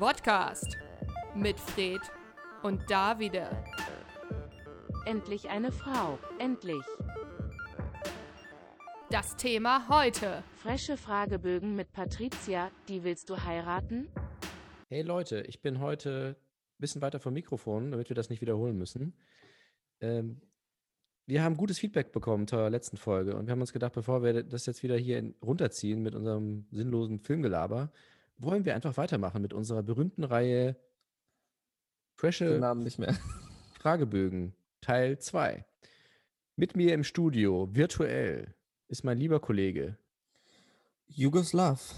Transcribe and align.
Podcast 0.00 0.78
mit 1.34 1.60
Fred 1.60 2.00
und 2.62 2.90
Davide. 2.90 3.50
Endlich 5.04 5.50
eine 5.50 5.70
Frau. 5.70 6.18
Endlich. 6.38 6.82
Das 9.10 9.36
Thema 9.36 9.90
heute. 9.90 10.42
Frische 10.56 10.96
Fragebögen 10.96 11.76
mit 11.76 11.92
Patricia. 11.92 12.70
Die 12.88 13.04
willst 13.04 13.28
du 13.28 13.44
heiraten? 13.44 14.08
Hey 14.88 15.02
Leute, 15.02 15.42
ich 15.42 15.60
bin 15.60 15.80
heute 15.80 16.34
ein 16.38 16.80
bisschen 16.80 17.02
weiter 17.02 17.20
vom 17.20 17.34
Mikrofon, 17.34 17.90
damit 17.90 18.08
wir 18.08 18.16
das 18.16 18.30
nicht 18.30 18.40
wiederholen 18.40 18.78
müssen. 18.78 19.12
Ähm, 20.00 20.40
wir 21.26 21.42
haben 21.44 21.58
gutes 21.58 21.78
Feedback 21.78 22.10
bekommen 22.10 22.48
zur 22.48 22.70
letzten 22.70 22.96
Folge 22.96 23.36
und 23.36 23.48
wir 23.48 23.52
haben 23.52 23.60
uns 23.60 23.74
gedacht, 23.74 23.92
bevor 23.92 24.22
wir 24.22 24.44
das 24.44 24.64
jetzt 24.64 24.82
wieder 24.82 24.96
hier 24.96 25.34
runterziehen 25.42 26.02
mit 26.02 26.14
unserem 26.14 26.64
sinnlosen 26.70 27.18
Filmgelaber, 27.18 27.92
wollen 28.40 28.64
wir 28.64 28.74
einfach 28.74 28.96
weitermachen 28.96 29.42
mit 29.42 29.52
unserer 29.52 29.82
berühmten 29.82 30.24
Reihe 30.24 30.76
Fresche 32.14 32.58
Namen 32.58 32.82
nicht 32.82 32.98
mehr. 32.98 33.14
Fragebögen 33.78 34.54
Teil 34.80 35.18
2. 35.18 35.64
Mit 36.56 36.76
mir 36.76 36.92
im 36.94 37.04
Studio, 37.04 37.68
virtuell, 37.74 38.54
ist 38.88 39.04
mein 39.04 39.18
lieber 39.18 39.40
Kollege. 39.40 39.96
Jugoslav. 41.06 41.94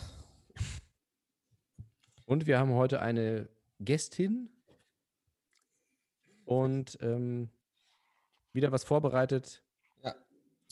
Und 2.27 2.47
wir 2.47 2.59
haben 2.59 2.72
heute 2.72 3.00
eine 3.00 3.48
Gästin 3.80 4.48
und 6.45 6.98
ähm, 7.00 7.50
wieder 8.52 8.70
was 8.70 8.84
vorbereitet, 8.84 9.62
Ja. 10.02 10.14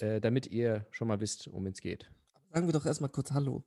äh, 0.01 0.21
damit 0.21 0.47
ihr 0.47 0.87
schon 0.91 1.09
mal 1.09 1.21
wisst, 1.21 1.49
um 1.49 1.65
wen 1.65 1.73
es 1.73 1.81
geht. 1.81 2.11
Sagen 2.53 2.67
wir 2.67 2.73
doch 2.73 2.87
erstmal 2.87 3.11
kurz 3.11 3.33
Hallo. 3.33 3.65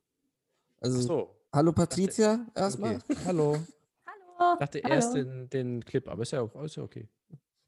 Also, 0.80 1.02
so. 1.02 1.43
Hallo 1.54 1.72
Patricia, 1.72 2.46
erstmal. 2.56 2.96
Okay. 2.98 3.18
Hallo. 3.26 3.58
Hallo. 4.06 4.54
Ich 4.54 4.60
dachte 4.60 4.82
Hallo. 4.84 4.96
erst 4.96 5.16
den, 5.16 5.50
den 5.50 5.86
Clip, 5.86 6.08
aber 6.08 6.24
ist 6.24 6.32
ja, 6.32 6.42
auch, 6.42 6.64
ist 6.64 6.76
ja 6.76 6.84
okay. 6.84 7.08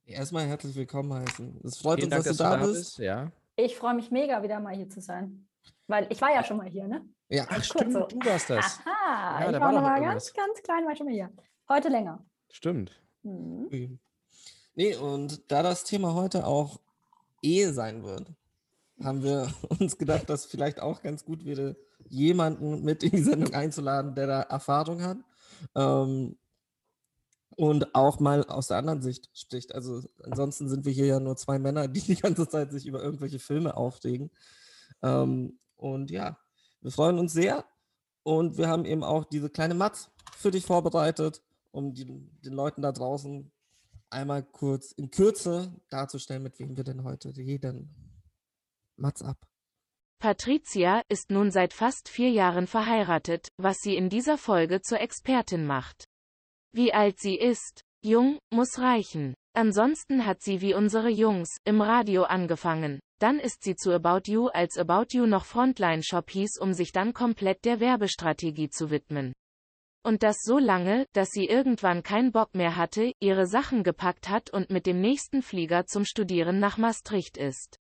Erstmal 0.05 0.45
herzlich 0.45 0.75
willkommen 0.75 1.13
heißen. 1.13 1.61
Es 1.63 1.77
freut 1.77 1.99
Vielen 1.99 2.13
uns, 2.13 2.25
Dank, 2.25 2.37
dass, 2.37 2.37
du 2.37 2.43
da 2.43 2.57
bist. 2.57 2.97
Ja. 2.99 3.31
Ich 3.55 3.75
freue 3.75 3.93
mich 3.95 4.11
mega, 4.11 4.43
wieder 4.43 4.59
mal 4.59 4.75
hier 4.75 4.89
zu 4.89 5.01
sein. 5.01 5.47
Weil 5.87 6.07
ich 6.11 6.21
war 6.21 6.33
ja 6.33 6.43
schon 6.43 6.57
mal 6.57 6.67
hier, 6.67 6.87
ne? 6.87 7.05
Ja, 7.29 7.45
Ach, 7.49 7.63
stimmt, 7.63 7.93
so. 7.93 8.05
du 8.05 8.17
warst 8.25 8.49
das. 8.49 8.79
Aha, 8.85 9.39
Ja, 9.41 9.45
ich 9.47 9.51
da 9.51 9.59
war 9.61 9.71
noch 9.71 9.81
mal 9.81 9.97
irgendwas. 9.99 10.33
ganz, 10.33 10.47
ganz 10.47 10.63
klein, 10.63 10.85
war 10.85 10.95
schon 10.95 11.07
mal 11.07 11.13
hier. 11.13 11.31
Heute 11.69 11.89
länger. 11.89 12.23
Stimmt. 12.49 12.91
Mhm. 13.23 13.99
Nee, 14.75 14.95
und 14.95 15.51
da 15.51 15.63
das 15.63 15.83
Thema 15.83 16.13
heute 16.13 16.45
auch 16.45 16.79
Ehe 17.41 17.73
sein 17.73 18.03
wird, 18.03 18.27
haben 19.03 19.23
wir 19.23 19.47
uns 19.79 19.97
gedacht, 19.97 20.29
dass 20.29 20.45
vielleicht 20.45 20.79
auch 20.79 21.01
ganz 21.01 21.25
gut 21.25 21.45
wäre, 21.45 21.75
jemanden 22.09 22.83
mit 22.83 23.03
in 23.03 23.11
die 23.11 23.23
Sendung 23.23 23.53
einzuladen, 23.53 24.15
der 24.15 24.27
da 24.27 24.41
Erfahrung 24.41 25.01
hat. 25.01 25.17
Ähm, 25.75 26.37
und 27.57 27.95
auch 27.95 28.19
mal 28.19 28.43
aus 28.45 28.67
der 28.67 28.77
anderen 28.77 29.01
Sicht 29.01 29.29
spricht. 29.33 29.73
Also 29.73 30.01
ansonsten 30.23 30.67
sind 30.67 30.85
wir 30.85 30.91
hier 30.91 31.05
ja 31.05 31.19
nur 31.19 31.37
zwei 31.37 31.57
Männer, 31.57 31.87
die 31.87 32.01
die 32.01 32.15
ganze 32.15 32.47
Zeit 32.47 32.71
sich 32.71 32.85
über 32.85 33.01
irgendwelche 33.01 33.39
Filme 33.39 33.77
aufregen. 33.77 34.29
Ähm, 35.01 35.59
und 35.77 36.11
ja, 36.11 36.37
wir 36.81 36.91
freuen 36.91 37.17
uns 37.17 37.33
sehr. 37.33 37.65
Und 38.23 38.57
wir 38.57 38.67
haben 38.67 38.85
eben 38.85 39.03
auch 39.03 39.23
diese 39.25 39.49
kleine 39.49 39.75
Matz 39.75 40.09
für 40.35 40.51
dich 40.51 40.65
vorbereitet, 40.65 41.41
um 41.71 41.93
die, 41.93 42.05
den 42.05 42.53
Leuten 42.53 42.81
da 42.81 42.91
draußen 42.91 43.51
einmal 44.09 44.43
kurz 44.43 44.91
in 44.91 45.11
Kürze 45.11 45.73
darzustellen, 45.89 46.43
mit 46.43 46.59
wem 46.59 46.75
wir 46.75 46.83
denn 46.83 47.03
heute 47.03 47.35
reden. 47.35 47.93
Matz 48.97 49.21
ab. 49.21 49.37
Patricia 50.19 51.01
ist 51.09 51.29
nun 51.29 51.51
seit 51.51 51.73
fast 51.73 52.09
vier 52.09 52.29
Jahren 52.29 52.67
verheiratet, 52.67 53.47
was 53.57 53.77
sie 53.79 53.95
in 53.95 54.09
dieser 54.09 54.37
Folge 54.37 54.81
zur 54.81 54.99
Expertin 54.99 55.65
macht. 55.65 56.05
Wie 56.73 56.93
alt 56.93 57.19
sie 57.19 57.37
ist, 57.37 57.81
jung, 58.03 58.39
muss 58.51 58.79
reichen. 58.79 59.33
Ansonsten 59.53 60.25
hat 60.25 60.41
sie 60.41 60.61
wie 60.61 60.73
unsere 60.73 61.09
Jungs 61.09 61.57
im 61.63 61.81
Radio 61.81 62.23
angefangen. 62.23 62.99
Dann 63.19 63.39
ist 63.39 63.63
sie 63.63 63.75
zu 63.75 63.93
About 63.93 64.29
You, 64.29 64.47
als 64.47 64.77
About 64.77 65.07
You 65.11 65.25
noch 65.25 65.45
Frontline 65.45 66.03
Shop 66.03 66.29
hieß, 66.29 66.57
um 66.59 66.73
sich 66.73 66.91
dann 66.91 67.13
komplett 67.13 67.63
der 67.63 67.79
Werbestrategie 67.79 68.69
zu 68.69 68.89
widmen. 68.89 69.33
Und 70.03 70.21
das 70.21 70.43
so 70.43 70.59
lange, 70.59 71.05
dass 71.13 71.29
sie 71.31 71.45
irgendwann 71.45 72.03
keinen 72.03 72.31
Bock 72.31 72.53
mehr 72.53 72.75
hatte, 72.75 73.13
ihre 73.19 73.47
Sachen 73.47 73.83
gepackt 73.83 74.29
hat 74.29 74.49
und 74.51 74.69
mit 74.69 74.85
dem 74.85 74.99
nächsten 74.99 75.41
Flieger 75.41 75.85
zum 75.85 76.03
Studieren 76.03 76.59
nach 76.59 76.77
Maastricht 76.77 77.37
ist. 77.37 77.77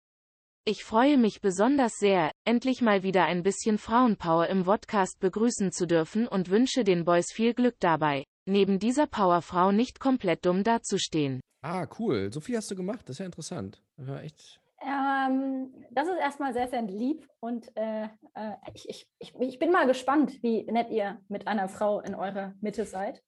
Ich 0.65 0.85
freue 0.85 1.19
mich 1.19 1.41
besonders 1.41 1.95
sehr, 1.95 2.31
endlich 2.45 2.83
mal 2.83 3.03
wieder 3.03 3.25
ein 3.25 3.43
bisschen 3.43 3.79
Frauenpower 3.79 4.47
im 4.47 4.63
Podcast 4.63 5.19
begrüßen 5.19 5.73
zu 5.73 5.89
dürfen 5.89 6.29
und 6.29 6.51
wünsche 6.51 6.85
den 6.85 7.05
Boys 7.05 7.33
viel 7.33 7.53
Glück 7.53 7.75
dabei, 7.81 8.23
neben 8.47 8.79
dieser 8.79 9.09
Powerfrau 9.09 9.73
nicht 9.73 9.99
komplett 9.99 10.47
dumm 10.47 10.63
dazustehen. 10.63 11.41
Ah, 11.63 11.89
cool. 11.99 12.33
So 12.33 12.41
viel 12.41 12.57
hast 12.57 12.71
du 12.71 12.77
gemacht. 12.77 13.01
Das 13.09 13.17
ist 13.17 13.19
ja 13.19 13.27
interessant. 13.27 13.83
Das 13.97 14.07
war 14.07 14.23
echt. 14.23 14.61
Ähm, 14.83 15.75
das 15.91 16.07
ist 16.07 16.21
erstmal 16.21 16.53
sehr, 16.53 16.69
sehr 16.69 16.83
lieb 16.83 17.29
und 17.41 17.77
äh, 17.77 18.05
äh, 18.35 18.53
ich, 18.73 18.89
ich, 18.89 19.09
ich, 19.19 19.35
ich 19.41 19.59
bin 19.59 19.73
mal 19.73 19.89
gespannt, 19.89 20.45
wie 20.45 20.63
nett 20.71 20.91
ihr 20.91 21.21
mit 21.27 21.49
einer 21.49 21.69
Frau 21.69 22.01
in 22.03 22.15
eurer 22.15 22.55
Mitte 22.61 22.85
seid. 22.85 23.21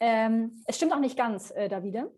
Ähm, 0.00 0.60
es 0.66 0.76
stimmt 0.76 0.92
auch 0.92 0.98
nicht 0.98 1.16
ganz, 1.16 1.52
äh, 1.52 1.68
Davide. 1.68 2.12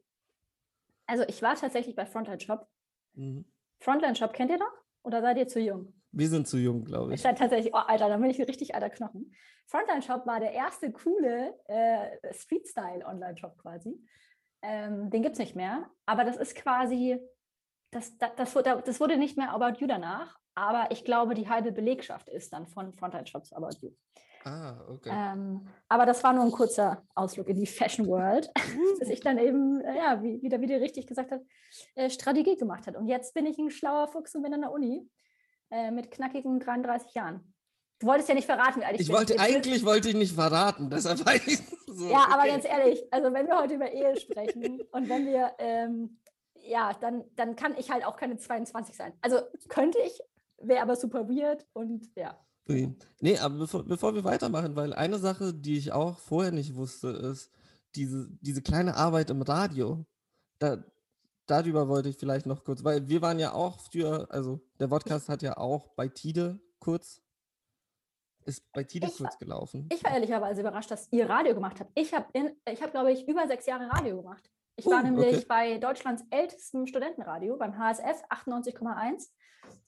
Also 1.07 1.25
ich 1.29 1.43
war 1.43 1.57
tatsächlich 1.57 1.95
bei 1.95 2.07
Frontline 2.07 2.41
Shop. 2.41 2.67
Mhm. 3.13 3.45
Frontline 3.81 4.15
Shop 4.17 4.33
kennt 4.33 4.51
ihr 4.51 4.59
noch? 4.59 4.73
Oder 5.03 5.21
seid 5.21 5.39
ihr 5.39 5.49
zu 5.49 5.61
jung? 5.61 5.93
Wir 6.13 6.29
sind 6.29 6.49
zu 6.49 6.57
jung, 6.57 6.85
glaube 6.85 7.13
Ich 7.15 7.21
ich. 7.21 7.25
war 7.25 7.35
tatsächlich, 7.35 7.73
oh 7.75 7.79
Alter, 7.79 8.09
da 8.09 8.17
bin 8.17 8.31
ich 8.31 8.39
ein 8.39 8.47
richtig 8.47 8.75
alter 8.75 8.91
Knochen. 8.91 9.33
Frontline 9.67 10.03
Shop 10.03 10.27
war 10.27 10.41
der 10.41 10.53
erste 10.53 10.91
coole 10.93 11.55
äh, 11.67 12.33
Street-Style-Online-Shop 12.33 13.59
quasi. 13.59 14.01
Ähm, 14.63 15.11
den 15.11 15.23
gibt 15.23 15.35
es 15.35 15.39
nicht 15.39 15.55
mehr, 15.57 15.91
aber 16.07 16.25
das 16.25 16.37
ist 16.37 16.55
quasi, 16.55 17.19
das, 17.91 18.17
das, 18.19 18.31
das, 18.37 18.55
wurde, 18.55 18.83
das 18.85 18.99
wurde 19.01 19.17
nicht 19.17 19.37
mehr 19.37 19.51
About 19.53 19.79
You 19.81 19.87
danach, 19.87 20.39
aber 20.55 20.91
ich 20.91 21.05
glaube, 21.05 21.35
die 21.35 21.49
halbe 21.49 21.73
Belegschaft 21.73 22.29
ist 22.29 22.53
dann 22.53 22.67
von 22.67 22.93
Frontline 22.95 23.27
Shop 23.27 23.45
zu 23.45 23.55
About 23.55 23.77
You. 23.83 23.91
Ah, 24.47 24.77
okay. 24.89 25.11
Ähm, 25.13 25.67
aber 25.89 26.07
das 26.07 26.23
war 26.23 26.33
nur 26.33 26.45
ein 26.45 26.53
kurzer 26.53 27.03
Ausflug 27.17 27.49
in 27.49 27.57
die 27.57 27.67
Fashion 27.67 28.07
World, 28.07 28.49
bis 29.01 29.09
ich 29.09 29.19
dann 29.19 29.39
eben, 29.39 29.81
äh, 29.81 29.97
ja, 29.97 30.23
wie, 30.23 30.41
wie 30.41 30.49
der 30.49 30.61
Video 30.61 30.79
richtig 30.79 31.09
gesagt 31.09 31.33
hat, 31.33 31.41
äh, 31.97 32.09
Strategie 32.09 32.57
gemacht 32.57 32.87
hat. 32.87 32.95
Und 32.95 33.09
jetzt 33.09 33.35
bin 33.35 33.45
ich 33.45 33.59
ein 33.59 33.71
schlauer 33.71 34.07
Fuchs 34.07 34.37
und 34.37 34.43
bin 34.43 34.55
an 34.55 34.61
der 34.61 34.71
Uni 34.71 35.11
äh, 35.73 35.91
mit 35.91 36.13
knackigen 36.13 36.61
33 36.61 37.13
Jahren. 37.15 37.53
Du 37.99 38.07
wolltest 38.07 38.29
ja 38.29 38.37
nicht 38.37 38.47
verraten, 38.47 38.83
wie 38.83 38.85
alt 38.85 39.01
ich, 39.01 39.09
Ich 39.09 39.13
wollte, 39.13 39.41
eigentlich 39.41 39.85
wollte 39.85 40.11
ich 40.11 40.15
nicht 40.15 40.37
verraten, 40.37 40.91
deshalb 40.91 41.27
war 41.27 41.35
ich 41.35 41.59
so. 41.89 42.09
Ja, 42.09 42.29
aber 42.31 42.43
okay. 42.43 42.51
ganz 42.51 42.65
ehrlich, 42.67 43.03
also 43.11 43.33
wenn 43.33 43.49
wir 43.49 43.59
heute 43.59 43.75
über 43.75 43.91
Ehe 43.91 44.17
sprechen 44.17 44.81
und 44.93 45.09
wenn 45.09 45.27
wir, 45.27 45.55
ähm, 45.59 46.21
ja, 46.55 46.93
dann, 47.01 47.25
dann 47.35 47.57
kann 47.57 47.75
ich 47.77 47.91
halt 47.91 48.05
auch 48.05 48.17
keine 48.17 48.37
22 48.37 48.95
sein. 48.95 49.13
Also 49.23 49.41
könnte 49.69 49.99
ich, 49.99 50.21
wäre 50.59 50.83
aber 50.83 50.95
super 50.95 51.29
weird 51.29 51.67
und 51.73 52.09
ja. 52.15 52.39
Nee, 52.69 53.39
aber 53.39 53.57
bevor, 53.59 53.85
bevor 53.85 54.15
wir 54.15 54.25
weitermachen, 54.25 54.75
weil 54.77 54.93
eine 54.93 55.19
Sache, 55.19 55.55
die 55.55 55.79
ich 55.79 55.93
auch 55.93 56.19
vorher 56.19 56.53
nicht 56.53 56.75
wusste, 56.75 57.09
ist 57.09 57.51
diese, 57.95 58.29
diese 58.41 58.61
kleine 58.63 58.97
Arbeit 58.97 59.31
im 59.31 59.43
Radio. 59.43 60.05
Da, 60.59 60.83
darüber 61.47 61.89
wollte 61.89 62.09
ich 62.09 62.17
vielleicht 62.17 62.47
noch 62.47 62.65
kurz, 62.65 62.83
weil 62.83 63.09
wir 63.09 63.23
waren 63.23 63.39
ja 63.39 63.53
auch 63.53 63.81
für, 63.93 64.29
also 64.31 64.61
der 64.81 64.89
Podcast 64.89 65.29
hat 65.29 65.43
ja 65.43 65.57
auch 65.57 65.89
bei 65.95 66.09
Tide 66.09 66.59
kurz, 66.81 67.23
ist 68.45 68.65
bei 68.73 68.85
Tide 68.85 69.07
Ich 69.07 69.21
war- 69.21 69.29
kurz 69.29 69.39
gelaufen. 69.39 69.89
Ich 69.93 70.03
war 70.05 70.13
ehrlicherweise 70.13 70.61
überrascht, 70.61 70.91
dass 70.91 71.09
ihr 71.13 71.29
Radio 71.29 71.55
gemacht 71.55 71.79
habt. 71.81 71.91
Ich 71.95 72.13
habe, 72.15 72.27
ich 72.69 72.83
hab, 72.83 72.91
glaube 72.91 73.13
ich, 73.13 73.27
über 73.29 73.47
sechs 73.47 73.67
Jahre 73.67 73.89
Radio 73.91 74.17
gemacht. 74.23 74.51
Ich 74.77 74.87
war 74.87 75.01
Uh, 75.01 75.05
nämlich 75.07 75.37
okay. 75.37 75.45
bei 75.49 75.79
Deutschlands 75.79 76.23
ältestem 76.31 76.87
Studentenradio, 76.87 77.57
beim 77.57 77.79
HSF 77.79 78.23
98,1 78.29 79.29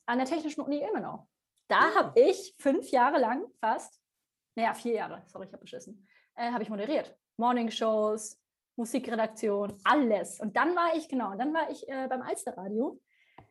an 0.07 0.19
der 0.19 0.27
Technischen 0.27 0.63
Uni 0.63 0.81
Ilmenau. 0.83 1.29
Da 1.69 1.95
habe 1.95 2.19
ich 2.21 2.55
fünf 2.59 2.91
Jahre 2.91 3.19
lang 3.19 3.45
fast, 3.61 4.01
naja, 4.57 4.75
vier 4.75 4.95
Jahre, 4.95 5.23
sorry, 5.27 5.47
ich 5.47 5.53
habe 5.53 5.61
beschissen, 5.61 6.07
äh, 6.35 6.51
habe 6.51 6.63
ich 6.63 6.71
moderiert. 6.71 7.15
Morningshows, 7.37 8.41
Musikredaktion, 8.77 9.79
alles. 9.85 10.41
Und 10.41 10.57
dann 10.57 10.75
war 10.75 10.97
ich, 10.97 11.09
genau, 11.09 11.33
und 11.33 11.39
dann 11.39 11.53
war 11.53 11.71
ich 11.71 11.87
äh, 11.89 12.07
beim 12.09 12.23
Alsterradio. 12.23 13.01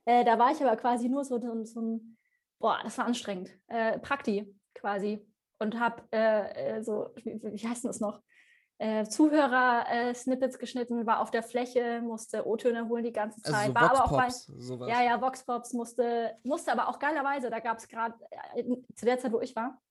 Äh, 0.05 0.25
da 0.25 0.39
war 0.39 0.51
ich 0.51 0.61
aber 0.61 0.75
quasi 0.77 1.09
nur 1.09 1.23
so, 1.23 1.39
so, 1.39 1.63
so 1.63 1.81
ein, 1.81 2.17
boah, 2.59 2.79
das 2.83 2.97
war 2.97 3.05
anstrengend, 3.05 3.51
äh, 3.67 3.99
Prakti 3.99 4.53
quasi. 4.73 5.25
Und 5.59 5.79
habe 5.79 6.03
äh, 6.11 6.77
äh, 6.77 6.83
so, 6.83 7.09
wie, 7.15 7.39
wie 7.41 7.67
heißt 7.67 7.83
denn 7.83 7.89
das 7.89 7.99
noch? 7.99 8.21
Äh, 8.79 9.05
Zuhörer-Snippets 9.05 10.59
geschnitten, 10.59 11.05
war 11.07 11.19
auf 11.21 11.31
der 11.31 11.41
Fläche, 11.41 12.01
musste 12.01 12.45
O-Töne 12.45 12.87
holen 12.87 13.03
die 13.03 13.11
ganze 13.11 13.39
Also 13.43 13.51
Zeit. 13.51 13.67
so 13.69 13.73
war 13.75 13.81
aber 13.91 14.05
auch 14.05 14.11
bei, 14.11 14.25
Vox-Pops, 14.25 14.45
sowas. 14.67 14.89
ja, 14.89 15.01
ja, 15.03 15.19
Vox 15.21 15.43
Pops 15.43 15.73
musste, 15.73 16.35
musste 16.43 16.71
aber 16.71 16.87
auch 16.87 16.99
geilerweise, 16.99 17.49
da 17.49 17.59
gab 17.59 17.77
es 17.79 17.87
gerade, 17.87 18.13
äh, 18.55 18.63
zu 18.95 19.05
der 19.05 19.17
Zeit, 19.17 19.31
wo 19.31 19.41
ich 19.41 19.55
war, 19.55 19.81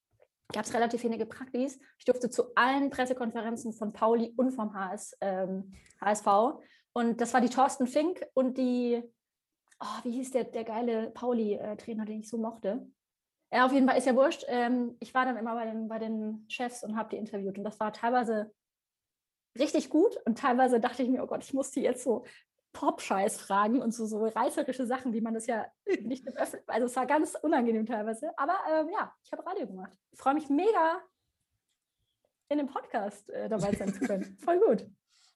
gab 0.53 0.65
es 0.65 0.73
relativ 0.73 1.03
wenige 1.03 1.27
Praktis. 1.27 1.81
Ich 1.99 2.05
durfte 2.05 2.31
zu 2.31 2.55
allen 2.55 2.91
Pressekonferenzen 2.91 3.73
von 3.73 3.93
Pauli 3.93 4.33
und 4.37 4.53
vom 4.53 4.73
HS, 4.73 5.17
ähm, 5.21 5.73
HSV. 6.01 6.61
Und 6.93 7.21
das 7.21 7.35
war 7.35 7.41
die 7.41 7.49
Thorsten 7.49 7.89
Fink 7.89 8.25
und 8.35 8.57
die, 8.57 9.03
oh, 9.81 10.05
wie 10.05 10.13
hieß 10.13 10.31
der, 10.31 10.45
der 10.45 10.63
geile 10.63 11.11
Pauli-Trainer, 11.11 12.05
den 12.05 12.21
ich 12.21 12.29
so 12.29 12.39
mochte. 12.39 12.87
Ja, 13.53 13.67
auf 13.67 13.73
jeden 13.73 13.89
Fall 13.89 13.99
ist 13.99 14.07
ja 14.07 14.15
wurscht. 14.15 14.45
Ähm, 14.47 14.97
ich 15.01 15.13
war 15.13 15.25
dann 15.25 15.37
immer 15.37 15.55
bei 15.55 15.65
den, 15.67 15.89
bei 15.89 15.99
den 15.99 16.45
Chefs 16.49 16.85
und 16.85 16.97
habe 16.97 17.09
die 17.11 17.17
interviewt. 17.17 17.59
Und 17.59 17.65
das 17.65 17.79
war 17.81 17.93
teilweise 17.93 18.53
richtig 19.59 19.91
gut 19.91 20.17
und 20.25 20.39
teilweise 20.39 20.81
dachte 20.81 21.03
ich 21.03 21.09
mir, 21.09 21.23
oh 21.23 21.27
Gott, 21.27 21.43
ich 21.45 21.53
muss 21.55 21.71
die 21.71 21.83
jetzt 21.83 22.03
so 22.05 22.25
Pop-Scheiß 22.73 23.39
fragen 23.41 23.81
und 23.81 23.93
so, 23.95 24.05
so 24.07 24.25
reißerische 24.27 24.87
Sachen, 24.87 25.13
wie 25.15 25.21
man 25.23 25.35
das 25.35 25.47
ja 25.47 25.67
nicht 26.03 26.27
im 26.27 26.37
Öffentlichen, 26.37 26.69
also 26.69 26.87
es 26.87 26.97
war 26.97 27.07
ganz 27.07 27.35
unangenehm 27.43 27.87
teilweise, 27.87 28.31
aber 28.39 28.55
ähm, 28.71 28.89
ja, 28.93 29.15
ich 29.25 29.33
habe 29.33 29.47
Radio 29.47 29.67
gemacht. 29.67 29.93
Ich 30.13 30.19
freue 30.19 30.35
mich 30.35 30.49
mega, 30.51 31.01
in 32.49 32.59
dem 32.59 32.67
Podcast 32.69 33.29
äh, 33.31 33.49
dabei 33.49 33.73
sein 33.75 33.93
zu 33.93 34.01
können. 34.01 34.37
Voll 34.45 34.61
gut. 34.61 34.87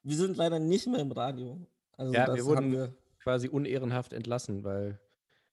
Wir 0.03 0.15
sind 0.15 0.37
leider 0.37 0.59
nicht 0.59 0.87
mehr 0.87 0.99
im 1.01 1.11
Radio. 1.11 1.59
Also 1.97 2.13
Ja, 2.13 2.25
das 2.25 2.35
wir 2.37 2.45
wurden- 2.45 2.57
haben 2.57 2.71
wir. 2.73 2.95
Quasi 3.23 3.49
unehrenhaft 3.49 4.13
entlassen, 4.13 4.63
weil 4.63 4.99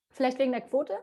Vielleicht 0.08 0.38
wegen 0.38 0.52
der 0.52 0.62
Quote? 0.62 0.94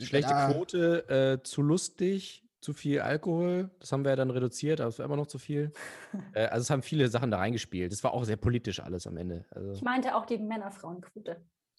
schlechte 0.00 0.30
Ja. 0.30 0.52
Quote, 0.52 1.08
äh, 1.08 1.42
zu 1.42 1.60
lustig, 1.60 2.44
zu 2.60 2.72
viel 2.72 3.00
Alkohol. 3.00 3.70
Das 3.80 3.90
haben 3.92 4.04
wir 4.04 4.10
ja 4.10 4.16
dann 4.16 4.30
reduziert, 4.30 4.80
aber 4.80 4.88
es 4.88 4.98
war 4.98 5.06
immer 5.06 5.16
noch 5.16 5.26
zu 5.26 5.38
viel. 5.38 5.72
äh, 6.34 6.46
also 6.46 6.62
es 6.62 6.70
haben 6.70 6.82
viele 6.82 7.08
Sachen 7.08 7.30
da 7.30 7.38
reingespielt. 7.38 7.92
Es 7.92 8.04
war 8.04 8.12
auch 8.12 8.24
sehr 8.24 8.36
politisch 8.36 8.80
alles 8.80 9.06
am 9.06 9.16
Ende. 9.16 9.44
Also, 9.50 9.72
Ich 9.72 9.82
meinte 9.82 10.14
auch 10.14 10.26
die 10.26 10.38
Männer-Frauen-Quote. 10.38 11.36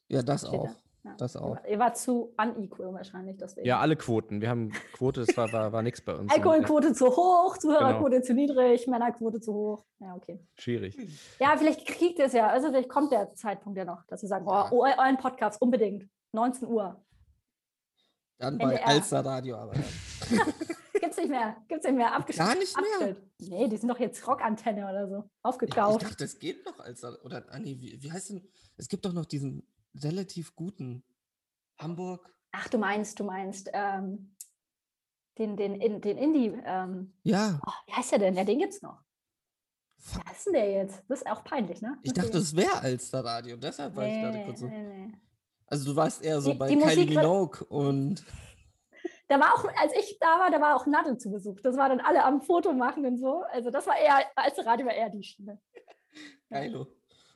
Ja, 0.08 0.24
das 0.24 0.42
da. 0.42 0.50
auch. 0.50 0.70
Ja. 1.04 1.16
Das 1.18 1.36
auch. 1.36 1.58
Ihr 1.68 1.80
war 1.80 1.96
zu 1.96 2.36
unequal 2.38 2.94
wahrscheinlich, 2.94 3.36
deswegen. 3.38 3.66
ja, 3.66 3.80
alle 3.80 3.96
Quoten. 3.96 4.40
Wir 4.40 4.50
haben 4.50 4.72
Quote, 4.94 5.26
das 5.26 5.36
war, 5.36 5.52
war, 5.52 5.72
war 5.72 5.82
nichts 5.82 6.00
bei 6.00 6.14
uns. 6.14 6.32
Alkoholquote 6.32 6.94
zu 6.94 7.08
hoch, 7.08 7.58
Genau. 7.58 7.74
Zuhörerquote 7.80 8.22
zu 8.22 8.36
niedrig, 8.36 8.86
Männerquote 8.86 9.40
zu 9.40 9.52
hoch. 9.52 9.86
Ja, 10.00 10.14
okay. 10.16 10.40
Schwierig. 10.60 10.96
Ja, 11.40 11.56
vielleicht 11.58 11.88
kriegt 11.88 12.20
ihr 12.20 12.26
es 12.26 12.34
ja. 12.34 12.48
Also 12.50 12.68
vielleicht 12.68 12.90
kommt 12.90 13.12
der 13.12 13.34
Zeitpunkt 13.34 13.80
ja 13.80 13.86
noch, 13.86 14.06
dass 14.10 14.22
sie 14.22 14.28
sagen, 14.28 14.46
oh, 14.48 14.52
Ja. 14.52 14.70
oh, 14.72 14.84
euren 14.84 15.18
Podcast 15.18 15.60
unbedingt. 15.60 16.08
19 16.34 16.68
Uhr. 16.68 17.04
Dann 18.38 18.60
bei 18.60 18.66
NDR. 18.76 18.88
Alster 18.88 19.26
Radio 19.26 19.58
aber. 19.58 19.74
Gibt's 21.00 21.18
nicht 21.18 21.30
mehr. 21.30 21.58
Gibt's 21.68 21.86
nicht 21.86 21.96
mehr. 21.96 22.14
Abgestellt. 22.16 22.50
Gar 22.50 22.56
nicht 22.58 22.76
mehr? 22.76 22.86
Abgestellt. 23.10 23.32
Nee, 23.40 23.68
die 23.68 23.78
sind 23.78 23.90
doch 23.90 24.00
jetzt 24.00 24.26
Rockantenne 24.28 24.84
oder 24.90 25.08
so. 25.08 25.18
Ich, 25.20 25.26
ich 25.26 25.30
Aufgekauft. 25.44 26.04
dachte, 26.04 26.24
es 26.24 26.38
geht 26.40 26.66
noch 26.66 26.80
Alster. 26.80 27.18
Oder, 27.26 27.46
ah, 27.50 27.60
nee, 27.60 27.78
wie, 27.80 28.02
wie 28.02 28.12
heißt 28.12 28.30
denn? 28.32 28.48
Es 28.78 28.88
gibt 28.88 29.06
doch 29.06 29.14
noch 29.14 29.26
diesen 29.26 29.68
relativ 29.96 30.56
guten 30.56 31.04
Hamburg. 31.80 32.32
Ach, 32.52 32.68
du 32.70 32.78
meinst, 32.78 33.20
du 33.20 33.24
meinst 33.24 33.70
ähm, 33.74 34.36
den, 35.38 35.58
den, 35.58 35.76
in, 35.76 36.02
den 36.02 36.18
Indie. 36.18 36.54
Ähm, 36.66 37.14
Ja, 37.24 37.60
oh, 37.66 37.72
wie 37.88 37.94
heißt 37.94 38.12
der 38.12 38.20
denn? 38.20 38.36
Ja, 38.36 38.44
den 38.44 38.60
gibt's 38.60 38.82
noch. 38.82 39.02
Fuck. 39.98 40.24
Wer 40.26 40.34
ist 40.34 40.46
denn 40.46 40.54
der 40.54 40.72
jetzt? 40.72 41.04
Das 41.08 41.22
ist 41.22 41.28
auch 41.28 41.44
peinlich, 41.44 41.82
ne? 41.82 41.98
ich 42.04 42.14
dachte, 42.14 42.38
es 42.40 42.56
wäre 42.56 42.80
Alster 42.82 43.24
Radio. 43.24 43.56
Deshalb 43.58 43.96
war 43.96 44.06
ich 44.08 44.14
gerade 44.14 44.38
nee, 44.38 44.46
kurz 44.46 44.60
so. 44.60 44.68
nee, 44.68 44.84
nee. 44.84 45.14
Also 45.68 45.92
du 45.92 45.96
warst 45.96 46.22
eher 46.24 46.42
so 46.42 46.52
Die- 46.52 46.58
bei 46.58 46.68
die 46.70 46.76
Kylie 46.78 46.96
Musik- 47.06 47.10
Minogue 47.16 47.64
und 47.68 48.26
Da 49.32 49.40
war 49.40 49.54
auch, 49.54 49.64
als 49.82 49.94
ich 49.98 50.18
da 50.20 50.40
war, 50.40 50.52
da 50.52 50.60
war 50.60 50.76
auch 50.76 50.86
Nadel 50.86 51.18
zu 51.18 51.32
Besuch. 51.32 51.62
Das 51.62 51.78
war 51.78 51.88
dann 51.88 52.02
alle 52.02 52.22
am 52.26 52.42
Foto 52.42 52.74
machen 52.74 53.06
und 53.06 53.18
so. 53.18 53.44
Also 53.54 53.72
das 53.72 53.88
war 53.88 53.98
eher, 53.98 54.20
als 54.36 54.58
Radio 54.66 54.86
war 54.88 54.94
eher 54.94 55.10
die 55.10 55.24
Schiene. 55.24 55.58
Geilo. 56.50 56.88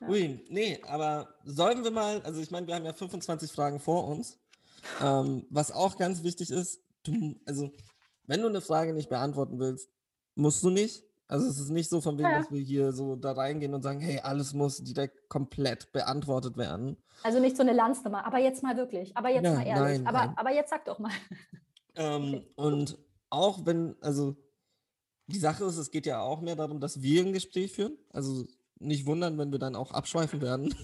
Ja. 0.02 0.08
Ui, 0.08 0.44
nee, 0.50 0.78
aber 0.86 1.34
sollen 1.44 1.82
wir 1.84 1.90
mal, 1.90 2.20
also 2.20 2.42
ich 2.42 2.50
meine, 2.50 2.66
wir 2.66 2.74
haben 2.74 2.84
ja 2.84 2.92
25 2.92 3.50
Fragen 3.50 3.80
vor 3.80 4.06
uns. 4.08 4.38
Ähm, 5.02 5.46
was 5.48 5.72
auch 5.72 5.96
ganz 5.96 6.22
wichtig 6.22 6.50
ist, 6.50 6.82
du, 7.02 7.34
also 7.46 7.72
wenn 8.26 8.42
du 8.42 8.48
eine 8.48 8.60
Frage 8.60 8.92
nicht 8.92 9.08
beantworten 9.08 9.58
willst, 9.58 9.88
musst 10.34 10.62
du 10.62 10.68
nicht. 10.68 11.02
Also 11.28 11.48
es 11.48 11.58
ist 11.58 11.70
nicht 11.70 11.88
so 11.88 12.02
von 12.02 12.18
wegen, 12.18 12.28
Ja. 12.28 12.40
dass 12.40 12.50
wir 12.52 12.60
hier 12.60 12.92
so 12.92 13.16
da 13.16 13.32
reingehen 13.32 13.72
und 13.72 13.80
sagen, 13.80 14.00
hey, 14.00 14.20
alles 14.20 14.52
muss 14.52 14.84
direkt 14.84 15.30
komplett 15.30 15.90
beantwortet 15.92 16.58
werden. 16.58 16.98
Also 17.22 17.40
nicht 17.40 17.56
so 17.56 17.62
eine 17.62 17.72
Lanznummer, 17.72 18.26
aber 18.26 18.36
jetzt 18.38 18.62
mal 18.62 18.76
wirklich. 18.76 19.16
Aber 19.16 19.30
jetzt 19.30 19.44
Ja, 19.44 19.54
mal 19.54 19.66
ehrlich. 19.66 19.98
nein, 20.02 20.06
aber, 20.06 20.26
nein. 20.26 20.34
aber 20.36 20.50
jetzt 20.52 20.68
sag 20.68 20.84
doch 20.84 20.98
mal. 20.98 21.12
Ähm, 21.96 22.44
und 22.56 22.98
auch 23.30 23.64
wenn, 23.66 23.96
also 24.02 24.36
die 25.26 25.38
Sache 25.38 25.64
ist, 25.64 25.76
es 25.76 25.90
geht 25.90 26.06
ja 26.06 26.20
auch 26.20 26.40
mehr 26.40 26.56
darum, 26.56 26.80
dass 26.80 27.02
wir 27.02 27.22
ein 27.24 27.32
Gespräch 27.32 27.72
führen. 27.72 27.96
Also 28.10 28.46
nicht 28.78 29.06
wundern, 29.06 29.38
wenn 29.38 29.50
wir 29.52 29.58
dann 29.58 29.74
auch 29.76 29.90
abschweifen 29.92 30.40
werden. 30.40 30.74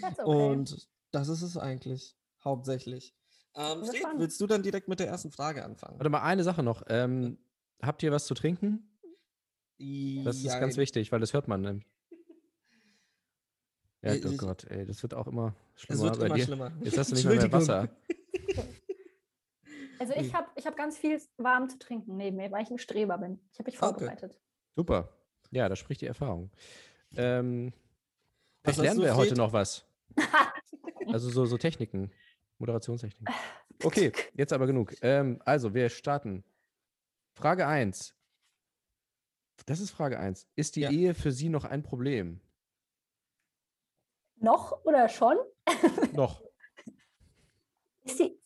That's 0.00 0.18
okay. 0.18 0.24
Und 0.50 0.88
das 1.10 1.28
ist 1.28 1.42
es 1.42 1.56
eigentlich 1.56 2.16
hauptsächlich. 2.42 3.14
Ähm, 3.54 3.84
Fred, 3.84 4.02
willst 4.16 4.40
du 4.40 4.46
dann 4.46 4.62
direkt 4.62 4.88
mit 4.88 5.00
der 5.00 5.08
ersten 5.08 5.30
Frage 5.30 5.64
anfangen? 5.64 5.98
Warte 5.98 6.10
mal, 6.10 6.22
eine 6.22 6.44
Sache 6.44 6.62
noch. 6.62 6.82
Ähm, 6.88 7.38
habt 7.82 8.02
ihr 8.02 8.12
was 8.12 8.26
zu 8.26 8.34
trinken? 8.34 8.84
Das 10.24 10.36
ist 10.36 10.44
ganz 10.60 10.76
wichtig, 10.76 11.12
weil 11.12 11.20
das 11.20 11.32
hört 11.32 11.46
man. 11.48 11.60
nämlich. 11.60 11.86
Ja, 14.02 14.14
Ich- 14.14 14.24
oh 14.26 14.36
Gott, 14.36 14.64
ey, 14.64 14.86
das 14.86 15.02
wird 15.02 15.14
auch 15.14 15.26
immer 15.26 15.54
Es 15.74 15.82
schlimmer 15.82 16.02
wird 16.04 16.18
bei 16.20 16.26
immer 16.26 16.34
dir. 16.36 16.44
schlimmer. 16.44 16.72
Jetzt 16.82 16.98
hast 16.98 17.10
du 17.10 17.14
nicht 17.16 17.24
mehr, 17.28 17.34
mehr. 17.36 17.52
Wasser. 17.52 17.88
Also 19.98 20.14
ich 20.14 20.34
habe 20.34 20.48
ich 20.54 20.66
hab 20.66 20.76
ganz 20.76 20.96
viel 20.98 21.20
warm 21.36 21.68
zu 21.68 21.78
trinken 21.78 22.16
neben 22.16 22.36
mir, 22.36 22.50
weil 22.52 22.62
ich 22.62 22.70
ein 22.70 22.78
Streber 22.78 23.18
bin. 23.18 23.40
Ich 23.52 23.58
habe 23.58 23.70
mich 23.70 23.80
Okay. 23.82 23.98
vorbereitet. 23.98 24.38
Super. 24.76 25.08
Ja, 25.50 25.68
da 25.68 25.76
spricht 25.76 26.00
die 26.00 26.06
Erfahrung. 26.06 26.50
Ähm, 27.16 27.72
Was 28.64 28.76
lernen 28.76 29.00
wir 29.02 29.16
heute 29.16 29.34
noch 29.34 29.52
was. 29.52 29.84
Also 31.10 31.30
so, 31.30 31.46
so 31.46 31.56
Techniken, 31.56 32.12
Moderationstechniken. 32.58 33.26
Okay, 33.84 34.12
jetzt 34.34 34.52
aber 34.52 34.66
genug. 34.66 34.92
Ähm, 35.02 35.40
also, 35.44 35.72
wir 35.72 35.88
starten. 35.88 36.42
Frage 37.34 37.66
1. 37.66 38.12
Das 39.66 39.78
ist 39.80 39.90
Frage 39.92 40.18
1. 40.18 40.48
Ist 40.56 40.74
die 40.76 40.80
Ja. 40.80 40.90
Ehe 40.90 41.14
für 41.14 41.30
Sie 41.32 41.48
noch 41.48 41.64
ein 41.64 41.82
Problem? 41.84 42.40
Noch 44.36 44.84
oder 44.84 45.08
schon? 45.08 45.36
Noch. 46.12 46.42
Ist 48.02 48.18
die, 48.18 48.38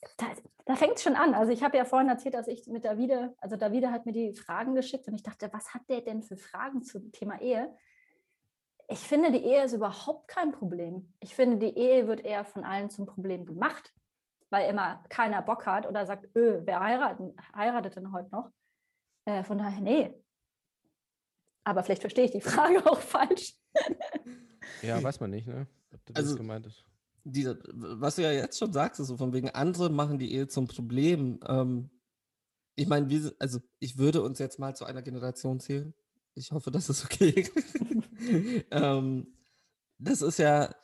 da 0.64 0.76
fängt 0.76 0.96
es 0.96 1.02
schon 1.02 1.16
an. 1.16 1.34
Also 1.34 1.52
ich 1.52 1.62
habe 1.62 1.76
ja 1.76 1.84
vorhin 1.84 2.08
erzählt, 2.08 2.34
dass 2.34 2.48
ich 2.48 2.66
mit 2.68 2.84
Davide, 2.84 3.34
also 3.38 3.56
Davide 3.56 3.90
hat 3.90 4.06
mir 4.06 4.12
die 4.12 4.34
Fragen 4.34 4.74
geschickt 4.74 5.08
und 5.08 5.14
ich 5.14 5.22
dachte, 5.22 5.48
was 5.52 5.74
hat 5.74 5.82
der 5.88 6.00
denn 6.02 6.22
für 6.22 6.36
Fragen 6.36 6.82
zum 6.82 7.10
Thema 7.12 7.40
Ehe? 7.40 7.74
Ich 8.88 9.00
finde, 9.00 9.32
die 9.32 9.42
Ehe 9.44 9.64
ist 9.64 9.72
überhaupt 9.72 10.28
kein 10.28 10.52
Problem. 10.52 11.12
Ich 11.20 11.34
finde, 11.34 11.56
die 11.58 11.76
Ehe 11.76 12.06
wird 12.06 12.24
eher 12.24 12.44
von 12.44 12.64
allen 12.64 12.90
zum 12.90 13.06
Problem 13.06 13.46
gemacht, 13.46 13.92
weil 14.50 14.68
immer 14.68 15.02
keiner 15.08 15.40
Bock 15.42 15.66
hat 15.66 15.86
oder 15.86 16.04
sagt, 16.06 16.26
öh, 16.36 16.60
wer 16.64 16.80
heiraten, 16.80 17.34
heiratet 17.56 17.96
denn 17.96 18.12
heute 18.12 18.30
noch? 18.30 18.50
Äh, 19.24 19.44
von 19.44 19.58
daher, 19.58 19.80
nee. 19.80 20.12
Aber 21.64 21.82
vielleicht 21.82 22.02
verstehe 22.02 22.24
ich 22.24 22.32
die 22.32 22.40
Frage 22.42 22.84
auch 22.90 22.98
falsch. 23.00 23.54
Ja, 24.82 25.02
weiß 25.02 25.20
man 25.20 25.30
nicht, 25.30 25.46
ne? 25.46 25.66
Ob 25.94 26.04
das 26.06 26.16
Also- 26.16 26.36
gemeint 26.36 26.66
ist. 26.66 26.84
Diese, 27.24 27.58
was 27.72 28.16
du 28.16 28.22
ja 28.22 28.32
jetzt 28.32 28.58
schon 28.58 28.72
sagst, 28.72 29.00
ist 29.00 29.08
so 29.08 29.16
von 29.16 29.32
wegen, 29.32 29.50
andere 29.50 29.90
machen 29.90 30.19
die 30.19 30.32
Ehe 30.32 30.48
zum 30.48 30.66
Problem. 30.66 31.38
Ähm, 31.46 31.90
ich 32.74 32.88
meine, 32.88 33.32
also 33.38 33.60
ich 33.78 33.98
würde 33.98 34.22
uns 34.22 34.38
jetzt 34.38 34.58
mal 34.58 34.74
zu 34.74 34.84
einer 34.84 35.02
Generation 35.02 35.60
zählen. 35.60 35.94
Ich 36.34 36.50
hoffe, 36.52 36.70
das 36.70 36.88
ist 36.88 37.05
okay. 37.05 37.48
ähm, 38.70 39.26
das 39.98 40.22
ist 40.22 40.38
ja, 40.38 40.74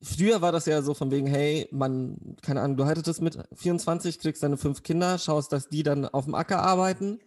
früher 0.00 0.40
war 0.40 0.52
das 0.52 0.66
ja 0.66 0.80
so 0.82 0.94
von 0.94 1.10
wegen, 1.10 1.26
hey, 1.26 1.68
man, 1.72 2.36
keine 2.42 2.62
Ahnung, 2.62 2.76
du 2.76 2.86
heiratest 2.86 3.20
mit 3.20 3.38
24, 3.54 4.18
kriegst 4.18 4.42
deine 4.42 4.56
fünf 4.56 4.82
Kinder, 4.82 5.18
schaust, 5.18 5.52
dass 5.52 5.68
die 5.68 5.82
dann 5.82 6.06
auf 6.06 6.24
dem 6.24 6.34
Acker 6.34 6.62
arbeiten 6.62 7.20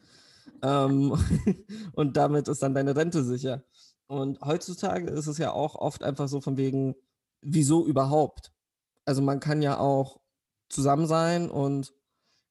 ähm, 0.62 1.13
und 1.93 2.17
damit 2.17 2.47
ist 2.47 2.63
dann 2.63 2.74
deine 2.74 2.95
Rente 2.95 3.24
sicher. 3.24 3.63
Und 4.07 4.39
heutzutage 4.41 5.09
ist 5.09 5.27
es 5.27 5.38
ja 5.38 5.51
auch 5.51 5.75
oft 5.75 6.03
einfach 6.03 6.27
so 6.27 6.41
von 6.41 6.57
wegen, 6.57 6.95
wieso 7.41 7.86
überhaupt? 7.86 8.51
Also 9.06 9.22
man 9.22 9.39
kann 9.39 9.62
ja 9.62 9.79
auch 9.79 10.20
zusammen 10.70 11.08
sein 11.08 11.50
und 11.50 11.94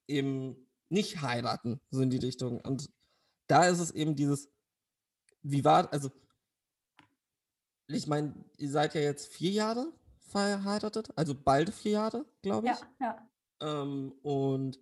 eben 0.08 0.56
nicht 0.88 1.20
heiraten, 1.22 1.80
so 1.90 2.00
in 2.00 2.10
die 2.10 2.18
Richtung. 2.18 2.60
Und 2.60 2.90
da 3.46 3.66
ist 3.66 3.80
es 3.80 3.90
eben 3.90 4.16
dieses, 4.16 4.48
wie 5.42 5.64
war, 5.64 5.92
also 5.92 6.10
ich 7.88 8.06
meine, 8.06 8.34
ihr 8.56 8.70
seid 8.70 8.94
ja 8.94 9.00
jetzt 9.00 9.32
vier 9.32 9.52
Jahre 9.52 9.92
verheiratet, 10.18 11.10
also 11.16 11.34
bald 11.34 11.72
vier 11.72 11.92
Jahre, 11.92 12.24
glaube 12.42 12.68
ich. 12.68 12.78
Ja, 13.00 13.16
ja. 13.60 13.82
Ähm, 13.82 14.12
und 14.22 14.78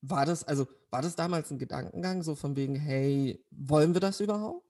war 0.00 0.24
das, 0.24 0.44
also 0.44 0.66
war 0.90 1.02
das 1.02 1.16
damals 1.16 1.50
ein 1.50 1.58
Gedankengang, 1.58 2.22
so 2.22 2.34
von 2.34 2.56
wegen, 2.56 2.74
hey, 2.74 3.44
wollen 3.50 3.94
wir 3.94 4.00
das 4.00 4.20
überhaupt? 4.20 4.69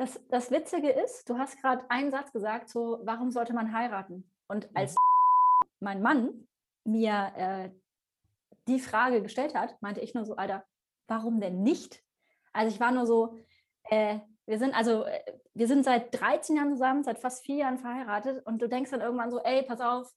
Das, 0.00 0.18
das 0.30 0.50
Witzige 0.50 0.88
ist, 0.88 1.28
du 1.28 1.36
hast 1.36 1.60
gerade 1.60 1.84
einen 1.90 2.10
Satz 2.10 2.32
gesagt, 2.32 2.70
so, 2.70 3.00
warum 3.02 3.30
sollte 3.30 3.52
man 3.52 3.74
heiraten? 3.74 4.24
Und 4.48 4.74
als 4.74 4.94
mein 5.78 6.00
Mann 6.00 6.48
mir 6.84 7.32
äh, 7.36 7.70
die 8.66 8.80
Frage 8.80 9.20
gestellt 9.20 9.54
hat, 9.54 9.76
meinte 9.82 10.00
ich 10.00 10.14
nur 10.14 10.24
so, 10.24 10.36
Alter, 10.36 10.64
warum 11.06 11.38
denn 11.38 11.62
nicht? 11.62 12.02
Also 12.54 12.74
ich 12.74 12.80
war 12.80 12.92
nur 12.92 13.04
so, 13.04 13.36
äh, 13.90 14.20
wir 14.46 14.58
sind 14.58 14.74
also, 14.74 15.04
äh, 15.04 15.20
wir 15.52 15.68
sind 15.68 15.84
seit 15.84 16.18
13 16.18 16.56
Jahren 16.56 16.70
zusammen, 16.70 17.04
seit 17.04 17.18
fast 17.18 17.44
vier 17.44 17.56
Jahren 17.56 17.76
verheiratet 17.76 18.46
und 18.46 18.62
du 18.62 18.70
denkst 18.70 18.92
dann 18.92 19.02
irgendwann 19.02 19.30
so, 19.30 19.40
ey, 19.40 19.64
pass 19.64 19.82
auf, 19.82 20.10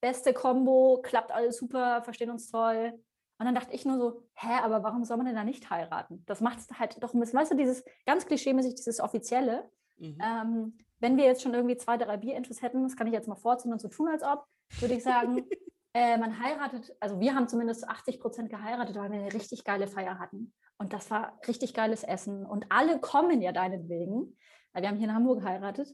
beste 0.00 0.34
Kombo, 0.34 1.02
klappt 1.02 1.32
alles 1.32 1.56
super, 1.56 2.00
verstehen 2.04 2.30
uns 2.30 2.48
toll. 2.48 2.96
Und 3.38 3.46
dann 3.46 3.54
dachte 3.54 3.74
ich 3.74 3.84
nur 3.84 3.98
so, 3.98 4.22
hä, 4.34 4.60
aber 4.62 4.82
warum 4.82 5.04
soll 5.04 5.18
man 5.18 5.26
denn 5.26 5.36
da 5.36 5.44
nicht 5.44 5.68
heiraten? 5.68 6.22
Das 6.26 6.40
macht 6.40 6.58
es 6.58 6.78
halt 6.78 7.02
doch 7.02 7.12
ein 7.12 7.20
bisschen, 7.20 7.38
weißt 7.38 7.52
du, 7.52 7.56
dieses 7.56 7.84
ganz 8.06 8.26
klischeemäßig, 8.26 8.76
dieses 8.76 9.00
Offizielle. 9.00 9.70
Mhm. 9.98 10.18
Ähm, 10.22 10.78
wenn 11.00 11.16
wir 11.16 11.24
jetzt 11.24 11.42
schon 11.42 11.52
irgendwie 11.52 11.76
zwei, 11.76 11.98
drei 11.98 12.16
Bierintus 12.16 12.62
hätten, 12.62 12.82
das 12.82 12.96
kann 12.96 13.06
ich 13.06 13.12
jetzt 13.12 13.28
mal 13.28 13.36
vorziehen 13.36 13.72
und 13.72 13.80
so 13.80 13.88
tun, 13.88 14.08
als 14.08 14.22
ob, 14.22 14.46
würde 14.80 14.94
ich 14.94 15.02
sagen, 15.02 15.46
Äh, 15.96 16.18
man 16.18 16.38
heiratet, 16.38 16.94
also 17.00 17.20
wir 17.20 17.34
haben 17.34 17.48
zumindest 17.48 17.80
zu 17.80 17.88
80 17.88 18.20
Prozent 18.20 18.50
geheiratet, 18.50 18.96
weil 18.96 19.10
wir 19.10 19.18
eine 19.18 19.32
richtig 19.32 19.64
geile 19.64 19.86
Feier 19.86 20.18
hatten. 20.18 20.52
Und 20.76 20.92
das 20.92 21.10
war 21.10 21.40
richtig 21.48 21.72
geiles 21.72 22.04
Essen. 22.04 22.44
Und 22.44 22.66
alle 22.68 23.00
kommen 23.00 23.40
ja 23.40 23.50
deinetwegen. 23.50 24.36
Weil 24.74 24.82
wir 24.82 24.90
haben 24.90 24.98
hier 24.98 25.08
in 25.08 25.14
Hamburg 25.14 25.40
geheiratet. 25.40 25.88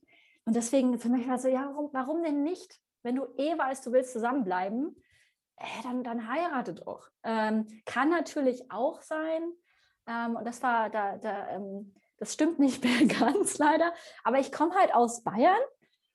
Und 0.45 0.57
deswegen 0.57 0.99
für 0.99 1.09
mich 1.09 1.29
war 1.29 1.37
es 1.37 1.43
so, 1.43 1.49
ja, 1.49 1.71
warum, 1.71 1.91
warum 1.93 2.23
denn 2.25 2.43
nicht? 2.43 2.81
Wenn 3.05 3.15
du 3.15 3.27
eh 3.37 3.57
weißt, 3.57 3.87
du 3.87 3.93
willst 3.93 4.13
zusammenbleiben, 4.13 4.97
äh, 5.63 5.83
dann, 5.83 6.05
dann 6.05 6.29
heirate 6.29 6.75
doch. 6.75 7.09
Ähm, 7.23 7.67
kann 7.85 8.11
natürlich 8.11 8.71
auch 8.71 9.03
sein, 9.03 9.43
ähm, 10.07 10.37
und 10.37 10.45
das 10.45 10.63
war 10.63 10.91
da, 10.91 11.17
da 11.17 11.49
ähm, 11.51 11.95
das 12.19 12.35
stimmt 12.35 12.59
nicht 12.59 12.85
mehr 12.85 13.07
ganz 13.21 13.59
leider, 13.59 13.93
aber 14.25 14.39
ich 14.39 14.53
komme 14.53 14.75
halt 14.75 14.95
aus 14.95 15.23
Bayern 15.23 15.61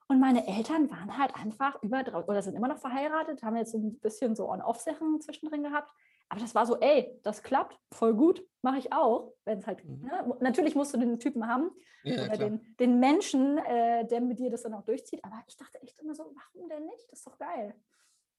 und 0.08 0.20
meine 0.20 0.48
Eltern 0.48 0.89
waren 0.89 1.18
halt 1.18 1.36
einfach 1.36 1.82
über 1.84 2.01
oder 2.27 2.42
sind 2.42 2.56
immer 2.56 2.70
noch 2.70 2.80
verheiratet, 2.80 3.44
haben 3.44 3.58
jetzt 3.58 3.72
so 3.72 3.77
ein 3.77 4.00
bisschen 4.00 4.36
so 4.36 4.50
On-Off-Sachen 4.50 5.20
zwischendrin 5.20 5.63
gehabt. 5.63 5.92
Aber 6.30 6.39
das 6.42 6.56
war 6.56 6.66
so, 6.66 6.77
ey, 6.80 7.20
das 7.24 7.44
klappt, 7.44 7.77
voll 7.92 8.13
gut, 8.13 8.46
mache 8.62 8.77
ich 8.77 8.92
auch. 8.92 9.34
Wenn 9.46 9.60
es 9.60 9.68
halt, 9.68 9.84
mhm. 9.84 10.06
ne? 10.06 10.36
natürlich 10.39 10.75
musst 10.75 10.94
du 10.94 10.98
den 10.98 11.20
Typen 11.20 11.48
haben 11.48 11.72
ja, 12.04 12.25
oder 12.25 12.38
den, 12.38 12.75
den, 12.80 13.00
Menschen, 13.00 13.58
äh, 13.58 14.06
der 14.08 14.22
mit 14.22 14.39
dir 14.39 14.50
das 14.50 14.63
dann 14.63 14.74
auch 14.74 14.84
durchzieht. 14.84 15.24
Aber 15.24 15.42
ich 15.48 15.56
dachte 15.58 15.82
echt 15.82 16.00
immer 16.01 16.16
so, 16.16 16.24
warum 16.24 16.70
denn 16.70 16.86
nicht? 16.86 17.12
Das 17.12 17.20
ist 17.20 17.27
doch 17.27 17.38
geil. 17.38 17.75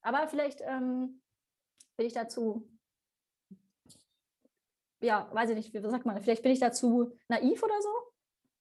Aber 0.03 0.29
vielleicht 0.29 0.61
ähm, 0.63 1.21
bin 1.97 2.07
ich 2.07 2.13
dazu, 2.13 2.69
ja, 5.01 5.29
weiß 5.33 5.51
ich 5.51 5.57
nicht, 5.57 5.75
wie 5.75 5.81
sagt 5.81 6.07
man, 6.07 6.21
vielleicht 6.23 6.43
bin 6.43 6.53
ich 6.53 6.61
dazu 6.61 7.13
naiv 7.29 7.63
oder 7.63 7.81
so? 7.81 7.89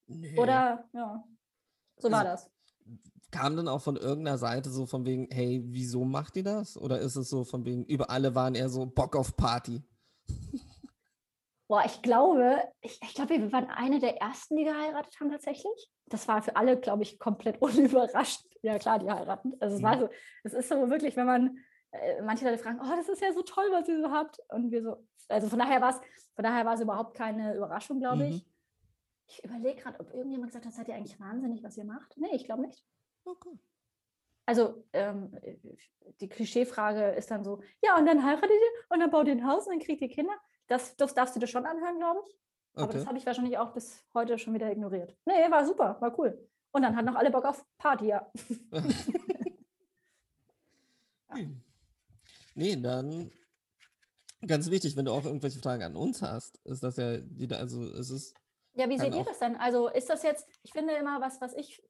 Nee. 0.08 0.40
Oder, 0.40 0.88
ja, 0.94 1.24
so 1.98 2.12
war 2.12 2.20
also, 2.20 2.32
das. 2.32 2.52
Kam 3.32 3.58
dann 3.58 3.68
auch 3.68 3.82
von 3.82 3.98
irgendeiner 3.98 4.38
Seite 4.38 4.70
so 4.70 4.86
von 4.86 5.06
wegen, 5.06 5.28
hey, 5.32 5.62
wieso 5.66 6.06
macht 6.06 6.38
ihr 6.38 6.44
das? 6.44 6.78
Oder 6.78 7.00
ist 7.00 7.16
es 7.16 7.30
so 7.30 7.44
von 7.44 7.66
wegen, 7.66 7.84
über 7.86 8.10
alle 8.10 8.36
waren 8.36 8.56
eher 8.56 8.70
so 8.70 8.86
Bock 8.86 9.16
auf 9.16 9.36
Party? 9.36 9.84
Boah, 11.68 11.84
ich 11.86 12.02
glaube, 12.02 12.64
ich, 12.80 12.98
ich 13.02 13.14
glaube, 13.14 13.32
wir 13.32 13.52
waren 13.52 13.70
eine 13.70 14.00
der 14.00 14.22
ersten, 14.22 14.56
die 14.56 14.64
geheiratet 14.64 15.20
haben 15.20 15.30
tatsächlich. 15.30 15.90
Das 16.06 16.28
war 16.30 16.42
für 16.42 16.56
alle, 16.56 16.80
glaube 16.80 17.04
ich, 17.04 17.20
komplett 17.20 17.62
unüberraschend. 17.62 18.47
Ja, 18.62 18.78
klar, 18.80 19.00
die 19.00 19.10
heiraten. 19.10 19.54
Also 19.60 19.76
es 19.76 19.82
mhm. 19.82 19.86
war 19.86 20.00
so, 20.00 20.10
es 20.44 20.54
ist 20.54 20.70
so 20.70 20.90
wirklich, 20.90 21.16
wenn 21.16 21.26
man, 21.26 21.58
äh, 21.92 22.22
manche 22.22 22.46
Leute 22.46 22.58
fragen, 22.58 22.80
oh, 22.82 22.96
das 22.96 23.10
ist 23.10 23.22
ja 23.22 23.32
so 23.34 23.42
toll, 23.42 23.68
was 23.72 23.88
ihr 23.88 24.02
so 24.02 24.12
habt. 24.12 24.40
Und 24.50 24.72
wir 24.72 24.84
so, 24.84 25.08
also 25.28 25.48
von 25.48 25.60
daher 25.60 25.82
war 25.82 25.92
es, 25.92 26.02
von 26.36 26.44
daher 26.44 26.66
war 26.66 26.74
es 26.76 26.82
überhaupt 26.82 27.16
keine 27.16 27.56
Überraschung, 27.56 28.00
glaube 28.00 28.28
ich. 28.28 28.36
Mhm. 28.36 28.52
Ich 29.30 29.44
überlege 29.44 29.82
gerade, 29.82 30.00
ob 30.00 30.14
irgendjemand 30.14 30.52
gesagt 30.52 30.66
hat, 30.66 30.74
seid 30.74 30.88
ihr 30.88 30.96
eigentlich 30.96 31.20
wahnsinnig, 31.20 31.64
was 31.64 31.78
ihr 31.78 31.86
macht? 31.86 32.18
Nee, 32.18 32.34
ich 32.34 32.46
glaube 32.46 32.62
nicht. 32.62 32.86
Okay. 33.26 33.60
Also 34.46 34.86
ähm, 34.94 35.38
die 36.22 36.30
Klischeefrage 36.30 37.10
ist 37.12 37.30
dann 37.30 37.44
so, 37.44 37.62
ja, 37.84 37.98
und 37.98 38.06
dann 38.06 38.24
heiratet 38.24 38.50
ihr 38.50 38.86
und 38.90 39.02
dann 39.02 39.12
baut 39.12 39.28
ihr 39.28 39.34
ein 39.34 39.46
Haus 39.46 39.68
und 39.68 39.74
dann 39.74 39.86
kriegt 39.86 40.02
ihr 40.02 40.08
Kinder. 40.08 40.34
Das, 40.68 40.96
das 40.96 41.14
darfst 41.14 41.36
du 41.36 41.40
dir 41.42 41.48
schon 41.48 41.66
anhören, 41.66 41.98
glaube 41.98 42.22
ich. 42.26 42.40
Okay. 42.74 42.84
Aber 42.84 42.94
das 42.94 43.08
habe 43.08 43.18
ich 43.18 43.26
wahrscheinlich 43.26 43.58
auch 43.58 43.74
bis 43.74 44.06
heute 44.14 44.38
schon 44.38 44.54
wieder 44.54 44.72
ignoriert. 44.72 45.18
Nee, 45.26 45.52
war 45.52 45.66
super, 45.66 45.98
war 46.00 46.18
cool. 46.18 46.48
Und 46.72 46.82
dann 46.82 46.96
hat 46.96 47.06
noch 47.06 47.16
alle 47.16 47.32
Bock 47.32 47.46
auf 47.46 47.66
Party, 47.78 48.08
ja. 48.08 48.32
hm. 51.30 51.62
Nee, 52.56 52.76
dann 52.76 53.32
ganz 54.46 54.70
wichtig, 54.70 54.96
wenn 54.96 55.06
du 55.06 55.12
auch 55.12 55.26
irgendwelche 55.26 55.60
Fragen 55.60 55.84
an 55.84 55.96
uns 55.96 56.22
hast, 56.22 56.58
ist 56.66 56.84
das 56.84 56.98
ja 56.98 57.20
wieder, 57.30 57.58
also 57.60 57.84
es 57.84 58.10
ist 58.10 58.36
ja, 58.78 58.88
wie 58.90 59.00
seht 59.00 59.16
ihr 59.16 59.24
das 59.24 59.40
denn? 59.40 59.56
Also 59.56 59.88
ist 59.88 60.08
das 60.08 60.22
jetzt, 60.22 60.48
ich 60.62 60.72
finde 60.72 60.94
immer 60.94 61.20
was, 61.20 61.42
was 61.42 61.56
ich, 61.56 61.84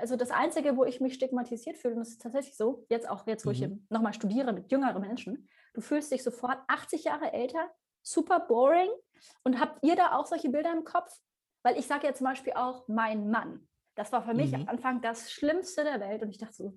also 0.00 0.16
das 0.16 0.32
Einzige, 0.32 0.76
wo 0.76 0.84
ich 0.84 1.00
mich 1.00 1.14
stigmatisiert 1.14 1.78
fühle, 1.78 1.94
und 1.94 2.00
das 2.00 2.08
ist 2.08 2.20
tatsächlich 2.20 2.56
so, 2.56 2.84
jetzt 2.88 3.08
auch 3.08 3.28
jetzt, 3.28 3.46
wo 3.46 3.50
mhm. 3.50 3.54
ich 3.54 3.70
nochmal 3.90 4.12
studiere 4.12 4.52
mit 4.52 4.72
jüngeren 4.72 5.00
Menschen, 5.00 5.48
du 5.72 5.80
fühlst 5.80 6.10
dich 6.10 6.24
sofort 6.24 6.58
80 6.66 7.04
Jahre 7.04 7.32
älter, 7.32 7.70
super 8.02 8.40
boring. 8.40 8.90
Und 9.44 9.60
habt 9.60 9.84
ihr 9.84 9.94
da 9.94 10.16
auch 10.16 10.26
solche 10.26 10.48
Bilder 10.50 10.72
im 10.72 10.82
Kopf? 10.82 11.16
Weil 11.62 11.78
ich 11.78 11.86
sage 11.86 12.08
ja 12.08 12.14
zum 12.14 12.24
Beispiel 12.24 12.54
auch 12.54 12.88
mein 12.88 13.30
Mann. 13.30 13.68
Das 13.94 14.12
war 14.12 14.22
für 14.22 14.34
mich 14.34 14.52
mhm. 14.52 14.62
am 14.62 14.68
Anfang 14.68 15.00
das 15.02 15.30
Schlimmste 15.30 15.84
der 15.84 16.00
Welt. 16.00 16.22
Und 16.22 16.30
ich 16.30 16.38
dachte 16.38 16.54
so, 16.54 16.76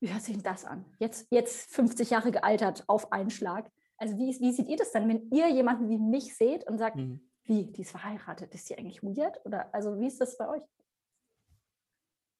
wie 0.00 0.12
hört 0.12 0.22
sich 0.22 0.34
denn 0.34 0.42
das 0.42 0.64
an? 0.64 0.84
Jetzt, 0.98 1.28
jetzt 1.30 1.70
50 1.72 2.10
Jahre 2.10 2.32
gealtert 2.32 2.84
auf 2.88 3.12
einen 3.12 3.30
Schlag. 3.30 3.70
Also 3.96 4.16
wie, 4.18 4.38
wie 4.40 4.52
seht 4.52 4.68
ihr 4.68 4.76
das 4.76 4.92
dann, 4.92 5.08
wenn 5.08 5.30
ihr 5.30 5.48
jemanden 5.50 5.88
wie 5.88 5.98
mich 5.98 6.36
seht 6.36 6.66
und 6.66 6.78
sagt, 6.78 6.96
mhm 6.96 7.20
wie, 7.48 7.64
die 7.64 7.82
ist 7.82 7.92
verheiratet, 7.92 8.54
ist 8.54 8.68
die 8.68 8.76
eigentlich 8.76 9.02
weird? 9.02 9.44
Oder 9.44 9.72
also 9.74 9.98
wie 9.98 10.06
ist 10.06 10.20
das 10.20 10.36
bei 10.36 10.48
euch? 10.48 10.62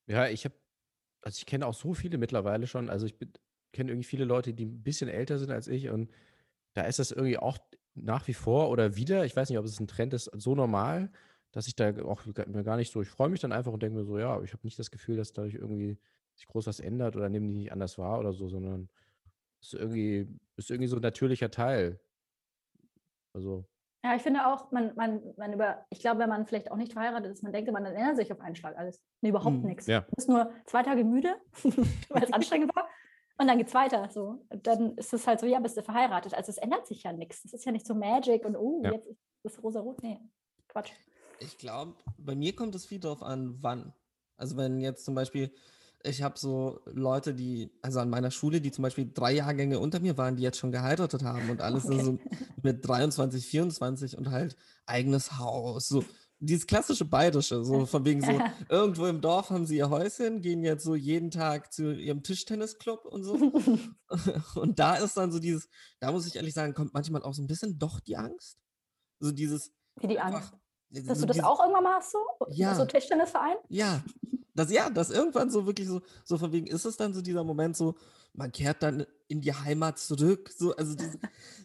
Ja, 0.07 0.29
ich 0.29 0.45
habe, 0.45 0.55
also 1.23 1.39
ich 1.39 1.47
kenne 1.47 1.67
auch 1.67 1.75
so 1.75 1.95
viele 1.95 2.19
mittlerweile 2.19 2.67
schon. 2.67 2.91
Also 2.91 3.07
ich 3.07 3.17
kenne 3.73 3.91
irgendwie 3.91 4.07
viele 4.07 4.25
Leute, 4.25 4.55
die 4.55 4.65
ein 4.65 4.83
bisschen 4.83 5.09
älter 5.09 5.39
sind 5.39 5.51
als 5.51 5.69
ich 5.69 5.89
und 5.91 6.11
da 6.75 6.83
ist 6.83 6.99
das 6.99 7.11
irgendwie 7.11 7.39
auch 7.39 7.59
nach 7.95 8.29
wie 8.29 8.35
vor 8.35 8.69
oder 8.69 8.97
wieder, 8.97 9.25
ich 9.25 9.35
weiß 9.35 9.49
nicht, 9.49 9.59
ob 9.59 9.65
es 9.65 9.81
ein 9.81 9.89
Trend 9.89 10.13
ist, 10.13 10.31
so 10.35 10.55
normal, 10.55 11.11
dass 11.57 11.67
ich 11.67 11.75
da 11.75 11.91
auch 12.05 12.21
mir 12.27 12.65
gar 12.65 12.77
nicht 12.77 12.93
so, 12.93 13.01
ich 13.01 13.09
freue 13.09 13.31
mich 13.31 13.41
dann 13.41 13.51
einfach 13.51 13.73
und 13.73 13.83
denke 13.83 13.97
mir 13.97 14.05
so, 14.05 14.19
ja, 14.19 14.43
ich 14.43 14.53
habe 14.53 14.61
nicht 14.65 14.79
das 14.79 14.91
Gefühl, 14.91 15.17
dass 15.17 15.33
dadurch 15.33 15.55
irgendwie 15.55 15.99
sich 16.35 16.47
groß 16.49 16.67
was 16.67 16.81
ändert 16.81 17.17
oder 17.17 17.31
nehmen 17.31 17.49
die 17.49 17.61
nicht 17.61 17.73
anders 17.73 17.97
wahr 17.97 18.19
oder 18.19 18.35
so, 18.35 18.47
sondern 18.47 18.91
es 19.63 19.73
ist 19.73 19.81
irgendwie, 19.81 20.29
ist 20.57 20.71
irgendwie 20.71 20.89
so 20.89 20.97
ein 20.97 21.03
natürlicher 21.03 21.51
Teil. 21.51 21.99
Also 23.33 23.65
ja, 24.05 24.15
ich 24.15 24.23
finde 24.23 24.47
auch, 24.47 24.71
man, 24.71 24.95
man, 24.97 25.23
man 25.39 25.55
über, 25.55 25.87
ich 25.89 26.01
glaube, 26.01 26.21
wenn 26.21 26.29
man 26.29 26.47
vielleicht 26.47 26.71
auch 26.71 26.77
nicht 26.77 26.93
verheiratet 26.93 27.33
ist, 27.33 27.43
man 27.43 27.55
denkt, 27.55 27.73
man 27.73 27.87
erinnert 27.87 28.17
sich 28.17 28.31
auf 28.31 28.41
einen 28.41 28.55
Schlag 28.55 28.77
alles. 28.77 29.03
Nee, 29.23 29.31
überhaupt 29.31 29.57
mhm, 29.57 29.67
nichts. 29.67 29.87
Ja. 29.87 30.03
Du 30.03 30.15
bist 30.15 30.29
nur 30.29 30.53
zwei 30.67 30.83
Tage 30.83 31.05
müde, 31.05 31.35
weil 32.11 32.23
es 32.23 32.33
anstrengend 32.35 32.77
war. 32.77 32.87
Und 33.39 33.49
dann 33.49 33.57
geht 33.57 33.69
es 33.69 33.75
weiter. 33.75 34.11
So. 34.11 34.45
dann 34.51 34.95
ist 34.97 35.15
es 35.15 35.27
halt 35.27 35.41
so, 35.41 35.47
ja, 35.47 35.59
bist 35.59 35.79
du 35.79 35.83
verheiratet. 35.83 36.35
Also 36.35 36.51
es 36.51 36.59
ändert 36.59 36.87
sich 36.87 37.03
ja 37.03 37.15
nichts. 37.15 37.47
Es 37.47 37.55
ist 37.55 37.65
ja 37.65 37.73
nicht 37.73 37.87
so 37.87 37.95
Magic 37.95 38.45
und 38.45 38.57
oh, 38.57 38.83
ja. 38.85 38.93
jetzt 38.93 39.09
ist 39.09 39.19
es 39.43 39.63
rosa-rot. 39.63 40.03
Nee, 40.03 40.21
Quatsch. 40.69 40.93
Ich 41.41 41.59
glaube, 41.59 41.95
bei 42.19 42.35
mir 42.35 42.55
kommt 42.55 42.75
es 42.75 42.87
viel 42.87 43.01
darauf 43.01 43.23
an, 43.23 43.59
wann. 43.61 43.93
Also 44.37 44.57
wenn 44.57 44.81
jetzt 44.81 45.05
zum 45.05 45.15
Beispiel 45.15 45.51
ich 46.09 46.23
habe 46.23 46.39
so 46.39 46.81
Leute, 46.87 47.35
die, 47.35 47.71
also 47.83 48.01
an 48.01 48.11
meiner 48.11 48.31
Schule, 48.31 48.61
die 48.61 48.71
zum 48.71 48.83
Beispiel 48.83 49.11
drei 49.13 49.33
Jahrgänge 49.33 49.79
unter 49.79 50.01
mir 50.01 50.17
waren, 50.17 50.37
die 50.37 50.43
jetzt 50.43 50.59
schon 50.59 50.73
geheiratet 50.73 51.23
haben 51.23 51.51
und 51.51 51.61
alles 51.61 51.87
okay. 51.87 52.03
so 52.03 52.19
mit 52.63 52.87
23, 52.87 53.45
24 53.47 54.17
und 54.17 54.31
halt 54.31 54.57
eigenes 54.87 55.39
Haus, 55.39 55.89
so 55.89 56.05
dieses 56.39 56.67
klassische 56.67 57.07
Bayerische, 57.07 57.65
so 57.65 57.87
von 57.87 58.05
wegen 58.05 58.21
so, 58.21 58.39
irgendwo 58.69 59.07
im 59.07 59.21
Dorf 59.21 59.51
haben 59.51 59.67
sie 59.67 59.79
ihr 59.79 59.89
Häuschen, 59.89 60.43
gehen 60.43 60.63
jetzt 60.63 60.85
so 60.85 60.95
jeden 60.95 61.31
Tag 61.31 61.73
zu 61.73 61.95
ihrem 61.95 62.23
Tischtennisclub 62.23 63.07
und 63.07 63.25
so. 63.25 63.35
und 64.61 64.79
da 64.79 64.97
ist 64.97 65.17
dann 65.17 65.33
so 65.33 65.39
dieses, 65.39 65.69
da 65.99 66.13
muss 66.13 66.27
ich 66.27 66.37
ehrlich 66.37 66.55
sagen, 66.55 66.75
kommt 66.75 66.93
manchmal 66.93 67.23
auch 67.23 67.33
so 67.33 67.43
ein 67.43 67.47
bisschen 67.47 67.79
doch 67.79 68.01
die 68.01 68.17
Angst. 68.17 68.59
So 69.19 69.33
dieses. 69.33 69.73
Wie 69.99 70.09
die 70.09 70.21
Angst? 70.21 70.53
Dass 71.05 71.19
so 71.21 71.27
du 71.27 71.33
das 71.33 71.45
auch 71.45 71.61
irgendwann 71.61 71.85
mal 71.85 71.95
hast, 71.97 72.13
so? 72.13 72.19
Ja. 72.49 72.75
So 72.75 72.85
Tischtennisverein? 72.85 73.57
Ja. 73.69 74.03
Das, 74.55 74.71
ja, 74.71 74.89
das 74.89 75.11
irgendwann 75.11 75.51
so 75.51 75.67
wirklich 75.67 75.87
so, 75.87 76.01
so 76.25 76.39
von 76.39 76.51
wegen, 76.53 76.67
ist 76.67 76.87
es 76.87 76.97
dann 76.97 77.13
so 77.13 77.21
dieser 77.21 77.45
Moment 77.45 77.77
so, 77.77 77.95
man 78.33 78.53
kehrt 78.53 78.83
dann 78.83 79.07
in 79.29 79.41
die 79.41 79.53
Heimat 79.53 79.99
zurück, 79.99 80.51
so, 80.57 80.75
also 80.77 80.95
diese, 80.95 81.19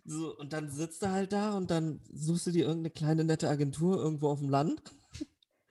so, 0.04 0.36
und 0.38 0.52
dann 0.52 0.70
sitzt 0.70 1.02
du 1.02 1.10
halt 1.10 1.32
da 1.32 1.56
und 1.56 1.72
dann 1.72 2.02
suchst 2.12 2.48
du 2.48 2.52
dir 2.52 2.66
irgendeine 2.66 2.90
kleine 2.90 3.24
nette 3.24 3.48
Agentur 3.48 3.98
irgendwo 3.98 4.30
auf 4.30 4.40
dem 4.40 4.50
Land. 4.50 4.82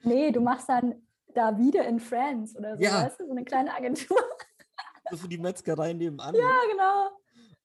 Nee, 0.03 0.31
du 0.31 0.41
machst 0.41 0.67
dann 0.67 0.95
da 1.33 1.57
wieder 1.57 1.85
in 1.85 1.99
France 1.99 2.57
oder 2.57 2.75
so, 2.75 2.81
ja. 2.81 3.03
weißt 3.03 3.19
du, 3.19 3.25
so 3.25 3.31
eine 3.31 3.43
kleine 3.43 3.73
Agentur. 3.73 4.17
So 5.09 5.17
für 5.17 5.27
die 5.27 5.37
Metzgerei 5.37 5.91
nebenan. 5.91 6.33
Ja, 6.33 6.51
genau. 6.71 7.09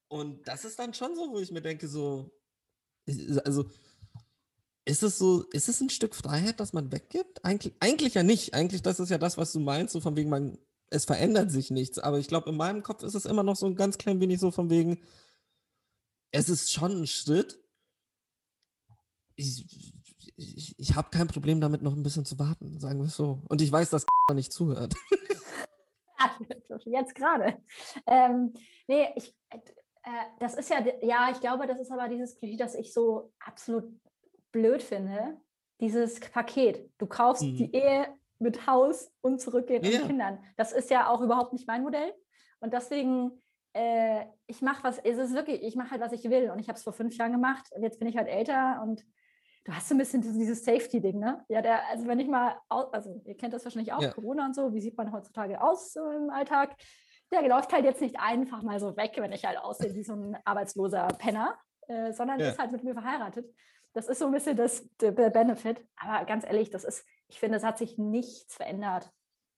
Und 0.08 0.48
das 0.48 0.64
ist 0.64 0.76
dann 0.80 0.92
schon 0.92 1.14
so, 1.14 1.30
wo 1.30 1.38
ich 1.38 1.52
mir 1.52 1.60
denke, 1.60 1.86
so, 1.86 2.28
also 3.44 3.66
ist 4.86 5.02
es 5.02 5.18
so, 5.18 5.42
ist 5.50 5.68
es 5.68 5.80
ein 5.80 5.90
Stück 5.90 6.14
Freiheit, 6.14 6.60
das 6.60 6.72
man 6.72 6.92
weggibt? 6.92 7.44
Eigentlich, 7.44 7.74
eigentlich 7.80 8.14
ja 8.14 8.22
nicht. 8.22 8.54
Eigentlich, 8.54 8.82
das 8.82 9.00
ist 9.00 9.10
ja 9.10 9.18
das, 9.18 9.36
was 9.36 9.52
du 9.52 9.58
meinst, 9.58 9.92
so 9.92 10.00
von 10.00 10.16
wegen, 10.16 10.30
man, 10.30 10.58
es 10.90 11.04
verändert 11.04 11.50
sich 11.50 11.72
nichts. 11.72 11.98
Aber 11.98 12.20
ich 12.20 12.28
glaube, 12.28 12.50
in 12.50 12.56
meinem 12.56 12.84
Kopf 12.84 13.02
ist 13.02 13.14
es 13.14 13.26
immer 13.26 13.42
noch 13.42 13.56
so 13.56 13.66
ein 13.66 13.74
ganz 13.74 13.98
klein 13.98 14.20
wenig 14.20 14.38
so 14.38 14.52
von 14.52 14.70
wegen, 14.70 15.00
es 16.30 16.48
ist 16.48 16.72
schon 16.72 17.02
ein 17.02 17.06
Schritt. 17.08 17.60
Ich, 19.34 19.66
ich, 20.36 20.78
ich 20.78 20.94
habe 20.94 21.10
kein 21.10 21.26
Problem 21.26 21.60
damit, 21.60 21.82
noch 21.82 21.94
ein 21.94 22.04
bisschen 22.04 22.24
zu 22.24 22.38
warten, 22.38 22.78
sagen 22.78 23.00
wir 23.00 23.06
es 23.06 23.16
so. 23.16 23.42
Und 23.48 23.60
ich 23.60 23.72
weiß, 23.72 23.90
dass 23.90 24.06
nicht 24.34 24.52
zuhört. 24.52 24.94
Jetzt 26.84 27.16
gerade. 27.16 27.60
Ähm, 28.06 28.54
nee, 28.86 29.08
ich, 29.16 29.34
äh, 29.50 29.58
das 30.38 30.54
ist 30.54 30.70
ja, 30.70 30.84
ja, 31.02 31.30
ich 31.32 31.40
glaube, 31.40 31.66
das 31.66 31.80
ist 31.80 31.90
aber 31.90 32.08
dieses 32.08 32.36
Klischee, 32.38 32.56
das 32.56 32.76
ich 32.76 32.92
so 32.92 33.32
absolut 33.40 33.92
blöd 34.56 34.82
finde, 34.82 35.36
dieses 35.80 36.18
Paket. 36.20 36.90
Du 36.98 37.06
kaufst 37.06 37.42
mhm. 37.42 37.56
die 37.56 37.74
Ehe 37.74 38.06
mit 38.38 38.66
Haus 38.66 39.12
und 39.20 39.40
zurückgehen 39.40 39.84
ja. 39.84 40.00
und 40.00 40.06
Kindern. 40.06 40.38
Das 40.56 40.72
ist 40.72 40.90
ja 40.90 41.08
auch 41.08 41.20
überhaupt 41.20 41.52
nicht 41.52 41.66
mein 41.66 41.82
Modell. 41.82 42.12
Und 42.60 42.72
deswegen, 42.72 43.42
äh, 43.74 44.24
ich 44.46 44.62
mache 44.62 44.82
was, 44.84 44.98
es 44.98 45.18
ist 45.18 45.34
wirklich, 45.34 45.62
ich 45.62 45.76
mache 45.76 45.90
halt, 45.90 46.00
was 46.00 46.12
ich 46.12 46.24
will. 46.30 46.50
Und 46.50 46.58
ich 46.58 46.68
habe 46.68 46.76
es 46.76 46.82
vor 46.82 46.94
fünf 46.94 47.16
Jahren 47.16 47.32
gemacht 47.32 47.66
und 47.72 47.82
jetzt 47.82 47.98
bin 47.98 48.08
ich 48.08 48.16
halt 48.16 48.28
älter 48.28 48.80
und 48.82 49.04
du 49.64 49.72
hast 49.72 49.88
so 49.88 49.94
ein 49.94 49.98
bisschen 49.98 50.22
dieses 50.22 50.64
Safety-Ding, 50.64 51.18
ne? 51.18 51.44
Ja, 51.48 51.60
der, 51.60 51.86
also 51.88 52.06
wenn 52.06 52.20
ich 52.20 52.28
mal, 52.28 52.56
also 52.68 53.20
ihr 53.24 53.36
kennt 53.36 53.52
das 53.52 53.64
wahrscheinlich 53.64 53.92
auch, 53.92 54.02
ja. 54.02 54.10
Corona 54.10 54.46
und 54.46 54.54
so, 54.54 54.72
wie 54.72 54.80
sieht 54.80 54.96
man 54.96 55.12
heutzutage 55.12 55.60
aus 55.60 55.92
so 55.92 56.08
im 56.10 56.30
Alltag? 56.30 56.76
der 57.32 57.42
läuft 57.48 57.72
halt 57.72 57.84
jetzt 57.84 58.00
nicht 58.00 58.18
einfach 58.18 58.62
mal 58.62 58.78
so 58.78 58.96
weg, 58.96 59.14
wenn 59.16 59.32
ich 59.32 59.44
halt 59.44 59.58
aussehe 59.58 59.94
wie 59.94 60.04
so 60.04 60.14
ein 60.14 60.36
arbeitsloser 60.44 61.08
Penner, 61.18 61.58
äh, 61.88 62.12
sondern 62.12 62.38
Ja. 62.40 62.50
ist 62.50 62.58
halt 62.58 62.72
mit 62.72 62.84
mir 62.84 62.94
verheiratet. 62.94 63.46
Das 63.96 64.08
ist 64.08 64.18
so 64.18 64.26
ein 64.26 64.32
bisschen 64.32 64.58
das, 64.58 64.86
der 65.00 65.12
Benefit. 65.12 65.82
Aber 65.96 66.22
ganz 66.26 66.44
ehrlich, 66.44 66.68
das 66.68 66.84
ist, 66.84 67.06
ich 67.28 67.40
finde, 67.40 67.56
es 67.56 67.64
hat 67.64 67.78
sich 67.78 67.96
nichts 67.96 68.54
verändert. 68.54 69.10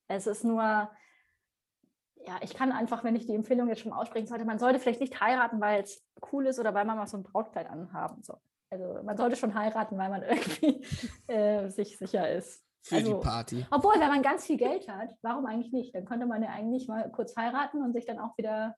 Es 0.07 0.29
ist 0.29 0.45
nur, 0.45 0.63
ja, 0.63 2.39
ich 2.43 2.55
kann 2.55 2.71
einfach, 2.71 3.03
wenn 3.03 3.17
ich 3.17 3.27
die 3.27 3.35
Empfehlung 3.35 3.69
jetzt 3.69 3.81
schon 3.81 3.93
aussprechen 3.93 4.29
sollte, 4.29 4.45
man 4.45 4.61
sollte 4.61 4.79
vielleicht 4.79 5.01
nicht 5.01 5.21
heiraten, 5.21 5.61
weil 5.61 5.83
es 5.83 6.07
cool 6.31 6.47
ist 6.47 6.61
oder 6.61 6.73
weil 6.73 6.85
man 6.85 6.97
mal 6.97 7.09
so 7.09 7.17
ein 7.17 7.25
Brautkleid 7.25 7.69
anhaben 7.69 8.23
soll. 8.23 8.39
Also 8.71 9.03
man 9.03 9.17
sollte 9.17 9.35
schon 9.35 9.57
heiraten, 9.57 9.99
weil 9.99 10.09
man 10.09 10.23
irgendwie 10.29 10.85
äh, 11.27 11.69
sich 11.69 11.99
sicher 11.99 12.31
ist. 12.31 12.65
Für 12.83 12.95
Also, 12.95 13.15
die 13.19 13.21
Party. 13.21 13.67
Obwohl, 13.73 13.95
wenn 13.95 14.07
man 14.09 14.23
ganz 14.23 14.47
viel 14.47 14.57
Geld 14.57 14.89
hat, 14.89 15.17
warum 15.21 15.47
eigentlich 15.47 15.73
nicht? 15.73 15.97
Dann 15.97 16.05
könnte 16.05 16.27
man 16.27 16.45
ja 16.45 16.51
eigentlich 16.51 16.87
mal 16.87 17.11
kurz 17.11 17.35
heiraten 17.35 17.83
und 17.83 17.93
sich 17.93 18.07
dann 18.07 18.21
auch 18.21 18.39
wieder 18.39 18.77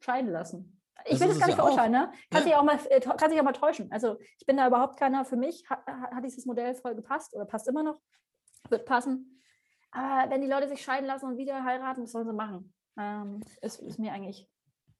scheiden 0.00 0.30
lassen. 0.30 0.75
Ich 1.04 1.12
Das 1.12 1.20
will 1.20 1.28
das 1.28 1.38
gar 1.38 1.46
nicht 1.46 1.56
ja 1.58 1.62
auch. 1.62 1.68
verurteilen, 1.68 1.92
ne? 1.92 2.10
Kann, 2.30 2.40
Ja. 2.40 2.42
sich 2.42 2.54
auch 2.54 2.62
mal, 2.64 2.78
äh, 2.90 3.00
kann 3.00 3.30
sich 3.30 3.38
auch 3.38 3.44
mal 3.44 3.52
täuschen. 3.52 3.92
Also 3.92 4.16
ich 4.38 4.46
bin 4.46 4.56
da 4.56 4.66
überhaupt 4.66 4.98
keiner, 4.98 5.24
für 5.24 5.36
mich 5.36 5.64
hat, 5.68 5.86
hat 5.86 6.24
dieses 6.24 6.46
Modell 6.46 6.74
voll 6.74 6.94
gepasst 6.94 7.34
oder 7.34 7.44
passt 7.44 7.68
immer 7.68 7.82
noch, 7.82 8.00
wird 8.70 8.86
passen. 8.86 9.40
Aber 9.92 10.30
wenn 10.30 10.40
die 10.40 10.48
Leute 10.48 10.68
sich 10.68 10.82
scheiden 10.82 11.06
lassen 11.06 11.26
und 11.26 11.36
wieder 11.38 11.62
heiraten, 11.64 12.02
was 12.02 12.12
sollen 12.12 12.26
sie 12.26 12.32
machen? 12.32 12.72
Ähm, 12.98 13.40
ist, 13.62 13.80
ist 13.80 13.98
mir 13.98 14.12
eigentlich 14.12 14.48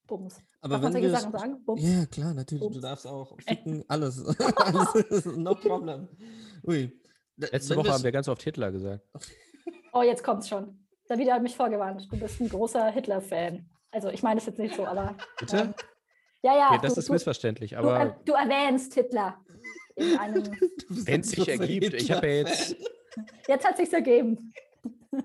Bums. 0.06 0.40
Aber 0.60 0.74
Darf 0.74 0.82
man 0.82 0.94
wenn 0.94 1.02
solche 1.02 1.08
wir 1.08 1.18
Sachen 1.18 1.32
sagen? 1.32 1.64
Bums. 1.64 1.82
Ja, 1.82 2.06
klar, 2.06 2.34
natürlich. 2.34 2.62
Du 2.62 2.68
Bums. 2.70 2.82
darfst 2.82 3.06
auch 3.06 3.36
ficken, 3.46 3.84
alles. 3.88 4.24
alles 4.56 5.24
no 5.24 5.54
problem. 5.54 6.08
Ui. 6.66 6.92
Letzte 7.36 7.70
wenn 7.70 7.78
Woche 7.84 7.92
haben 7.92 8.04
wir 8.04 8.12
ganz 8.12 8.28
oft 8.28 8.42
Hitler 8.42 8.70
gesagt. 8.70 9.04
Oh, 9.92 10.02
jetzt 10.02 10.22
kommt's 10.22 10.48
schon. 10.48 10.86
David 11.08 11.30
hat 11.32 11.42
mich 11.42 11.56
vorgewarnt. 11.56 12.06
Du 12.10 12.18
bist 12.18 12.40
ein 12.40 12.48
großer 12.48 12.90
Hitler-Fan. 12.90 13.68
Also 13.92 14.08
ich 14.10 14.22
meine 14.22 14.38
es 14.40 14.46
jetzt 14.46 14.58
nicht 14.58 14.74
so, 14.74 14.86
aber. 14.86 15.16
Bitte? 15.38 15.56
Ähm, 15.58 15.74
ja, 16.42 16.56
ja. 16.56 16.68
Okay, 16.72 16.80
das 16.82 16.94
du, 16.94 17.00
ist 17.00 17.08
du, 17.08 17.12
missverständlich, 17.14 17.70
du, 17.72 17.76
aber 17.78 17.98
er- 17.98 18.20
du 18.24 18.32
erwähnst 18.34 18.94
Hitler 18.94 19.38
in 19.94 20.16
einem. 20.18 20.42
Du 20.44 20.50
wenn 21.06 21.20
es 21.20 21.30
sich 21.30 21.48
ergibt, 21.48 21.94
ich 21.94 22.10
habe 22.12 22.26
ja 22.28 22.34
jetzt. 22.34 22.76
Jetzt 23.48 23.66
hat 23.66 23.76
sich's 23.78 23.92
ergeben. 23.92 24.52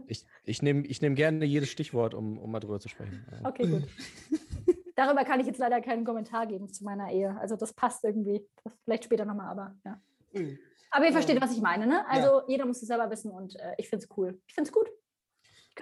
ich, 0.07 0.25
ich 0.45 0.61
nehme 0.61 0.85
ich 0.87 1.01
nehm 1.01 1.15
gerne 1.15 1.43
jedes 1.45 1.69
Stichwort, 1.69 2.13
um, 2.13 2.37
um 2.37 2.49
mal 2.51 2.59
drüber 2.61 2.79
zu 2.79 2.87
sprechen. 2.87 3.25
Ja. 3.31 3.49
Okay, 3.49 3.67
gut. 3.67 3.83
Darüber 4.95 5.23
kann 5.25 5.39
ich 5.39 5.47
jetzt 5.47 5.57
leider 5.59 5.81
keinen 5.81 6.05
Kommentar 6.05 6.45
geben 6.47 6.69
zu 6.71 6.83
meiner 6.83 7.11
Ehe. 7.11 7.35
Also 7.39 7.55
das 7.55 7.73
passt 7.73 8.03
irgendwie. 8.03 8.45
Das 8.63 8.73
vielleicht 8.83 9.03
später 9.05 9.25
nochmal, 9.25 9.47
aber 9.49 9.75
ja. 9.85 9.99
Ui. 10.35 10.59
Aber 10.91 11.03
ihr 11.05 11.09
Ja. 11.09 11.13
versteht, 11.13 11.41
was 11.41 11.53
ich 11.55 11.61
meine, 11.61 11.87
ne? 11.87 12.05
Also 12.09 12.41
jeder 12.47 12.65
muss 12.65 12.81
es 12.81 12.87
selber 12.87 13.09
wissen 13.09 13.31
und 13.31 13.55
äh, 13.57 13.73
ich 13.77 13.89
finde 13.89 14.05
es 14.05 14.17
cool. 14.17 14.39
Ich 14.47 14.53
finde 14.53 14.69
es 14.69 14.73
gut. 14.73 14.89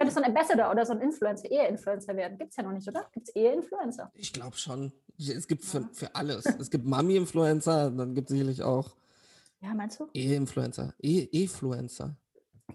Ich 0.00 0.06
könnte 0.06 0.14
so 0.14 0.20
ein 0.22 0.30
Ambassador 0.34 0.70
oder 0.70 0.86
so 0.86 0.94
ein 0.94 1.02
Influencer, 1.02 1.50
Ehe-Influencer 1.50 2.16
werden. 2.16 2.38
Gibt 2.38 2.52
es 2.52 2.56
ja 2.56 2.62
noch 2.62 2.72
nicht, 2.72 2.88
oder? 2.88 3.06
Gibt 3.12 3.28
es 3.28 3.36
Ehe-Influencer? 3.36 4.10
Ich 4.14 4.32
glaube 4.32 4.56
schon. 4.56 4.90
Es 5.18 5.46
gibt 5.46 5.62
für, 5.62 5.86
für 5.92 6.14
alles. 6.14 6.46
Es 6.46 6.70
gibt 6.70 6.86
Mami-Influencer, 6.86 7.90
dann 7.90 8.14
gibt 8.14 8.30
es 8.30 8.32
sicherlich 8.32 8.62
auch 8.62 8.96
Ja, 9.60 9.74
meinst 9.74 10.00
du? 10.00 10.08
E-Influencer. 10.14 10.94
E- 11.02 11.28
E-Influencer. 11.30 12.16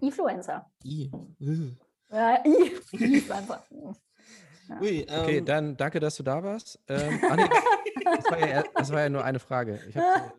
Influencer. 0.01 0.69
I. 0.83 1.09
Ugh. 1.41 1.71
Ja, 2.11 2.45
I- 2.45 2.73
Influencer. 2.91 3.65
Ja. 3.71 4.79
Ui, 4.81 5.01
Okay, 5.09 5.37
ähm, 5.37 5.45
dann 5.45 5.77
danke, 5.77 5.99
dass 5.99 6.17
du 6.17 6.21
da 6.23 6.43
warst. 6.43 6.79
Ähm, 6.87 7.19
ah, 7.27 7.35
nee, 7.37 7.49
das, 8.03 8.25
war 8.29 8.47
ja, 8.47 8.63
das 8.75 8.91
war 8.91 9.01
ja 9.01 9.09
nur 9.09 9.23
eine 9.23 9.39
Frage. 9.39 9.79
Ich 9.89 9.97
hab, 9.97 10.31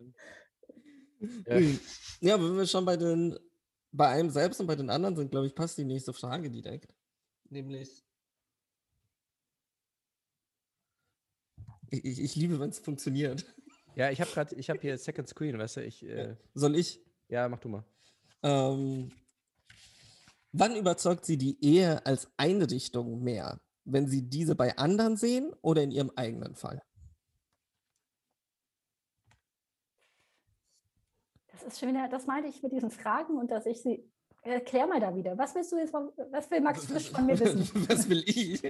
ja. 1.49 1.55
ui. 1.57 1.79
ja, 2.21 2.35
aber 2.35 2.49
wenn 2.49 2.57
wir 2.57 2.65
schon 2.65 2.85
bei 2.85 2.95
den 2.95 3.37
bei 3.97 4.07
einem 4.09 4.29
selbst 4.29 4.61
und 4.61 4.67
bei 4.67 4.75
den 4.75 4.89
anderen 4.89 5.15
sind, 5.15 5.31
glaube 5.31 5.47
ich, 5.47 5.55
passt 5.55 5.77
die 5.77 5.83
nächste 5.83 6.13
Frage 6.13 6.49
direkt. 6.49 6.93
Nämlich. 7.49 8.03
Ich, 11.89 12.05
ich, 12.05 12.19
ich 12.21 12.35
liebe, 12.35 12.59
wenn 12.59 12.69
es 12.69 12.79
funktioniert. 12.79 13.45
ja, 13.95 14.11
ich 14.11 14.21
habe 14.21 14.29
gerade, 14.31 14.55
ich 14.55 14.69
habe 14.69 14.79
hier 14.79 14.97
Second 14.97 15.27
Screen, 15.27 15.57
weißt 15.57 15.77
du, 15.77 15.85
ich, 15.85 16.03
äh, 16.03 16.35
Soll 16.53 16.75
ich? 16.75 17.01
ja, 17.29 17.49
mach 17.49 17.59
du 17.59 17.69
mal. 17.69 17.83
Ähm, 18.43 19.11
wann 20.51 20.75
überzeugt 20.75 21.25
Sie 21.25 21.37
die 21.37 21.57
Ehe 21.63 22.05
als 22.05 22.29
Einrichtung 22.37 23.23
mehr? 23.23 23.59
Wenn 23.85 24.07
Sie 24.07 24.29
diese 24.29 24.55
bei 24.55 24.77
anderen 24.77 25.17
sehen 25.17 25.53
oder 25.61 25.81
in 25.81 25.91
Ihrem 25.91 26.11
eigenen 26.15 26.55
Fall? 26.55 26.83
Das 31.63 31.73
ist 31.73 31.79
schon 31.79 31.89
wieder, 31.89 32.07
das 32.09 32.25
meinte 32.27 32.49
ich 32.49 32.61
mit 32.61 32.71
diesen 32.71 32.91
Fragen 32.91 33.37
und 33.37 33.51
dass 33.51 33.65
ich 33.65 33.81
sie. 33.81 34.09
Erklär 34.43 34.87
mal 34.87 35.01
da 35.01 35.13
wieder. 35.13 35.37
Was 35.37 35.55
willst 35.55 35.73
du 35.73 35.77
jetzt 35.77 35.93
was 35.93 36.49
will 36.49 36.61
Max 36.61 36.85
Frisch 36.85 37.09
von 37.09 37.25
mir 37.25 37.37
wissen? 37.37 37.69
Was 37.89 38.07
will 38.07 38.23
ich? 38.25 38.63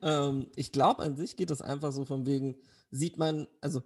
ähm, 0.00 0.46
ich 0.56 0.72
glaube, 0.72 1.02
an 1.02 1.16
sich 1.16 1.36
geht 1.36 1.50
es 1.50 1.60
einfach 1.60 1.92
so 1.92 2.06
von 2.06 2.24
wegen, 2.24 2.56
sieht 2.90 3.18
man, 3.18 3.46
also 3.60 3.82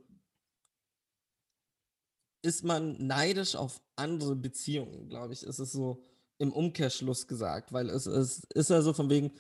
ist 2.42 2.62
man 2.62 3.04
neidisch 3.04 3.56
auf 3.56 3.80
andere 3.96 4.36
Beziehungen, 4.36 5.08
glaube 5.08 5.32
ich, 5.32 5.42
ist 5.42 5.58
es 5.58 5.72
so 5.72 6.04
im 6.38 6.52
Umkehrschluss 6.52 7.26
gesagt, 7.26 7.72
weil 7.72 7.88
es, 7.88 8.06
es 8.06 8.44
ist 8.54 8.70
ja 8.70 8.82
so 8.82 8.92
von 8.92 9.10
wegen, 9.10 9.32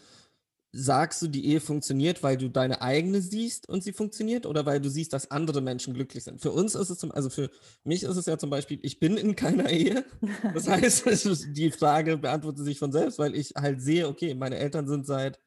sagst 0.74 1.20
du, 1.20 1.28
die 1.28 1.46
Ehe 1.46 1.60
funktioniert, 1.60 2.22
weil 2.22 2.38
du 2.38 2.48
deine 2.48 2.80
eigene 2.80 3.20
siehst 3.20 3.68
und 3.68 3.84
sie 3.84 3.92
funktioniert 3.92 4.46
oder 4.46 4.64
weil 4.64 4.80
du 4.80 4.88
siehst, 4.88 5.12
dass 5.12 5.30
andere 5.30 5.60
Menschen 5.60 5.92
glücklich 5.92 6.24
sind? 6.24 6.40
Für 6.40 6.50
uns 6.50 6.74
ist 6.74 6.88
es 6.88 6.98
zum, 6.98 7.12
also 7.12 7.28
für 7.28 7.50
mich 7.84 8.02
ist 8.02 8.16
es 8.16 8.24
ja 8.24 8.38
zum 8.38 8.48
Beispiel, 8.48 8.78
ich 8.82 8.98
bin 8.98 9.18
in 9.18 9.36
keiner 9.36 9.68
Ehe. 9.68 10.04
Das 10.54 10.66
heißt, 10.68 11.04
die 11.56 11.70
Frage 11.70 12.16
beantwortet 12.16 12.64
sich 12.64 12.78
von 12.78 12.90
selbst, 12.90 13.18
weil 13.18 13.34
ich 13.34 13.52
halt 13.54 13.82
sehe, 13.82 14.08
okay, 14.08 14.34
meine 14.34 14.56
Eltern 14.56 14.88
sind 14.88 15.06
seit, 15.06 15.38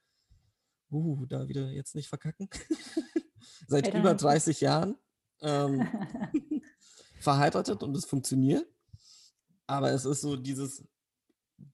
uh, 0.92 1.26
da 1.26 1.48
wieder 1.48 1.72
jetzt 1.72 1.96
nicht 1.96 2.08
verkacken, 2.08 2.48
seit 3.68 3.88
Eltern 3.88 4.02
über 4.02 4.10
haben- 4.12 4.20
30 4.20 4.62
Jahren 4.62 4.96
ähm, 5.42 5.88
verheiratet 7.20 7.82
und 7.82 7.98
es 7.98 8.06
funktioniert. 8.06 8.66
Aber 9.66 9.92
es 9.92 10.06
ist 10.06 10.22
so 10.22 10.36
dieses, 10.36 10.84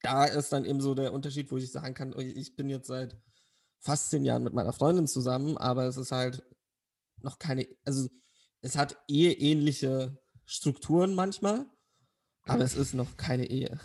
da 0.01 0.23
ist 0.23 0.53
dann 0.53 0.63
eben 0.63 0.79
so 0.79 0.95
der 0.95 1.11
Unterschied, 1.11 1.51
wo 1.51 1.57
ich 1.57 1.69
sagen 1.69 1.93
kann, 1.93 2.13
oh, 2.13 2.19
ich 2.19 2.55
bin 2.55 2.69
jetzt 2.69 2.87
seit 2.87 3.17
fast 3.81 4.09
zehn 4.11 4.23
Jahren 4.23 4.43
mit 4.43 4.53
meiner 4.53 4.73
Freundin 4.73 5.07
zusammen, 5.07 5.57
aber 5.57 5.85
es 5.85 5.97
ist 5.97 6.11
halt 6.11 6.43
noch 7.21 7.37
keine, 7.39 7.67
also 7.83 8.07
es 8.61 8.77
hat 8.77 8.97
eheähnliche 9.07 10.17
Strukturen 10.45 11.15
manchmal, 11.15 11.65
aber 12.45 12.63
es 12.63 12.75
ist 12.75 12.93
noch 12.93 13.17
keine 13.17 13.45
Ehe. 13.47 13.79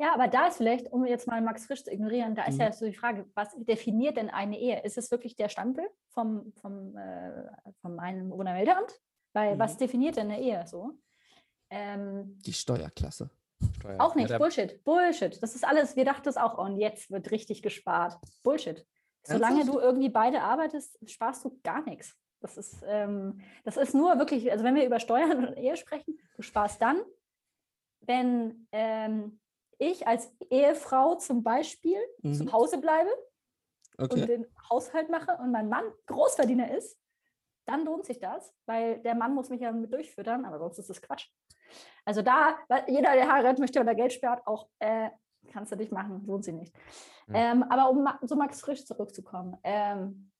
Ja, 0.00 0.14
aber 0.14 0.28
da 0.28 0.46
ist 0.46 0.58
vielleicht, 0.58 0.92
um 0.92 1.04
jetzt 1.04 1.26
mal 1.26 1.42
Max 1.42 1.66
Frisch 1.66 1.82
zu 1.82 1.90
ignorieren, 1.90 2.34
da 2.36 2.44
ist 2.44 2.54
Mhm. 2.54 2.60
ja 2.60 2.72
so 2.72 2.86
die 2.86 2.94
Frage, 2.94 3.28
was 3.34 3.48
definiert 3.58 4.16
denn 4.16 4.30
eine 4.30 4.58
Ehe? 4.58 4.82
Ist 4.84 4.96
es 4.96 5.10
wirklich 5.10 5.34
der 5.34 5.48
Stempel 5.48 5.84
vom, 6.10 6.52
vom, 6.60 6.96
äh, 6.96 7.50
vom 7.80 7.98
Einwohnermeldeamt? 7.98 8.92
Weil 9.32 9.58
was 9.58 9.74
Mhm. 9.74 9.78
definiert 9.78 10.16
denn 10.16 10.30
eine 10.30 10.40
Ehe 10.40 10.64
so? 10.68 10.92
Ähm, 11.70 12.38
Die 12.46 12.52
Steuerklasse. 12.52 13.28
Steuer. 13.74 14.00
auch 14.00 14.14
nicht, 14.14 14.30
Ja, 14.30 14.38
Bullshit, 14.38 14.82
Bullshit. 14.84 15.42
Das 15.42 15.54
ist 15.54 15.64
alles, 15.66 15.96
wir 15.96 16.04
dachten 16.04 16.28
es 16.28 16.36
auch, 16.36 16.58
und 16.58 16.78
jetzt 16.78 17.10
wird 17.10 17.30
richtig 17.30 17.62
gespart. 17.62 18.18
Bullshit. 18.42 18.86
Solange 19.24 19.64
du 19.66 19.78
irgendwie 19.78 20.08
beide 20.08 20.40
arbeitest, 20.42 20.98
sparst 21.10 21.44
du 21.44 21.58
gar 21.62 21.82
nichts. 21.82 22.14
Das 22.40 22.56
ist, 22.56 22.82
ähm, 22.86 23.40
das 23.64 23.76
ist 23.76 23.94
nur 23.94 24.18
wirklich, 24.18 24.50
also 24.50 24.64
wenn 24.64 24.74
wir 24.76 24.86
über 24.86 25.00
Steuern 25.00 25.44
und 25.48 25.56
Ehe 25.56 25.76
sprechen, 25.76 26.18
du 26.36 26.42
sparst 26.42 26.80
dann, 26.80 27.02
wenn 28.00 28.68
ähm, 28.72 29.40
ich 29.78 30.06
als 30.06 30.32
Ehefrau 30.50 31.16
zum 31.16 31.42
Beispiel 31.42 31.98
zu 32.32 32.44
Mhm. 32.44 32.52
Hause 32.52 32.78
bleibe 32.78 33.10
und 33.98 34.12
Okay. 34.12 34.26
den 34.26 34.46
Haushalt 34.70 35.10
mache 35.10 35.36
und 35.42 35.50
mein 35.50 35.68
Mann 35.68 35.84
Großverdiener 36.06 36.70
ist, 36.76 36.96
dann 37.66 37.84
lohnt 37.84 38.06
sich 38.06 38.18
das, 38.18 38.54
weil 38.66 39.00
der 39.02 39.14
Mann 39.14 39.34
muss 39.34 39.50
mich 39.50 39.60
ja 39.60 39.72
mit 39.72 39.92
durchfüttern, 39.92 40.44
aber 40.44 40.58
sonst 40.58 40.78
ist 40.78 40.88
das 40.88 41.02
Quatsch. 41.02 41.28
Also 42.04 42.22
da, 42.22 42.58
weil 42.68 42.84
jeder, 42.88 43.12
der 43.14 43.30
heiratet 43.32 43.58
möchte 43.58 43.80
oder 43.80 43.94
Geld 43.94 44.12
spart, 44.12 44.46
auch 44.46 44.68
äh, 44.78 45.10
kannst 45.52 45.72
du 45.72 45.76
nicht 45.76 45.92
machen, 45.92 46.24
lohnt 46.26 46.44
sich 46.44 46.54
nicht. 46.54 46.74
Hm. 47.26 47.34
Ähm, 47.34 47.62
aber 47.64 47.90
um 47.90 48.08
zu 48.26 48.36
Max 48.36 48.60
Frisch 48.60 48.84
zurückzukommen, 48.84 49.56
ähm, 49.62 50.30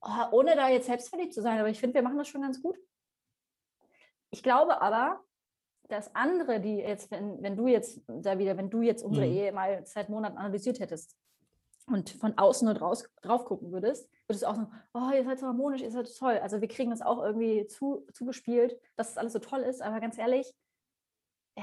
oh, 0.00 0.24
ohne 0.32 0.56
da 0.56 0.68
jetzt 0.68 0.86
selbstverliebt 0.86 1.34
zu 1.34 1.42
sein, 1.42 1.58
aber 1.58 1.68
ich 1.68 1.80
finde, 1.80 1.94
wir 1.94 2.02
machen 2.02 2.18
das 2.18 2.28
schon 2.28 2.42
ganz 2.42 2.62
gut. 2.62 2.78
Ich 4.30 4.42
glaube 4.42 4.80
aber, 4.80 5.20
dass 5.88 6.14
andere, 6.14 6.60
die 6.60 6.76
jetzt, 6.76 7.10
wenn, 7.10 7.42
wenn 7.42 7.56
du 7.56 7.66
jetzt 7.66 8.00
da 8.06 8.38
wieder, 8.38 8.56
wenn 8.56 8.70
du 8.70 8.80
jetzt 8.80 9.02
unsere 9.02 9.26
Mhm. 9.26 9.32
Ehe 9.32 9.52
mal 9.52 9.84
seit 9.84 10.08
Monaten 10.08 10.38
analysiert 10.38 10.80
hättest 10.80 11.16
und 11.86 12.10
von 12.10 12.38
außen 12.38 12.64
nur 12.64 12.74
draus, 12.74 13.08
drauf 13.22 13.44
gucken 13.44 13.72
würdest, 13.72 14.08
würdest 14.30 14.44
du 14.44 14.46
auch 14.48 14.54
sagen, 14.54 14.72
oh, 14.94 15.10
ihr 15.12 15.24
seid 15.24 15.40
so 15.40 15.46
harmonisch, 15.46 15.82
ihr 15.82 15.90
seid 15.90 16.06
so 16.06 16.26
toll. 16.26 16.38
Also 16.38 16.60
wir 16.60 16.68
kriegen 16.68 16.90
das 16.90 17.02
auch 17.02 17.22
irgendwie 17.22 17.66
zu, 17.66 18.06
zugespielt, 18.12 18.80
dass 18.96 19.10
es 19.10 19.18
alles 19.18 19.32
so 19.32 19.40
toll 19.40 19.60
ist, 19.60 19.82
aber 19.82 20.00
ganz 20.00 20.16
ehrlich, 20.16 20.54
äh, 21.56 21.62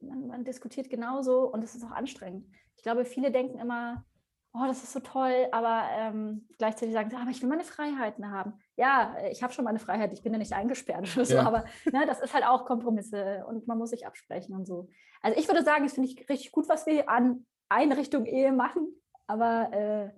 man, 0.00 0.26
man 0.26 0.44
diskutiert 0.44 0.90
genauso 0.90 1.50
und 1.50 1.62
es 1.62 1.74
ist 1.74 1.84
auch 1.84 1.92
anstrengend. 1.92 2.46
Ich 2.76 2.82
glaube, 2.82 3.04
viele 3.04 3.30
denken 3.30 3.58
immer, 3.58 4.04
oh, 4.52 4.64
das 4.66 4.82
ist 4.82 4.92
so 4.92 5.00
toll, 5.00 5.46
aber 5.52 5.84
ähm, 5.92 6.48
gleichzeitig 6.58 6.92
sagen 6.94 7.10
sie, 7.10 7.16
aber 7.16 7.30
ich 7.30 7.40
will 7.42 7.48
meine 7.48 7.64
Freiheiten 7.64 8.30
haben. 8.30 8.54
Ja, 8.76 9.16
ich 9.30 9.42
habe 9.42 9.52
schon 9.52 9.64
meine 9.64 9.78
Freiheit, 9.78 10.12
ich 10.12 10.22
bin 10.22 10.32
ja 10.32 10.38
nicht 10.38 10.52
eingesperrt 10.52 11.14
oder 11.16 11.24
so, 11.24 11.34
Ja. 11.34 11.46
aber 11.46 11.64
ne, 11.92 12.06
das 12.06 12.20
ist 12.20 12.34
halt 12.34 12.44
auch 12.44 12.64
Kompromisse 12.64 13.44
und 13.46 13.68
man 13.68 13.78
muss 13.78 13.90
sich 13.90 14.06
absprechen 14.06 14.54
und 14.54 14.66
so. 14.66 14.88
Also 15.22 15.38
ich 15.38 15.46
würde 15.48 15.62
sagen, 15.62 15.84
das 15.84 15.94
finde 15.94 16.08
ich 16.08 16.28
richtig 16.28 16.50
gut, 16.52 16.68
was 16.68 16.86
wir 16.86 17.08
an 17.08 17.46
Einrichtung 17.68 18.24
Ehe 18.26 18.52
machen. 18.52 18.88
Aber 19.26 19.72
äh, 19.72 20.10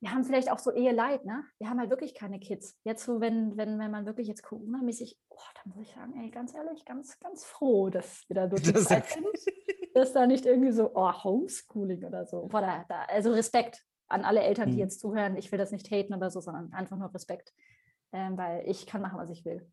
wir 0.00 0.10
haben 0.12 0.24
vielleicht 0.24 0.50
auch 0.50 0.58
so 0.58 0.72
Eheleid, 0.72 1.24
ne? 1.24 1.44
Wir 1.58 1.68
haben 1.68 1.78
halt 1.78 1.90
wirklich 1.90 2.14
keine 2.14 2.40
Kids. 2.40 2.78
Jetzt 2.84 3.04
so, 3.04 3.20
wenn, 3.20 3.56
wenn, 3.56 3.78
wenn 3.78 3.90
man 3.90 4.06
wirklich 4.06 4.28
jetzt 4.28 4.42
Corona-mäßig, 4.42 5.18
oh, 5.28 5.36
dann 5.62 5.74
muss 5.74 5.86
ich 5.88 5.94
sagen, 5.94 6.14
ey, 6.18 6.30
ganz 6.30 6.54
ehrlich, 6.54 6.84
ganz, 6.84 7.18
ganz 7.18 7.44
froh, 7.44 7.90
dass 7.90 8.24
wir 8.28 8.34
da 8.34 8.46
durch 8.46 8.62
die 8.62 8.72
Das 8.72 8.84
Zeit 8.84 9.06
sind. 9.06 9.26
Dass 9.94 10.12
da 10.12 10.26
nicht 10.26 10.46
irgendwie 10.46 10.72
so, 10.72 10.92
oh, 10.94 11.12
Homeschooling 11.12 12.04
oder 12.04 12.24
so. 12.24 12.46
Boah, 12.46 12.60
da, 12.60 12.84
da, 12.88 13.02
also 13.08 13.32
Respekt 13.32 13.84
an 14.08 14.24
alle 14.24 14.40
Eltern, 14.40 14.68
die 14.68 14.74
Mhm. 14.74 14.80
jetzt 14.80 15.00
zuhören. 15.00 15.36
Ich 15.36 15.50
will 15.52 15.58
das 15.58 15.70
nicht 15.72 15.90
haten 15.90 16.14
oder 16.14 16.30
so, 16.30 16.40
sondern 16.40 16.72
einfach 16.72 16.96
nur 16.96 17.12
Respekt. 17.12 17.52
Ähm, 18.12 18.38
weil 18.38 18.68
ich 18.68 18.86
kann 18.86 19.02
machen, 19.02 19.18
was 19.18 19.30
ich 19.30 19.44
will. 19.44 19.70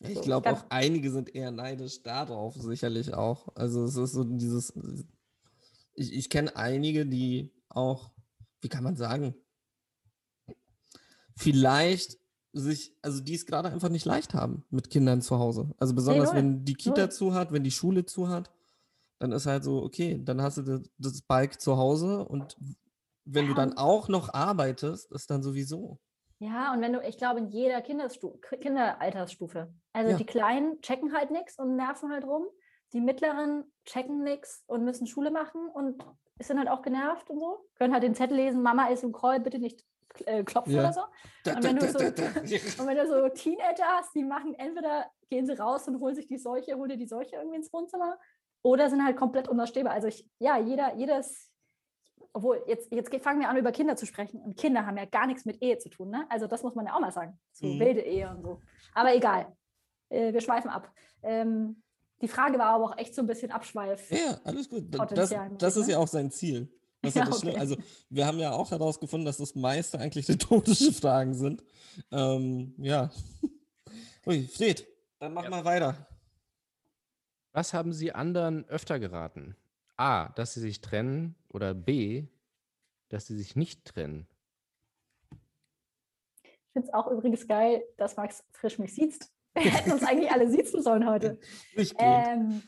Ich 0.00 0.14
So, 0.16 0.22
glaube 0.22 0.50
auch 0.50 0.64
einige 0.70 1.10
sind 1.10 1.34
eher 1.34 1.50
neidisch 1.50 2.02
darauf, 2.02 2.54
sicherlich 2.54 3.14
auch. 3.14 3.48
Also 3.54 3.84
es 3.84 3.96
ist 3.96 4.12
so 4.12 4.24
dieses, 4.24 4.72
ich, 5.94 6.12
ich 6.14 6.30
kenne 6.30 6.54
einige, 6.56 7.06
die 7.06 7.52
auch, 7.68 8.10
wie 8.60 8.68
kann 8.68 8.84
man 8.84 8.96
sagen, 8.96 9.34
vielleicht 11.40 12.18
sich, 12.52 12.94
also 13.02 13.20
die 13.22 13.34
es 13.34 13.46
gerade 13.46 13.68
einfach 13.70 13.88
nicht 13.88 14.04
leicht 14.04 14.34
haben 14.34 14.64
mit 14.70 14.90
Kindern 14.90 15.22
zu 15.22 15.38
Hause. 15.38 15.70
Also 15.78 15.94
besonders 15.94 16.30
null, 16.32 16.36
wenn 16.38 16.64
die 16.64 16.74
Kita 16.74 17.02
null. 17.02 17.10
zu 17.10 17.34
hat, 17.34 17.52
wenn 17.52 17.64
die 17.64 17.70
Schule 17.70 18.04
zu 18.06 18.28
hat, 18.28 18.50
dann 19.20 19.32
ist 19.32 19.46
halt 19.46 19.64
so, 19.64 19.82
okay, 19.82 20.20
dann 20.24 20.42
hast 20.42 20.58
du 20.58 20.62
das, 20.62 20.80
das 20.98 21.22
Bike 21.22 21.60
zu 21.60 21.76
Hause 21.76 22.24
und 22.26 22.56
wenn 23.24 23.44
du 23.46 23.50
Ja, 23.52 23.56
dann 23.56 23.70
und- 23.70 23.78
auch 23.78 24.08
noch 24.08 24.32
arbeitest, 24.34 25.10
ist 25.12 25.30
dann 25.30 25.42
sowieso. 25.42 25.98
Ja, 26.40 26.72
und 26.72 26.80
wenn 26.80 26.92
du, 26.94 27.00
ich 27.06 27.18
glaube, 27.18 27.38
in 27.38 27.48
jeder 27.48 27.82
Kinderstu 27.82 28.38
Kinderaltersstufe. 28.40 29.72
Also 29.92 30.12
Ja. 30.12 30.16
die 30.16 30.24
Kleinen 30.24 30.80
checken 30.80 31.12
halt 31.14 31.30
nichts 31.30 31.58
und 31.58 31.76
nerven 31.76 32.10
halt 32.10 32.24
rum. 32.24 32.46
Die 32.92 33.00
Mittleren 33.00 33.64
checken 33.84 34.22
nichts 34.24 34.64
und 34.66 34.84
müssen 34.84 35.06
Schule 35.06 35.30
machen 35.30 35.68
und 35.68 36.02
sind 36.40 36.58
halt 36.58 36.68
auch 36.70 36.82
genervt 36.82 37.28
und 37.30 37.38
so. 37.38 37.66
Können 37.76 37.92
halt 37.92 38.02
den 38.02 38.14
Zettel 38.14 38.36
lesen, 38.38 38.62
Mama 38.62 38.86
ist 38.88 39.04
im 39.04 39.12
Call, 39.12 39.38
bitte 39.40 39.58
nicht 39.58 39.84
äh, 40.26 40.42
klopfen 40.44 40.74
Ja. 40.74 40.80
oder 40.80 40.92
so. 40.92 41.00
Da, 41.44 41.54
Und 41.56 41.64
wenn 41.64 41.76
da, 41.76 41.86
so- 41.88 41.98
da. 41.98 42.04
Und 42.82 42.86
wenn 42.86 42.96
du 42.96 43.06
so 43.06 43.28
Teenager 43.30 43.84
hast, 43.86 44.14
die 44.14 44.24
machen 44.24 44.54
entweder 44.54 45.06
gehen 45.30 45.46
sie 45.46 45.58
raus 45.58 45.86
und 45.88 46.00
holen 46.00 46.14
sich 46.14 46.26
die 46.26 46.38
Seuche, 46.38 46.74
holen 46.76 46.88
dir 46.90 46.96
die 46.96 47.06
Seuche 47.06 47.36
irgendwie 47.36 47.56
ins 47.56 47.72
Wohnzimmer 47.72 48.18
oder 48.62 48.90
sind 48.90 49.04
halt 49.04 49.16
komplett 49.16 49.48
unausstehbar. 49.48 49.92
Also 49.92 50.08
ich, 50.08 50.28
ja, 50.38 50.58
jeder, 50.58 50.94
jedes, 50.96 51.50
obwohl 52.32 52.62
jetzt, 52.66 52.92
jetzt 52.92 53.10
ge- 53.10 53.20
fangen 53.20 53.40
wir 53.40 53.48
an, 53.48 53.56
über 53.56 53.72
Kinder 53.72 53.96
zu 53.96 54.06
sprechen 54.06 54.40
und 54.42 54.56
Kinder 54.56 54.84
haben 54.86 54.96
ja 54.96 55.04
gar 55.04 55.26
nichts 55.26 55.44
mit 55.44 55.62
Ehe 55.62 55.78
zu 55.78 55.88
tun, 55.88 56.10
ne? 56.10 56.26
Also 56.28 56.46
das 56.46 56.62
muss 56.62 56.74
man 56.74 56.86
ja 56.86 56.94
auch 56.94 57.00
mal 57.00 57.12
sagen. 57.12 57.38
So 57.52 57.66
Mhm. 57.66 57.80
wilde 57.80 58.00
Ehe 58.02 58.28
und 58.30 58.42
so. 58.42 58.60
Aber 58.94 59.14
egal. 59.14 59.56
Äh, 60.10 60.32
wir 60.32 60.40
schweifen 60.40 60.68
ab. 60.70 60.92
Ähm, 61.22 61.82
die 62.20 62.28
Frage 62.28 62.58
war 62.58 62.66
aber 62.66 62.84
auch 62.84 62.98
echt 62.98 63.14
so 63.14 63.22
ein 63.22 63.26
bisschen 63.26 63.50
Abschweif. 63.52 64.10
Ja, 64.10 64.38
alles 64.44 64.68
gut. 64.68 64.92
Da- 64.94 65.06
Das, 65.06 65.34
das 65.58 65.76
ist 65.76 65.86
ne? 65.86 65.92
ja 65.94 65.98
auch 65.98 66.08
sein 66.08 66.30
Ziel. 66.30 66.68
Das 67.02 67.16
ist 67.16 67.16
Ja, 67.16 67.28
okay. 67.32 67.56
Also, 67.56 67.76
wir 68.10 68.26
haben 68.26 68.38
ja 68.38 68.52
auch 68.52 68.70
herausgefunden, 68.70 69.24
dass 69.24 69.38
das 69.38 69.54
meiste 69.54 69.98
eigentlich 69.98 70.28
rhetorische 70.28 70.92
Fragen 70.92 71.34
sind. 71.34 71.62
Ähm, 72.10 72.74
ja. 72.78 73.10
Ui, 74.26 74.46
Fred, 74.46 74.86
dann 75.18 75.32
mach 75.32 75.44
Ja. 75.44 75.50
mal 75.50 75.64
weiter. 75.64 76.06
Was 77.52 77.72
haben 77.72 77.92
Sie 77.92 78.12
anderen 78.12 78.64
öfter 78.68 78.98
geraten? 78.98 79.56
A, 79.96 80.28
dass 80.30 80.54
sie 80.54 80.60
sich 80.60 80.80
trennen 80.80 81.34
oder 81.48 81.74
B, 81.74 82.28
dass 83.08 83.26
sie 83.26 83.36
sich 83.36 83.56
nicht 83.56 83.84
trennen? 83.86 84.26
Ich 86.42 86.72
finde 86.72 86.88
es 86.88 86.94
auch 86.94 87.10
übrigens 87.10 87.48
geil, 87.48 87.82
dass 87.96 88.16
Max 88.16 88.44
frisch 88.52 88.78
mich 88.78 88.94
sieht. 88.94 89.18
Wir 89.54 89.72
hätten 89.72 89.90
uns 89.90 90.04
eigentlich 90.04 90.30
alle 90.30 90.48
siezen 90.48 90.82
sollen 90.82 91.08
heute. 91.08 91.40
Ähm, 91.98 92.62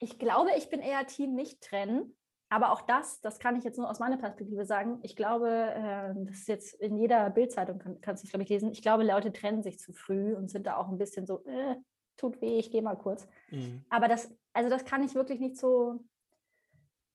ich 0.00 0.18
glaube, 0.18 0.50
ich 0.58 0.68
bin 0.68 0.80
eher 0.80 1.06
Team 1.06 1.34
nicht 1.36 1.60
trennen. 1.60 2.17
Aber 2.50 2.72
auch 2.72 2.80
das, 2.80 3.20
das 3.20 3.38
kann 3.38 3.56
ich 3.56 3.64
jetzt 3.64 3.78
nur 3.78 3.90
aus 3.90 3.98
meiner 3.98 4.16
Perspektive 4.16 4.64
sagen. 4.64 5.00
Ich 5.02 5.16
glaube, 5.16 5.50
äh, 5.50 6.14
das 6.24 6.38
ist 6.38 6.48
jetzt 6.48 6.74
in 6.74 6.96
jeder 6.96 7.28
Bildzeitung, 7.30 7.78
kann, 7.78 8.00
kannst 8.00 8.22
du 8.22 8.26
es, 8.26 8.30
glaube 8.30 8.44
ich, 8.44 8.48
lesen. 8.48 8.72
Ich 8.72 8.80
glaube, 8.80 9.04
Leute 9.04 9.32
trennen 9.32 9.62
sich 9.62 9.78
zu 9.78 9.92
früh 9.92 10.34
und 10.34 10.50
sind 10.50 10.66
da 10.66 10.76
auch 10.76 10.88
ein 10.88 10.98
bisschen 10.98 11.26
so, 11.26 11.44
äh, 11.44 11.76
tut 12.16 12.40
weh, 12.40 12.58
ich 12.58 12.70
gehe 12.70 12.82
mal 12.82 12.96
kurz. 12.96 13.28
Mhm. 13.50 13.84
Aber 13.90 14.08
das, 14.08 14.34
also 14.54 14.70
das 14.70 14.84
kann 14.84 15.02
ich 15.02 15.14
wirklich 15.14 15.40
nicht 15.40 15.58
so 15.58 16.04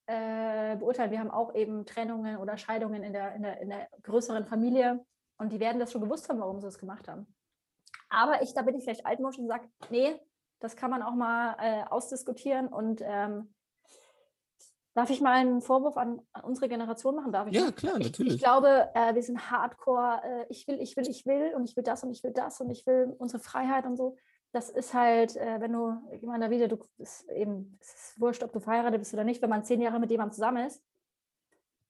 äh, 0.05 0.75
beurteilen. 0.75 1.11
Wir 1.11 1.19
haben 1.19 1.31
auch 1.31 1.55
eben 1.55 1.85
Trennungen 1.85 2.37
oder 2.37 2.57
Scheidungen 2.57 3.03
in 3.03 3.13
der, 3.13 3.35
in, 3.35 3.41
der, 3.41 3.59
in 3.59 3.69
der 3.69 3.87
größeren 4.03 4.45
Familie 4.45 5.03
und 5.37 5.51
die 5.51 5.59
werden 5.59 5.79
das 5.79 5.91
schon 5.91 6.01
gewusst 6.01 6.29
haben, 6.29 6.39
warum 6.39 6.59
sie 6.59 6.67
es 6.67 6.77
gemacht 6.77 7.07
haben. 7.07 7.25
Aber 8.09 8.43
ich, 8.43 8.53
da 8.53 8.61
bin 8.61 8.75
ich 8.75 8.83
vielleicht 8.83 9.05
altmodisch 9.05 9.39
und 9.39 9.47
sage, 9.47 9.67
nee, 9.89 10.15
das 10.59 10.75
kann 10.75 10.91
man 10.91 11.01
auch 11.01 11.15
mal 11.15 11.55
äh, 11.59 11.83
ausdiskutieren 11.89 12.67
und 12.67 13.01
ähm, 13.03 13.53
darf 14.95 15.09
ich 15.09 15.21
mal 15.21 15.33
einen 15.33 15.61
Vorwurf 15.61 15.97
an, 15.97 16.21
an 16.33 16.43
unsere 16.43 16.69
Generation 16.69 17.15
machen? 17.15 17.31
Darf 17.31 17.47
ich? 17.47 17.55
Ja, 17.55 17.71
klar, 17.71 17.97
ich, 17.99 18.07
natürlich. 18.07 18.35
Ich 18.35 18.41
glaube, 18.41 18.89
äh, 18.93 19.15
wir 19.15 19.23
sind 19.23 19.49
hardcore, 19.51 20.21
äh, 20.23 20.45
ich 20.49 20.67
will, 20.67 20.79
ich 20.81 20.95
will, 20.97 21.07
ich 21.09 21.25
will 21.25 21.53
und 21.55 21.65
ich 21.69 21.75
will 21.75 21.83
das 21.83 22.03
und 22.03 22.11
ich 22.11 22.23
will 22.23 22.31
das 22.31 22.61
und 22.61 22.69
ich 22.69 22.85
will 22.85 23.15
unsere 23.17 23.41
Freiheit 23.41 23.85
und 23.85 23.95
so. 23.97 24.15
Das 24.51 24.69
ist 24.69 24.93
halt, 24.93 25.35
äh, 25.35 25.59
wenn 25.61 25.73
du, 25.73 25.97
ich 26.11 26.21
meine, 26.23 26.49
wieder, 26.51 26.67
du 26.67 26.77
ist 26.97 27.27
eben, 27.31 27.77
es 27.81 27.93
ist 27.93 28.21
wurscht, 28.21 28.43
ob 28.43 28.51
du 28.53 28.59
verheiratet 28.59 28.99
bist 28.99 29.13
oder 29.13 29.23
nicht, 29.23 29.41
wenn 29.41 29.49
man 29.49 29.63
zehn 29.63 29.81
Jahre 29.81 29.99
mit 29.99 30.11
jemandem 30.11 30.33
zusammen 30.33 30.67
ist, 30.67 30.83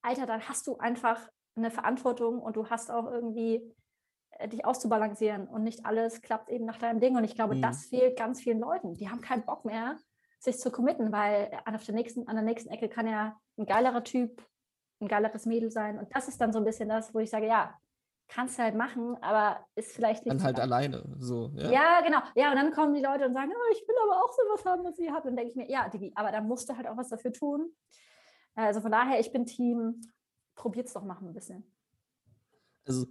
Alter, 0.02 0.26
dann 0.26 0.48
hast 0.48 0.68
du 0.68 0.78
einfach 0.78 1.30
eine 1.56 1.72
Verantwortung 1.72 2.40
und 2.42 2.56
du 2.56 2.70
hast 2.70 2.90
auch 2.92 3.10
irgendwie 3.12 3.62
äh, 4.32 4.48
dich 4.48 4.66
auszubalancieren 4.66 5.48
und 5.48 5.64
nicht 5.64 5.86
alles 5.86 6.22
klappt 6.22 6.50
eben 6.50 6.66
nach 6.66 6.78
deinem 6.78 7.00
Ding. 7.00 7.16
Und 7.16 7.24
ich 7.26 7.36
glaube, 7.36 7.56
Mhm. 7.56 7.62
das 7.62 7.86
fehlt 7.86 8.18
ganz 8.18 8.42
vielen 8.42 8.60
Leuten. 8.60 8.96
Die 8.96 9.10
haben 9.10 9.22
keinen 9.22 9.46
Bock 9.46 9.66
mehr, 9.66 9.98
sich 10.44 10.60
zu 10.60 10.72
committen, 10.72 11.12
weil 11.12 11.50
an, 11.66 11.80
der 11.80 11.96
nächsten, 11.96 12.28
an 12.28 12.36
der 12.36 12.44
nächsten 12.44 12.70
Ecke 12.70 12.90
kann 12.90 13.08
ja 13.08 13.40
ein 13.58 13.66
geilerer 13.66 14.04
Typ, 14.04 14.46
ein 15.00 15.08
geileres 15.08 15.46
Mädel 15.46 15.72
sein. 15.72 15.98
Und 15.98 16.14
das 16.14 16.28
ist 16.28 16.42
dann 16.42 16.52
so 16.52 16.60
ein 16.60 16.66
bisschen 16.66 16.90
das, 16.90 17.14
wo 17.14 17.20
ich 17.20 17.30
sage, 17.30 17.48
ja, 17.48 17.74
kannst 18.28 18.58
du 18.58 18.64
halt 18.64 18.76
machen, 18.76 19.16
aber 19.22 19.66
ist 19.76 19.94
vielleicht 19.94 20.26
nicht. 20.26 20.36
Dann 20.36 20.44
halt 20.44 20.60
alleine. 20.60 21.04
So, 21.20 21.52
ja. 21.56 21.72
ja. 21.72 22.02
genau. 22.02 22.20
Ja, 22.36 22.50
und 22.50 22.58
dann 22.58 22.74
kommen 22.74 22.94
die 22.94 23.02
Leute 23.02 23.26
und 23.26 23.34
sagen, 23.34 23.52
oh, 23.56 23.72
ich 23.72 23.88
will 23.88 23.96
aber 24.04 24.24
auch 24.24 24.34
sowas 24.34 24.66
haben, 24.66 24.84
was 24.84 25.00
ihr 25.00 25.14
habt. 25.14 25.26
Und 25.26 25.38
denke 25.38 25.52
ich 25.52 25.56
mir, 25.56 25.70
ja, 25.70 25.88
Digi, 25.88 26.12
aber 26.16 26.32
dann 26.32 26.48
musst 26.48 26.70
du 26.70 26.76
halt 26.76 26.88
auch 26.88 26.98
was 26.98 27.10
dafür 27.10 27.32
tun. 27.32 27.72
Also 28.56 28.82
von 28.82 28.92
daher, 28.92 29.20
ich 29.20 29.32
bin 29.32 29.46
Team, 29.46 30.02
probiert's 30.56 30.94
doch 30.94 31.04
mal 31.04 31.18
ein 31.22 31.34
bisschen. 31.34 31.64
Also, 32.86 33.08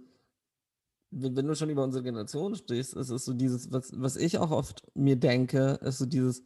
wenn, 1.09 1.35
wenn 1.35 1.47
du 1.47 1.55
schon 1.55 1.69
über 1.69 1.83
unsere 1.83 2.03
Generation 2.03 2.55
sprichst, 2.55 2.95
ist 2.95 3.09
es 3.09 3.25
so 3.25 3.33
dieses, 3.33 3.71
was, 3.71 3.91
was 3.99 4.17
ich 4.17 4.37
auch 4.37 4.51
oft 4.51 4.83
mir 4.93 5.15
denke, 5.15 5.79
ist 5.81 5.97
so 5.97 6.05
dieses, 6.05 6.43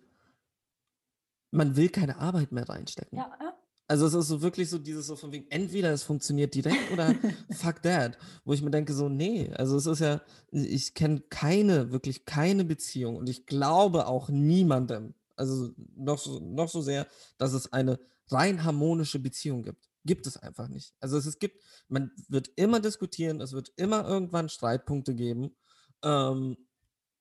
man 1.52 1.76
will 1.76 1.90
keine 1.90 2.18
Arbeit 2.18 2.52
mehr 2.52 2.68
reinstecken. 2.68 3.18
Ja, 3.18 3.32
ja. 3.40 3.54
Also 3.90 4.06
es 4.06 4.14
ist 4.14 4.28
so 4.28 4.42
wirklich 4.42 4.70
so 4.70 4.80
dieses 4.80 5.08
so 5.08 5.16
von 5.16 5.32
wegen, 5.32 5.50
entweder 5.50 5.94
es 5.94 6.04
funktioniert 6.04 6.54
direkt 6.54 6.92
oder 6.92 7.16
fuck 7.52 7.82
that. 7.84 8.18
Wo 8.44 8.52
ich 8.52 8.62
mir 8.62 8.72
denke 8.72 8.94
so, 8.94 9.08
nee, 9.08 9.50
also 9.54 9.78
es 9.78 9.86
ist 9.86 10.00
ja, 10.00 10.22
ich 10.52 10.94
kenne 10.94 11.22
keine, 11.30 11.92
wirklich 11.92 12.26
keine 12.26 12.66
Beziehung 12.66 13.16
und 13.16 13.30
ich 13.30 13.46
glaube 13.46 14.08
auch 14.08 14.28
niemandem, 14.28 15.14
also 15.38 15.72
noch 15.96 16.18
so, 16.18 16.40
noch 16.40 16.68
so 16.68 16.82
sehr, 16.82 17.08
dass 17.38 17.54
es 17.54 17.72
eine 17.72 17.98
rein 18.30 18.66
harmonische 18.66 19.20
Beziehung 19.20 19.64
gibt. 19.64 19.90
Gibt 20.04 20.28
es 20.28 20.36
einfach 20.36 20.68
nicht. 20.68 20.94
Also 21.00 21.18
es, 21.18 21.26
es 21.26 21.40
gibt, 21.40 21.64
man 21.88 22.12
wird 22.28 22.50
immer 22.58 22.82
diskutieren, 22.82 23.40
es 23.40 23.54
wird 23.54 23.72
immer 23.78 24.06
irgendwann 24.06 24.50
Streitpunkte 24.50 25.16
geben. 25.16 25.56
Ähm, 26.04 26.58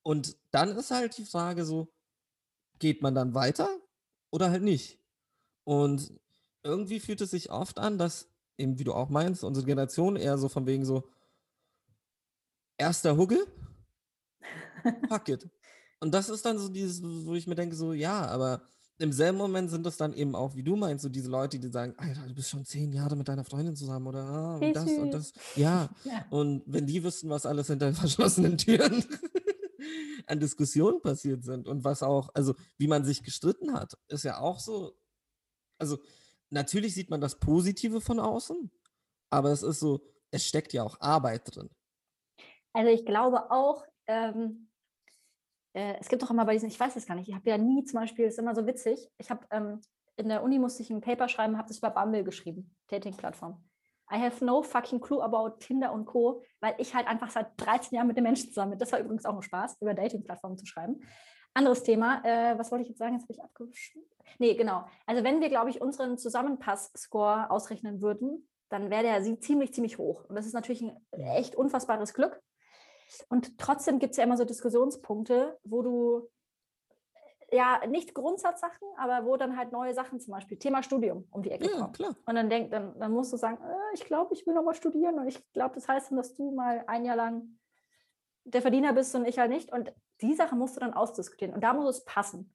und 0.02 0.36
dann 0.50 0.76
ist 0.76 0.90
halt 0.90 1.16
die 1.16 1.24
Frage 1.24 1.64
so, 1.64 1.92
geht 2.80 3.02
man 3.02 3.14
dann 3.14 3.34
weiter 3.34 3.68
oder 4.36 4.50
halt 4.50 4.62
nicht? 4.62 5.00
Und 5.64 6.12
irgendwie 6.62 7.00
fühlt 7.00 7.22
es 7.22 7.30
sich 7.30 7.50
oft 7.50 7.78
an, 7.78 7.96
dass, 7.96 8.28
eben 8.58 8.78
wie 8.78 8.84
du 8.84 8.92
auch 8.92 9.08
meinst, 9.08 9.42
unsere 9.42 9.66
Generation 9.66 10.16
eher 10.16 10.36
so 10.36 10.48
von 10.48 10.66
wegen 10.66 10.84
so, 10.84 11.08
erster 12.76 13.16
Huggel, 13.16 13.44
fuck 15.08 15.28
it. 15.30 15.48
Und 16.00 16.12
das 16.12 16.28
ist 16.28 16.44
dann 16.44 16.58
so 16.58 16.68
dieses, 16.68 17.02
wo 17.02 17.34
ich 17.34 17.46
mir 17.46 17.54
denke, 17.54 17.74
so, 17.74 17.94
ja, 17.94 18.26
aber 18.26 18.62
im 18.98 19.10
selben 19.12 19.38
Moment 19.38 19.70
sind 19.70 19.86
es 19.86 19.96
dann 19.96 20.12
eben 20.12 20.34
auch, 20.34 20.54
wie 20.54 20.62
du 20.62 20.76
meinst, 20.76 21.02
so 21.02 21.08
diese 21.08 21.30
Leute, 21.30 21.58
die 21.58 21.68
sagen, 21.68 21.94
Alter, 21.96 22.26
du 22.28 22.34
bist 22.34 22.50
schon 22.50 22.64
zehn 22.66 22.92
Jahre 22.92 23.16
mit 23.16 23.28
deiner 23.28 23.44
Freundin 23.44 23.74
zusammen 23.74 24.06
oder 24.06 24.24
ah, 24.24 24.56
und 24.56 24.74
das 24.74 24.90
und 24.90 25.10
das. 25.12 25.32
Ja, 25.54 25.88
ja. 26.04 26.26
und 26.28 26.62
wenn 26.66 26.86
die 26.86 27.02
wüssten, 27.02 27.30
was 27.30 27.46
alles 27.46 27.68
hinter 27.68 27.92
verschlossenen 27.94 28.58
Türen 28.58 29.02
an 30.26 30.40
Diskussionen 30.40 31.00
passiert 31.00 31.44
sind 31.44 31.68
und 31.68 31.84
was 31.84 32.02
auch, 32.02 32.30
also 32.34 32.54
wie 32.78 32.88
man 32.88 33.04
sich 33.04 33.22
gestritten 33.22 33.74
hat, 33.74 33.94
ist 34.08 34.24
ja 34.24 34.38
auch 34.38 34.58
so, 34.58 34.96
also 35.78 35.98
natürlich 36.50 36.94
sieht 36.94 37.10
man 37.10 37.20
das 37.20 37.38
Positive 37.38 38.00
von 38.00 38.18
außen, 38.20 38.70
aber 39.30 39.50
es 39.50 39.62
ist 39.62 39.80
so, 39.80 40.00
es 40.30 40.46
steckt 40.46 40.72
ja 40.72 40.82
auch 40.82 41.00
Arbeit 41.00 41.54
drin. 41.54 41.70
Also 42.72 42.90
ich 42.90 43.04
glaube 43.06 43.50
auch, 43.50 43.84
ähm, 44.06 44.68
äh, 45.74 45.96
es 46.00 46.08
gibt 46.08 46.22
doch 46.22 46.30
immer 46.30 46.44
bei 46.44 46.54
diesen, 46.54 46.68
ich 46.68 46.78
weiß 46.78 46.96
es 46.96 47.06
gar 47.06 47.14
nicht, 47.14 47.28
ich 47.28 47.34
habe 47.34 47.48
ja 47.48 47.58
nie 47.58 47.84
zum 47.84 48.00
Beispiel, 48.00 48.26
ist 48.26 48.38
immer 48.38 48.54
so 48.54 48.66
witzig, 48.66 49.10
ich 49.18 49.30
habe 49.30 49.46
ähm, 49.50 49.80
in 50.16 50.28
der 50.28 50.42
Uni 50.42 50.58
musste 50.58 50.82
ich 50.82 50.90
ein 50.90 51.00
Paper 51.00 51.28
schreiben, 51.28 51.58
habe 51.58 51.68
das 51.68 51.78
über 51.78 51.90
Bumble 51.90 52.24
geschrieben, 52.24 52.74
Dating-Plattform. 52.88 53.62
I 54.12 54.18
have 54.18 54.44
no 54.44 54.62
fucking 54.62 55.00
clue 55.00 55.22
about 55.22 55.58
Tinder 55.58 55.92
und 55.92 56.04
Co., 56.04 56.42
weil 56.60 56.74
ich 56.78 56.94
halt 56.94 57.08
einfach 57.08 57.30
seit 57.30 57.48
13 57.56 57.96
Jahren 57.96 58.06
mit 58.06 58.16
den 58.16 58.24
Menschen 58.24 58.48
zusammen 58.48 58.70
bin. 58.70 58.78
Das 58.78 58.92
war 58.92 59.00
übrigens 59.00 59.24
auch 59.24 59.34
ein 59.34 59.42
Spaß, 59.42 59.78
über 59.80 59.94
Dating-Plattformen 59.94 60.56
zu 60.56 60.66
schreiben. 60.66 61.00
Anderes 61.54 61.82
Thema. 61.82 62.22
Äh, 62.24 62.58
was 62.58 62.70
wollte 62.70 62.82
ich 62.82 62.90
jetzt 62.90 62.98
sagen? 62.98 63.14
Jetzt 63.14 63.24
habe 63.24 63.32
ich 63.32 63.42
abgeschrieben. 63.42 64.08
Nee, 64.38 64.54
genau. 64.54 64.84
Also 65.06 65.24
wenn 65.24 65.40
wir, 65.40 65.48
glaube 65.48 65.70
ich, 65.70 65.80
unseren 65.80 66.18
Zusammenpass-Score 66.18 67.50
ausrechnen 67.50 68.02
würden, 68.02 68.48
dann 68.68 68.90
wäre 68.90 69.02
der 69.02 69.22
sie 69.22 69.38
ziemlich, 69.38 69.72
ziemlich 69.72 69.98
hoch. 69.98 70.24
Und 70.28 70.36
das 70.36 70.46
ist 70.46 70.52
natürlich 70.52 70.82
ein 70.82 70.96
echt 71.12 71.54
unfassbares 71.56 72.14
Glück. 72.14 72.40
Und 73.28 73.58
trotzdem 73.58 73.98
gibt 73.98 74.12
es 74.12 74.16
ja 74.18 74.24
immer 74.24 74.36
so 74.36 74.44
Diskussionspunkte, 74.44 75.58
wo 75.64 75.82
du 75.82 76.28
ja 77.52 77.86
nicht 77.86 78.14
Grundsatzsachen, 78.14 78.88
aber 78.96 79.24
wo 79.24 79.36
dann 79.36 79.56
halt 79.56 79.72
neue 79.72 79.94
Sachen, 79.94 80.20
zum 80.20 80.32
Beispiel 80.32 80.58
Thema 80.58 80.82
Studium, 80.82 81.28
um 81.30 81.42
die 81.42 81.50
Ecke 81.50 81.66
Ja, 81.66 81.78
kommen. 81.80 81.92
klar. 81.92 82.16
Und 82.26 82.34
dann, 82.34 82.50
denk, 82.50 82.70
dann, 82.70 82.98
dann 82.98 83.12
musst 83.12 83.32
du 83.32 83.36
sagen, 83.36 83.58
äh, 83.62 83.94
ich 83.94 84.04
glaube, 84.04 84.34
ich 84.34 84.46
will 84.46 84.54
noch 84.54 84.64
mal 84.64 84.74
studieren 84.74 85.18
und 85.18 85.28
ich 85.28 85.52
glaube, 85.52 85.74
das 85.74 85.88
heißt 85.88 86.10
dann, 86.10 86.16
dass 86.18 86.34
du 86.34 86.50
mal 86.52 86.84
ein 86.86 87.04
Jahr 87.04 87.16
lang 87.16 87.58
der 88.44 88.62
Verdiener 88.62 88.92
bist 88.92 89.14
und 89.14 89.26
ich 89.26 89.38
halt 89.38 89.50
nicht. 89.50 89.72
Und 89.72 89.92
die 90.20 90.34
Sache 90.34 90.54
musst 90.56 90.76
du 90.76 90.80
dann 90.80 90.94
ausdiskutieren 90.94 91.54
und 91.54 91.62
da 91.62 91.72
muss 91.74 91.98
es 91.98 92.04
passen. 92.04 92.54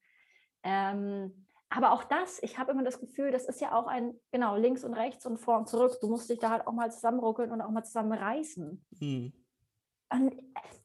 Ähm, 0.63 1.47
aber 1.69 1.93
auch 1.93 2.04
das, 2.04 2.43
ich 2.43 2.60
habe 2.60 2.71
immer 2.71 2.84
das 2.84 2.99
Gefühl, 2.99 3.32
das 3.32 3.45
ist 3.45 3.62
ja 3.62 3.73
auch 3.73 3.88
ein, 3.88 4.19
genau, 4.32 4.58
links 4.58 4.84
und 4.84 4.93
rechts 4.93 5.25
und 5.25 5.38
vor 5.38 5.58
und 5.58 5.69
zurück. 5.69 5.97
Du 6.01 6.10
musst 6.10 6.30
dich 6.30 6.39
da 6.39 6.49
halt 6.49 6.67
auch 6.67 6.73
mal 6.73 6.91
zusammenruckeln 6.91 7.51
und 7.51 7.62
auch 7.62 7.69
mal 7.69 7.84
zusammenreißen. 7.84 8.86
Hm. 8.99 9.34
Und 10.12 10.36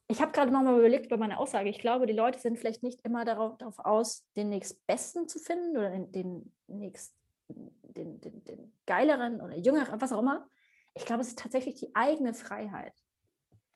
ich 0.07 0.21
habe 0.21 0.31
gerade 0.31 0.51
nochmal 0.51 0.77
überlegt 0.77 1.09
bei 1.09 1.17
meiner 1.17 1.39
Aussage. 1.39 1.69
Ich 1.69 1.79
glaube, 1.79 2.05
die 2.05 2.13
Leute 2.13 2.39
sind 2.39 2.57
vielleicht 2.57 2.83
nicht 2.83 3.01
immer 3.05 3.25
darauf, 3.25 3.57
darauf 3.57 3.79
aus, 3.79 4.25
den 4.35 4.49
nächstbesten 4.49 5.27
zu 5.27 5.39
finden 5.39 5.77
oder 5.77 5.89
den, 5.89 6.11
den, 6.11 6.53
nächst, 6.67 7.13
den, 7.49 8.21
den, 8.21 8.43
den 8.45 8.73
geileren 8.85 9.41
oder 9.41 9.55
jüngeren, 9.57 9.99
was 9.99 10.13
auch 10.13 10.19
immer. 10.19 10.47
Ich 10.93 11.05
glaube, 11.05 11.21
es 11.21 11.27
ist 11.29 11.39
tatsächlich 11.39 11.75
die 11.75 11.93
eigene 11.95 12.33
Freiheit. 12.33 12.93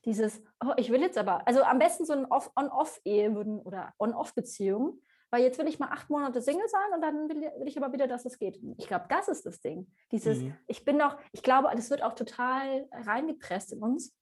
Dieses, 0.05 0.41
oh, 0.65 0.71
ich 0.77 0.89
will 0.91 1.01
jetzt 1.01 1.17
aber, 1.17 1.47
also 1.47 1.61
am 1.63 1.77
besten 1.77 2.05
so 2.05 2.13
ein 2.13 2.25
Off- 2.25 2.51
On-Off-Ehe 2.55 3.35
würden 3.35 3.59
oder 3.59 3.93
On-Off-Beziehung, 3.99 4.99
weil 5.29 5.43
jetzt 5.43 5.59
will 5.59 5.67
ich 5.67 5.79
mal 5.79 5.89
acht 5.91 6.09
Monate 6.09 6.41
Single 6.41 6.67
sein 6.67 6.93
und 6.95 7.01
dann 7.01 7.29
will, 7.29 7.41
will 7.59 7.67
ich 7.67 7.77
aber 7.77 7.93
wieder, 7.93 8.07
dass 8.07 8.25
es 8.25 8.39
geht. 8.39 8.59
Ich 8.77 8.87
glaube, 8.87 9.05
das 9.09 9.27
ist 9.27 9.45
das 9.45 9.61
Ding. 9.61 9.91
Dieses, 10.11 10.39
Mhm. 10.39 10.57
ich 10.67 10.83
bin 10.85 10.97
doch, 10.97 11.17
ich 11.33 11.43
glaube, 11.43 11.69
das 11.75 11.89
wird 11.89 12.01
auch 12.03 12.13
total 12.15 12.87
reingepresst 12.91 13.73
in 13.73 13.83
uns. 13.83 14.15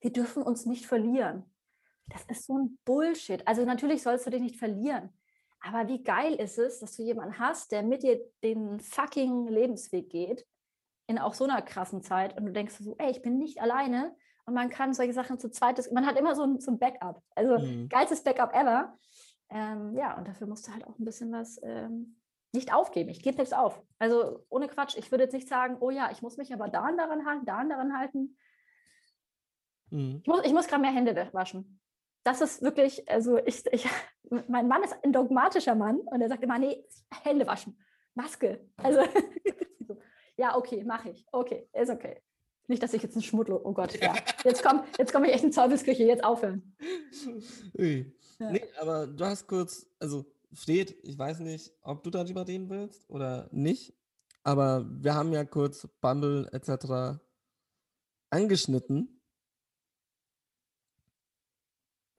Wir 0.00 0.12
dürfen 0.12 0.42
uns 0.42 0.66
nicht 0.66 0.86
verlieren. 0.86 1.44
Das 2.08 2.24
ist 2.24 2.46
so 2.46 2.58
ein 2.58 2.78
Bullshit. 2.84 3.46
Also 3.48 3.64
natürlich 3.64 4.02
sollst 4.02 4.26
du 4.26 4.30
dich 4.30 4.40
nicht 4.40 4.56
verlieren. 4.58 5.10
Aber 5.60 5.88
wie 5.88 6.02
geil 6.02 6.34
ist 6.34 6.58
es, 6.58 6.78
dass 6.80 6.96
du 6.96 7.02
jemanden 7.02 7.38
hast, 7.38 7.72
der 7.72 7.82
mit 7.82 8.02
dir 8.02 8.20
den 8.44 8.78
fucking 8.78 9.48
Lebensweg 9.48 10.10
geht, 10.10 10.46
in 11.08 11.18
auch 11.18 11.34
so 11.34 11.44
einer 11.44 11.62
krassen 11.62 12.02
Zeit. 12.02 12.36
Und 12.36 12.46
du 12.46 12.52
denkst 12.52 12.76
so, 12.78 12.94
ey, 12.98 13.10
ich 13.10 13.22
bin 13.22 13.38
nicht 13.38 13.60
alleine. 13.60 14.14
Und 14.44 14.54
man 14.54 14.70
kann 14.70 14.94
solche 14.94 15.12
Sachen 15.12 15.40
zu 15.40 15.50
zweit, 15.50 15.80
man 15.92 16.06
hat 16.06 16.16
immer 16.18 16.36
so 16.36 16.42
ein, 16.44 16.60
so 16.60 16.70
ein 16.70 16.78
Backup. 16.78 17.20
Also 17.34 17.58
Mhm. 17.58 17.88
geilstes 17.88 18.22
Backup 18.22 18.54
ever. 18.54 18.96
Ähm, 19.48 19.96
ja, 19.96 20.16
und 20.16 20.28
dafür 20.28 20.46
musst 20.46 20.68
du 20.68 20.72
halt 20.72 20.86
auch 20.86 20.98
ein 20.98 21.04
bisschen 21.04 21.32
was 21.32 21.60
ähm, 21.64 22.16
nicht 22.52 22.72
aufgeben. 22.72 23.10
Ich 23.10 23.22
gebe 23.22 23.38
nichts 23.38 23.52
auf. 23.52 23.82
Also 23.98 24.44
ohne 24.48 24.68
Quatsch. 24.68 24.96
Ich 24.96 25.10
würde 25.10 25.24
jetzt 25.24 25.32
nicht 25.32 25.48
sagen, 25.48 25.76
oh 25.80 25.90
ja, 25.90 26.10
ich 26.12 26.22
muss 26.22 26.36
mich 26.36 26.52
aber 26.52 26.68
da 26.68 26.88
und 26.88 26.96
daran 26.96 27.26
halten, 27.26 27.44
da 27.46 27.60
und 27.60 27.70
daran 27.70 27.98
halten. 27.98 28.36
Hm. 29.96 30.20
Ich 30.22 30.28
muss, 30.28 30.40
ich 30.44 30.52
muss 30.52 30.66
gerade 30.66 30.82
mehr 30.82 30.92
Hände 30.92 31.14
wa- 31.16 31.32
waschen. 31.32 31.80
Das 32.24 32.40
ist 32.40 32.60
wirklich, 32.62 33.08
also 33.08 33.38
ich, 33.38 33.64
ich, 33.72 33.86
mein 34.48 34.68
Mann 34.68 34.82
ist 34.82 34.94
ein 35.02 35.12
dogmatischer 35.12 35.74
Mann 35.74 35.98
und 36.00 36.20
er 36.20 36.28
sagt 36.28 36.42
immer, 36.42 36.58
nee, 36.58 36.84
Hände 37.22 37.46
waschen, 37.46 37.78
Maske. 38.14 38.68
Also, 38.76 39.00
so, 39.88 39.96
ja, 40.36 40.56
okay, 40.56 40.84
mache 40.84 41.10
ich. 41.10 41.24
Okay, 41.32 41.68
ist 41.72 41.90
okay. 41.90 42.20
Nicht, 42.68 42.82
dass 42.82 42.94
ich 42.94 43.02
jetzt 43.02 43.14
ein 43.14 43.22
Schmuddel, 43.22 43.54
oh 43.62 43.72
Gott, 43.72 43.96
ja. 44.02 44.12
Jetzt 44.44 44.62
komme 44.64 44.84
jetzt 44.98 45.12
komm 45.12 45.22
ich 45.24 45.32
echt 45.32 45.44
in 45.44 45.52
Teufelsküche, 45.52 46.02
jetzt 46.02 46.24
aufhören. 46.24 46.76
Ui. 47.78 48.12
Ja. 48.40 48.50
Nee, 48.50 48.64
aber 48.80 49.06
du 49.06 49.24
hast 49.24 49.46
kurz, 49.46 49.86
also 50.00 50.24
Fred, 50.52 50.96
ich 51.04 51.16
weiß 51.16 51.38
nicht, 51.40 51.72
ob 51.82 52.02
du 52.02 52.10
darüber 52.10 52.46
reden 52.46 52.68
willst 52.68 53.08
oder 53.08 53.48
nicht, 53.52 53.94
aber 54.42 54.84
wir 54.90 55.14
haben 55.14 55.32
ja 55.32 55.44
kurz 55.44 55.86
Bumble 56.00 56.48
etc. 56.52 57.20
angeschnitten. 58.30 59.15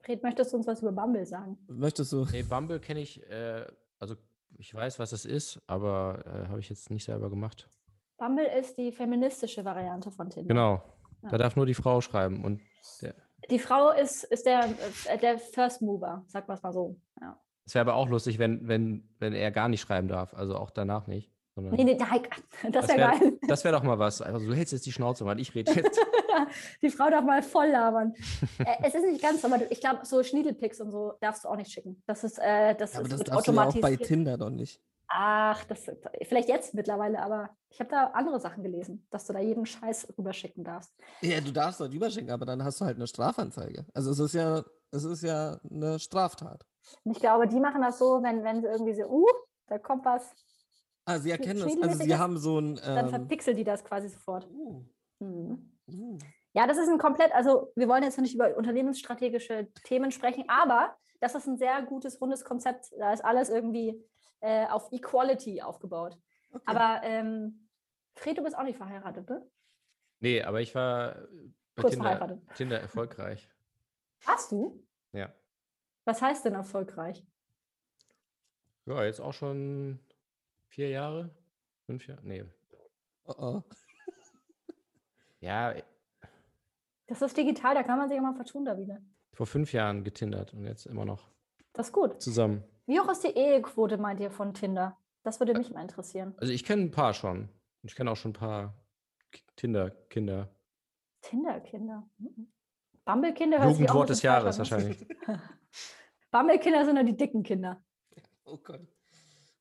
Fred, 0.07 0.23
möchtest 0.23 0.53
du 0.53 0.57
uns 0.57 0.67
was 0.67 0.81
über 0.81 0.93
Bumble 0.93 1.25
sagen? 1.25 1.57
Möchtest 1.67 2.13
du? 2.13 2.25
Nee, 2.31 2.43
Bumble 2.43 2.79
kenne 2.79 3.01
ich, 3.01 3.21
äh, 3.29 3.65
also 3.99 4.15
ich 4.57 4.73
weiß, 4.73 4.99
was 4.99 5.11
es 5.11 5.25
ist, 5.25 5.61
aber 5.67 6.23
äh, 6.25 6.47
habe 6.47 6.61
ich 6.61 6.69
jetzt 6.69 6.89
nicht 6.89 7.03
selber 7.03 7.29
gemacht. 7.29 7.69
Bumble 8.17 8.45
ist 8.57 8.77
die 8.77 8.93
feministische 8.93 9.65
Variante 9.65 10.09
von 10.09 10.29
Tinder. 10.29 10.47
Genau. 10.47 10.81
Ja. 11.23 11.29
Da 11.29 11.37
darf 11.37 11.57
nur 11.57 11.65
die 11.65 11.73
Frau 11.73 11.99
schreiben. 11.99 12.45
Und 12.45 12.61
der, 13.01 13.15
Die 13.51 13.59
Frau 13.59 13.91
ist, 13.91 14.23
ist 14.23 14.45
der, 14.45 14.69
äh, 15.09 15.17
der 15.17 15.39
First 15.39 15.81
Mover, 15.81 16.23
sag 16.27 16.47
mal 16.47 16.57
mal 16.63 16.71
so. 16.71 17.01
Ja. 17.19 17.37
es 17.65 17.75
wäre 17.75 17.81
aber 17.81 17.95
auch 17.95 18.07
lustig, 18.07 18.39
wenn, 18.39 18.65
wenn, 18.65 19.13
wenn 19.19 19.33
er 19.33 19.51
gar 19.51 19.67
nicht 19.67 19.81
schreiben 19.81 20.07
darf, 20.07 20.33
also 20.33 20.55
auch 20.55 20.71
danach 20.71 21.07
nicht. 21.07 21.33
Sondern 21.57 21.73
Nee, 21.73 21.85
nee, 21.85 21.97
nein, 21.99 22.21
das 22.71 22.85
das 22.85 22.87
wäre 22.95 22.99
wäre 22.99 23.19
geil. 23.19 23.39
das 23.47 23.63
wär 23.63 23.71
doch 23.71 23.81
mal 23.81 23.97
was. 23.97 24.21
Also 24.21 24.45
du 24.45 24.53
hältst 24.53 24.73
jetzt 24.73 24.85
die 24.85 24.91
Schnauze, 24.91 25.25
weil 25.25 25.39
ich 25.39 25.55
rede 25.55 25.71
jetzt. 25.71 25.99
Die 26.83 26.91
Frau 26.91 27.09
darf 27.09 27.25
mal 27.25 27.41
voll 27.41 27.69
labern. 27.69 28.13
äh, 28.59 28.75
es 28.83 28.93
ist 28.93 29.05
nicht 29.05 29.23
ganz, 29.23 29.43
aber 29.43 29.59
ich 29.71 29.81
glaube, 29.81 30.05
so 30.05 30.21
Schniedelpics 30.21 30.79
und 30.79 30.91
so 30.91 31.13
darfst 31.19 31.43
du 31.43 31.49
auch 31.49 31.55
nicht 31.55 31.71
schicken. 31.71 32.03
Das 32.05 32.23
ist, 32.23 32.37
äh, 32.37 32.75
das 32.75 32.95
Aber 32.95 33.05
ist 33.05 33.13
das 33.13 33.23
darfst 33.23 33.47
du 33.47 33.53
ja 33.53 33.57
auch 33.57 33.65
bei 33.65 33.69
automatisiert. 33.69 34.07
Tinder 34.07 34.37
doch 34.37 34.51
nicht. 34.51 34.79
Ach, 35.07 35.63
das 35.65 35.89
vielleicht 36.23 36.47
jetzt 36.47 36.75
mittlerweile, 36.75 37.23
aber 37.23 37.49
ich 37.69 37.79
habe 37.79 37.89
da 37.89 38.11
andere 38.13 38.39
Sachen 38.39 38.61
gelesen, 38.61 39.07
dass 39.09 39.25
du 39.25 39.33
da 39.33 39.39
jeden 39.39 39.65
Scheiß 39.65 40.13
rüberschicken 40.15 40.63
darfst. 40.63 40.93
Ja, 41.21 41.41
du 41.41 41.51
darfst 41.51 41.79
dort 41.79 41.91
überschicken, 41.91 42.29
aber 42.29 42.45
dann 42.45 42.63
hast 42.63 42.79
du 42.81 42.85
halt 42.85 42.97
eine 42.97 43.07
Strafanzeige. 43.07 43.87
Also 43.95 44.11
es 44.11 44.19
ist 44.19 44.33
ja, 44.33 44.63
es 44.91 45.05
ist 45.05 45.23
ja 45.23 45.59
eine 45.71 45.97
Straftat. 45.97 46.65
Und 47.03 47.13
ich 47.13 47.19
glaube, 47.19 47.47
die 47.47 47.59
machen 47.59 47.81
das 47.81 47.97
so, 47.97 48.21
wenn, 48.21 48.43
wenn 48.43 48.61
sie 48.61 48.67
irgendwie 48.67 48.93
so, 48.93 49.09
uh, 49.09 49.25
da 49.67 49.79
kommt 49.79 50.05
was, 50.05 50.23
Ah, 51.07 51.19
sie 51.19 51.31
erkennen 51.31 51.61
das. 51.61 51.81
Also 51.81 52.03
sie 52.03 52.15
haben 52.17 52.37
so 52.37 52.59
ein. 52.59 52.75
dann 52.75 53.05
Ähm, 53.05 53.09
verpixeln 53.09 53.55
die 53.55 53.63
das 53.63 53.81
quasi 53.83 54.09
sofort. 54.09 54.45
uh, 54.51 54.83
Mhm. 55.19 55.71
uh. 55.87 56.17
Ja, 56.53 56.67
das 56.67 56.77
ist 56.77 56.89
ein 56.89 56.97
komplett, 56.97 57.31
also 57.33 57.71
wir 57.75 57.87
wollen 57.87 58.03
jetzt 58.03 58.19
nicht 58.19 58.35
über 58.35 58.57
unternehmensstrategische 58.57 59.71
Themen 59.85 60.11
sprechen, 60.11 60.43
aber 60.49 60.97
das 61.21 61.33
ist 61.33 61.47
ein 61.47 61.57
sehr 61.57 61.81
gutes, 61.83 62.19
rundes 62.19 62.43
Konzept. 62.43 62.91
Da 62.99 63.13
ist 63.13 63.23
alles 63.23 63.49
irgendwie 63.49 64.03
äh, 64.41 64.67
auf 64.67 64.91
Equality 64.91 65.61
aufgebaut. 65.61 66.17
Okay. 66.51 66.63
Aber 66.65 67.01
ähm, 67.03 67.69
Fred, 68.15 68.37
du 68.37 68.43
bist 68.43 68.57
auch 68.57 68.63
nicht 68.63 68.77
verheiratet, 68.77 69.29
ne? 69.29 69.47
nee, 70.19 70.41
aber 70.41 70.59
ich 70.59 70.75
war 70.75 71.15
bei 71.75 71.83
Kurz 71.83 71.93
Tinder, 71.93 72.09
verheiratet. 72.09 72.41
Tinder 72.55 72.81
erfolgreich. 72.81 73.47
Hast 74.25 74.51
du? 74.51 74.83
Ja. 75.13 75.33
Was 76.05 76.21
heißt 76.21 76.43
denn 76.43 76.53
erfolgreich? 76.55 77.25
Ja, 78.85 79.03
jetzt 79.05 79.21
auch 79.21 79.33
schon 79.33 79.99
vier 80.77 80.89
Jahre? 80.89 81.31
Fünf 81.87 82.05
Jahre? 82.07 82.21
Nee. 82.23 82.45
Oh, 83.25 83.33
oh. 83.39 83.63
Ja, 85.39 85.73
Das 87.07 87.21
ist 87.23 87.35
digital, 87.35 87.73
da 87.73 87.81
kann 87.81 87.97
man 87.97 88.09
sich 88.09 88.17
immer 88.17 88.35
vertun 88.35 88.63
da 88.63 88.77
wieder. 88.77 88.99
vor 89.33 89.47
fünf 89.47 89.73
Jahren 89.73 90.03
getindert 90.03 90.53
und 90.53 90.65
jetzt 90.65 90.85
immer 90.85 91.03
noch 91.03 91.31
Das 91.73 91.87
ist 91.87 91.93
gut. 91.93 92.21
zusammen. 92.21 92.63
Wie 92.85 92.99
hoch 92.99 93.09
ist 93.11 93.23
die 93.23 93.35
Ehequote, 93.35 93.97
meint 93.97 94.19
ihr, 94.19 94.29
von 94.29 94.53
Tinder? 94.53 94.97
Das 95.23 95.39
würde 95.39 95.55
mich 95.55 95.71
mal 95.71 95.81
interessieren. 95.81 96.35
Also 96.37 96.53
ich 96.53 96.63
kenne 96.63 96.83
ein 96.83 96.91
paar 96.91 97.13
schon. 97.15 97.49
Ich 97.81 97.95
kenne 97.95 98.11
auch 98.11 98.15
schon 98.15 98.31
ein 98.31 98.33
paar 98.33 98.75
Tinder-Kinder. 99.55 100.55
Tinder-Kinder. 101.21 102.07
Mhm. 102.19 102.51
Bumble-Kinder 103.03 103.57
hört 103.63 103.75
sich 103.75 103.75
auch 103.75 103.79
ein 103.79 103.81
Jugendwort 103.87 104.09
des 104.09 104.21
Jahres 104.21 104.57
wahrscheinlich. 104.59 105.07
Bumble-Kinder 106.31 106.85
sind 106.85 106.95
nur 106.95 107.03
die 107.03 107.17
dicken 107.17 107.41
Kinder. 107.41 107.83
Oh 108.45 108.57
Gott. 108.57 108.85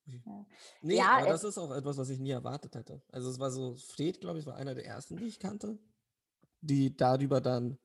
Ja. 0.07 0.47
Nee, 0.83 0.97
Ja, 0.97 1.19
aber 1.19 1.29
das 1.29 1.45
ist 1.45 1.59
auch 1.59 1.73
etwas, 1.73 1.99
was 1.99 2.11
ich 2.11 2.19
nie 2.19 2.31
erwartet 2.31 2.75
hätte. 2.75 3.03
Also 3.11 3.29
es 3.29 3.39
war 3.39 3.51
so, 3.51 3.75
Fred, 3.75 4.21
glaube 4.21 4.39
ich, 4.39 4.47
war 4.47 4.57
einer 4.57 4.75
der 4.75 4.87
ersten, 4.87 5.17
die 5.17 5.25
ich 5.25 5.39
kannte, 5.41 5.79
die 6.61 6.97
darüber 6.97 7.41
dann 7.41 7.79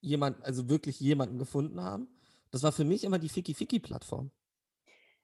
jemand, 0.00 0.44
also 0.44 0.68
wirklich 0.68 1.00
jemanden 1.00 1.38
gefunden 1.38 1.80
haben. 1.80 2.08
Das 2.50 2.62
war 2.62 2.72
für 2.72 2.84
mich 2.84 3.04
immer 3.04 3.18
die 3.18 3.28
Ficky-Ficky-Plattform. 3.28 4.30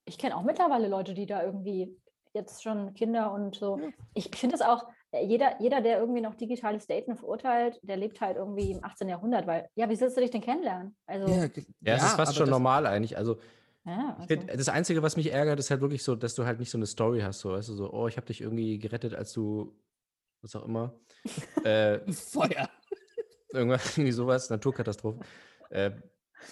Ich 0.05 0.19
kenne 0.19 0.37
auch 0.37 0.43
mittlerweile 0.43 0.89
Leute, 0.89 1.15
die 1.15 1.27
da 1.27 1.43
irgendwie 1.45 1.97
jetzt 2.33 2.63
schon 2.63 2.95
Kinder 2.95 3.33
und 3.33 3.57
so. 3.57 3.79
Ja. 3.79 3.89
Ich 4.15 4.31
finde 4.35 4.57
es 4.57 4.63
auch, 4.63 4.85
äh, 5.11 5.25
jeder, 5.25 5.61
jeder, 5.61 5.81
der 5.81 5.99
irgendwie 5.99 6.21
noch 6.21 6.35
digitales 6.35 6.87
Daten 6.87 7.17
verurteilt, 7.17 7.81
der 7.83 7.97
lebt 7.97 8.21
halt 8.21 8.37
irgendwie 8.37 8.73
im 8.73 8.85
18. 8.85 9.09
Jahrhundert, 9.09 9.47
weil, 9.47 9.69
ja, 9.75 9.89
wie 9.89 9.97
sollst 9.97 10.17
du 10.17 10.21
dich 10.21 10.31
denn 10.31 10.41
kennenlernen? 10.41 10.97
Also, 11.07 11.29
ja, 11.29 11.45
Ja, 11.81 11.97
es 11.97 12.05
ist 12.05 12.15
fast 12.15 12.37
schon 12.37 12.49
normal 12.51 12.87
eigentlich. 12.87 13.17
Also, 13.17 13.39
ich 13.85 13.91
also, 13.91 14.27
find, 14.27 14.51
das 14.51 14.69
Einzige, 14.69 15.03
was 15.03 15.17
mich 15.17 15.33
ärgert, 15.33 15.59
ist 15.59 15.71
halt 15.71 15.81
wirklich 15.81 16.03
so, 16.03 16.15
dass 16.15 16.35
du 16.35 16.45
halt 16.45 16.59
nicht 16.59 16.71
so 16.71 16.79
eine 16.79 16.87
Story 16.87 17.21
hast. 17.21 17.41
So, 17.41 17.53
weißt 17.53 17.69
du, 17.71 17.75
so, 17.75 17.93
oh, 17.93 18.09
ich 18.09 18.17
habe 18.17 18.27
dich 18.27 18.41
irgendwie 18.41 18.79
gerettet, 18.79 19.15
als 19.15 19.33
du, 19.33 19.75
was 20.43 20.55
auch 20.55 20.65
immer. 20.65 20.95
äh, 21.65 22.01
Feuer. 22.13 22.69
irgendwas, 23.53 23.97
irgendwie 23.97 24.13
sowas, 24.13 24.51
Naturkatastrophe. 24.51 25.21
Äh, 25.71 25.93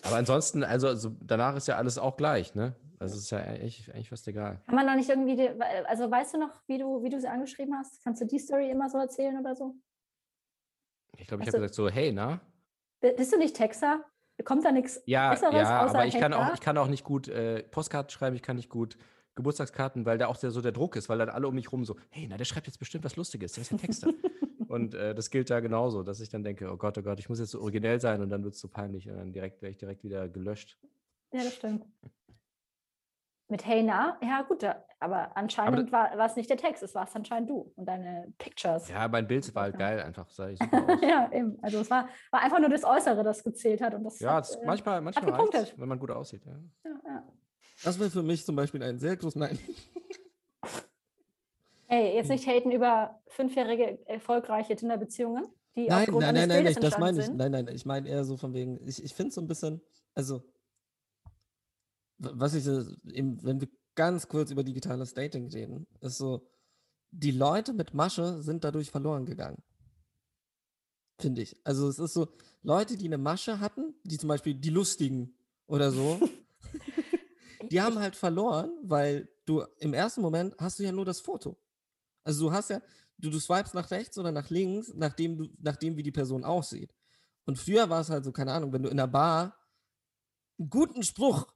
aber 0.03 0.17
ansonsten, 0.17 0.64
also, 0.64 0.88
also 0.88 1.17
danach 1.21 1.57
ist 1.57 1.69
ja 1.69 1.77
alles 1.77 1.99
auch 1.99 2.17
gleich, 2.17 2.55
ne? 2.55 2.75
Also 2.99 3.14
es 3.17 3.23
ist 3.25 3.31
ja 3.31 3.38
eigentlich, 3.38 3.93
eigentlich 3.95 4.09
fast 4.09 4.27
egal. 4.27 4.61
kann 4.67 4.75
man 4.75 4.87
noch 4.87 4.97
nicht 4.97 5.09
irgendwie, 5.09 5.49
also 5.87 6.11
weißt 6.11 6.35
du 6.35 6.38
noch, 6.38 6.62
wie 6.67 6.79
du, 6.79 7.03
wie 7.03 7.09
du 7.09 7.21
sie 7.21 7.29
angeschrieben 7.29 7.75
hast? 7.79 8.03
Kannst 8.03 8.21
du 8.21 8.27
die 8.27 8.38
Story 8.38 8.71
immer 8.71 8.91
so 8.91 8.99
erzählen 8.99 9.38
oder 9.38 9.55
so? 9.55 9.77
Ich 11.17 11.27
glaube, 11.27 11.43
ich 11.43 11.49
Also- 11.49 11.59
habe 11.59 11.67
gesagt 11.67 11.75
so, 11.75 11.88
hey, 11.88 12.12
na? 12.12 12.41
Bist 13.01 13.33
du 13.33 13.38
nicht 13.38 13.55
Texter? 13.55 14.05
Kommt 14.44 14.64
da 14.64 14.72
nichts 14.72 15.03
Ja, 15.07 15.31
Besseres 15.31 15.55
ja, 15.55 15.85
außer 15.85 15.94
aber 15.94 16.07
ich 16.07 16.18
kann, 16.18 16.33
auch, 16.33 16.55
ich 16.55 16.61
kann 16.61 16.79
auch 16.79 16.88
nicht 16.88 17.05
gut 17.05 17.29
äh, 17.29 17.62
Postkarten 17.62 18.11
schreiben, 18.11 18.37
ich 18.37 18.42
kann 18.42 18.57
nicht 18.57 18.68
gut 18.68 18.96
Geburtstagskarten, 19.35 20.05
weil 20.05 20.18
da 20.18 20.27
auch 20.27 20.37
der, 20.37 20.51
so 20.51 20.61
der 20.61 20.72
Druck 20.72 20.96
ist, 20.96 21.09
weil 21.09 21.18
dann 21.18 21.29
alle 21.29 21.46
um 21.46 21.55
mich 21.55 21.70
rum 21.70 21.85
so, 21.85 21.96
hey, 22.11 22.27
na, 22.29 22.37
der 22.37 22.44
schreibt 22.44 22.66
jetzt 22.66 22.79
bestimmt 22.79 23.05
was 23.05 23.16
Lustiges, 23.16 23.53
der 23.53 23.62
ist 23.62 23.70
ja 23.70 23.79
Texter. 23.79 24.12
und 24.68 24.94
äh, 24.94 25.14
das 25.14 25.31
gilt 25.31 25.48
da 25.51 25.61
genauso, 25.61 26.03
dass 26.03 26.20
ich 26.20 26.29
dann 26.29 26.42
denke, 26.42 26.70
oh 26.72 26.77
Gott, 26.77 26.98
oh 26.98 27.03
Gott, 27.03 27.20
ich 27.20 27.29
muss 27.29 27.38
jetzt 27.38 27.53
so 27.53 27.61
originell 27.61 28.01
sein 28.01 28.20
und 28.20 28.31
dann 28.31 28.42
wird 28.42 28.55
es 28.55 28.61
so 28.61 28.68
peinlich 28.68 29.09
und 29.09 29.16
dann 29.16 29.33
direkt 29.33 29.62
werde 29.62 29.72
ich 29.72 29.79
direkt 29.79 30.03
wieder 30.03 30.29
gelöscht. 30.29 30.79
Ja, 31.33 31.44
das 31.44 31.55
stimmt. 31.55 31.87
Mit 33.51 33.65
Hey 33.65 33.83
Na, 33.83 34.19
ja 34.23 34.43
gut, 34.43 34.63
aber 35.01 35.35
anscheinend 35.35 35.91
war, 35.91 36.17
war 36.19 36.27
es 36.27 36.37
nicht 36.37 36.51
der 36.51 36.59
Text, 36.59 36.83
es 36.83 36.95
war 36.95 37.05
es 37.09 37.15
anscheinend 37.17 37.49
du 37.49 37.73
und 37.77 37.87
deine 37.87 38.31
Pictures. 38.37 38.91
Ja, 38.91 39.09
mein 39.09 39.27
Bild 39.27 39.55
war 39.55 39.63
halt 39.63 39.75
Ja. 39.75 39.79
geil, 39.79 40.01
einfach 40.03 40.29
sah 40.29 40.51
ich 40.51 40.59
super 40.59 40.85
aus. 40.87 41.01
ja, 41.01 41.33
eben. 41.33 41.59
Also 41.63 41.79
es 41.79 41.91
war, 41.91 42.09
war 42.31 42.43
einfach 42.43 42.59
nur 42.61 42.69
das 42.69 42.85
Äußere, 42.85 43.23
das 43.25 43.43
gezählt 43.43 43.81
hat. 43.81 43.95
Und 43.95 44.05
das 44.05 44.21
Ja, 44.21 44.35
hat, 44.35 44.41
das, 44.41 44.57
äh, 44.57 44.67
manchmal, 44.67 45.01
manchmal 45.01 45.31
gepunktet. 45.31 45.61
reicht's, 45.63 45.79
wenn 45.81 45.89
man 45.89 45.99
gut 45.99 46.11
aussieht. 46.11 46.45
Ja. 46.45 46.53
ja, 46.85 47.01
ja. 47.07 47.23
Das 47.83 47.99
wäre 47.99 48.11
für 48.11 48.23
mich 48.23 48.45
zum 48.45 48.55
Beispiel 48.55 48.83
ein 48.83 48.99
sehr 48.99 49.17
großes 49.17 49.37
Nein. 49.37 49.59
Hey, 51.91 52.09
Hm. 52.11 52.17
jetzt 52.17 52.29
nicht 52.29 52.47
haten 52.47 52.71
über 52.71 53.23
fünfjährige 53.29 54.07
erfolgreiche 54.07 54.77
Tinder-Beziehungen, 54.77 55.47
die 55.75 55.89
Nein, 55.89 56.01
aufgrund 56.01 56.21
nein, 56.21 56.37
eines 56.37 56.41
nein, 56.41 56.49
nein, 56.49 56.65
Bildes 56.65 56.83
nicht, 56.83 56.93
das 56.93 56.99
meine 56.99 57.19
entstanden 57.19 57.21
ich. 57.21 57.27
sind. 57.27 57.37
Nein, 57.39 57.65
nein, 57.67 57.75
ich 57.75 57.87
meine 57.87 58.09
eher 58.11 58.25
so 58.25 58.37
von 58.37 58.53
wegen, 58.53 58.87
ich, 58.87 59.03
ich 59.03 59.15
finde 59.15 59.33
so 59.33 59.41
ein 59.41 59.47
bisschen, 59.47 59.81
also, 60.15 60.43
was 62.19 62.55
ich, 62.55 62.65
so 62.65 62.85
eben, 63.11 63.43
wenn 63.43 63.61
wir 63.61 63.69
ganz 63.95 64.29
kurz 64.29 64.51
über 64.51 64.65
digitales 64.65 65.15
Dating 65.15 65.51
reden, 65.51 65.87
ist 66.01 66.19
so, 66.19 66.47
die 67.11 67.31
Leute 67.31 67.73
mit 67.73 67.95
Masche 67.95 68.43
sind 68.43 68.65
dadurch 68.65 68.91
verloren 68.91 69.27
gegangen. 69.27 69.63
Finde 71.21 71.43
ich. 71.43 71.57
Also 71.65 71.89
es 71.89 71.99
ist 71.99 72.15
so, 72.15 72.29
Leute, 72.63 72.97
die 72.97 73.07
eine 73.07 73.19
Masche 73.19 73.61
hatten, 73.61 73.95
die 74.05 74.19
zum 74.19 74.29
Beispiel 74.29 74.55
die 74.55 74.71
Lustigen 74.71 75.35
oder 75.67 75.91
so, 75.91 76.21
die 77.71 77.81
haben 77.81 77.99
halt 77.99 78.15
verloren, 78.15 78.71
weil 78.83 79.29
du 79.45 79.65
im 79.79 79.95
ersten 79.95 80.21
Moment 80.21 80.55
hast 80.59 80.79
du 80.79 80.85
ja 80.85 80.93
nur 80.93 81.05
das 81.05 81.21
Foto. 81.21 81.59
Also 82.23 82.47
du 82.47 82.53
hast 82.53 82.71
ja, 82.71 82.81
du, 83.17 83.31
du 83.31 83.41
swipes 83.41 83.75
nach 83.75 83.91
rechts 83.91 84.19
oder 84.19 84.31
nach 84.31 84.51
links, 84.51 84.93
nachdem 84.95 85.39
du, 85.39 85.49
nachdem 85.59 85.97
wie 85.97 86.03
die 86.03 86.13
Person 86.13 86.45
aussieht. 86.45 86.95
Und 87.47 87.59
früher 87.59 87.89
war 87.89 88.01
es 88.01 88.11
halt 88.11 88.25
so, 88.25 88.33
keine 88.33 88.53
Ahnung, 88.53 88.73
wenn 88.73 88.83
du 88.83 88.91
in 88.91 88.97
der 88.97 89.07
Bar 89.07 89.57
einen 90.59 90.71
guten 90.71 91.03
Spruch, 91.03 91.47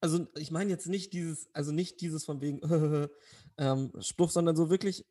also 0.00 0.26
ich 0.36 0.50
meine 0.50 0.70
jetzt 0.70 0.86
nicht 0.86 1.12
dieses, 1.12 1.48
also 1.52 1.72
nicht 1.72 2.00
dieses 2.00 2.24
von 2.24 2.40
wegen 2.40 2.60
ähm, 3.58 3.92
Spruch, 4.00 4.30
sondern 4.30 4.56
so 4.56 4.70
wirklich 4.70 5.06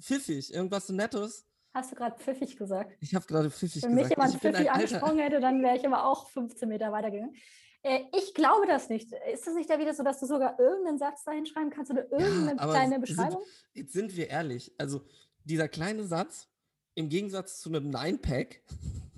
pfiffig, 0.00 0.52
irgendwas 0.52 0.86
so 0.86 0.92
Nettes. 0.92 1.46
Hast 1.74 1.92
du 1.92 1.96
gerade 1.96 2.18
pfiffig 2.18 2.56
gesagt? 2.56 2.96
Ich 3.00 3.14
habe 3.14 3.26
gerade 3.26 3.50
pfiffig 3.50 3.82
Wenn 3.82 3.94
mich 3.94 4.04
gesagt. 4.04 4.16
jemand 4.16 4.34
ich 4.34 4.40
bin 4.40 4.52
pfiffig 4.54 4.70
angesprochen 4.70 5.18
hätte, 5.18 5.40
dann 5.40 5.62
wäre 5.62 5.76
ich 5.76 5.86
aber 5.86 6.04
auch 6.06 6.28
15 6.28 6.68
Meter 6.68 6.92
weitergegangen. 6.92 7.34
Äh, 7.82 8.00
ich 8.16 8.34
glaube 8.34 8.66
das 8.66 8.88
nicht. 8.88 9.12
Ist 9.32 9.46
das 9.46 9.54
nicht 9.54 9.70
da 9.70 9.78
wieder 9.78 9.94
so, 9.94 10.02
dass 10.02 10.18
du 10.20 10.26
sogar 10.26 10.58
irgendeinen 10.58 10.98
Satz 10.98 11.24
dahin 11.24 11.46
schreiben 11.46 11.70
kannst 11.70 11.90
oder 11.90 12.10
irgendeine 12.10 12.58
aber 12.60 12.72
kleine 12.72 12.94
sind- 12.94 13.00
Beschreibung? 13.02 13.42
Jetzt 13.74 13.92
sind 13.92 14.16
wir 14.16 14.28
ehrlich, 14.28 14.74
also 14.78 15.02
dieser 15.44 15.68
kleine 15.68 16.04
Satz, 16.04 16.48
im 16.94 17.08
Gegensatz 17.08 17.60
zu 17.60 17.68
einem 17.68 17.90
Nine-Pack, 17.90 18.62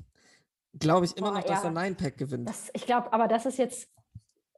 glaube 0.79 1.07
ich 1.07 1.17
immer 1.17 1.31
Boah, 1.31 1.39
noch, 1.39 1.45
dass 1.45 1.63
ja. 1.63 1.71
der 1.71 1.83
Nine-Pack 1.83 2.19
gewinnt. 2.19 2.49
Das, 2.49 2.71
ich 2.75 2.85
glaube, 2.85 3.13
aber 3.13 3.27
das 3.27 3.47
ist 3.47 3.57
jetzt, 3.59 3.89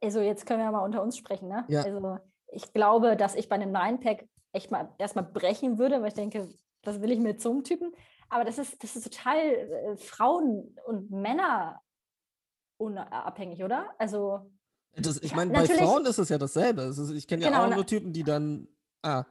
also 0.03 0.19
jetzt 0.19 0.45
können 0.45 0.59
wir 0.59 0.71
mal 0.71 0.83
unter 0.83 1.01
uns 1.01 1.17
sprechen, 1.17 1.47
ne? 1.47 1.65
Ja. 1.69 1.83
Also 1.83 2.19
ich 2.51 2.73
glaube, 2.73 3.15
dass 3.15 3.35
ich 3.35 3.49
bei 3.49 3.55
einem 3.55 3.71
Nine-Pack 3.71 4.27
echt 4.51 4.69
mal 4.69 4.93
erstmal 4.97 5.25
brechen 5.25 5.77
würde, 5.79 6.01
weil 6.01 6.09
ich 6.09 6.13
denke, 6.13 6.49
das 6.83 7.01
will 7.01 7.11
ich 7.11 7.41
so 7.41 7.51
einem 7.51 7.63
Typen. 7.63 7.91
Aber 8.29 8.43
das 8.43 8.57
ist, 8.57 8.83
das 8.83 8.95
ist 8.95 9.03
total 9.03 9.37
äh, 9.37 9.97
Frauen- 9.97 10.75
und 10.85 11.11
Männer 11.11 11.81
unabhängig, 12.77 13.63
oder? 13.63 13.89
Also, 13.97 14.51
Das, 14.95 15.17
ich 15.21 15.35
meine, 15.35 15.51
bei 15.51 15.65
Frauen 15.65 16.05
ist 16.05 16.17
es 16.17 16.29
ja 16.29 16.37
dasselbe. 16.37 16.83
Es 16.83 16.97
ist, 16.97 17.11
ich 17.11 17.27
kenne 17.27 17.43
ja 17.43 17.49
Genau, 17.49 17.65
auch 17.65 17.75
nur 17.75 17.85
Typen, 17.85 18.11
die 18.11 18.23
dann, 18.23 18.67
ah, 19.01 19.23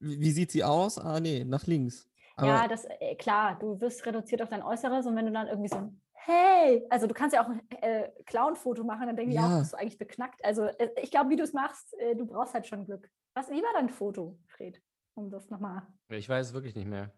wie, 0.00 0.30
sieht 0.30 0.50
sie 0.50 0.64
aus? 0.64 0.98
Ah, 0.98 1.20
nee, 1.20 1.44
nach 1.44 1.66
links. 1.66 2.08
Aber 2.36 2.48
ja, 2.48 2.68
das, 2.68 2.84
äh, 3.00 3.16
klar, 3.16 3.58
du 3.58 3.80
wirst 3.80 4.04
reduziert 4.06 4.42
auf 4.42 4.48
dein 4.48 4.62
Äußeres 4.62 5.06
und 5.06 5.16
wenn 5.16 5.26
du 5.26 5.32
dann 5.32 5.48
irgendwie 5.48 5.68
so 5.68 5.76
ein 5.76 6.00
Hey, 6.30 6.84
also 6.90 7.06
du 7.06 7.14
kannst 7.14 7.34
ja 7.34 7.42
auch 7.42 7.48
ein 7.48 7.62
äh, 7.80 8.10
Clown-Foto 8.26 8.84
machen, 8.84 9.06
dann 9.06 9.16
denke 9.16 9.32
ich 9.32 9.38
auch, 9.40 9.48
Ja. 9.48 9.58
bist 9.60 9.72
du 9.72 9.78
eigentlich 9.78 9.96
beknackt. 9.96 10.44
Also 10.44 10.64
äh, 10.64 10.90
ich 11.00 11.10
glaube, 11.10 11.30
wie 11.30 11.36
du 11.36 11.42
es 11.42 11.54
machst, 11.54 11.94
äh, 11.98 12.14
du 12.14 12.26
brauchst 12.26 12.52
halt 12.52 12.66
schon 12.66 12.84
Glück. 12.84 13.08
Was, 13.34 13.48
wie 13.50 13.62
war 13.62 13.72
dein 13.72 13.88
Foto, 13.88 14.38
Fred? 14.48 14.78
Um 15.14 15.30
das 15.30 15.48
nochmal 15.48 15.86
Ich 16.10 16.28
weiß 16.28 16.48
es 16.48 16.52
wirklich 16.52 16.74
nicht 16.76 16.86
mehr. 16.86 17.10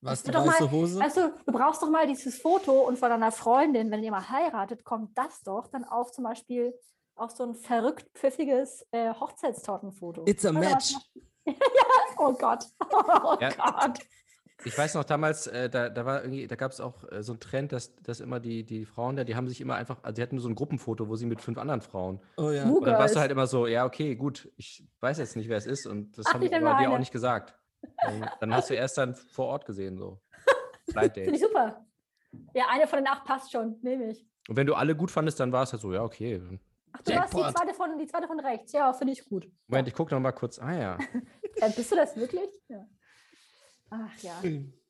was, 0.00 0.24
die 0.24 0.32
du 0.32 0.38
doch 0.38 0.44
mal- 0.46 0.52
weiße 0.54 0.70
Hose? 0.72 0.98
Weißt 0.98 1.16
du, 1.16 1.32
du 1.46 1.52
brauchst 1.52 1.80
doch 1.80 1.90
mal 1.90 2.08
dieses 2.08 2.40
Foto 2.40 2.88
und 2.88 2.98
von 2.98 3.08
deiner 3.08 3.30
Freundin, 3.30 3.90
wenn 3.92 4.02
ihr 4.02 4.10
mal 4.10 4.28
heiratet, 4.28 4.82
kommt 4.84 5.16
das 5.16 5.40
doch 5.44 5.68
dann 5.68 5.84
auf 5.84 6.10
zum 6.10 6.24
Beispiel 6.24 6.74
auf 7.14 7.30
so 7.30 7.44
ein 7.44 7.54
verrückt 7.54 8.10
pfiffiges 8.14 8.84
äh, 8.90 9.14
Hochzeitstortenfoto. 9.14 10.24
It's 10.26 10.44
a 10.44 10.50
Oder 10.50 10.58
match. 10.60 10.94
ja, 11.44 11.54
oh 12.18 12.32
Gott. 12.32 12.64
Oh 12.80 13.36
Ja. 13.40 13.50
Gott. 13.50 14.00
Ich 14.64 14.76
weiß 14.76 14.94
noch 14.94 15.04
damals, 15.04 15.46
äh, 15.46 15.70
da, 15.70 15.88
da 15.88 16.04
war 16.04 16.22
irgendwie, 16.22 16.46
da 16.46 16.56
gab 16.56 16.72
es 16.72 16.80
auch 16.80 17.04
äh, 17.12 17.22
so 17.22 17.32
einen 17.32 17.40
Trend, 17.40 17.72
dass, 17.72 17.94
dass 17.96 18.20
immer 18.20 18.40
die, 18.40 18.64
die 18.64 18.84
Frauen 18.84 19.14
da, 19.16 19.24
die 19.24 19.36
haben 19.36 19.48
sich 19.48 19.60
immer 19.60 19.76
einfach, 19.76 19.98
also 20.02 20.16
die 20.16 20.22
hatten 20.22 20.34
nur 20.34 20.42
so 20.42 20.48
ein 20.48 20.56
Gruppenfoto, 20.56 21.08
wo 21.08 21.14
sie 21.14 21.26
mit 21.26 21.40
fünf 21.40 21.58
anderen 21.58 21.80
Frauen. 21.80 22.20
Oh 22.36 22.50
ja. 22.50 22.64
Und 22.64 22.84
dann 22.84 22.98
warst 22.98 23.14
du 23.14 23.20
halt 23.20 23.30
immer 23.30 23.46
so, 23.46 23.66
ja, 23.66 23.84
okay, 23.84 24.16
gut, 24.16 24.50
ich 24.56 24.84
weiß 25.00 25.18
jetzt 25.18 25.36
nicht, 25.36 25.48
wer 25.48 25.58
es 25.58 25.66
ist 25.66 25.86
und 25.86 26.18
das 26.18 26.26
Ach, 26.26 26.34
haben 26.34 26.52
aber 26.52 26.78
dir 26.78 26.90
auch 26.90 26.98
nicht 26.98 27.12
gesagt. 27.12 27.56
Und 27.82 28.28
dann 28.40 28.52
hast 28.52 28.70
du 28.70 28.74
erst 28.74 28.98
dann 28.98 29.14
vor 29.14 29.46
Ort 29.46 29.64
gesehen, 29.64 29.96
so. 29.96 30.20
Finde 30.92 31.30
ich 31.30 31.40
super. 31.40 31.86
Ja, 32.54 32.66
eine 32.70 32.86
von 32.86 32.98
den 32.98 33.06
acht 33.06 33.24
passt 33.24 33.52
schon, 33.52 33.78
nehme 33.82 34.10
ich. 34.10 34.26
Und 34.48 34.56
wenn 34.56 34.66
du 34.66 34.74
alle 34.74 34.96
gut 34.96 35.10
fandest, 35.10 35.38
dann 35.38 35.52
war 35.52 35.62
es 35.62 35.72
halt 35.72 35.82
so, 35.82 35.92
ja, 35.92 36.02
okay. 36.02 36.42
Ach, 36.92 37.02
du 37.02 37.14
warst 37.14 37.32
die 37.32 37.38
Jackpot. 37.38 37.56
zweite, 37.56 37.74
von, 37.74 37.98
die 37.98 38.06
zweite 38.06 38.26
von 38.26 38.40
rechts. 38.40 38.72
Ja, 38.72 38.92
finde 38.92 39.12
ich 39.12 39.24
gut. 39.24 39.48
Moment, 39.66 39.88
ich 39.88 39.94
gucke 39.94 40.14
noch 40.14 40.20
mal 40.20 40.32
kurz. 40.32 40.58
Ah 40.58 40.74
ja. 40.74 40.98
Äh, 41.60 41.72
bist 41.74 41.90
du 41.90 41.96
das 41.96 42.14
wirklich? 42.14 42.48
Ja. 42.68 42.86
Ach 43.90 44.18
ja. 44.22 44.40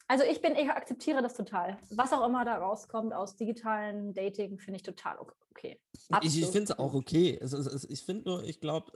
Also 0.07 0.25
ich 0.25 0.41
bin, 0.41 0.57
ich 0.57 0.71
akzeptiere 0.71 1.21
das 1.23 1.35
total. 1.35 1.79
Was 1.91 2.13
auch 2.13 2.27
immer 2.27 2.45
da 2.45 2.57
rauskommt 2.59 3.13
aus 3.13 3.37
digitalen 3.37 4.15
Dating, 4.15 4.59
finde 4.59 4.77
ich 4.79 4.83
total 4.83 5.19
ok- 5.19 5.37
okay. 5.51 5.81
Ich, 5.93 6.01
ich 6.09 6.15
Absolut. 6.17 6.49
finde 6.51 6.73
es 6.73 6.79
auch 6.79 6.95
okay. 6.95 7.39
Es, 7.41 7.53
ist- 7.53 7.67
es, 7.67 7.85
ich 7.85 8.03
finde 8.05 8.29
nur, 8.29 8.43
ich 8.45 8.61
glaube, 8.61 8.93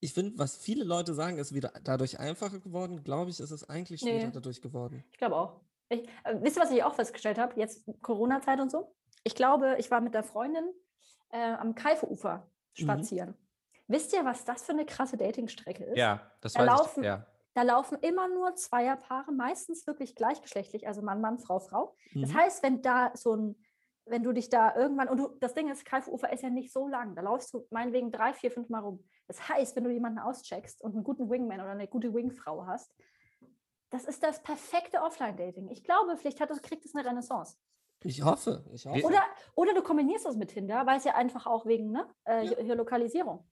ich 0.00 0.14
finde, 0.14 0.38
was 0.38 0.56
viele 0.56 0.84
Leute 0.84 1.12
sagen, 1.12 1.38
ist 1.38 1.54
wieder 1.54 1.72
dadurch 1.82 2.18
einfacher 2.20 2.58
geworden. 2.60 3.02
Glaube 3.04 3.30
ich, 3.30 3.40
ist 3.40 3.50
es 3.50 3.68
eigentlich 3.68 4.00
schwieriger 4.00 4.26
Nee. 4.26 4.32
dadurch 4.32 4.62
geworden. 4.62 5.04
Ich 5.10 5.18
glaube 5.18 5.36
auch. 5.36 5.60
Ich, 5.88 6.08
äh, 6.24 6.36
wisst 6.40 6.56
ihr, 6.56 6.62
was 6.62 6.70
ich 6.70 6.82
auch 6.84 6.94
festgestellt 6.94 7.38
habe? 7.38 7.58
Jetzt 7.58 7.84
Corona-Zeit 8.00 8.60
und 8.60 8.70
so. 8.70 8.94
Ich 9.24 9.34
glaube, 9.34 9.76
ich 9.78 9.90
war 9.90 10.00
mit 10.00 10.14
der 10.14 10.22
Freundin 10.22 10.70
äh, 11.30 11.52
am 11.54 11.74
Kaifeufer 11.74 12.38
Mhm. 12.78 12.82
spazieren. 12.82 13.34
Wisst 13.88 14.12
ihr, 14.12 14.24
was 14.24 14.44
das 14.44 14.62
für 14.62 14.72
eine 14.72 14.86
krasse 14.86 15.16
Datingstrecke 15.16 15.82
ist? 15.84 15.98
Ja, 15.98 16.30
das 16.40 16.52
Da 16.52 16.60
weiß 16.60 16.66
laufen- 16.68 17.00
ich. 17.02 17.06
Ja. 17.06 17.26
Da 17.54 17.62
laufen 17.62 17.98
immer 18.00 18.28
nur 18.28 18.54
Zweierpaare, 18.54 19.32
meistens 19.32 19.86
wirklich 19.86 20.14
gleichgeschlechtlich, 20.14 20.86
also 20.86 21.02
Mann, 21.02 21.20
Mann, 21.20 21.38
Frau, 21.38 21.58
Frau. 21.58 21.96
Das 22.14 22.30
Mhm. 22.30 22.34
heißt, 22.34 22.62
wenn 22.62 22.82
da 22.82 23.10
so 23.14 23.34
ein, 23.34 23.62
wenn 24.06 24.22
du 24.22 24.32
dich 24.32 24.48
da 24.48 24.74
irgendwann, 24.76 25.08
und 25.08 25.18
du, 25.18 25.28
das 25.40 25.54
Ding 25.54 25.68
ist, 25.70 25.84
Kaifufer 25.84 26.32
ist 26.32 26.42
ja 26.42 26.50
nicht 26.50 26.72
so 26.72 26.86
lang, 26.88 27.14
da 27.16 27.22
läufst 27.22 27.52
du 27.52 27.66
meinetwegen 27.70 28.10
drei, 28.12 28.32
vier, 28.32 28.50
fünf 28.50 28.68
Mal 28.68 28.80
rum. 28.80 29.04
Das 29.26 29.48
heißt, 29.48 29.76
wenn 29.76 29.84
du 29.84 29.90
jemanden 29.90 30.18
auscheckst 30.20 30.82
und 30.82 30.94
einen 30.94 31.04
guten 31.04 31.28
Wingman 31.30 31.60
oder 31.60 31.70
eine 31.70 31.88
gute 31.88 32.12
Wingfrau 32.14 32.66
hast, 32.66 32.92
das 33.90 34.04
ist 34.04 34.22
das 34.22 34.42
perfekte 34.42 35.02
Offline-Dating. 35.02 35.68
Ich 35.68 35.82
glaube, 35.82 36.16
vielleicht 36.16 36.40
hat 36.40 36.50
das, 36.50 36.62
kriegt 36.62 36.84
es 36.84 36.94
eine 36.94 37.04
Renaissance. 37.04 37.56
Ich 38.02 38.22
hoffe. 38.22 38.64
Ich 38.72 38.86
hoffe. 38.86 39.04
Oder, 39.04 39.22
oder 39.56 39.74
du 39.74 39.82
kombinierst 39.82 40.24
das 40.24 40.36
mit 40.36 40.50
Tinder, 40.50 40.86
weil 40.86 40.98
es 40.98 41.04
ja 41.04 41.14
einfach 41.16 41.46
auch 41.46 41.66
wegen 41.66 41.90
ne, 41.90 42.06
äh, 42.24 42.46
Ja. 42.46 42.74
Lokalisierung. 42.74 43.46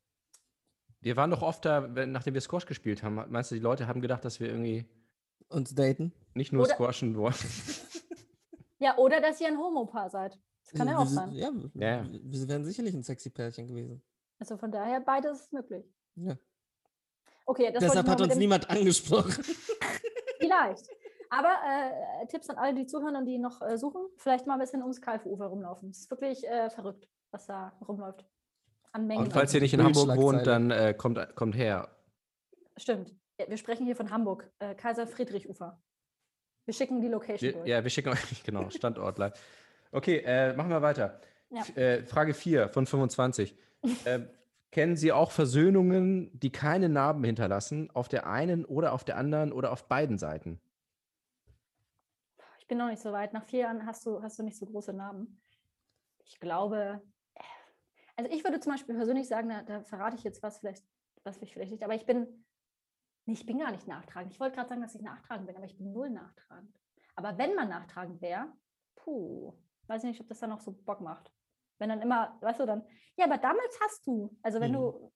Wir 1.00 1.16
waren 1.16 1.30
doch 1.30 1.42
oft 1.42 1.64
da, 1.64 1.94
wenn, 1.94 2.12
nachdem 2.12 2.34
wir 2.34 2.40
Squash 2.40 2.66
gespielt 2.66 3.02
haben. 3.02 3.14
Meinst 3.30 3.50
du, 3.50 3.54
die 3.54 3.60
Leute 3.60 3.86
haben 3.86 4.00
gedacht, 4.00 4.24
dass 4.24 4.40
wir 4.40 4.48
irgendwie 4.48 4.88
Uns 5.48 5.74
daten. 5.74 6.12
nicht 6.34 6.52
nur 6.52 6.64
Oder- 6.64 6.74
squashen 6.74 7.16
wollen? 7.16 7.34
Ja, 8.80 8.96
oder 8.96 9.20
dass 9.20 9.40
ihr 9.40 9.48
ein 9.48 9.58
Homopaar 9.58 10.08
seid. 10.08 10.38
Das 10.62 10.72
kann 10.72 10.86
ja 10.86 10.98
auch 10.98 11.06
sein. 11.06 11.32
Ja, 11.32 11.50
Ja, 11.74 12.04
wir- 12.08 12.20
wir 12.22 12.48
wären 12.48 12.64
sicherlich 12.64 12.94
ein 12.94 13.02
sexy 13.02 13.28
Pärchen 13.28 13.66
gewesen. 13.66 14.00
Also 14.38 14.56
von 14.56 14.70
daher, 14.70 15.00
beides 15.00 15.40
ist 15.40 15.52
möglich. 15.52 15.84
Ja. 16.14 16.36
Okay, 17.44 17.72
das 17.72 17.82
Deshalb 17.82 18.06
hat 18.06 18.20
uns 18.20 18.36
niemand 18.36 18.70
angesprochen. 18.70 19.32
Vielleicht. 20.38 20.88
Aber 21.28 21.56
äh, 21.66 22.26
Tipps 22.28 22.48
an 22.50 22.56
alle, 22.56 22.72
die 22.74 22.86
zuhören 22.86 23.16
und 23.16 23.24
die 23.24 23.38
noch 23.38 23.60
äh, 23.62 23.76
suchen, 23.76 24.00
vielleicht 24.16 24.46
mal 24.46 24.54
ein 24.54 24.60
bisschen 24.60 24.80
ums 24.82 25.00
Kalfufer 25.00 25.46
rumlaufen. 25.46 25.90
Es 25.90 25.98
ist 26.02 26.10
wirklich 26.12 26.46
äh, 26.46 26.70
verrückt, 26.70 27.08
was 27.32 27.46
da 27.46 27.72
rumläuft. 27.86 28.24
An 28.92 29.06
Mengen. 29.06 29.24
Und 29.24 29.32
falls 29.32 29.52
ihr 29.54 29.60
nicht 29.60 29.74
in 29.74 29.82
Hamburg 29.82 30.16
wohnt, 30.16 30.46
dann 30.46 30.70
äh, 30.70 30.94
kommt, 30.96 31.34
kommt 31.36 31.56
her. 31.56 31.88
Stimmt. 32.76 33.14
Ja, 33.40 33.48
wir 33.48 33.56
sprechen 33.56 33.86
hier 33.86 33.96
von 33.96 34.10
Hamburg, 34.10 34.50
äh, 34.58 34.74
Kaiser 34.74 35.06
Friedrich 35.06 35.48
Ufer. 35.48 35.80
Wir 36.64 36.74
schicken 36.74 37.00
die 37.00 37.08
Location 37.08 37.40
Wir, 37.40 37.52
durch. 37.52 37.68
ja, 37.68 37.82
wir 37.82 37.90
schicken 37.90 38.10
euch, 38.10 38.42
genau, 38.44 38.68
Standort 38.70 39.18
live. 39.18 39.32
Okay, 39.92 40.18
äh, 40.18 40.54
machen 40.54 40.70
wir 40.70 40.82
weiter. 40.82 41.20
Ja. 41.50 41.62
Äh, 41.76 42.04
Frage 42.04 42.34
4 42.34 42.68
von 42.68 42.86
25. 42.86 43.56
äh, 44.04 44.20
kennen 44.70 44.96
Sie 44.96 45.12
auch 45.12 45.30
Versöhnungen, 45.30 46.30
die 46.38 46.50
keine 46.50 46.88
Narben 46.88 47.24
hinterlassen, 47.24 47.90
auf 47.92 48.08
der 48.08 48.26
einen 48.26 48.64
oder 48.64 48.92
auf 48.92 49.04
der 49.04 49.16
anderen 49.16 49.52
oder 49.52 49.72
auf 49.72 49.88
beiden 49.88 50.18
Seiten? 50.18 50.60
Ich 52.58 52.66
bin 52.68 52.78
noch 52.78 52.88
nicht 52.88 53.00
so 53.00 53.12
weit. 53.12 53.32
Nach 53.32 53.44
vier 53.44 53.60
Jahren 53.60 53.86
hast 53.86 54.04
du, 54.04 54.22
hast 54.22 54.38
du 54.38 54.42
nicht 54.42 54.58
so 54.58 54.66
große 54.66 54.92
Narben. 54.92 55.40
ich 56.24 56.38
glaube, 56.38 57.00
also 58.18 58.30
ich 58.32 58.42
würde 58.42 58.58
zum 58.58 58.72
Beispiel 58.72 58.96
persönlich 58.96 59.28
sagen, 59.28 59.48
da, 59.48 59.62
da 59.62 59.82
verrate 59.84 60.16
ich 60.16 60.24
jetzt 60.24 60.42
was 60.42 60.58
vielleicht, 60.58 60.84
was 61.22 61.40
ich 61.40 61.52
vielleicht 61.52 61.70
nicht, 61.70 61.84
aber 61.84 61.94
ich 61.94 62.04
bin, 62.04 62.44
nee, 63.26 63.34
ich 63.34 63.46
bin 63.46 63.60
gar 63.60 63.70
nicht 63.70 63.86
nachtragend. 63.86 64.32
Ich 64.32 64.40
wollte 64.40 64.56
gerade 64.56 64.68
sagen, 64.68 64.82
dass 64.82 64.94
ich 64.96 65.02
nachtragend 65.02 65.46
bin, 65.46 65.56
aber 65.56 65.66
ich 65.66 65.78
bin 65.78 65.92
null 65.92 66.10
nachtragend. 66.10 66.76
Aber 67.14 67.38
wenn 67.38 67.54
man 67.54 67.68
nachtragend 67.68 68.20
wäre, 68.20 68.52
puh, 68.96 69.54
weiß 69.86 70.02
ich 70.02 70.10
nicht, 70.10 70.20
ob 70.20 70.26
das 70.26 70.40
dann 70.40 70.50
noch 70.50 70.60
so 70.60 70.72
Bock 70.72 71.00
macht. 71.00 71.32
Wenn 71.78 71.90
dann 71.90 72.02
immer, 72.02 72.36
weißt 72.40 72.58
du, 72.58 72.66
dann, 72.66 72.84
ja, 73.16 73.26
aber 73.26 73.38
damals 73.38 73.78
hast 73.84 74.04
du, 74.04 74.36
also 74.42 74.60
wenn 74.60 74.72
Mhm. 74.72 74.76
du, 74.76 75.12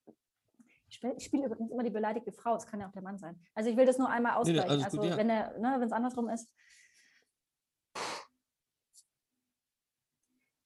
ich 0.87 0.95
spiele 0.95 1.19
spiel 1.21 1.45
übrigens 1.45 1.73
immer 1.73 1.83
die 1.83 1.91
beleidigte 1.91 2.31
Frau, 2.31 2.55
es 2.55 2.67
kann 2.69 2.79
ja 2.79 2.87
auch 2.87 2.93
der 2.93 3.03
Mann 3.03 3.19
sein. 3.19 3.45
Also 3.55 3.69
ich 3.69 3.77
will 3.77 3.87
das 3.87 3.99
nur 3.99 4.09
einmal 4.11 4.33
Nee, 4.45 4.53
nee, 4.53 4.61
ausgleichen. 4.61 4.71
alles 4.71 4.85
also 4.85 5.01
gut, 5.01 5.11
ja. 5.11 5.17
wenn 5.17 5.29
er, 5.29 5.59
ne, 5.59 5.75
wenn 5.81 5.87
es 5.89 5.93
andersrum 5.93 6.29
ist. 6.29 6.55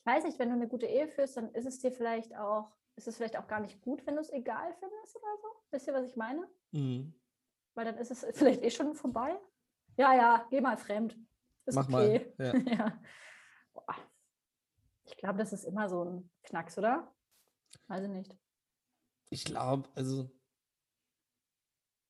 Weiß 0.07 0.25
nicht, 0.25 0.39
wenn 0.39 0.49
du 0.49 0.55
eine 0.55 0.69
gute 0.69 0.87
Ehe 0.87 1.09
führst, 1.09 1.37
dann 1.37 1.53
ist 1.53 1.67
es 1.67 1.79
dir 1.81 1.93
vielleicht 1.93 2.35
auch, 2.37 2.73
ist 2.97 3.09
es 3.09 3.17
vielleicht 3.17 3.37
auch 3.37 3.49
gar 3.49 3.61
nicht 3.61 3.81
gut, 3.83 4.07
wenn 4.07 4.15
du 4.15 4.21
es 4.21 4.31
egal 4.31 4.73
findest 4.79 5.17
oder 5.17 5.37
so. 5.43 5.49
Wisst 5.71 5.87
ihr, 5.87 5.95
was 5.95 6.07
ich 6.07 6.17
meine? 6.17 6.49
Mhm. 6.73 7.15
Weil 7.75 7.85
dann 7.85 7.99
ist 7.99 8.11
es 8.11 8.27
vielleicht 8.33 8.63
eh 8.63 8.71
schon 8.71 8.95
vorbei. 8.95 9.39
Ja, 9.97 10.15
ja, 10.15 10.47
geh 10.51 10.61
mal 10.61 10.77
fremd. 10.77 11.19
Ist 11.67 11.75
Mach 11.75 11.89
okay. 11.89 12.33
mal. 12.39 12.47
Ja. 12.47 12.73
ja. 12.73 13.03
Ich 15.05 15.17
glaube, 15.17 15.39
das 15.39 15.53
ist 15.53 15.65
immer 15.65 15.89
so 15.89 16.05
ein 16.05 16.31
Knacks, 16.45 16.79
oder? 16.79 17.13
Weiß 17.89 18.05
ich 18.05 18.11
nicht. 18.11 18.37
Ich 19.31 19.45
glaube, 19.45 19.89
also, 19.95 20.31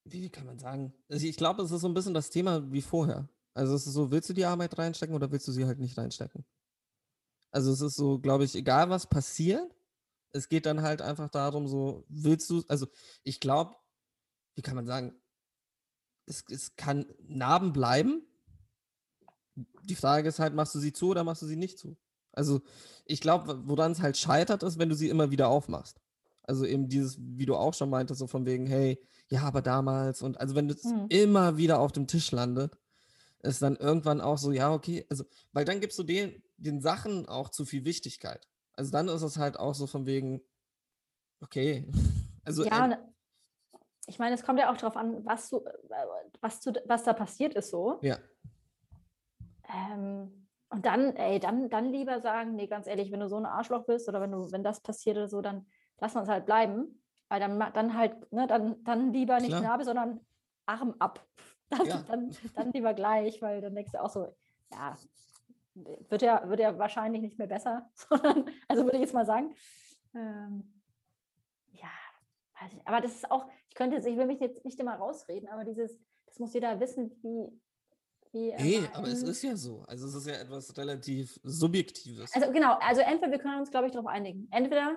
wie, 0.05 0.22
wie 0.22 0.30
kann 0.30 0.47
man 0.47 0.59
sagen? 0.59 0.92
Also 1.11 1.26
ich 1.26 1.36
glaube, 1.36 1.62
es 1.62 1.70
ist 1.70 1.80
so 1.80 1.88
ein 1.88 1.94
bisschen 1.94 2.14
das 2.14 2.30
Thema 2.30 2.70
wie 2.70 2.82
vorher. 2.82 3.28
Also 3.55 3.74
es 3.74 3.86
ist 3.86 3.94
so, 3.94 4.11
willst 4.11 4.28
du 4.28 4.34
die 4.34 4.44
Arbeit 4.44 4.76
reinstecken 4.78 5.14
oder 5.14 5.30
willst 5.30 5.49
du 5.49 5.53
sie 5.53 5.64
halt 5.64 5.78
nicht 5.78 5.97
reinstecken? 5.97 6.44
Also 7.51 7.72
es 7.72 7.80
ist 7.80 7.97
so, 7.97 8.18
glaube 8.18 8.44
ich, 8.44 8.55
egal 8.55 8.90
was 8.90 9.07
passiert, 9.09 9.74
es 10.32 10.49
geht 10.49 10.66
dann 10.66 10.82
halt 10.82 11.01
einfach 11.01 11.30
darum, 11.30 11.66
so, 11.68 12.05
willst 12.09 12.51
du, 12.51 12.62
also 12.68 12.86
ich 13.22 13.40
glaube, 13.40 13.76
wie 14.55 14.62
kann 14.62 14.76
man 14.76 14.86
sagen, 14.86 15.14
es, 16.26 16.44
es 16.51 16.76
kann 16.76 17.07
Narben 17.26 17.72
bleiben. 17.72 18.22
Die 19.84 19.94
Frage 19.94 20.28
ist 20.28 20.38
halt, 20.38 20.55
machst 20.55 20.74
du 20.74 20.78
sie 20.78 20.92
zu 20.92 21.09
oder 21.11 21.24
machst 21.24 21.42
du 21.42 21.47
sie 21.47 21.57
nicht 21.57 21.78
zu? 21.78 21.97
Also 22.32 22.61
ich 23.07 23.20
glaube, 23.20 23.62
woran 23.66 23.92
es 23.92 24.01
halt 24.03 24.16
scheitert, 24.18 24.62
ist, 24.62 24.78
wenn 24.78 24.88
du 24.90 24.94
sie 24.94 25.09
immer 25.09 25.30
wieder 25.30 25.49
aufmachst. 25.49 26.01
Also 26.42 26.66
eben 26.66 26.88
dieses, 26.88 27.18
wie 27.18 27.47
du 27.47 27.57
auch 27.57 27.74
schon 27.74 27.90
meintest, 27.90 28.18
so 28.20 28.26
von 28.26 28.44
wegen, 28.44 28.66
hey, 28.66 29.01
ja, 29.28 29.42
aber 29.42 29.62
damals 29.62 30.22
und 30.22 30.38
also 30.40 30.55
wenn 30.55 30.68
das 30.68 30.84
Mhm. 30.84 31.07
immer 31.09 31.57
wieder 31.57 31.80
auf 31.80 31.92
dem 31.92 32.07
Tisch 32.07 32.30
landet, 32.32 32.78
ist 33.42 33.62
dann 33.62 33.76
irgendwann 33.76 34.20
auch 34.20 34.38
so, 34.38 34.53
ja, 34.53 34.72
okay, 34.72 35.07
also, 35.09 35.24
weil 35.53 35.64
dann 35.64 35.80
gibst 35.80 35.99
du 35.99 36.03
den, 36.03 36.42
den 36.57 36.80
Sachen 36.80 37.26
auch 37.26 37.50
zu 37.50 37.64
viel 37.64 37.84
Wichtigkeit. 37.84 38.46
Also 38.72 38.90
dann 38.90 39.09
ist 39.09 39.22
es 39.22 39.38
halt 39.38 39.59
auch 39.59 39.74
so 39.74 39.86
von 39.86 40.07
wegen, 40.07 40.42
okay, 41.40 41.86
also 42.44 42.64
ja, 42.64 42.86
ähm, 42.86 42.96
ich 44.07 44.18
meine, 44.18 44.34
es 44.34 44.44
kommt 44.44 44.59
ja 44.59 44.72
auch 44.72 44.76
darauf 44.76 44.96
an, 44.96 45.24
was, 45.24 45.48
du, 45.48 45.64
äh, 45.64 46.07
was, 46.40 46.61
du, 46.61 46.72
was 46.86 47.02
da 47.04 47.12
passiert 47.12 47.54
ist 47.54 47.70
so. 47.70 47.98
ja, 48.02 48.18
Ähm, 49.68 50.48
und 50.68 50.84
dann, 50.84 51.14
ey, 51.16 51.38
dann, 51.38 51.70
dann 51.70 51.92
lieber 51.92 52.20
sagen, 52.20 52.57
nee, 52.57 52.66
ganz 52.66 52.86
ehrlich, 52.86 53.12
wenn 53.12 53.20
du 53.20 53.28
so 53.28 53.36
ein 53.36 53.46
Arschloch 53.46 53.84
bist 53.86 54.09
oder 54.09 54.20
wenn 54.20 54.32
du, 54.32 54.50
wenn 54.52 54.64
das 54.64 54.80
passiert 54.80 55.16
oder 55.16 55.28
so, 55.28 55.40
dann 55.40 55.66
lass 55.98 56.16
uns 56.16 56.28
halt 56.28 56.46
bleiben. 56.46 57.02
Weil 57.28 57.40
dann, 57.40 57.59
dann 57.72 57.96
halt, 57.96 58.32
ne, 58.32 58.46
dann, 58.46 58.82
dann 58.84 59.12
lieber 59.12 59.38
nicht 59.38 59.48
Klar. 59.48 59.62
Narbe, 59.62 59.84
sondern 59.84 60.20
Arm 60.66 60.94
ab. 60.98 61.26
Dann, 61.68 61.84
Ja. 61.84 62.04
dann, 62.07 62.30
dann 62.54 62.70
lieber 62.70 62.94
gleich, 62.94 63.42
weil 63.42 63.61
dann 63.61 63.74
denkst 63.74 63.90
du 63.90 64.00
auch 64.00 64.09
so, 64.09 64.32
ja, 64.70 64.96
wird 65.85 66.22
ja, 66.22 66.49
wird 66.49 66.61
ja 66.61 66.79
wahrscheinlich 66.79 67.22
nicht 67.22 67.39
mehr 67.39 67.47
besser, 67.47 67.91
sondern, 67.95 68.51
also 68.68 68.85
würde 68.85 68.97
ich 68.97 69.03
jetzt 69.03 69.14
mal 69.14 69.27
sagen. 69.27 69.55
Ähm, 70.14 70.83
ja, 71.72 71.91
weiß 72.61 72.72
ich, 72.72 72.87
aber 72.87 73.01
das 73.01 73.14
ist 73.14 73.31
auch, 73.31 73.47
ich 73.68 73.74
könnte 73.74 73.97
jetzt, 73.97 74.07
ich 74.07 74.16
will 74.16 74.27
mich 74.27 74.41
jetzt 74.41 74.64
nicht 74.64 74.79
immer 74.81 74.95
rausreden, 74.95 75.49
aber 75.49 75.64
dieses, 75.64 75.99
das 76.27 76.39
muss 76.39 76.55
jeder 76.55 76.81
wissen, 76.81 77.11
wie, 77.22 77.61
wie 78.33 78.51
er 78.51 78.61
Ey, 78.61 78.89
aber 78.95 79.09
es 79.09 79.22
ist 79.22 79.43
ja 79.43 79.57
so. 79.57 79.83
Also 79.87 80.07
es 80.07 80.14
ist 80.14 80.27
ja 80.27 80.35
etwas 80.35 80.77
relativ 80.77 81.39
Subjektives. 81.43 82.33
Also 82.35 82.51
genau, 82.53 82.74
also 82.81 83.03
entweder 83.03 83.33
wir 83.33 83.39
können 83.39 83.61
uns, 83.61 83.70
glaube 83.70 83.87
ich, 83.87 83.93
darauf 83.93 84.09
einigen. 84.09 84.49
Entweder 84.51 84.97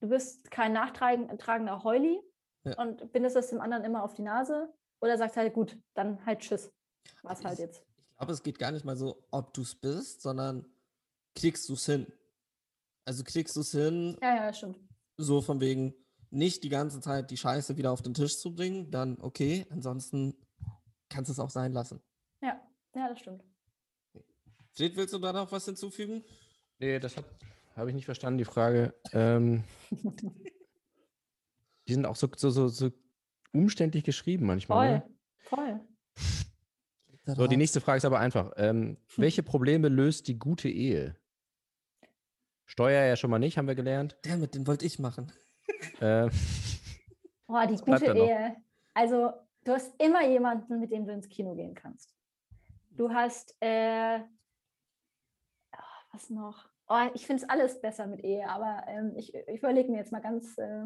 du 0.00 0.08
bist 0.08 0.50
kein 0.50 0.72
nachtragender 0.72 1.82
Heuli 1.84 2.20
Ja. 2.64 2.78
und 2.78 3.12
bindest 3.12 3.36
es 3.36 3.48
dem 3.48 3.60
anderen 3.60 3.84
immer 3.84 4.02
auf 4.04 4.14
die 4.14 4.22
Nase 4.22 4.72
oder 5.00 5.18
sagst 5.18 5.36
halt, 5.36 5.52
gut, 5.52 5.76
dann 5.94 6.24
halt 6.24 6.40
Tschüss. 6.40 6.72
Was 7.22 7.44
halt 7.44 7.58
jetzt. 7.58 7.84
Ich 8.12 8.16
glaube, 8.18 8.32
es 8.32 8.42
geht 8.42 8.58
gar 8.58 8.70
nicht 8.70 8.84
mal 8.84 8.96
so, 8.96 9.24
ob 9.30 9.52
du 9.54 9.62
es 9.62 9.74
bist, 9.74 10.22
sondern 10.22 10.64
kriegst 11.34 11.68
du 11.68 11.74
es 11.74 11.86
hin. 11.86 12.06
Also 13.04 13.24
kriegst 13.24 13.56
du 13.56 13.60
es 13.60 13.72
hin, 13.72 14.16
Ja, 14.22 14.36
ja, 14.46 14.52
stimmt. 14.54 14.78
so 15.16 15.40
von 15.42 15.60
wegen 15.60 15.92
nicht 16.30 16.62
die 16.62 16.68
ganze 16.68 17.00
Zeit 17.00 17.30
die 17.30 17.36
Scheiße 17.36 17.76
wieder 17.76 17.90
auf 17.90 18.00
den 18.02 18.14
Tisch 18.14 18.38
zu 18.38 18.54
bringen, 18.54 18.90
dann 18.90 19.18
okay, 19.20 19.66
ansonsten 19.70 20.34
kannst 21.08 21.28
du 21.28 21.32
es 21.32 21.38
auch 21.40 21.50
sein 21.50 21.72
lassen. 21.72 22.00
Ja, 22.42 22.60
ja, 22.94 23.08
das 23.08 23.18
stimmt. 23.18 23.42
Fred, 24.70 24.96
willst 24.96 25.12
du 25.12 25.18
da 25.18 25.32
noch 25.32 25.50
was 25.52 25.64
hinzufügen? 25.64 26.24
Nee, 26.78 26.98
das 27.00 27.16
habe 27.16 27.26
hab 27.76 27.88
ich 27.88 27.94
nicht 27.94 28.04
verstanden, 28.06 28.38
die 28.38 28.44
Frage. 28.44 28.94
Ähm, 29.12 29.64
die 31.88 31.94
sind 31.94 32.06
auch 32.06 32.16
so, 32.16 32.28
so, 32.36 32.50
so, 32.50 32.68
so 32.68 32.90
umständlich 33.52 34.04
geschrieben 34.04 34.46
manchmal. 34.46 35.00
Voll, 35.00 35.08
Ne? 35.08 35.16
So, 37.24 37.46
die 37.46 37.56
nächste 37.56 37.80
Frage 37.80 37.98
ist 37.98 38.04
aber 38.04 38.18
einfach. 38.18 38.52
Ähm, 38.56 38.96
welche 39.16 39.42
Probleme 39.42 39.88
löst 39.88 40.28
die 40.28 40.38
gute 40.38 40.68
Ehe? 40.68 41.16
Steuer 42.64 43.04
ja 43.04 43.16
schon 43.16 43.30
mal 43.30 43.38
nicht, 43.38 43.58
haben 43.58 43.68
wir 43.68 43.74
gelernt. 43.74 44.16
Der 44.24 44.36
mit, 44.36 44.54
den 44.54 44.66
wollte 44.66 44.86
ich 44.86 44.98
machen. 44.98 45.32
Äh, 46.00 46.30
Oh, 47.52 47.66
die 47.68 47.76
gute? 47.76 48.06
Ehe. 48.06 48.56
Also, 48.94 49.30
du 49.64 49.72
hast 49.72 49.94
immer 50.00 50.26
jemanden, 50.26 50.80
mit 50.80 50.90
dem 50.90 51.04
du 51.04 51.12
ins 51.12 51.28
Kino 51.28 51.54
gehen 51.54 51.74
kannst. 51.74 52.16
Du 52.90 53.12
hast, 53.12 53.54
äh, 53.60 54.20
ah, 55.72 56.02
was 56.12 56.30
noch? 56.30 56.70
Oh, 56.88 57.08
ich 57.12 57.26
finde 57.26 57.42
es 57.42 57.48
alles 57.50 57.78
besser 57.78 58.06
mit 58.06 58.24
Ehe, 58.24 58.48
aber 58.48 58.84
ähm, 58.86 59.12
ich, 59.16 59.34
ich 59.34 59.58
überlege 59.58 59.90
mir 59.90 59.98
jetzt 59.98 60.12
mal 60.12 60.22
ganz. 60.22 60.56
Äh, 60.56 60.84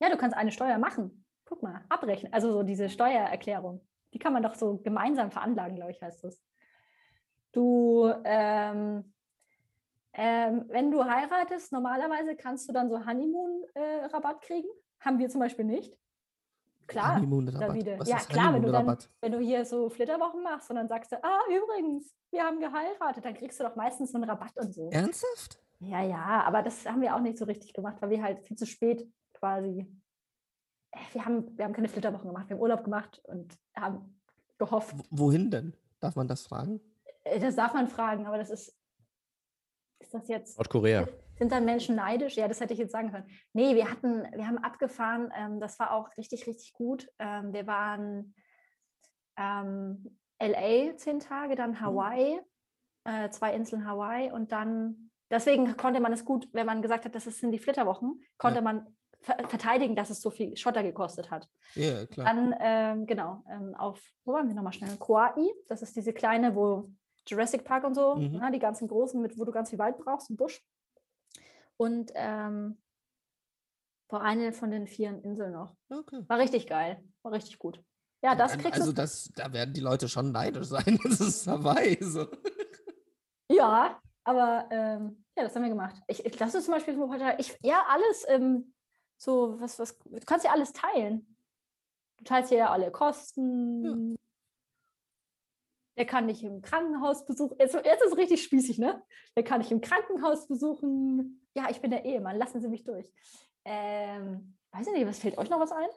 ja, 0.00 0.10
du 0.10 0.18
kannst 0.18 0.36
eine 0.36 0.52
Steuer 0.52 0.76
machen. 0.76 1.24
Guck 1.48 1.62
mal, 1.62 1.80
abrechnen. 1.88 2.30
Also 2.32 2.52
so 2.52 2.62
diese 2.62 2.90
Steuererklärung. 2.90 3.80
Die 4.12 4.18
kann 4.18 4.34
man 4.34 4.42
doch 4.42 4.54
so 4.54 4.76
gemeinsam 4.78 5.30
veranlagen, 5.30 5.76
glaube 5.76 5.92
ich, 5.92 6.02
heißt 6.02 6.22
das. 6.22 6.42
Du, 7.52 8.12
ähm, 8.24 9.14
ähm, 10.12 10.64
wenn 10.68 10.90
du 10.90 11.04
heiratest, 11.04 11.72
normalerweise 11.72 12.36
kannst 12.36 12.68
du 12.68 12.74
dann 12.74 12.90
so 12.90 13.04
Honeymoon-Rabatt 13.04 14.42
kriegen. 14.42 14.68
Haben 15.00 15.18
wir 15.18 15.30
zum 15.30 15.40
Beispiel 15.40 15.64
nicht. 15.64 15.96
Klar, 16.86 17.16
Honeymoon-Rabatt. 17.16 17.68
Davide. 17.70 17.98
Was 17.98 18.08
Ja, 18.08 18.18
klar, 18.18 18.52
wenn 18.52 18.62
du 18.62 18.70
dann, 18.70 18.98
wenn 19.22 19.32
du 19.32 19.38
hier 19.38 19.64
so 19.64 19.88
Flitterwochen 19.88 20.42
machst 20.42 20.68
und 20.68 20.76
dann 20.76 20.88
sagst 20.88 21.12
du, 21.12 21.16
ah, 21.24 21.40
übrigens, 21.48 22.14
wir 22.30 22.42
haben 22.42 22.60
geheiratet, 22.60 23.24
dann 23.24 23.34
kriegst 23.34 23.58
du 23.58 23.64
doch 23.64 23.74
meistens 23.74 24.12
so 24.12 24.18
einen 24.18 24.28
Rabatt 24.28 24.56
und 24.56 24.74
so. 24.74 24.90
Ernsthaft? 24.90 25.62
Ja, 25.80 26.02
ja, 26.02 26.42
aber 26.44 26.62
das 26.62 26.84
haben 26.84 27.00
wir 27.00 27.14
auch 27.14 27.20
nicht 27.20 27.38
so 27.38 27.46
richtig 27.46 27.72
gemacht, 27.72 27.96
weil 28.00 28.10
wir 28.10 28.22
halt 28.22 28.40
viel 28.46 28.58
zu 28.58 28.66
spät 28.66 29.10
quasi. 29.32 29.86
Wir 31.12 31.24
haben, 31.24 31.56
wir 31.56 31.64
haben 31.64 31.72
keine 31.72 31.88
Flitterwochen 31.88 32.28
gemacht, 32.28 32.48
wir 32.48 32.56
haben 32.56 32.62
Urlaub 32.62 32.84
gemacht 32.84 33.20
und 33.24 33.56
haben 33.76 34.20
gehofft. 34.58 34.96
W 34.96 35.02
wohin 35.10 35.50
denn? 35.50 35.74
Darf 36.00 36.16
man 36.16 36.28
das 36.28 36.42
fragen? 36.46 36.80
Äh, 37.24 37.40
Das 37.40 37.56
darf 37.56 37.74
man 37.74 37.88
fragen, 37.88 38.26
aber 38.26 38.38
das 38.38 38.50
ist. 38.50 38.76
Ist 40.00 40.14
das 40.14 40.28
jetzt. 40.28 40.56
Nordkorea. 40.58 41.08
Sind 41.38 41.52
dann 41.52 41.64
Menschen 41.64 41.96
neidisch? 41.96 42.36
Ja, 42.36 42.48
das 42.48 42.60
hätte 42.60 42.72
ich 42.72 42.78
jetzt 42.80 42.92
sagen 42.92 43.10
können. 43.12 43.26
Nee, 43.52 43.74
wir 43.76 43.90
hatten, 43.90 44.24
wir 44.34 44.46
haben 44.46 44.58
abgefahren, 44.58 45.32
ähm, 45.36 45.60
das 45.60 45.78
war 45.78 45.92
auch 45.92 46.08
richtig, 46.16 46.46
richtig 46.46 46.72
gut. 46.72 47.08
Ähm, 47.18 47.52
wir 47.52 47.66
waren 47.66 48.34
ähm, 49.36 50.18
LA 50.40 50.96
zehn 50.96 51.20
Tage, 51.20 51.54
dann 51.54 51.80
Hawaii, 51.80 52.40
äh, 53.04 53.30
zwei 53.30 53.54
Inseln 53.54 53.86
Hawaii 53.86 54.30
und 54.32 54.52
dann, 54.52 55.10
deswegen 55.30 55.76
konnte 55.76 56.00
man 56.00 56.12
es 56.12 56.24
gut, 56.24 56.48
wenn 56.52 56.66
man 56.66 56.82
gesagt 56.82 57.04
hat, 57.04 57.14
das 57.14 57.24
sind 57.24 57.52
die 57.52 57.58
Flitterwochen, 57.58 58.20
konnte 58.36 58.58
Ja. 58.58 58.62
man 58.62 58.96
verteidigen, 59.20 59.96
dass 59.96 60.10
es 60.10 60.20
so 60.22 60.30
viel 60.30 60.56
Schotter 60.56 60.82
gekostet 60.82 61.30
hat. 61.30 61.48
Ja, 61.74 62.06
klar. 62.06 62.26
Dann, 62.26 62.54
ähm, 62.60 63.06
genau, 63.06 63.42
ähm, 63.50 63.74
auf, 63.74 64.00
wo 64.24 64.32
waren 64.32 64.48
wir 64.48 64.54
nochmal 64.54 64.72
schnell? 64.72 64.96
Kauai, 64.96 65.32
das 65.68 65.82
ist 65.82 65.96
diese 65.96 66.12
kleine, 66.12 66.54
wo 66.54 66.90
Jurassic 67.26 67.64
Park 67.64 67.84
und 67.84 67.94
so, 67.94 68.14
Mhm. 68.14 68.38
ne, 68.38 68.50
die 68.52 68.58
ganzen 68.58 68.88
großen, 68.88 69.20
mit, 69.20 69.38
wo 69.38 69.44
du 69.44 69.52
ganz 69.52 69.70
viel 69.70 69.78
Wald 69.78 69.98
brauchst, 69.98 70.30
ein 70.30 70.36
Busch. 70.36 70.62
Und 71.76 72.10
ähm, 72.14 72.80
vor 74.08 74.22
eine 74.22 74.52
von 74.52 74.70
den 74.70 74.86
vier 74.86 75.10
Inseln 75.22 75.52
noch. 75.52 75.76
Okay. 75.90 76.24
War 76.26 76.38
richtig 76.38 76.66
geil, 76.66 77.04
war 77.22 77.32
richtig 77.32 77.58
gut. 77.58 77.82
Ja, 78.22 78.34
das 78.34 78.56
kriegst 78.58 78.80
also 78.80 78.92
du. 78.92 78.94
das, 78.94 79.30
da 79.36 79.52
werden 79.52 79.74
die 79.74 79.80
Leute 79.80 80.08
schon 80.08 80.32
neidisch 80.32 80.66
sein. 80.66 80.98
Das 81.04 81.20
ist 81.20 81.46
Hawaii. 81.46 81.98
So. 82.00 82.26
Ja, 83.50 84.00
aber 84.24 84.68
ähm, 84.70 85.24
ja, 85.36 85.44
das 85.44 85.54
haben 85.54 85.62
wir 85.62 85.68
gemacht. 85.68 85.96
Ich, 86.08 86.24
ich 86.24 86.36
das 86.36 86.54
ist 86.54 86.64
zum 86.64 86.74
Beispiel 86.74 86.96
so, 86.96 87.08
ich, 87.38 87.56
ja, 87.62 87.84
alles, 87.88 88.24
ähm, 88.28 88.74
so, 89.18 89.60
was, 89.60 89.78
was, 89.78 89.98
du 89.98 90.20
kannst 90.24 90.44
ja 90.44 90.52
alles 90.52 90.72
teilen. 90.72 91.36
Du 92.16 92.24
teilst 92.24 92.50
ja 92.50 92.70
alle 92.70 92.90
Kosten. 92.90 94.16
Der 95.96 96.06
kann 96.06 96.28
dich 96.28 96.44
im 96.44 96.62
Krankenhaus 96.62 97.26
besuchen. 97.26 97.56
Jetzt, 97.58 97.74
jetzt 97.74 98.02
ist 98.02 98.12
es 98.12 98.16
richtig 98.16 98.42
spießig, 98.42 98.78
ne? 98.78 99.02
Der 99.36 99.42
kann 99.42 99.60
dich 99.60 99.72
im 99.72 99.80
Krankenhaus 99.80 100.46
besuchen. 100.46 101.44
Ja, 101.54 101.68
ich 101.70 101.80
bin 101.80 101.90
der 101.90 102.04
Ehemann. 102.04 102.38
Lassen 102.38 102.60
Sie 102.60 102.68
mich 102.68 102.84
durch. 102.84 103.12
Ähm, 103.64 104.56
weiß 104.70 104.86
ich 104.86 104.92
nicht, 104.92 105.06
was 105.06 105.18
fällt 105.18 105.36
euch 105.38 105.50
noch 105.50 105.58
was 105.60 105.72
ein? 105.72 105.88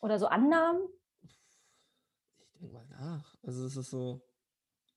Oder 0.00 0.18
so 0.18 0.26
Annahmen? 0.26 0.86
Ich 1.22 2.52
denke 2.60 2.74
mal 2.74 2.86
nach. 2.88 3.34
Also 3.42 3.64
es 3.64 3.76
ist 3.76 3.90
so. 3.90 4.20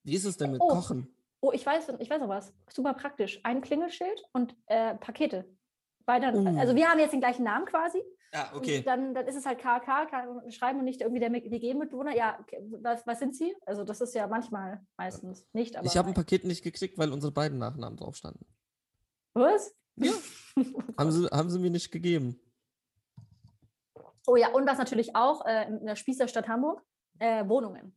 Wie 0.03 0.15
ist 0.15 0.25
es 0.25 0.35
denn 0.37 0.51
mit 0.51 0.61
Oh. 0.61 0.67
Kochen? 0.67 1.15
Oh, 1.41 1.53
ich 1.53 1.65
weiß, 1.65 1.87
ich 1.99 2.09
weiß 2.09 2.19
noch 2.19 2.27
was. 2.27 2.53
Super 2.69 2.93
praktisch. 2.93 3.39
Ein 3.43 3.61
Klingelschild 3.61 4.21
und 4.33 4.55
äh, 4.65 4.95
Pakete. 4.95 5.49
Beide, 6.09 6.33
Oh. 6.35 6.59
Also 6.59 6.75
wir 6.75 6.89
haben 6.89 6.97
jetzt 6.97 7.13
den 7.13 7.19
gleichen 7.19 7.43
Namen 7.43 7.67
quasi. 7.67 8.01
Ja, 8.33 8.51
Und 8.51 8.87
dann, 8.87 9.13
dann 9.13 9.27
ist 9.27 9.35
es 9.35 9.45
halt 9.45 9.59
KK, 9.59 10.07
kann 10.07 10.51
schreiben 10.51 10.79
und 10.79 10.85
nicht 10.85 11.01
irgendwie 11.01 11.19
der 11.19 11.31
WG-Mitbewohner. 11.31 12.15
Ja, 12.15 12.39
okay, 12.39 12.57
was, 12.81 13.05
was 13.05 13.19
sind 13.19 13.35
Sie? 13.35 13.55
Also 13.67 13.83
das 13.83 14.01
ist 14.01 14.15
ja 14.15 14.25
manchmal 14.25 14.83
meistens 14.97 15.47
nicht, 15.53 15.75
aber 15.75 15.85
Ich 15.85 15.95
habe 15.97 16.07
ein 16.07 16.15
Paket 16.15 16.45
nicht 16.45 16.63
gekriegt, 16.63 16.97
weil 16.97 17.13
unsere 17.13 17.31
beiden 17.31 17.59
Nachnamen 17.59 17.95
drauf 17.95 18.15
standen. 18.15 18.43
was? 19.35 19.75
Ja. 19.97 20.11
Haben 20.97 21.11
sie, 21.11 21.27
haben 21.27 21.49
sie 21.51 21.59
mir 21.59 21.69
nicht 21.69 21.91
gegeben. 21.91 22.39
Oh 24.25 24.35
ja, 24.35 24.49
und 24.49 24.65
was 24.67 24.79
natürlich 24.79 25.15
auch 25.15 25.45
äh, 25.45 25.67
in 25.67 25.85
der 25.85 25.95
Spießerstadt 25.95 26.47
Hamburg, 26.47 26.83
äh, 27.19 27.47
Wohnungen. 27.47 27.95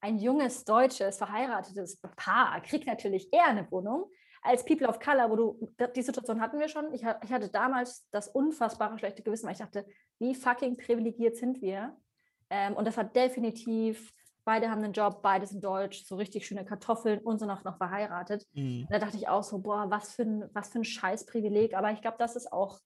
Ein 0.00 0.18
junges 0.18 0.64
deutsches 0.64 1.16
verheiratetes 1.18 2.00
Paar 2.16 2.60
kriegt 2.62 2.86
natürlich 2.86 3.32
eher 3.32 3.46
eine 3.46 3.70
Wohnung 3.70 4.10
als 4.46 4.64
People 4.64 4.88
of 4.88 5.00
Color, 5.00 5.30
wo 5.30 5.36
du, 5.36 5.72
die 5.94 6.02
Situation 6.02 6.40
hatten 6.40 6.58
wir 6.58 6.68
schon. 6.68 6.92
Ich, 6.92 7.02
ich 7.02 7.32
hatte 7.32 7.48
damals 7.48 8.08
das 8.10 8.28
unfassbare 8.28 8.98
schlechte 8.98 9.22
Gewissen, 9.22 9.46
weil 9.46 9.52
ich 9.52 9.58
dachte, 9.58 9.86
wie 10.18 10.34
fucking 10.34 10.76
privilegiert 10.76 11.36
sind 11.36 11.60
wir? 11.60 11.96
Ähm, 12.50 12.74
und 12.74 12.86
das 12.86 12.96
war 12.96 13.04
definitiv, 13.04 14.12
beide 14.44 14.70
haben 14.70 14.82
einen 14.82 14.92
Job, 14.92 15.20
beide 15.22 15.46
sind 15.46 15.62
deutsch, 15.62 16.04
so 16.04 16.16
richtig 16.16 16.46
schöne 16.46 16.64
Kartoffeln 16.64 17.18
und 17.18 17.38
sind 17.38 17.50
auch 17.50 17.64
noch 17.64 17.76
verheiratet. 17.76 18.46
Mhm. 18.52 18.86
Da 18.88 18.98
dachte 18.98 19.16
ich 19.16 19.28
auch 19.28 19.42
so, 19.42 19.58
boah, 19.58 19.86
was 19.90 20.14
für 20.14 20.22
ein, 20.22 20.48
was 20.52 20.68
für 20.68 20.78
ein 20.78 20.84
Scheißprivileg. 20.84 21.74
Aber 21.74 21.90
ich 21.90 22.00
glaube, 22.00 22.16
das 22.18 22.36
ist 22.36 22.52
auch, 22.52 22.78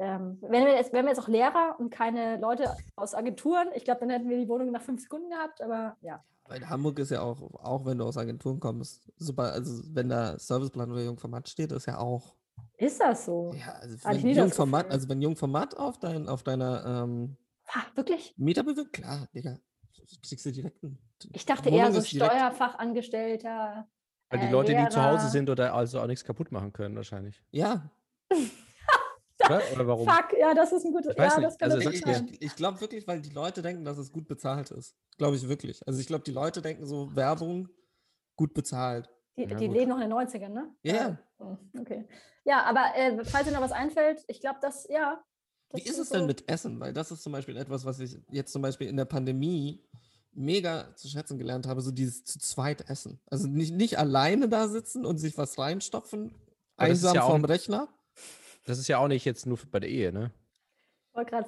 ähm, 0.00 0.38
wenn 0.42 0.66
wir 0.66 0.74
jetzt, 0.74 0.92
wären 0.92 1.06
wir 1.06 1.12
jetzt 1.12 1.20
auch 1.20 1.28
Lehrer 1.28 1.76
und 1.78 1.90
keine 1.90 2.38
Leute 2.38 2.76
aus 2.96 3.14
Agenturen, 3.14 3.68
ich 3.74 3.84
glaube, 3.84 4.00
dann 4.00 4.10
hätten 4.10 4.28
wir 4.28 4.36
die 4.36 4.48
Wohnung 4.48 4.72
nach 4.72 4.82
fünf 4.82 5.00
Sekunden 5.00 5.30
gehabt. 5.30 5.62
Aber 5.62 5.96
ja, 6.00 6.24
Weil 6.46 6.68
Hamburg 6.68 6.98
ist 6.98 7.10
ja 7.10 7.22
auch, 7.22 7.40
auch 7.54 7.86
wenn 7.86 7.98
du 7.98 8.04
aus 8.04 8.18
Agenturen 8.18 8.60
kommst, 8.60 9.10
super, 9.16 9.52
also 9.52 9.82
wenn 9.94 10.08
da 10.08 10.38
Serviceplan 10.38 10.92
oder 10.92 11.02
Jungformat 11.02 11.48
steht, 11.48 11.72
ist 11.72 11.86
ja 11.86 11.98
auch. 11.98 12.36
ist 12.76 13.00
das 13.00 13.24
so? 13.24 13.52
Ja, 13.54 13.72
also 13.72 13.94
ich 13.96 14.04
wenn 14.04 14.28
Jungformat, 14.28 14.90
also 14.90 15.08
wenn 15.08 15.22
Jungformat 15.22 15.76
auf, 15.76 15.98
dein, 15.98 16.28
auf 16.28 16.42
deiner 16.42 17.04
ähm, 17.04 17.36
Ha, 17.68 17.86
wirklich? 17.94 18.34
Mieter 18.36 18.62
bewirkt, 18.62 18.92
klar, 18.92 19.28
Digga. 19.34 19.58
Kriegst 20.22 20.44
du 20.44 20.52
direkt 20.52 20.82
einen. 20.82 20.98
Ich 21.32 21.46
dachte 21.46 21.66
Wohnung 21.66 21.78
eher 21.78 21.92
so 21.92 22.02
Steuerfachangestellter. 22.02 23.88
Weil 24.28 24.38
die 24.38 24.46
äh, 24.46 24.50
Leute, 24.50 24.74
die 24.74 24.88
zu 24.88 25.02
Hause 25.02 25.18
Lehrer. 25.18 25.30
sind 25.30 25.50
oder 25.50 25.74
also 25.74 26.00
auch 26.00 26.06
nichts 26.06 26.24
kaputt 26.24 26.52
machen 26.52 26.72
können, 26.72 26.96
wahrscheinlich. 26.96 27.42
Ja, 27.50 27.90
Oder? 29.46 29.62
Oder 29.74 29.86
warum? 29.86 30.08
Fuck, 30.08 30.38
ja, 30.38 30.54
das 30.54 30.72
ist 30.72 30.84
ein 30.84 30.92
gutes. 30.92 31.12
Ich 31.12 31.18
weiß 31.18 31.32
ja, 31.34 31.38
nicht, 31.38 31.46
das 31.48 31.58
kann 31.58 31.70
also 31.72 31.90
ich, 31.90 32.06
ich, 32.06 32.42
ich 32.42 32.56
glaube 32.56 32.80
wirklich, 32.80 33.06
weil 33.06 33.20
die 33.20 33.30
Leute 33.30 33.62
denken, 33.62 33.84
dass 33.84 33.98
es 33.98 34.12
gut 34.12 34.26
bezahlt 34.28 34.70
ist. 34.70 34.94
Glaube 35.18 35.36
ich 35.36 35.48
wirklich. 35.48 35.86
Also 35.86 36.00
ich 36.00 36.06
glaube, 36.06 36.24
die 36.24 36.32
Leute 36.32 36.62
denken 36.62 36.86
so, 36.86 37.14
Werbung 37.14 37.68
gut 38.36 38.54
bezahlt. 38.54 39.08
Die, 39.36 39.42
Ja, 39.44 39.56
die 39.56 39.66
leben 39.66 39.90
noch 39.90 40.00
in 40.00 40.08
den 40.08 40.12
90ern, 40.12 40.48
ne? 40.48 40.74
Ja, 40.82 40.94
ja. 40.94 41.18
Oh, 41.38 41.56
Okay. 41.80 42.06
Ja, 42.44 42.62
aber 42.64 42.94
äh, 42.94 43.24
falls 43.24 43.46
dir 43.46 43.52
noch 43.54 43.62
was 43.62 43.72
einfällt, 43.72 44.22
ich 44.28 44.40
glaube, 44.40 44.58
das, 44.60 44.86
ja. 44.90 45.24
das 45.70 45.80
Wie 45.80 45.88
ist 45.88 45.98
es 45.98 46.10
denn 46.10 46.20
so- 46.20 46.26
mit 46.26 46.48
Essen? 46.48 46.78
Weil 46.78 46.92
das 46.92 47.10
ist 47.10 47.22
zum 47.22 47.32
Beispiel 47.32 47.56
etwas, 47.56 47.84
was 47.86 47.98
ich 48.00 48.18
jetzt 48.30 48.52
zum 48.52 48.60
Beispiel 48.62 48.86
in 48.88 48.96
der 48.98 49.06
Pandemie 49.06 49.82
mega 50.32 50.94
zu 50.96 51.08
schätzen 51.08 51.38
gelernt 51.38 51.66
habe, 51.66 51.80
so 51.80 51.90
dieses 51.90 52.24
zu 52.24 52.38
zweit 52.38 52.88
Essen. 52.90 53.20
Also 53.30 53.46
nicht, 53.48 53.72
nicht 53.72 53.98
alleine 53.98 54.48
da 54.48 54.68
sitzen 54.68 55.06
und 55.06 55.18
sich 55.18 55.38
was 55.38 55.58
reinstopfen, 55.58 56.34
Aber 56.76 56.88
einsam 56.90 57.14
ja 57.14 57.22
vorm 57.22 57.44
Rechner. 57.44 57.88
Das 58.64 58.78
ist 58.78 58.88
ja 58.88 58.98
auch 58.98 59.08
nicht 59.08 59.24
jetzt 59.24 59.46
nur 59.46 59.58
bei 59.70 59.80
der 59.80 59.90
Ehe, 59.90 60.12
ne? 60.12 60.30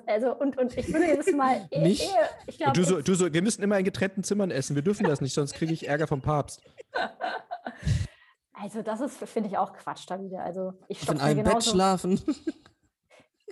Also, 0.06 0.32
und, 0.32 0.56
und 0.58 0.76
ich 0.78 0.92
würde 0.92 1.06
jetzt 1.06 1.32
mal. 1.34 1.66
eh- 1.72 1.82
Nicht? 1.82 2.02
eh- 2.02 2.06
ich 2.46 2.56
glaube, 2.58 2.70
Und 2.70 2.76
du 2.78 2.84
so, 2.84 3.00
du 3.00 3.14
so, 3.14 3.32
wir 3.32 3.42
müssen 3.42 3.62
immer 3.62 3.78
in 3.78 3.84
getrennten 3.84 4.22
Zimmern 4.22 4.50
essen. 4.52 4.76
Wir 4.76 4.82
dürfen 4.82 5.04
das 5.04 5.20
nicht, 5.20 5.34
sonst 5.34 5.54
kriege 5.54 5.72
ich 5.72 5.88
Ärger 5.88 6.06
vom 6.06 6.22
Papst. 6.22 6.62
also, 8.52 8.82
das 8.82 9.00
ist, 9.00 9.16
finde 9.28 9.48
ich, 9.48 9.58
auch 9.58 9.72
Quatsch 9.72 10.04
da 10.08 10.20
wieder. 10.22 10.44
Also, 10.44 10.74
ich 10.88 10.98
In 11.00 11.04
stopfe 11.04 11.18
mir 11.18 11.24
einem 11.24 11.44
Bett 11.44 11.64
schlafen. 11.64 12.20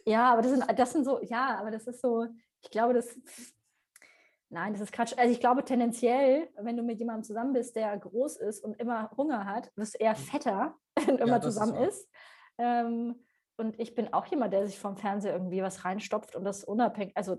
Ja, 0.06 0.32
aber 0.34 0.42
das 0.42 0.50
sind, 0.50 0.78
das 0.78 0.92
sind 0.92 1.04
so, 1.06 1.22
ja, 1.22 1.58
aber 1.58 1.70
das 1.70 1.86
ist 1.86 2.02
so, 2.02 2.26
ich 2.60 2.70
glaube, 2.70 2.92
das. 2.92 3.08
Nein, 4.50 4.74
das 4.74 4.82
ist 4.82 4.92
Quatsch. 4.92 5.14
Also 5.16 5.32
ich 5.32 5.40
glaube 5.40 5.64
tendenziell, 5.64 6.48
wenn 6.60 6.76
du 6.76 6.82
mit 6.82 6.98
jemandem 6.98 7.24
zusammen 7.24 7.54
bist, 7.54 7.74
der 7.74 7.96
groß 7.96 8.36
ist 8.36 8.62
und 8.62 8.78
immer 8.78 9.10
Hunger 9.16 9.46
hat, 9.46 9.72
wirst 9.76 9.94
du 9.94 9.98
eher 10.04 10.14
fetter, 10.14 10.74
wenn 10.94 11.16
du 11.16 11.24
immer 11.24 11.38
das 11.38 11.54
ist 11.54 11.60
zusammen 11.60 11.88
isst. 11.88 12.06
Ähm, 12.58 13.24
und 13.56 13.78
ich 13.78 13.94
bin 13.94 14.12
auch 14.12 14.26
jemand, 14.26 14.52
der 14.52 14.66
sich 14.66 14.78
vom 14.78 14.96
Fernseher 14.96 15.32
irgendwie 15.32 15.62
was 15.62 15.84
reinstopft 15.84 16.34
und 16.36 16.44
das 16.44 16.64
unabhängig. 16.64 17.16
Also 17.16 17.36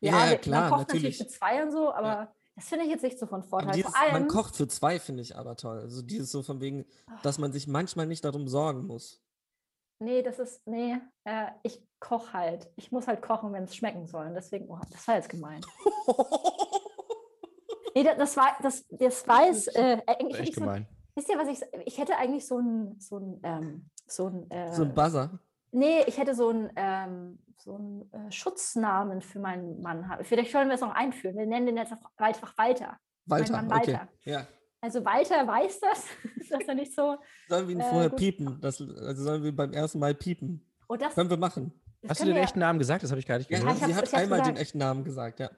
Ja, 0.00 0.12
ja, 0.12 0.30
ja, 0.32 0.38
klar, 0.38 0.62
man 0.62 0.70
kocht 0.70 0.88
natürlich. 0.88 1.18
natürlich 1.18 1.20
mit 1.20 1.30
zwei 1.30 1.62
und 1.62 1.72
so, 1.72 1.92
aber 1.92 2.32
das 2.54 2.68
finde 2.68 2.84
ich 2.84 2.90
jetzt 2.90 3.02
nicht 3.02 3.18
so 3.18 3.26
von 3.26 3.42
Vorteil. 3.42 3.72
dieses, 3.74 3.90
Vor 3.90 4.00
allem, 4.00 4.12
man 4.12 4.28
kocht 4.28 4.56
für 4.56 4.68
zwei, 4.68 4.98
finde 4.98 5.22
ich 5.22 5.36
aber 5.36 5.56
toll. 5.56 5.78
Also 5.80 6.02
dieses 6.02 6.30
so 6.30 6.42
von 6.42 6.60
wegen, 6.60 6.86
dass 7.22 7.38
man 7.38 7.52
sich 7.52 7.66
manchmal 7.66 8.06
nicht 8.06 8.24
darum 8.24 8.48
sorgen 8.48 8.86
muss. 8.86 9.22
nee, 9.98 10.22
das 10.22 10.38
ist, 10.38 10.66
nee, 10.66 10.96
äh, 11.24 11.46
ich 11.62 11.82
koche 12.00 12.32
halt. 12.32 12.70
Ich 12.76 12.92
muss 12.92 13.06
halt 13.08 13.22
kochen, 13.22 13.52
wenn 13.52 13.64
es 13.64 13.74
schmecken 13.76 14.06
soll. 14.06 14.26
Und 14.26 14.34
deswegen, 14.34 14.68
oh, 14.70 14.78
das 14.90 15.06
war 15.08 15.16
jetzt 15.16 15.28
gemein. 15.28 15.60
Nee, 17.94 18.04
das, 18.04 18.18
das 18.18 18.36
war, 18.36 18.56
das, 18.62 18.84
das 18.90 19.26
weiß, 19.26 19.68
äh, 19.68 20.02
eigentlich 20.06 20.38
Echt 20.40 20.48
ich 20.50 20.54
so, 20.56 20.60
gemein. 20.60 20.86
wisst 21.14 21.30
ihr, 21.30 21.38
was 21.38 21.48
ich, 21.48 21.60
ich 21.86 21.96
hätte 21.96 22.14
eigentlich 22.18 22.46
so 22.46 22.58
ein, 22.58 23.00
so 23.00 23.16
ein, 23.16 23.40
ähm, 23.42 23.90
so 24.06 24.26
ein, 24.26 24.50
äh, 24.50 24.70
so 24.74 24.82
ein 24.82 24.92
Buzzer. 24.94 25.38
Nee, 25.76 26.02
ich 26.06 26.18
hätte 26.18 26.34
so 26.34 26.50
ein, 26.50 26.70
ähm, 26.76 27.38
so 27.58 27.76
ein 27.76 28.10
äh, 28.12 28.30
Schutznamen 28.32 29.20
für 29.22 29.38
meinen 29.40 29.80
Mann. 29.82 30.08
haben. 30.08 30.24
Vielleicht 30.24 30.52
sollen 30.52 30.68
wir 30.68 30.74
es 30.74 30.80
noch 30.80 30.94
einführen. 30.94 31.36
Wir 31.36 31.46
nennen 31.46 31.66
den 31.66 31.76
jetzt 31.76 31.92
einfach 31.92 32.10
einfach 32.16 32.56
Walter. 32.58 32.96
Walter, 33.26 33.52
Mann 33.52 33.66
okay. 33.66 33.76
Walter. 33.94 34.08
Ja. 34.24 34.46
Also 34.80 35.04
Walter 35.04 35.46
weiß 35.46 35.80
das, 35.80 36.04
dass 36.50 36.60
er 36.68 36.74
nicht 36.74 36.94
so, 36.94 37.16
Sollen 37.48 37.66
wir 37.68 37.74
ihn 37.74 37.80
Äh, 37.80 37.90
vorher 37.90 38.10
gut. 38.10 38.18
piepen? 38.18 38.58
Das, 38.60 38.80
also 38.80 39.22
sollen 39.24 39.42
wir 39.42 39.54
beim 39.54 39.72
ersten 39.72 39.98
Mal 39.98 40.14
piepen? 40.14 40.64
oh, 40.88 40.96
das, 40.96 41.14
Können 41.14 41.30
wir 41.30 41.36
machen. 41.36 41.72
das 42.02 42.10
Hast 42.10 42.20
du 42.20 42.26
den 42.26 42.34
wir- 42.36 42.42
echten 42.42 42.60
Namen 42.60 42.78
gesagt? 42.78 43.02
Das 43.02 43.10
habe 43.10 43.18
ich 43.18 43.26
gar 43.26 43.38
nicht 43.38 43.50
Ja, 43.50 43.58
gehört. 43.58 43.76
ich 43.78 43.82
hab's- 43.82 44.10
sie 44.10 44.16
hat 44.16 44.22
einmal 44.22 44.38
den 44.40 44.44
gesagt. 44.54 44.60
echten 44.60 44.78
Namen 44.78 45.04
gesagt, 45.04 45.40
ja. 45.40 45.50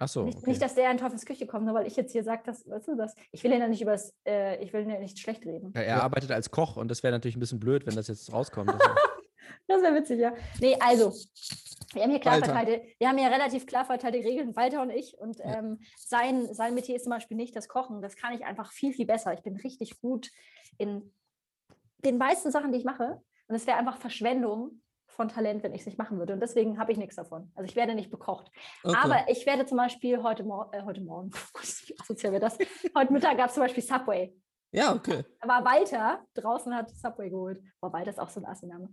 Ach 0.00 0.06
so, 0.06 0.22
Nicht, 0.26 0.38
okay. 0.38 0.50
nicht, 0.50 0.62
dass 0.62 0.76
der 0.76 0.88
in 0.92 0.96
Teufels 0.98 1.26
Küche 1.26 1.44
kommt, 1.48 1.64
nur 1.66 1.74
weil 1.74 1.88
ich 1.88 1.96
jetzt 1.96 2.12
hier 2.12 2.22
sage, 2.22 2.42
dass, 2.46 2.64
weißt 2.68 2.86
du 2.86 2.94
das? 2.96 3.16
Ich 3.32 3.42
will 3.42 3.50
ihn 3.52 3.58
ja 3.60 3.66
nicht 3.66 3.82
übers, 3.82 4.14
äh, 4.24 4.62
ich 4.62 4.72
will 4.72 4.82
ihn 4.82 4.90
ja 4.90 5.00
nicht 5.00 5.18
schlecht 5.18 5.44
reden. 5.44 5.72
Ja, 5.74 5.80
er 5.80 5.96
Ja. 5.96 6.02
arbeitet 6.02 6.30
als 6.30 6.52
Koch 6.52 6.76
und 6.76 6.88
das 6.88 7.02
wäre 7.02 7.12
natürlich 7.12 7.36
ein 7.36 7.40
bisschen 7.40 7.58
blöd, 7.58 7.84
wenn 7.84 7.96
das 7.96 8.06
jetzt 8.06 8.32
rauskommt. 8.32 8.70
Das 9.66 9.82
wäre 9.82 9.94
witzig, 9.94 10.20
ja. 10.20 10.34
Nee, 10.60 10.76
also, 10.80 11.12
wir 11.94 12.02
haben 12.02 12.10
hier 12.10 12.20
klar 12.20 12.34
Walter. 12.34 12.46
verteilte, 12.52 12.84
wir 12.98 13.08
haben 13.08 13.18
hier 13.18 13.30
relativ 13.30 13.66
klar 13.66 13.84
verteilte 13.84 14.18
Regeln, 14.18 14.54
Walter 14.56 14.82
und 14.82 14.90
ich. 14.90 15.16
Und 15.18 15.38
Ja. 15.38 15.58
ähm, 15.58 15.80
sein, 15.96 16.52
sein 16.54 16.74
Metier 16.74 16.96
ist 16.96 17.04
zum 17.04 17.10
Beispiel 17.12 17.36
nicht 17.36 17.56
das 17.56 17.68
Kochen. 17.68 18.02
Das 18.02 18.16
kann 18.16 18.34
ich 18.34 18.44
einfach 18.44 18.72
viel, 18.72 18.92
viel 18.92 19.06
besser. 19.06 19.32
Ich 19.34 19.42
bin 19.42 19.56
richtig 19.56 20.00
gut 20.00 20.30
in 20.76 21.12
den 22.04 22.18
meisten 22.18 22.50
Sachen, 22.50 22.72
die 22.72 22.78
ich 22.78 22.84
mache. 22.84 23.20
Und 23.48 23.54
es 23.54 23.66
wäre 23.66 23.78
einfach 23.78 23.96
Verschwendung 23.96 24.82
von 25.06 25.28
Talent, 25.28 25.62
wenn 25.62 25.74
ich 25.74 25.80
es 25.80 25.86
nicht 25.86 25.98
machen 25.98 26.18
würde. 26.18 26.34
Und 26.34 26.40
deswegen 26.40 26.78
habe 26.78 26.92
ich 26.92 26.98
nichts 26.98 27.16
davon. 27.16 27.50
Also 27.56 27.68
ich 27.68 27.74
werde 27.74 27.94
nicht 27.94 28.10
bekocht. 28.10 28.50
Okay. 28.84 28.96
Aber 29.02 29.28
ich 29.28 29.46
werde 29.46 29.64
zum 29.66 29.78
Beispiel 29.78 30.22
heute, 30.22 30.44
Mor 30.44 30.68
äh, 30.72 30.82
heute 30.82 31.00
Morgen, 31.00 31.30
wie 31.86 31.98
asozial 31.98 32.32
wäre 32.32 32.42
das? 32.42 32.58
Heute 32.94 33.12
Mittag 33.12 33.36
gab 33.38 33.48
es 33.48 33.54
zum 33.54 33.62
Beispiel 33.62 33.82
Subway. 33.82 34.32
ja, 34.70 34.94
okay. 34.94 35.24
Aber 35.40 35.64
Walter 35.64 36.22
draußen 36.34 36.72
hat 36.74 36.90
Subway 36.90 37.30
geholt. 37.30 37.60
Boah, 37.80 37.92
Walter 37.92 38.10
ist 38.10 38.20
auch 38.20 38.28
so 38.28 38.40
ein 38.40 38.46
Assi-Name. 38.46 38.90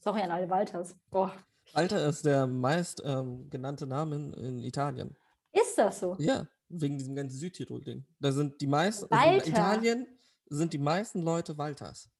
Sorry 0.00 0.22
an 0.22 0.30
alle 0.30 0.48
Walters. 0.50 0.94
Boah. 1.10 1.32
Walter 1.72 2.06
ist 2.06 2.24
der 2.24 2.46
meist 2.46 3.02
ähm, 3.04 3.48
genannte 3.50 3.86
Name 3.86 4.16
in, 4.36 4.58
Italien. 4.60 5.16
Ist 5.52 5.76
das 5.78 6.00
so? 6.00 6.16
Ja, 6.18 6.46
wegen 6.68 6.98
diesem 6.98 7.14
ganzen 7.14 7.38
Südtirol-Ding. 7.38 8.04
Da 8.20 8.32
sind 8.32 8.60
die 8.60 8.66
meisten, 8.66 9.06
also 9.10 9.44
in 9.46 9.52
Italien 9.52 10.06
sind 10.46 10.72
die 10.72 10.78
meisten 10.78 11.22
Leute 11.22 11.56
Walters. 11.58 12.10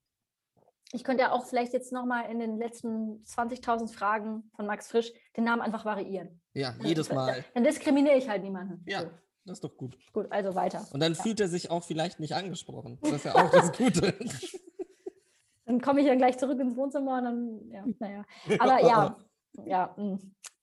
Ich 0.93 1.03
könnte 1.03 1.23
ja 1.25 1.33
auch 1.33 1.45
vielleicht 1.45 1.73
jetzt 1.73 1.93
nochmal 1.93 2.31
in 2.31 2.39
den 2.39 2.57
letzten 2.57 3.25
20.000 3.25 3.93
Fragen 3.93 4.51
von 4.55 4.67
Max 4.67 4.89
Frisch 4.89 5.13
den 5.37 5.45
Namen 5.45 5.61
einfach 5.61 5.85
variieren. 5.85 6.41
Ja, 6.53 6.75
jedes 6.83 7.11
Mal. 7.11 7.45
Dann 7.55 7.65
diskriminiere 7.65 8.17
ich 8.17 8.29
halt 8.29 8.43
niemanden. 8.45 8.85
Ja, 8.87 9.01
So, 9.03 9.11
das 9.45 9.57
ist 9.59 9.65
doch 9.65 9.77
gut. 9.77 9.97
gut, 10.13 10.31
also 10.31 10.55
weiter. 10.55 10.87
Und 10.93 11.01
dann 11.01 11.15
fühlt 11.17 11.41
er 11.41 11.49
sich 11.49 11.71
auch 11.71 11.83
vielleicht 11.83 12.21
nicht 12.21 12.35
angesprochen. 12.35 12.99
Das 13.03 13.13
ist 13.13 13.25
ja 13.25 13.35
auch 13.35 13.51
das 13.51 13.73
Gute. 13.77 14.15
Dann 15.67 15.81
komme 15.81 16.01
ich 16.01 16.07
dann 16.07 16.19
gleich 16.19 16.39
zurück 16.39 16.61
ins 16.61 16.77
Wohnzimmer 16.77 17.19
und 17.19 17.25
dann, 17.25 17.71
ja, 17.71 17.85
naja. 17.99 18.25
Aber 18.59 18.81
ja, 18.83 19.17
ja, 19.67 19.95
mm, 19.97 20.19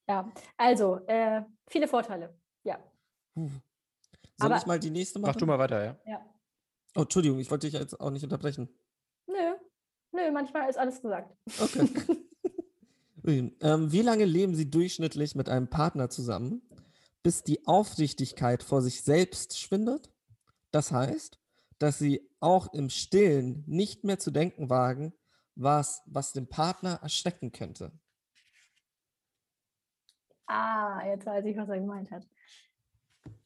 ja. 0.07 0.31
Also, 0.57 0.97
äh, 1.07 1.43
viele 1.67 1.87
Vorteile. 1.87 2.37
Ja, 2.63 2.77
Puh. 3.33 3.49
Soll 4.37 4.51
Aber- 4.51 4.57
ich 4.57 4.65
mal 4.65 4.79
die 4.79 4.89
nächste 4.91 5.19
machen? 5.19 5.31
Mach 5.31 5.35
du 5.39 5.45
mal 5.45 5.59
weiter, 5.59 5.83
ja. 5.83 5.97
ja. 6.05 6.25
Oh, 6.95 7.01
Entschuldigung, 7.01 7.39
ich 7.39 7.49
wollte 7.49 7.67
dich 7.67 7.79
jetzt 7.79 7.99
auch 7.99 8.09
nicht 8.11 8.23
unterbrechen. 8.23 8.69
Nö, 9.27 9.55
nö, 10.11 10.31
manchmal 10.31 10.69
ist 10.69 10.77
alles 10.77 11.01
gesagt. 11.01 11.35
Okay. 11.59 11.87
Ähm, 13.23 13.91
wie 13.91 14.01
lange 14.01 14.25
leben 14.25 14.55
Sie 14.55 14.67
durchschnittlich 14.71 15.35
mit 15.35 15.47
einem 15.47 15.69
Partner 15.69 16.09
zusammen, 16.09 16.63
bis 17.21 17.43
die 17.43 17.67
Aufrichtigkeit 17.67 18.63
vor 18.63 18.81
sich 18.81 19.03
selbst 19.03 19.59
schwindet 19.59 20.09
Das 20.71 20.91
heißt, 20.91 21.37
dass 21.81 21.97
sie 21.97 22.29
auch 22.39 22.73
im 22.73 22.89
Stillen 22.89 23.63
nicht 23.67 24.03
mehr 24.03 24.19
zu 24.19 24.31
denken 24.31 24.69
wagen, 24.69 25.13
was, 25.55 26.03
was 26.05 26.31
den 26.31 26.47
Partner 26.47 26.99
erschrecken 27.01 27.51
könnte. 27.51 27.91
Ah, 30.47 31.01
jetzt 31.07 31.25
weiß 31.25 31.45
ich, 31.45 31.57
was 31.57 31.69
er 31.69 31.79
gemeint 31.79 32.11
hat. 32.11 32.27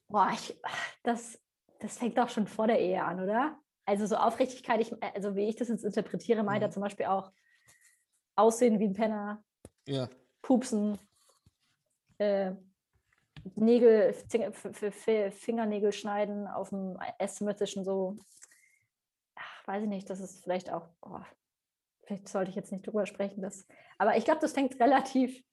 Boah, 0.08 0.32
ich, 0.34 0.60
das, 1.04 1.40
das 1.80 1.98
fängt 1.98 2.18
doch 2.18 2.30
schon 2.30 2.48
vor 2.48 2.68
der 2.68 2.80
Ehe 2.80 3.04
an, 3.04 3.22
oder? 3.22 3.60
Also 3.86 4.06
so 4.08 4.16
Aufrichtigkeit, 4.16 4.82
ich, 4.82 4.92
also 5.04 5.36
wie 5.36 5.48
ich 5.48 5.56
das 5.56 5.68
jetzt 5.70 5.84
interpretiere, 5.86 6.44
meint 6.44 6.62
er 6.64 6.70
Mhm. 6.70 6.74
zum 6.74 6.82
Beispiel 6.82 7.06
auch 7.06 7.32
Aussehen 8.36 8.80
wie 8.80 8.86
ein 8.86 8.94
Penner, 8.94 9.44
Ja. 9.88 10.10
Pupsen, 10.42 11.00
äh, 12.18 12.54
Nägel, 13.56 14.14
Fingernägel 15.32 15.92
schneiden 15.92 16.48
auf 16.48 16.70
dem 16.70 16.98
Esszimmer 17.20 17.56
zwischen 17.56 17.84
so, 17.84 18.18
ach, 19.36 19.68
weiß 19.68 19.84
ich 19.84 19.90
nicht, 19.90 20.10
das 20.10 20.20
ist 20.20 20.44
vielleicht 20.44 20.72
auch, 20.72 20.90
oh, 21.02 21.20
vielleicht 22.04 22.28
sollte 22.28 22.50
ich 22.50 22.56
jetzt 22.56 22.72
nicht 22.72 22.86
drüber 22.88 23.06
sprechen, 23.06 23.42
das, 23.42 23.68
aber 23.98 24.18
ich 24.18 24.26
glaube, 24.26 24.42
das 24.42 24.54
fängt 24.54 24.80
relativ, 24.80 25.44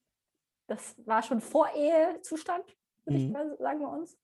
das 0.67 0.95
war 1.05 1.21
schon 1.21 1.41
vor 1.41 1.69
Ehezustand, 1.75 2.65
würde 3.05 3.19
ich 3.19 3.27
Mhm. 3.27 3.31
mal 3.31 3.57
sagen 3.57 3.79
bei 3.79 3.87
uns. 3.87 4.17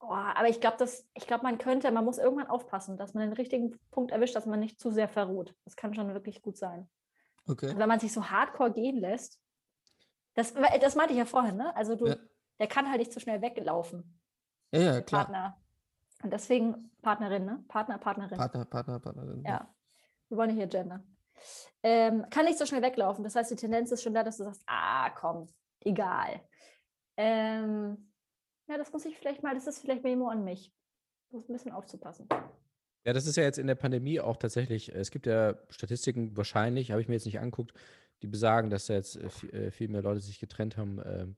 Oh, 0.00 0.10
aber 0.10 0.48
ich 0.48 0.60
glaube, 0.60 0.86
ich 1.14 1.26
glaube, 1.26 1.44
man 1.44 1.56
könnte, 1.56 1.90
man 1.90 2.04
muss 2.04 2.18
irgendwann 2.18 2.48
aufpassen, 2.48 2.98
dass 2.98 3.14
man 3.14 3.22
den 3.30 3.32
richtigen 3.32 3.78
Punkt 3.90 4.10
erwischt, 4.12 4.36
dass 4.36 4.44
man 4.44 4.60
nicht 4.60 4.78
zu 4.78 4.90
sehr 4.90 5.08
verruht. 5.08 5.54
Das 5.64 5.76
kann 5.76 5.94
schon 5.94 6.12
wirklich 6.12 6.42
gut 6.42 6.58
sein. 6.58 6.90
Okay. 7.46 7.70
Und 7.70 7.78
wenn 7.78 7.88
man 7.88 8.00
sich 8.00 8.12
so 8.12 8.28
hardcore 8.28 8.72
gehen 8.72 8.98
lässt, 8.98 9.40
das, 10.34 10.54
das 10.80 10.94
meinte 10.96 11.12
ich 11.12 11.18
ja 11.18 11.24
vorhin, 11.24 11.56
ne? 11.56 11.74
Also 11.76 11.96
du, 11.96 12.06
Ja. 12.08 12.16
der 12.58 12.66
kann 12.66 12.88
halt 12.88 12.98
nicht 12.98 13.12
zu 13.12 13.20
schnell 13.20 13.40
weglaufen, 13.42 14.20
Ja, 14.72 14.80
ja, 14.80 15.00
klar. 15.00 15.24
Partner. 15.26 15.60
Und 16.22 16.32
deswegen 16.32 16.90
Partnerin, 17.02 17.44
ne? 17.44 17.64
Partner, 17.68 17.98
Partnerin. 17.98 18.36
Partner, 18.38 18.64
Partner, 18.64 18.98
Partnerin. 19.00 19.42
Ja. 19.44 19.74
Wir 20.28 20.38
wollen 20.38 20.50
hier 20.50 20.66
Gender. 20.66 21.02
Ähm, 21.82 22.24
kann 22.30 22.46
nicht 22.46 22.58
so 22.58 22.64
schnell 22.64 22.80
weglaufen. 22.82 23.24
Das 23.24 23.34
heißt, 23.36 23.50
die 23.50 23.56
Tendenz 23.56 23.90
ist 23.92 24.02
schon 24.02 24.14
da, 24.14 24.22
dass 24.22 24.38
du 24.38 24.44
sagst, 24.44 24.62
ah, 24.66 25.10
komm, 25.10 25.48
egal. 25.80 26.40
Ähm, 27.16 28.10
ja, 28.66 28.78
das 28.78 28.92
muss 28.92 29.04
ich 29.04 29.16
vielleicht 29.18 29.42
mal, 29.42 29.54
das 29.54 29.66
ist 29.66 29.80
vielleicht 29.80 30.02
Memo 30.02 30.28
an 30.28 30.44
mich. 30.44 30.72
Muss 31.30 31.48
ein 31.48 31.52
bisschen 31.52 31.72
aufzupassen. 31.72 32.28
Ja, 33.04 33.12
das 33.12 33.26
ist 33.26 33.36
ja 33.36 33.42
jetzt 33.42 33.58
in 33.58 33.66
der 33.66 33.74
Pandemie 33.74 34.18
auch 34.20 34.36
tatsächlich, 34.38 34.94
äh, 34.94 34.98
es 34.98 35.10
gibt 35.10 35.26
ja 35.26 35.54
Statistiken, 35.68 36.36
wahrscheinlich, 36.36 36.90
habe 36.90 37.02
ich 37.02 37.08
mir 37.08 37.14
jetzt 37.14 37.26
nicht 37.26 37.38
angeguckt, 37.38 37.74
die 38.22 38.26
besagen, 38.26 38.70
dass 38.70 38.86
da 38.86 38.94
jetzt 38.94 39.16
äh, 39.16 39.28
äh, 39.66 39.70
viel 39.70 39.88
mehr 39.88 40.02
Leute 40.02 40.20
sich 40.20 40.40
getrennt 40.40 40.76
haben. 40.76 41.00
ähm, 41.04 41.36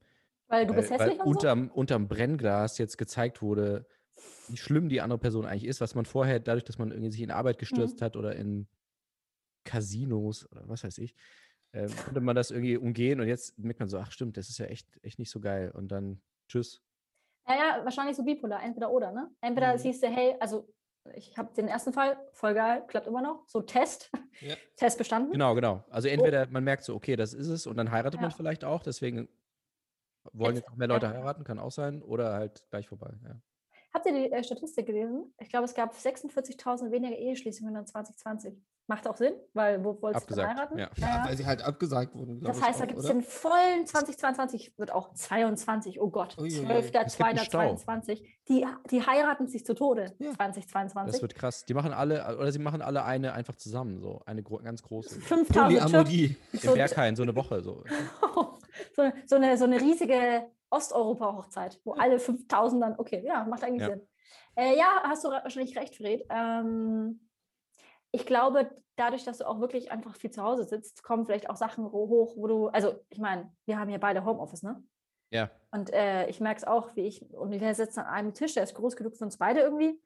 Weil 0.48 0.66
du 0.66 0.74
bist 0.74 0.90
weil, 0.90 0.98
weil 0.98 1.10
hässlich 1.10 1.20
und 1.20 1.32
so? 1.32 1.40
unterm, 1.40 1.70
unterm 1.70 2.08
Brennglas 2.08 2.78
jetzt 2.78 2.98
gezeigt 2.98 3.42
wurde, 3.42 3.86
wie 4.48 4.56
schlimm 4.58 4.88
die 4.88 5.00
andere 5.02 5.18
Person 5.20 5.46
eigentlich 5.46 5.66
ist, 5.66 5.80
was 5.80 5.94
man 5.94 6.06
vorher, 6.06 6.40
dadurch, 6.40 6.64
dass 6.64 6.78
man 6.78 6.90
irgendwie 6.92 7.10
sich 7.12 7.22
in 7.22 7.30
Arbeit 7.32 7.58
gestürzt 7.58 8.02
hat 8.02 8.16
oder 8.16 8.36
in 8.36 8.68
Casinos 9.64 10.50
oder 10.52 10.68
was 10.68 10.84
weiß 10.84 10.98
ich, 10.98 11.14
ähm, 11.72 12.00
konnte 12.02 12.20
man 12.20 12.36
das 12.36 12.50
irgendwie 12.50 12.76
umgehen 12.76 13.20
und 13.20 13.28
jetzt 13.28 13.58
merkt 13.58 13.80
man 13.80 13.88
so, 13.88 13.98
ach 13.98 14.12
stimmt, 14.12 14.36
das 14.36 14.48
ist 14.50 14.58
ja 14.58 14.66
echt, 14.66 14.88
echt 15.02 15.18
nicht 15.18 15.30
so 15.30 15.40
geil. 15.40 15.70
Und 15.72 15.88
dann 15.92 16.22
tschüss. 16.48 16.82
Ja, 17.48 17.54
ja, 17.78 17.84
wahrscheinlich 17.84 18.16
so 18.16 18.24
bipolar, 18.24 18.62
entweder 18.62 18.90
oder, 18.90 19.12
ne? 19.12 19.30
Entweder 19.40 19.78
Mhm. 19.78 19.78
siehst 19.78 20.02
du, 20.02 20.08
hey, 20.08 20.36
also 20.40 20.68
ich 21.14 21.36
habe 21.38 21.52
den 21.54 21.68
ersten 21.68 21.92
Fall, 21.92 22.16
voll 22.32 22.54
geil, 22.54 22.84
klappt 22.86 23.06
immer 23.06 23.22
noch, 23.22 23.46
so 23.48 23.60
Test, 23.62 24.10
Ja. 24.40 24.54
Test 24.76 24.98
bestanden. 24.98 25.32
Genau, 25.32 25.54
genau. 25.54 25.84
Also 25.90 26.08
entweder 26.08 26.46
man 26.48 26.64
merkt 26.64 26.84
so, 26.84 26.94
okay, 26.94 27.16
das 27.16 27.32
ist 27.34 27.48
es 27.48 27.66
und 27.66 27.76
dann 27.76 27.90
heiratet 27.90 28.20
man 28.20 28.30
Ja. 28.30 28.36
vielleicht 28.36 28.64
auch, 28.64 28.82
deswegen 28.82 29.28
wollen 30.32 30.56
Jetzt- 30.56 30.68
auch 30.68 30.76
mehr 30.76 30.88
Leute 30.88 31.08
heiraten, 31.08 31.44
kann 31.44 31.58
auch 31.58 31.70
sein, 31.70 32.02
oder 32.02 32.34
halt 32.34 32.64
gleich 32.70 32.88
vorbei. 32.88 33.12
Ja. 33.24 33.40
Habt 33.94 34.06
ihr 34.06 34.12
die 34.12 34.30
äh, 34.32 34.42
Statistik 34.44 34.86
gelesen? 34.86 35.32
Ich 35.40 35.48
glaube, 35.48 35.64
es 35.64 35.74
gab 35.74 35.94
46.000 35.94 36.90
weniger 36.90 37.16
Eheschließungen 37.16 37.74
in 37.76 37.86
2020. 37.86 38.60
Macht 38.88 39.08
auch 39.08 39.16
Sinn, 39.16 39.34
weil 39.52 39.84
wo 39.84 40.00
wolltest 40.00 40.30
du 40.30 40.34
Abgesagt, 40.34 40.48
heiraten? 40.56 40.78
ja. 40.78 40.88
Ja, 40.96 41.24
weil 41.26 41.36
sie 41.36 41.44
halt 41.44 41.60
abgesagt 41.62 42.14
wurden. 42.14 42.40
Das 42.40 42.62
heißt, 42.62 42.78
da 42.78 42.84
auch, 42.84 42.88
gibt 42.88 43.00
es 43.00 43.06
den 43.06 43.22
vollen 43.22 43.84
2022, 43.84 44.78
wird 44.78 44.92
auch 44.92 45.12
22, 45.12 46.00
oh 46.00 46.08
Gott, 46.08 46.38
Uiuiui. 46.38 46.64
12.02.22. 46.66 48.22
Die, 48.48 48.64
die 48.90 49.04
heiraten 49.04 49.48
sich 49.48 49.64
zu 49.66 49.74
Tode, 49.74 50.14
Ja. 50.18 50.32
2022. 50.34 51.12
Das 51.12 51.22
wird 51.22 51.34
krass. 51.34 51.64
Die 51.64 51.74
machen 51.74 51.92
alle, 51.92 52.36
oder 52.38 52.52
sie 52.52 52.60
machen 52.60 52.80
alle 52.80 53.04
eine 53.04 53.32
einfach 53.32 53.56
zusammen, 53.56 53.98
so 54.00 54.20
eine 54.24 54.42
gro 54.44 54.58
ganz 54.58 54.82
große. 54.82 55.20
5000 55.20 55.48
Türken. 55.52 55.90
Polyamorie. 55.90 56.36
Im 56.52 56.74
Berghain, 56.74 57.16
so 57.16 57.22
eine 57.24 57.34
Woche. 57.34 57.62
So. 57.62 57.82
so, 58.94 59.10
so, 59.26 59.36
eine, 59.36 59.58
so 59.58 59.64
eine 59.64 59.80
riesige 59.80 60.46
Osteuropa-Hochzeit, 60.70 61.80
wo 61.84 61.94
alle 61.94 62.18
5000 62.20 62.82
dann, 62.82 62.94
okay, 62.98 63.22
ja, 63.26 63.44
macht 63.44 63.64
eigentlich 63.64 63.82
Ja. 63.82 63.88
Sinn. 63.90 64.02
Äh, 64.54 64.76
ja, 64.78 65.02
hast 65.02 65.24
du 65.24 65.28
wahrscheinlich 65.28 65.76
recht, 65.76 65.96
Fred. 65.96 66.24
Ähm, 66.30 67.20
ich 68.12 68.26
glaube, 68.26 68.70
dadurch, 68.96 69.24
dass 69.24 69.38
du 69.38 69.46
auch 69.46 69.60
wirklich 69.60 69.92
einfach 69.92 70.16
viel 70.16 70.30
zu 70.30 70.42
Hause 70.42 70.64
sitzt, 70.64 71.02
kommen 71.02 71.26
vielleicht 71.26 71.50
auch 71.50 71.56
Sachen 71.56 71.84
hoch, 71.84 72.34
wo 72.36 72.46
du, 72.46 72.68
also 72.68 72.94
ich 73.10 73.18
meine, 73.18 73.52
wir 73.66 73.78
haben 73.78 73.90
ja 73.90 73.98
beide 73.98 74.24
Homeoffice, 74.24 74.62
ne? 74.62 74.82
Ja. 75.30 75.50
Und 75.70 75.92
äh, 75.92 76.28
ich 76.28 76.40
merke 76.40 76.58
es 76.58 76.64
auch, 76.64 76.94
wie 76.94 77.06
ich, 77.06 77.22
und 77.34 77.50
wir 77.50 77.74
sitzen 77.74 78.00
an 78.00 78.06
einem 78.06 78.34
Tisch, 78.34 78.54
der 78.54 78.62
ist 78.62 78.74
groß 78.74 78.96
genug 78.96 79.16
für 79.16 79.24
uns 79.24 79.38
beide 79.38 79.60
irgendwie. 79.60 80.00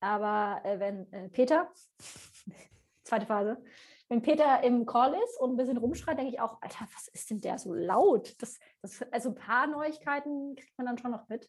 Aber 0.00 0.64
äh, 0.64 0.78
wenn 0.78 1.12
äh, 1.12 1.28
Peter, 1.28 1.70
zweite 3.04 3.26
Phase, 3.26 3.62
wenn 4.08 4.22
Peter 4.22 4.62
im 4.64 4.86
Call 4.86 5.14
ist 5.14 5.40
und 5.40 5.50
ein 5.50 5.56
bisschen 5.56 5.76
rumschreit, 5.76 6.18
denke 6.18 6.32
ich 6.32 6.40
auch, 6.40 6.60
Alter, 6.62 6.86
was 6.94 7.08
ist 7.08 7.30
denn 7.30 7.40
der 7.40 7.58
so 7.58 7.74
laut? 7.74 8.34
Das, 8.42 8.58
das, 8.82 9.02
also 9.12 9.30
ein 9.30 9.34
paar 9.34 9.66
Neuigkeiten 9.66 10.56
kriegt 10.56 10.76
man 10.78 10.86
dann 10.86 10.98
schon 10.98 11.12
noch 11.12 11.28
mit. 11.28 11.48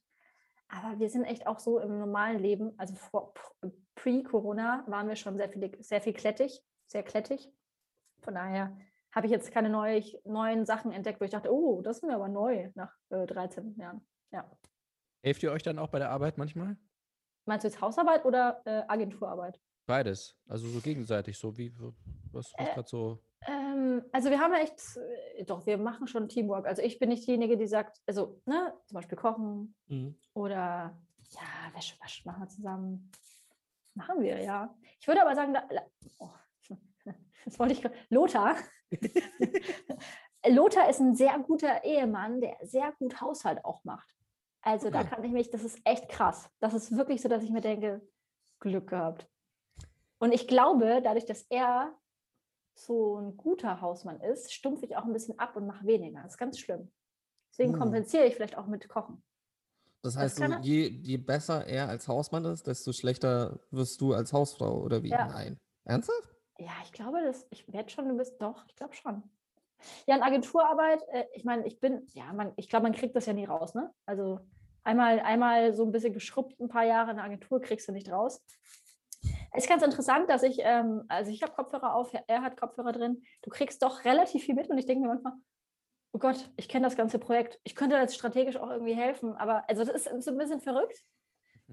Aber 0.72 1.00
wir 1.00 1.10
sind 1.10 1.26
echt 1.26 1.48
auch 1.48 1.60
so 1.60 1.80
im 1.80 2.00
normalen 2.00 2.40
Leben, 2.40 2.74
also 2.78 2.96
vor, 2.96 3.34
pre-Corona 3.96 4.86
waren 4.88 5.08
wir 5.08 5.18
schon 5.18 5.36
sehr 5.36 5.50
viel, 5.50 5.72
sehr 5.82 6.02
viel 6.02 6.14
klettig, 6.14 6.64
sehr 6.88 7.04
klettig. 7.04 7.52
Von 8.22 8.36
daher 8.36 8.78
habe 9.12 9.28
ich 9.28 9.32
jetzt 9.32 9.52
keine 9.52 9.70
neu, 9.70 10.02
neuen 10.24 10.66
Sachen 10.66 10.94
entdeckt, 10.94 11.20
wo 11.20 11.26
ich 11.26 11.32
dachte, 11.32 11.54
oh, 11.54 11.82
das 11.82 11.98
ist 11.98 12.04
mir 12.04 12.16
aber 12.16 12.30
neu 12.30 12.72
nach 12.76 12.96
äh, 13.10 13.26
13 13.26 13.76
Jahren. 13.78 14.08
Ja. 14.32 14.50
Helft 15.24 15.44
ihr 15.44 15.52
euch 15.52 15.64
dann 15.64 15.78
auch 15.78 15.90
bei 15.90 16.00
der 16.00 16.10
Arbeit 16.10 16.38
manchmal? 16.38 16.78
Meinst 17.46 17.66
du 17.66 17.68
jetzt 17.68 17.82
Hausarbeit 17.82 18.24
oder 18.24 18.62
äh, 18.66 18.84
Agenturarbeit? 18.88 19.60
Beides. 19.86 20.38
Also 20.48 20.68
so 20.70 20.80
gegenseitig, 20.80 21.38
so 21.38 21.58
wie 21.58 21.74
was, 21.78 21.94
was 22.32 22.54
Äh, 22.58 22.74
gerade 22.74 22.88
so. 22.88 23.20
Ähm, 23.48 24.04
also 24.12 24.30
wir 24.30 24.40
haben 24.40 24.54
echt, 24.54 24.80
äh, 25.36 25.44
doch, 25.46 25.66
wir 25.66 25.78
machen 25.78 26.08
schon 26.08 26.30
Teamwork. 26.30 26.68
Also 26.68 26.82
ich 26.82 27.00
bin 27.00 27.10
nicht 27.10 27.26
diejenige, 27.28 27.58
die 27.58 27.68
sagt, 27.68 28.02
also, 28.06 28.40
ne, 28.46 28.74
zum 28.86 28.96
Beispiel 28.96 29.18
kochen 29.18 29.76
Mhm. 29.88 30.16
oder 30.34 30.98
ja, 31.30 31.74
Wäsche 31.76 32.00
waschen 32.02 32.30
machen 32.30 32.44
wir 32.44 32.50
zusammen. 32.50 33.12
Machen 33.94 34.22
wir, 34.22 34.42
ja. 34.42 34.76
Ich 35.00 35.08
würde 35.08 35.22
aber 35.22 35.36
sagen, 35.36 35.54
da, 35.54 35.64
oh, 36.20 36.30
das 37.46 37.58
wollte 37.60 37.74
ich 37.74 37.82
gerade, 37.82 37.96
Lothar. 38.10 38.56
Lothar 40.48 40.90
ist 40.90 41.00
ein 41.00 41.16
sehr 41.16 41.38
guter 41.40 41.84
Ehemann, 41.84 42.42
der 42.42 42.58
sehr 42.62 42.92
gut 42.94 43.22
Haushalt 43.22 43.64
auch 43.66 43.84
macht. 43.84 44.08
Also 44.62 44.90
da 44.90 45.00
Okay. 45.02 45.10
kann 45.10 45.24
ich 45.24 45.32
mich, 45.32 45.50
das 45.50 45.64
ist 45.64 45.80
echt 45.86 46.10
krass. 46.10 46.50
Das 46.60 46.74
ist 46.74 46.96
wirklich 46.96 47.22
so, 47.22 47.30
dass 47.30 47.44
ich 47.44 47.50
mir 47.52 47.62
denke, 47.62 48.02
Glück 48.60 48.90
gehabt. 48.90 49.28
Und 50.20 50.32
ich 50.34 50.48
glaube, 50.48 51.02
dadurch, 51.04 51.26
dass 51.26 51.44
er 51.50 51.96
so 52.74 53.18
ein 53.18 53.38
guter 53.38 53.82
Hausmann 53.82 54.20
ist, 54.22 54.54
stumpfe 54.54 54.86
ich 54.86 54.96
auch 54.98 55.04
ein 55.06 55.14
bisschen 55.14 55.38
ab 55.40 55.56
und 55.56 55.68
mache 55.68 55.86
weniger. 55.86 56.22
Das 56.24 56.34
ist 56.34 56.38
ganz 56.38 56.60
schlimm. 56.60 56.92
Deswegen 57.52 57.74
Hm. 57.74 57.80
kompensiere 57.80 58.26
ich 58.26 58.36
vielleicht 58.36 58.58
auch 58.58 58.68
mit 58.68 58.88
Kochen. 58.88 59.24
Das 60.04 60.18
heißt, 60.18 60.38
so, 60.38 60.42
kann 60.42 60.54
er- 60.54 60.62
je, 60.62 60.88
je 60.88 61.18
besser 61.18 61.68
er 61.68 61.88
als 61.90 62.08
Hausmann 62.08 62.46
ist, 62.46 62.66
desto 62.66 62.92
schlechter 62.92 63.60
wirst 63.70 64.02
du 64.02 64.14
als 64.14 64.34
Hausfrau, 64.34 64.82
oder 64.82 65.04
wie? 65.04 65.10
Ja. 65.10 65.28
Nein. 65.28 65.60
Ernsthaft? 65.86 66.36
Ja, 66.58 66.72
ich 66.84 66.92
glaube, 66.92 67.22
dass 67.24 67.46
ich 67.52 67.72
werde 67.72 67.90
schon, 67.90 68.08
du 68.08 68.18
bist 68.18 68.42
doch, 68.42 68.66
ich 68.68 68.76
glaube 68.76 68.94
schon. 68.94 69.24
Ja, 70.06 70.16
in 70.16 70.22
Agenturarbeit, 70.24 71.02
äh, 71.10 71.26
ich 71.34 71.44
meine, 71.44 71.66
ich 71.68 71.80
bin, 71.80 72.06
ja, 72.14 72.32
man, 72.34 72.54
ich 72.56 72.70
glaube, 72.70 72.84
man 72.84 72.94
kriegt 72.94 73.16
das 73.16 73.26
ja 73.26 73.34
nie 73.34 73.46
raus, 73.46 73.74
ne? 73.74 73.92
Also 74.06 74.40
einmal, 74.84 75.20
einmal 75.20 75.74
so 75.74 75.84
ein 75.84 75.92
bisschen 75.92 76.14
geschrubbt, 76.14 76.60
ein 76.60 76.68
paar 76.68 76.86
Jahre 76.86 77.12
in 77.12 77.18
der 77.18 77.26
Agentur 77.26 77.62
kriegst 77.62 77.88
du 77.88 77.92
nicht 77.92 78.12
raus. 78.12 78.44
Es 79.54 79.64
ist 79.64 79.70
ganz 79.70 79.84
interessant, 79.84 80.30
dass 80.30 80.44
ich, 80.44 80.60
ähm, 80.62 81.04
also 81.10 81.32
ich 81.32 81.44
habe 81.44 81.54
Kopfhörer 81.54 81.94
auf, 81.94 82.12
er 82.28 82.42
hat 82.42 82.58
Kopfhörer 82.58 82.94
drin. 82.94 83.24
Du 83.42 83.50
kriegst 83.50 83.84
doch 83.84 84.06
relativ 84.06 84.46
viel 84.46 84.56
mit 84.56 84.70
und 84.70 84.78
ich 84.78 84.86
denke 84.86 85.02
mir 85.02 85.10
manchmal, 85.10 85.34
oh 86.14 86.20
Gott, 86.20 86.50
ich 86.56 86.70
kenne 86.70 86.86
das 86.86 86.96
ganze 86.96 87.20
Projekt. 87.20 87.60
Ich 87.64 87.76
könnte 87.76 87.96
jetzt 87.96 88.16
strategisch 88.16 88.58
auch 88.58 88.70
irgendwie 88.70 88.94
helfen, 88.94 89.36
aber 89.36 89.64
also 89.70 89.84
das 89.84 90.06
ist 90.06 90.24
so 90.24 90.32
ein 90.32 90.38
bisschen 90.38 90.62
verrückt. 90.62 91.04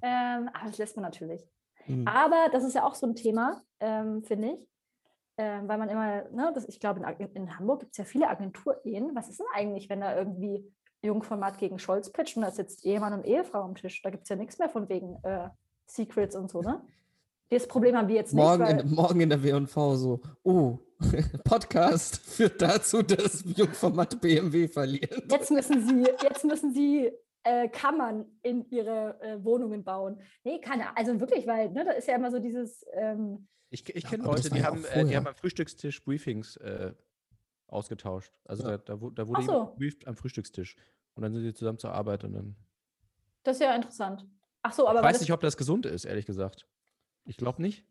Ähm, 0.03 0.49
aber 0.53 0.67
das 0.67 0.79
lässt 0.79 0.97
man 0.97 1.05
natürlich. 1.05 1.45
Mhm. 1.87 2.07
Aber 2.07 2.49
das 2.53 2.65
ist 2.65 2.75
ja 2.75 2.85
auch 2.85 2.95
so 2.95 3.07
ein 3.07 3.15
Thema, 3.15 3.63
ähm, 3.81 4.23
finde 4.23 4.53
ich. 4.53 4.69
Ähm, 5.41 5.69
weil 5.69 5.79
man 5.79 5.89
immer, 5.89 6.29
ne, 6.31 6.51
das, 6.53 6.69
ich 6.69 6.81
glaube, 6.81 7.01
in, 7.01 7.29
in 7.35 7.59
Hamburg 7.59 7.81
gibt 7.81 7.93
es 7.93 7.99
ja 7.99 8.05
viele 8.05 8.29
Agenturehen. 8.29 9.15
Was 9.15 9.29
ist 9.29 9.39
denn 9.39 9.47
eigentlich, 9.55 9.89
wenn 9.89 10.01
da 10.01 10.17
irgendwie 10.17 10.65
Jungformat 11.03 11.59
gegen 11.59 11.79
Scholz 11.79 12.11
pitcht 12.11 12.37
und 12.37 12.43
da 12.43 12.51
sitzt 12.51 12.85
Ehemann 12.85 13.13
und 13.13 13.25
Ehefrau 13.25 13.63
am 13.63 13.77
Tisch? 13.77 14.03
Da 14.03 14.11
gibt 14.11 14.25
es 14.25 14.29
ja 14.29 14.37
nichts 14.37 14.59
mehr 14.59 14.69
von 14.69 14.89
wegen 14.89 15.17
äh, 15.23 15.49
Secrets 15.87 16.35
und 16.35 16.51
so, 16.51 16.61
ne? 16.61 16.83
Das 17.51 17.67
Problem 17.67 17.97
haben 17.97 18.09
wir 18.09 18.17
jetzt 18.17 18.35
Morgen, 18.35 18.63
nicht. 18.65 18.73
Weil, 18.77 18.81
in, 18.81 18.95
morgen 18.95 19.21
in 19.21 19.29
der 19.31 19.43
W&V 19.43 19.97
so, 19.97 20.21
oh, 20.43 20.79
Podcast 21.45 22.17
führt 22.19 22.61
dazu, 22.61 23.03
dass 23.03 23.45
Jungformat 23.57 24.21
BMW 24.21 24.69
verliert. 24.69 25.31
jetzt 25.31 25.51
müssen 25.51 25.87
sie, 25.87 26.03
jetzt 26.23 26.45
müssen 26.45 26.75
sie 26.75 27.11
äh, 27.45 27.69
Kammern 27.69 28.27
in 28.43 28.69
ihre 28.71 29.19
äh, 29.23 29.43
Wohnungen 29.45 29.85
bauen. 29.85 30.21
Nee, 30.45 30.61
keine 30.61 30.95
Also 30.97 31.19
wirklich, 31.21 31.47
weil 31.47 31.71
ne, 31.71 31.85
da 31.85 31.93
ist 31.93 32.09
ja 32.09 32.17
immer 32.17 32.31
so 32.31 32.39
dieses. 32.39 32.85
Ähm, 32.93 33.47
Ich, 33.71 33.89
ich 33.95 34.03
Ja, 34.05 34.11
kenne 34.11 34.25
das 34.25 34.33
Leute, 34.37 34.51
die 34.51 34.59
ja 34.59 34.65
haben, 34.65 34.85
äh, 34.85 35.05
die 35.05 35.17
haben 35.17 35.27
am 35.27 35.35
Frühstückstisch 35.35 36.05
Briefings 36.05 36.57
äh, 36.57 36.93
ausgetauscht. 37.69 38.33
Also 38.45 38.65
Ja. 38.65 38.77
da, 38.79 38.95
da, 38.95 39.01
wu- 39.01 39.11
da 39.11 39.27
wurde 39.29 39.43
so. 39.43 39.67
gebrieft 39.67 40.07
am 40.07 40.17
Frühstückstisch. 40.17 40.77
Und 41.15 41.23
dann 41.23 41.33
sind 41.33 41.43
sie 41.45 41.55
zusammen 41.55 41.79
zur 41.79 41.93
Arbeit 41.93 42.25
und 42.25 42.33
dann. 42.33 42.57
das 43.45 43.57
ist 43.57 43.63
ja 43.63 43.75
interessant. 43.75 44.27
Ach 44.63 44.73
so, 44.73 44.87
aber 44.89 44.99
ich 45.01 45.05
weiß 45.07 45.21
nicht, 45.21 45.33
ob 45.33 45.41
das 45.41 45.57
gesund 45.57 45.87
ist, 45.87 46.05
ehrlich 46.05 46.27
gesagt. 46.27 46.67
Ich 47.29 47.37
glaube 47.37 47.63
nicht. 47.63 47.85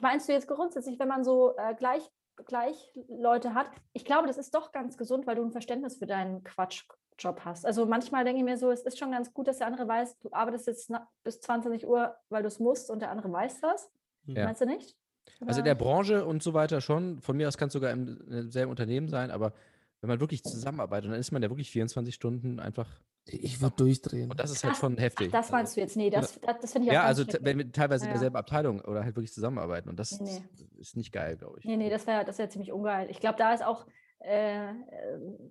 meinst 0.00 0.28
du 0.28 0.32
jetzt 0.32 0.48
grundsätzlich, 0.48 0.98
wenn 0.98 1.08
man 1.08 1.24
so 1.24 1.54
äh, 1.56 1.74
gleich, 1.74 2.02
gleich 2.46 2.92
Leute 3.08 3.54
hat? 3.54 3.70
Ich 3.92 4.04
glaube, 4.04 4.28
das 4.28 4.38
ist 4.38 4.54
doch 4.54 4.72
ganz 4.72 4.96
gesund, 4.96 5.26
weil 5.26 5.36
du 5.36 5.42
ein 5.42 5.50
Verständnis 5.50 5.96
für 5.96 6.06
deinen 6.06 6.44
Quatschjob 6.44 7.44
hast. 7.44 7.66
Also 7.66 7.86
manchmal 7.86 8.24
denke 8.24 8.38
ich 8.38 8.44
mir 8.44 8.56
so, 8.56 8.70
es 8.70 8.82
ist 8.82 8.98
schon 8.98 9.10
ganz 9.10 9.34
gut, 9.34 9.48
dass 9.48 9.58
der 9.58 9.66
andere 9.66 9.86
weiß, 9.88 10.18
du 10.20 10.32
arbeitest 10.32 10.68
jetzt 10.68 10.92
bis 11.24 11.40
22 11.40 11.86
Uhr, 11.86 12.14
weil 12.28 12.42
du 12.42 12.48
es 12.48 12.60
musst 12.60 12.90
und 12.90 13.00
der 13.00 13.10
andere 13.10 13.32
weiß 13.32 13.60
das. 13.60 13.90
Ja. 14.26 14.44
Meinst 14.44 14.60
du 14.60 14.66
nicht? 14.66 14.96
Also 15.40 15.60
in 15.60 15.66
Oder? 15.66 15.74
der 15.74 15.74
Branche 15.74 16.24
und 16.24 16.42
so 16.42 16.54
weiter 16.54 16.80
schon. 16.80 17.20
Von 17.20 17.36
mir 17.36 17.48
aus 17.48 17.58
kann 17.58 17.66
es 17.66 17.72
sogar 17.72 17.90
im, 17.90 18.20
im 18.28 18.50
selben 18.50 18.70
Unternehmen 18.70 19.08
sein, 19.08 19.30
aber 19.30 19.52
wenn 20.00 20.08
man 20.08 20.20
wirklich 20.20 20.44
zusammenarbeitet, 20.44 21.10
dann 21.10 21.18
ist 21.18 21.32
man 21.32 21.42
ja 21.42 21.48
wirklich 21.48 21.70
24 21.70 22.14
Stunden 22.14 22.60
einfach. 22.60 22.88
Ich 23.24 23.60
würde 23.60 23.76
durchdrehen. 23.76 24.30
Und 24.30 24.40
das 24.40 24.50
ist 24.50 24.64
halt 24.64 24.74
Ach, 24.76 24.80
schon 24.80 24.96
heftig. 24.98 25.28
Ach, 25.28 25.32
das 25.32 25.46
Also- 25.46 25.52
meinst 25.56 25.76
du 25.76 25.80
jetzt? 25.80 25.96
Nee, 25.96 26.10
das, 26.10 26.40
das, 26.40 26.56
das 26.60 26.72
finde 26.72 26.86
ich 26.86 26.90
auch 26.90 26.94
Ja, 26.94 27.04
also 27.04 27.24
wenn 27.40 27.58
wir 27.58 27.70
teilweise 27.70 28.04
in 28.04 28.08
Ja, 28.08 28.10
ja. 28.10 28.14
derselben 28.14 28.36
Abteilung 28.36 28.80
oder 28.80 29.04
halt 29.04 29.14
wirklich 29.14 29.32
zusammenarbeiten. 29.32 29.88
Und 29.88 29.98
das 29.98 30.18
Nee, 30.20 30.42
ist 30.78 30.96
nicht 30.96 31.12
geil, 31.12 31.36
glaube 31.36 31.58
ich. 31.60 31.64
Nee, 31.64 31.76
nee, 31.76 31.88
das 31.90 32.06
wäre 32.06 32.24
das 32.24 32.38
wär 32.38 32.50
ziemlich 32.50 32.72
ungeil. 32.72 33.08
Ich 33.10 33.20
glaube, 33.20 33.38
da 33.38 33.54
ist 33.54 33.64
auch, 33.64 33.86
äh, 34.20 34.70
äh, 34.70 34.74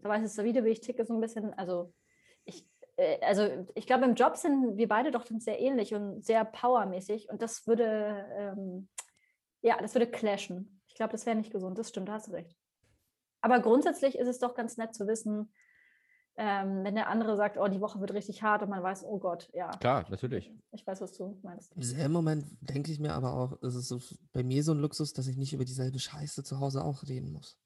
da 0.01 0.09
weiß 0.09 0.23
es 0.23 0.43
wieder, 0.43 0.65
wie 0.65 0.69
ich 0.69 0.81
ticke, 0.81 1.05
so 1.05 1.13
ein 1.13 1.21
bisschen. 1.21 1.53
Also, 1.53 1.93
ich, 2.43 2.67
äh, 2.97 3.19
also 3.25 3.47
ich 3.73 3.87
glaube, 3.87 4.03
im 4.05 4.15
Job 4.15 4.35
sind 4.35 4.75
wir 4.75 4.87
beide 4.89 5.11
doch 5.11 5.23
dann 5.23 5.39
sehr 5.39 5.59
ähnlich 5.61 5.93
und 5.93 6.25
sehr 6.25 6.43
powermäßig. 6.43 7.29
Und 7.29 7.41
das 7.41 7.65
würde, 7.67 8.25
ähm, 8.37 8.89
ja, 9.61 9.77
das 9.79 9.95
würde 9.95 10.07
clashen. 10.07 10.81
Ich 10.87 10.95
glaube, 10.95 11.13
das 11.13 11.25
wäre 11.25 11.37
nicht 11.37 11.53
gesund. 11.53 11.77
Das 11.77 11.87
stimmt, 11.89 12.09
da 12.09 12.13
hast 12.13 12.27
du 12.27 12.33
recht. 12.33 12.57
Aber 13.39 13.59
grundsätzlich 13.61 14.17
ist 14.17 14.27
es 14.27 14.39
doch 14.39 14.55
ganz 14.55 14.75
nett 14.77 14.93
zu 14.93 15.07
wissen, 15.07 15.53
ähm, 16.37 16.83
wenn 16.83 16.95
der 16.95 17.07
andere 17.09 17.35
sagt, 17.35 17.57
oh, 17.57 17.67
die 17.67 17.81
Woche 17.81 17.99
wird 17.99 18.13
richtig 18.13 18.41
hart 18.41 18.63
und 18.63 18.69
man 18.69 18.81
weiß, 18.81 19.03
oh 19.05 19.19
Gott, 19.19 19.49
ja. 19.53 19.69
Klar, 19.71 20.05
natürlich. 20.09 20.51
Ich 20.71 20.85
weiß, 20.87 21.01
was 21.01 21.13
du 21.13 21.37
meinst. 21.43 21.73
Im 21.75 21.83
selben 21.83 22.13
Moment 22.13 22.45
denke 22.61 22.91
ich 22.91 22.99
mir 22.99 23.13
aber 23.13 23.33
auch, 23.33 23.61
es 23.61 23.75
ist 23.75 23.89
so 23.89 23.99
bei 24.33 24.43
mir 24.43 24.63
so 24.63 24.71
ein 24.71 24.79
Luxus, 24.79 25.13
dass 25.13 25.27
ich 25.27 25.37
nicht 25.37 25.53
über 25.53 25.65
dieselbe 25.65 25.99
Scheiße 25.99 26.43
zu 26.43 26.59
Hause 26.59 26.83
auch 26.83 27.03
reden 27.07 27.31
muss. 27.31 27.57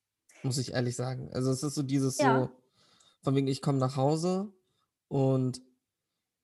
Muss 0.43 0.57
ich 0.57 0.74
ehrlich 0.74 0.95
sagen. 0.95 1.30
Also 1.34 1.51
es 1.51 1.63
ist 1.63 1.76
so 1.76 1.84
dieses 1.84 2.18
Ja. 2.18 2.39
so, 2.39 2.49
von 3.22 3.36
wegen, 3.36 3.47
ich 3.47 3.61
komme 3.61 3.78
nach 3.80 3.95
Hause 3.97 4.51
und 5.07 5.61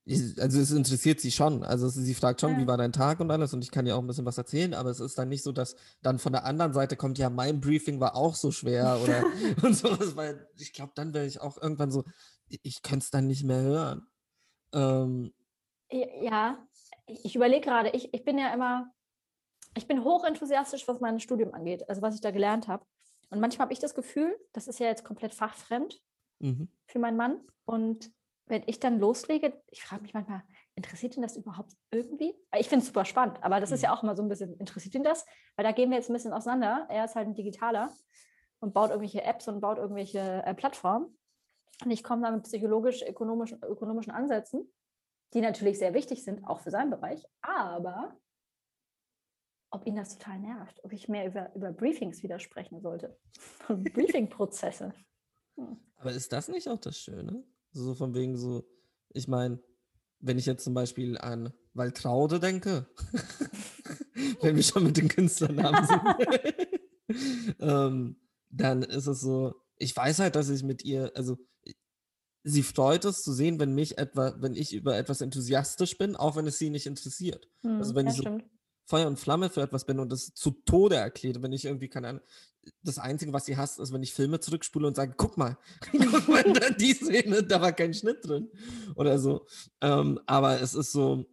ich, 0.04 0.40
also 0.40 0.60
es 0.60 0.70
interessiert 0.72 1.20
sie 1.20 1.30
schon. 1.30 1.62
Also 1.62 1.88
sie 1.88 2.14
fragt 2.14 2.40
schon, 2.40 2.52
Ja. 2.52 2.58
wie 2.58 2.66
war 2.66 2.76
dein 2.76 2.92
Tag 2.92 3.20
und 3.20 3.30
alles 3.30 3.54
und 3.54 3.62
ich 3.62 3.70
kann 3.70 3.86
ihr 3.86 3.96
auch 3.96 4.00
ein 4.00 4.06
bisschen 4.06 4.26
was 4.26 4.38
erzählen, 4.38 4.74
aber 4.74 4.90
es 4.90 5.00
ist 5.00 5.16
dann 5.16 5.28
nicht 5.28 5.42
so, 5.42 5.52
dass 5.52 5.76
dann 6.02 6.18
von 6.18 6.32
der 6.32 6.44
anderen 6.44 6.72
Seite 6.72 6.96
kommt, 6.96 7.18
ja, 7.18 7.30
mein 7.30 7.60
Briefing 7.60 8.00
war 8.00 8.16
auch 8.16 8.34
so 8.34 8.50
schwer 8.50 8.98
oder 9.02 9.22
und 9.62 9.74
sowas, 9.74 10.16
weil 10.16 10.48
ich 10.58 10.72
glaube, 10.72 10.92
dann 10.94 11.14
wäre 11.14 11.26
ich 11.26 11.40
auch 11.40 11.60
irgendwann 11.60 11.90
so, 11.92 12.04
ich, 12.48 12.60
ich 12.62 12.82
könnte 12.82 13.04
es 13.04 13.10
dann 13.10 13.26
nicht 13.26 13.44
mehr 13.44 13.62
hören. 13.62 14.06
Ähm, 14.74 15.32
Ja, 15.90 16.58
ich 17.06 17.24
ich 17.24 17.36
überlege 17.36 17.60
gerade, 17.60 17.90
ich, 17.90 18.12
ich 18.12 18.24
bin 18.24 18.38
ja 18.38 18.52
immer, 18.52 18.90
ich 19.76 19.86
bin 19.86 20.02
hochenthusiastisch, 20.04 20.86
was 20.88 21.00
mein 21.00 21.20
Studium 21.20 21.54
angeht, 21.54 21.88
also 21.88 22.02
was 22.02 22.14
ich 22.14 22.20
da 22.20 22.30
gelernt 22.30 22.68
habe. 22.68 22.84
Und 23.30 23.40
manchmal 23.40 23.66
habe 23.66 23.72
ich 23.72 23.78
das 23.78 23.94
Gefühl, 23.94 24.36
das 24.52 24.68
ist 24.68 24.78
ja 24.80 24.86
jetzt 24.86 25.04
komplett 25.04 25.34
fachfremd 25.34 26.00
mhm. 26.40 26.68
für 26.86 26.98
meinen 26.98 27.16
Mann. 27.16 27.40
Und 27.64 28.10
wenn 28.46 28.62
ich 28.66 28.80
dann 28.80 28.98
loslege, 28.98 29.60
ich 29.68 29.82
frage 29.82 30.02
mich 30.02 30.14
manchmal, 30.14 30.42
interessiert 30.74 31.16
ihn 31.16 31.22
das 31.22 31.36
überhaupt 31.36 31.72
irgendwie? 31.90 32.34
Ich 32.58 32.68
finde 32.68 32.82
es 32.82 32.88
super 32.88 33.04
spannend, 33.04 33.42
aber 33.42 33.60
das 33.60 33.72
ist 33.72 33.82
ja 33.82 33.94
auch 33.94 34.02
immer 34.02 34.16
so 34.16 34.22
ein 34.22 34.28
bisschen, 34.28 34.56
interessiert 34.58 34.94
ihn 34.94 35.04
das? 35.04 35.24
Weil 35.56 35.64
da 35.64 35.72
gehen 35.72 35.90
wir 35.90 35.98
jetzt 35.98 36.10
ein 36.10 36.14
bisschen 36.14 36.32
auseinander. 36.32 36.86
Er 36.88 37.04
ist 37.04 37.14
halt 37.14 37.28
ein 37.28 37.34
Digitaler 37.34 37.92
und 38.60 38.74
baut 38.74 38.90
irgendwelche 38.90 39.22
Apps 39.22 39.48
und 39.48 39.60
baut 39.60 39.78
irgendwelche 39.78 40.42
äh, 40.44 40.54
Plattformen. 40.54 41.18
Und 41.84 41.90
ich 41.90 42.02
komme 42.02 42.22
da 42.22 42.30
mit 42.30 42.44
psychologisch-ökonomischen 42.44 43.62
ökonomischen 43.62 44.12
Ansätzen, 44.12 44.72
die 45.34 45.40
natürlich 45.40 45.78
sehr 45.78 45.94
wichtig 45.94 46.24
sind, 46.24 46.44
auch 46.46 46.60
für 46.60 46.70
seinen 46.70 46.90
Bereich. 46.90 47.26
Aber 47.40 48.16
ob 49.70 49.86
ihn 49.86 49.96
das 49.96 50.16
total 50.18 50.38
nervt, 50.38 50.84
ob 50.84 50.92
ich 50.92 51.08
mehr 51.08 51.26
über, 51.26 51.54
über 51.54 51.72
Briefings 51.72 52.22
wieder 52.22 52.38
sprechen 52.38 52.80
sollte. 52.80 53.18
Briefing-Prozesse. 53.68 54.92
Aber 55.96 56.12
ist 56.12 56.32
das 56.32 56.48
nicht 56.48 56.68
auch 56.68 56.78
das 56.78 56.98
Schöne? 56.98 57.44
So 57.72 57.94
von 57.94 58.14
wegen 58.14 58.36
so, 58.36 58.64
ich 59.10 59.28
meine, 59.28 59.60
wenn 60.20 60.38
ich 60.38 60.46
jetzt 60.46 60.64
zum 60.64 60.74
Beispiel 60.74 61.18
an 61.18 61.52
Waltraude 61.74 62.38
denke, 62.40 62.86
wenn 64.40 64.56
wir 64.56 64.62
schon 64.62 64.84
mit 64.84 64.96
den 64.96 65.08
Künstlernamen 65.08 65.86
sind, 67.08 67.56
ähm, 67.60 68.16
dann 68.50 68.82
ist 68.82 69.06
es 69.06 69.20
so, 69.20 69.54
ich 69.76 69.96
weiß 69.96 70.18
halt, 70.20 70.36
dass 70.36 70.50
ich 70.50 70.62
mit 70.62 70.84
ihr, 70.84 71.12
also 71.14 71.38
sie 72.44 72.62
freut 72.62 73.04
es 73.04 73.22
zu 73.22 73.32
sehen, 73.32 73.58
wenn 73.60 73.74
mich 73.74 73.98
etwa, 73.98 74.34
wenn 74.40 74.54
ich 74.54 74.72
über 74.74 74.96
etwas 74.96 75.20
enthusiastisch 75.20 75.96
bin, 75.98 76.16
auch 76.16 76.36
wenn 76.36 76.46
es 76.46 76.58
sie 76.58 76.70
nicht 76.70 76.86
interessiert. 76.86 77.48
Also 77.78 77.94
Hm, 77.94 77.94
wenn 77.94 78.06
ja, 78.06 78.12
die 78.12 78.16
so 78.16 78.22
stimmt. 78.22 78.44
Feuer 78.84 79.06
und 79.06 79.18
Flamme 79.18 79.48
für 79.48 79.62
etwas 79.62 79.86
bin 79.86 79.98
und 80.00 80.10
das 80.10 80.34
zu 80.34 80.50
Tode 80.50 80.96
erkläre, 80.96 81.42
wenn 81.42 81.52
ich 81.52 81.64
irgendwie, 81.64 81.88
keine 81.88 82.08
Ahnung, 82.08 82.22
das 82.82 82.98
Einzige, 82.98 83.32
was 83.32 83.46
sie 83.46 83.56
hasst, 83.56 83.78
ist, 83.78 83.92
wenn 83.92 84.02
ich 84.02 84.12
Filme 84.12 84.40
zurückspule 84.40 84.86
und 84.86 84.96
sage, 84.96 85.14
guck 85.16 85.36
mal, 85.36 85.56
die 86.80 86.94
Szene, 86.94 87.42
da 87.42 87.60
war 87.60 87.72
kein 87.72 87.94
Schnitt 87.94 88.18
drin 88.26 88.50
oder 88.94 89.18
so. 89.18 89.46
Ähm, 89.80 90.20
aber 90.26 90.60
es 90.60 90.74
ist 90.74 90.92
so, 90.92 91.26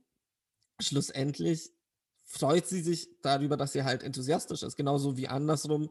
schlussendlich 0.80 1.72
freut 2.26 2.68
sie 2.68 2.82
sich 2.82 3.10
darüber, 3.22 3.58
dass 3.58 3.74
sie 3.74 3.84
halt 3.84 4.04
enthusiastisch 4.04 4.64
ist, 4.64 4.76
genauso 4.76 5.18
wie 5.18 5.28
andersrum. 5.28 5.90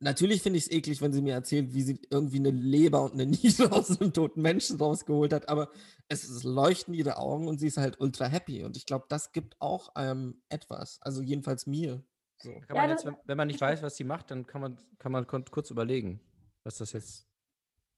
Natürlich 0.00 0.42
finde 0.42 0.58
ich 0.58 0.66
es 0.66 0.70
eklig, 0.70 1.00
wenn 1.02 1.12
sie 1.12 1.22
mir 1.22 1.34
erzählt, 1.34 1.74
wie 1.74 1.82
sie 1.82 2.00
irgendwie 2.10 2.38
eine 2.38 2.50
Leber 2.50 3.02
und 3.02 3.14
eine 3.14 3.26
Niere 3.26 3.72
aus 3.72 4.00
einem 4.00 4.12
toten 4.12 4.42
Menschen 4.42 4.76
rausgeholt 4.78 5.32
hat, 5.32 5.48
aber 5.48 5.70
es, 6.08 6.28
es 6.28 6.44
leuchten 6.44 6.94
ihre 6.94 7.18
Augen 7.18 7.48
und 7.48 7.58
sie 7.58 7.66
ist 7.66 7.78
halt 7.78 8.00
ultra 8.00 8.26
happy. 8.26 8.64
Und 8.64 8.76
ich 8.76 8.86
glaube, 8.86 9.06
das 9.08 9.32
gibt 9.32 9.60
auch 9.60 9.90
ähm, 9.96 10.40
etwas. 10.48 10.98
Also 11.02 11.20
jedenfalls 11.20 11.66
mir. 11.66 12.02
So. 12.38 12.52
Kann 12.52 12.76
Ja, 12.76 12.82
man 12.82 12.90
jetzt, 12.90 13.04
wenn, 13.04 13.16
wenn 13.24 13.36
man 13.36 13.48
nicht 13.48 13.60
weiß, 13.60 13.82
was 13.82 13.96
sie 13.96 14.04
macht, 14.04 14.30
dann 14.30 14.46
kann 14.46 14.60
man, 14.60 14.78
kann 14.98 15.12
man 15.12 15.26
kurz 15.26 15.70
überlegen, 15.70 16.20
was 16.64 16.78
das 16.78 16.92
jetzt, 16.92 17.26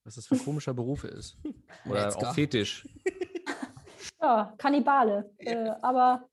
was 0.04 0.14
das 0.14 0.26
für 0.26 0.34
ein 0.36 0.44
komischer 0.44 0.74
Beruf 0.74 1.04
ist. 1.04 1.36
Oder 1.86 2.06
Metzger. 2.06 2.30
auch 2.30 2.34
Fetisch. 2.34 2.88
Ja, 4.22 4.54
Kannibale. 4.58 5.32
Äh, 5.38 5.70
aber 5.80 6.28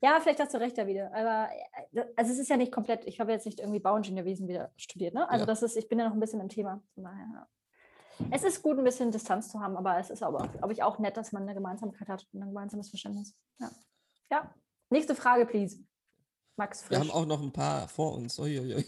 ja, 0.00 0.18
vielleicht 0.20 0.40
hast 0.40 0.52
du 0.52 0.58
recht 0.58 0.76
da 0.76 0.86
wieder. 0.86 1.14
Aber 1.14 1.48
äh, 1.92 2.04
also 2.16 2.32
es 2.32 2.40
ist 2.40 2.48
ja 2.50 2.56
nicht 2.56 2.72
komplett, 2.72 3.04
ich 3.04 3.20
habe 3.20 3.30
jetzt 3.30 3.46
nicht 3.46 3.60
irgendwie 3.60 3.78
Bauingenieurwesen 3.78 4.48
wieder 4.48 4.72
studiert, 4.76 5.14
ne? 5.14 5.28
Also 5.30 5.42
Ja. 5.42 5.46
das 5.46 5.62
ist, 5.62 5.76
ich 5.76 5.88
bin 5.88 6.00
ja 6.00 6.06
noch 6.06 6.14
ein 6.14 6.18
bisschen 6.20 6.40
im 6.40 6.48
Thema. 6.48 6.82
Von 6.94 7.04
daher, 7.04 7.26
ja. 7.32 7.46
Es 8.32 8.42
ist 8.42 8.62
gut, 8.62 8.78
ein 8.78 8.84
bisschen 8.84 9.12
Distanz 9.12 9.48
zu 9.50 9.60
haben, 9.60 9.76
aber 9.76 9.96
es 9.98 10.10
ist 10.10 10.22
aber, 10.24 10.48
glaube 10.48 10.72
ich, 10.72 10.82
auch 10.82 10.98
nett, 10.98 11.16
dass 11.16 11.30
man 11.32 11.42
eine 11.44 11.54
Gemeinsamkeit 11.54 12.08
hat 12.08 12.26
und 12.32 12.42
ein 12.42 12.48
gemeinsames 12.48 12.90
Verständnis. 12.90 13.36
Ja. 13.60 13.70
ja. 14.30 14.54
Nächste 14.90 15.14
Frage, 15.14 15.46
please. 15.46 15.78
Max 16.56 16.82
Wir 16.90 16.98
Frisch. 16.98 16.98
haben 16.98 17.10
auch 17.10 17.26
noch 17.26 17.42
ein 17.42 17.52
paar 17.52 17.88
vor 17.88 18.14
uns. 18.14 18.38
Uiuiui. 18.38 18.84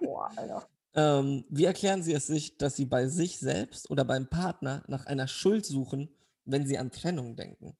Boah, 0.00 0.30
Alter. 0.36 0.66
Ähm, 0.98 1.44
wie 1.50 1.66
erklären 1.66 2.02
Sie 2.02 2.14
es 2.14 2.26
sich, 2.26 2.56
dass 2.56 2.74
Sie 2.76 2.86
bei 2.86 3.06
sich 3.06 3.38
selbst 3.38 3.90
oder 3.90 4.02
beim 4.02 4.30
Partner 4.30 4.82
nach 4.88 5.04
einer 5.04 5.28
Schuld 5.28 5.66
suchen, 5.66 6.08
wenn 6.46 6.66
Sie 6.66 6.78
an 6.78 6.90
Trennung 6.90 7.36
denken? 7.36 7.76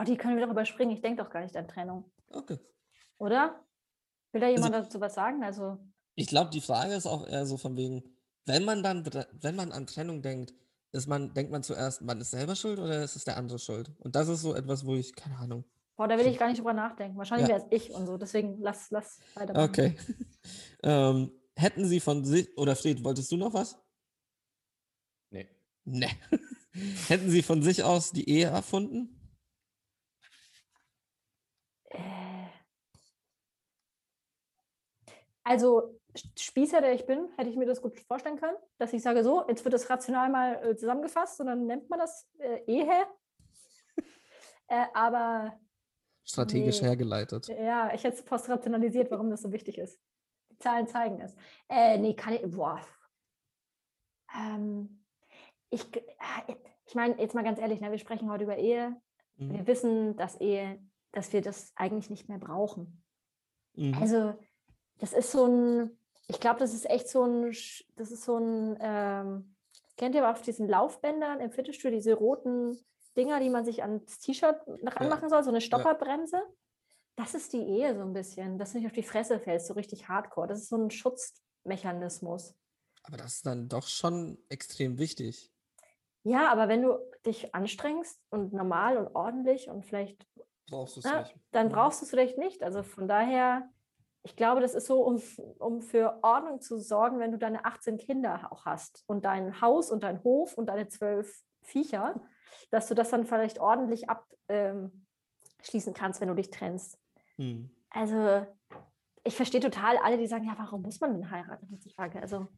Oh, 0.00 0.04
die 0.04 0.16
können 0.16 0.38
wir 0.38 0.46
doch 0.46 0.52
überspringen. 0.52 0.96
Ich 0.96 1.02
denke 1.02 1.22
doch 1.22 1.28
gar 1.28 1.42
nicht 1.42 1.54
an 1.54 1.68
Trennung. 1.68 2.10
Okay. 2.30 2.56
Oder? 3.18 3.62
Will 4.32 4.40
da 4.40 4.46
Also 4.46 4.56
jemand 4.56 4.74
dazu 4.74 5.02
was 5.02 5.12
sagen? 5.16 5.44
Also, 5.44 5.76
Ich 6.14 6.28
glaube, 6.28 6.48
die 6.50 6.62
Frage 6.62 6.94
ist 6.94 7.04
auch 7.04 7.26
eher 7.26 7.44
so 7.44 7.58
von 7.58 7.76
wegen, 7.76 8.02
wenn 8.46 8.64
man 8.64 8.82
dann, 8.82 9.04
wenn 9.32 9.56
man 9.56 9.70
an 9.70 9.86
Trennung 9.86 10.22
denkt, 10.22 10.54
ist 10.92 11.08
man, 11.08 11.34
denkt 11.34 11.52
man 11.52 11.62
zuerst, 11.62 12.00
man 12.00 12.22
ist 12.22 12.30
selber 12.30 12.56
schuld 12.56 12.78
oder 12.78 13.02
ist 13.04 13.16
es 13.16 13.24
der 13.24 13.36
andere 13.36 13.58
schuld? 13.58 13.90
Und 13.98 14.16
das 14.16 14.28
ist 14.28 14.40
so 14.40 14.54
etwas, 14.54 14.86
wo 14.86 14.94
ich, 14.96 15.14
keine 15.14 15.36
Ahnung. 15.36 15.66
Boah, 15.98 16.06
da 16.06 16.16
will 16.16 16.28
ich 16.28 16.38
gar 16.38 16.46
nicht 16.46 16.58
drüber 16.58 16.72
nachdenken. 16.72 17.18
Wahrscheinlich 17.18 17.48
Ja. 17.48 17.56
wäre 17.56 17.66
es 17.66 17.72
ich 17.72 17.90
und 17.90 18.06
so. 18.06 18.16
Deswegen 18.16 18.58
lass, 18.60 18.90
lass 18.90 19.20
weitermachen. 19.34 19.68
Okay. 19.68 19.96
ähm, 20.84 21.32
hätten 21.56 21.84
Sie 21.84 21.98
von 22.00 22.24
sich, 22.24 22.56
oder 22.56 22.76
Fred, 22.76 23.04
wolltest 23.04 23.30
du 23.32 23.36
noch 23.36 23.52
was? 23.52 23.76
Nee. 25.30 25.48
Ne. 25.84 26.08
hätten 27.08 27.28
Sie 27.28 27.42
von 27.42 27.62
sich 27.62 27.82
aus 27.82 28.12
die 28.12 28.30
Ehe 28.30 28.46
erfunden? 28.46 29.20
Äh. 31.90 32.46
Also, 35.42 35.98
Spießer, 36.38 36.80
der 36.80 36.92
ich 36.92 37.06
bin, 37.06 37.28
hätte 37.36 37.50
ich 37.50 37.56
mir 37.56 37.66
das 37.66 37.82
gut 37.82 37.98
vorstellen 38.00 38.38
können, 38.38 38.56
dass 38.78 38.92
ich 38.92 39.02
sage, 39.02 39.24
so, 39.24 39.48
jetzt 39.48 39.64
wird 39.64 39.74
das 39.74 39.90
rational 39.90 40.30
mal 40.30 40.64
äh, 40.64 40.76
zusammengefasst 40.76 41.40
und 41.40 41.46
dann 41.46 41.66
nennt 41.66 41.90
man 41.90 41.98
das 41.98 42.28
äh, 42.38 42.62
Ehe. 42.66 43.06
äh, 44.68 44.86
aber 44.94 45.58
Strategisch 46.28 46.82
Nee. 46.82 46.88
hergeleitet. 46.88 47.48
ja, 47.48 47.92
ich 47.94 48.04
hätte 48.04 48.16
es 48.16 48.22
postrationalisiert, 48.22 49.10
warum 49.10 49.30
das 49.30 49.42
so 49.42 49.52
wichtig 49.52 49.78
ist. 49.78 49.98
Die 50.50 50.58
Zahlen 50.58 50.86
zeigen 50.86 51.20
es. 51.20 51.34
Äh, 51.68 51.98
nee, 51.98 52.14
kann 52.14 52.34
ich, 52.34 52.42
boah. 52.42 52.80
Ähm, 54.36 55.04
ich, 55.70 55.84
äh, 55.96 56.54
ich 56.86 56.94
meine, 56.94 57.18
jetzt 57.20 57.34
mal 57.34 57.44
ganz 57.44 57.58
ehrlich, 57.58 57.80
ne, 57.80 57.90
wir 57.90 57.98
sprechen 57.98 58.30
heute 58.30 58.44
über 58.44 58.58
Ehe. 58.58 58.96
Mhm. 59.36 59.52
Wir 59.52 59.66
wissen, 59.66 60.16
dass 60.16 60.40
Ehe, 60.40 60.78
dass 61.12 61.32
wir 61.32 61.40
das 61.40 61.72
eigentlich 61.76 62.10
nicht 62.10 62.28
mehr 62.28 62.38
brauchen. 62.38 63.02
Mhm. 63.74 63.94
Also, 63.94 64.34
das 64.98 65.12
ist 65.12 65.30
so 65.30 65.46
ein, 65.46 65.98
ich 66.26 66.40
glaube, 66.40 66.60
das 66.60 66.74
ist 66.74 66.88
echt 66.90 67.08
so 67.08 67.24
ein, 67.24 67.52
das 67.96 68.10
ist 68.10 68.24
so 68.24 68.36
ein, 68.36 68.76
ähm, 68.80 69.56
kennt 69.96 70.14
ihr 70.14 70.28
auf 70.28 70.42
diesen 70.42 70.68
Laufbändern 70.68 71.40
im 71.40 71.50
Fitnessstudio 71.50 71.96
diese 71.98 72.14
roten 72.14 72.78
Dinger, 73.18 73.40
die 73.40 73.50
man 73.50 73.64
sich 73.64 73.82
ans 73.82 74.18
T-Shirt 74.20 74.56
ranmachen 74.84 75.28
soll, 75.28 75.42
so 75.42 75.50
eine 75.50 75.60
Stopperbremse? 75.60 76.40
Das 77.16 77.34
ist 77.34 77.52
die 77.52 77.62
Ehe 77.62 77.94
so 77.96 78.02
ein 78.02 78.12
bisschen, 78.12 78.58
dass 78.58 78.72
du 78.72 78.78
nicht 78.78 78.86
auf 78.86 78.92
die 78.92 79.02
Fresse 79.02 79.40
fällst, 79.40 79.66
so 79.66 79.74
richtig 79.74 80.08
hardcore. 80.08 80.46
Das 80.46 80.60
ist 80.60 80.68
so 80.68 80.76
ein 80.76 80.90
Schutzmechanismus. 80.90 82.54
Aber 83.02 83.16
das 83.16 83.34
ist 83.36 83.46
dann 83.46 83.68
doch 83.68 83.86
schon 83.88 84.38
extrem 84.48 84.98
wichtig. 84.98 85.52
Ja, 86.22 86.50
aber 86.52 86.68
wenn 86.68 86.82
du 86.82 86.98
dich 87.26 87.54
anstrengst 87.54 88.20
und 88.30 88.52
normal 88.52 88.96
und 88.98 89.14
ordentlich 89.14 89.68
und 89.68 89.84
vielleicht 89.84 90.26
Brauchst 90.70 90.96
du 90.96 91.00
es 91.00 91.06
Ja, 91.06 91.20
nicht. 91.22 91.34
dann 91.52 91.68
Mhm. 91.68 91.72
brauchst 91.72 92.00
du 92.00 92.04
es 92.04 92.10
vielleicht 92.10 92.36
nicht. 92.38 92.62
Also 92.62 92.82
von 92.82 93.08
daher, 93.08 93.68
ich 94.22 94.36
glaube, 94.36 94.60
das 94.60 94.74
ist 94.74 94.86
so, 94.86 95.02
um, 95.02 95.20
um 95.58 95.80
für 95.80 96.18
Ordnung 96.22 96.60
zu 96.60 96.78
sorgen, 96.78 97.18
wenn 97.20 97.32
du 97.32 97.38
deine 97.38 97.64
18 97.64 97.96
Kinder 97.96 98.52
auch 98.52 98.66
hast 98.66 99.02
und 99.06 99.24
dein 99.24 99.60
Haus 99.62 99.90
und 99.90 100.02
dein 100.02 100.22
Hof 100.22 100.58
und 100.58 100.66
deine 100.66 100.86
zwölf 100.88 101.42
Viecher, 101.62 102.20
dass 102.70 102.88
du 102.88 102.94
das 102.94 103.10
dann 103.10 103.26
vielleicht 103.26 103.58
ordentlich 103.58 104.06
abschließen 104.08 105.94
kannst, 105.94 106.20
wenn 106.20 106.28
du 106.28 106.34
dich 106.34 106.50
trennst. 106.50 106.98
Mhm. 107.36 107.70
Also 107.90 108.46
ich 109.24 109.36
verstehe 109.36 109.60
total 109.60 109.96
alle, 109.98 110.18
die 110.18 110.26
sagen, 110.26 110.44
ja, 110.44 110.54
warum 110.56 110.82
muss 110.82 111.00
man 111.00 111.12
denn 111.12 111.30
heiraten? 111.30 111.80
Frage. 111.94 112.20
Also 112.20 112.48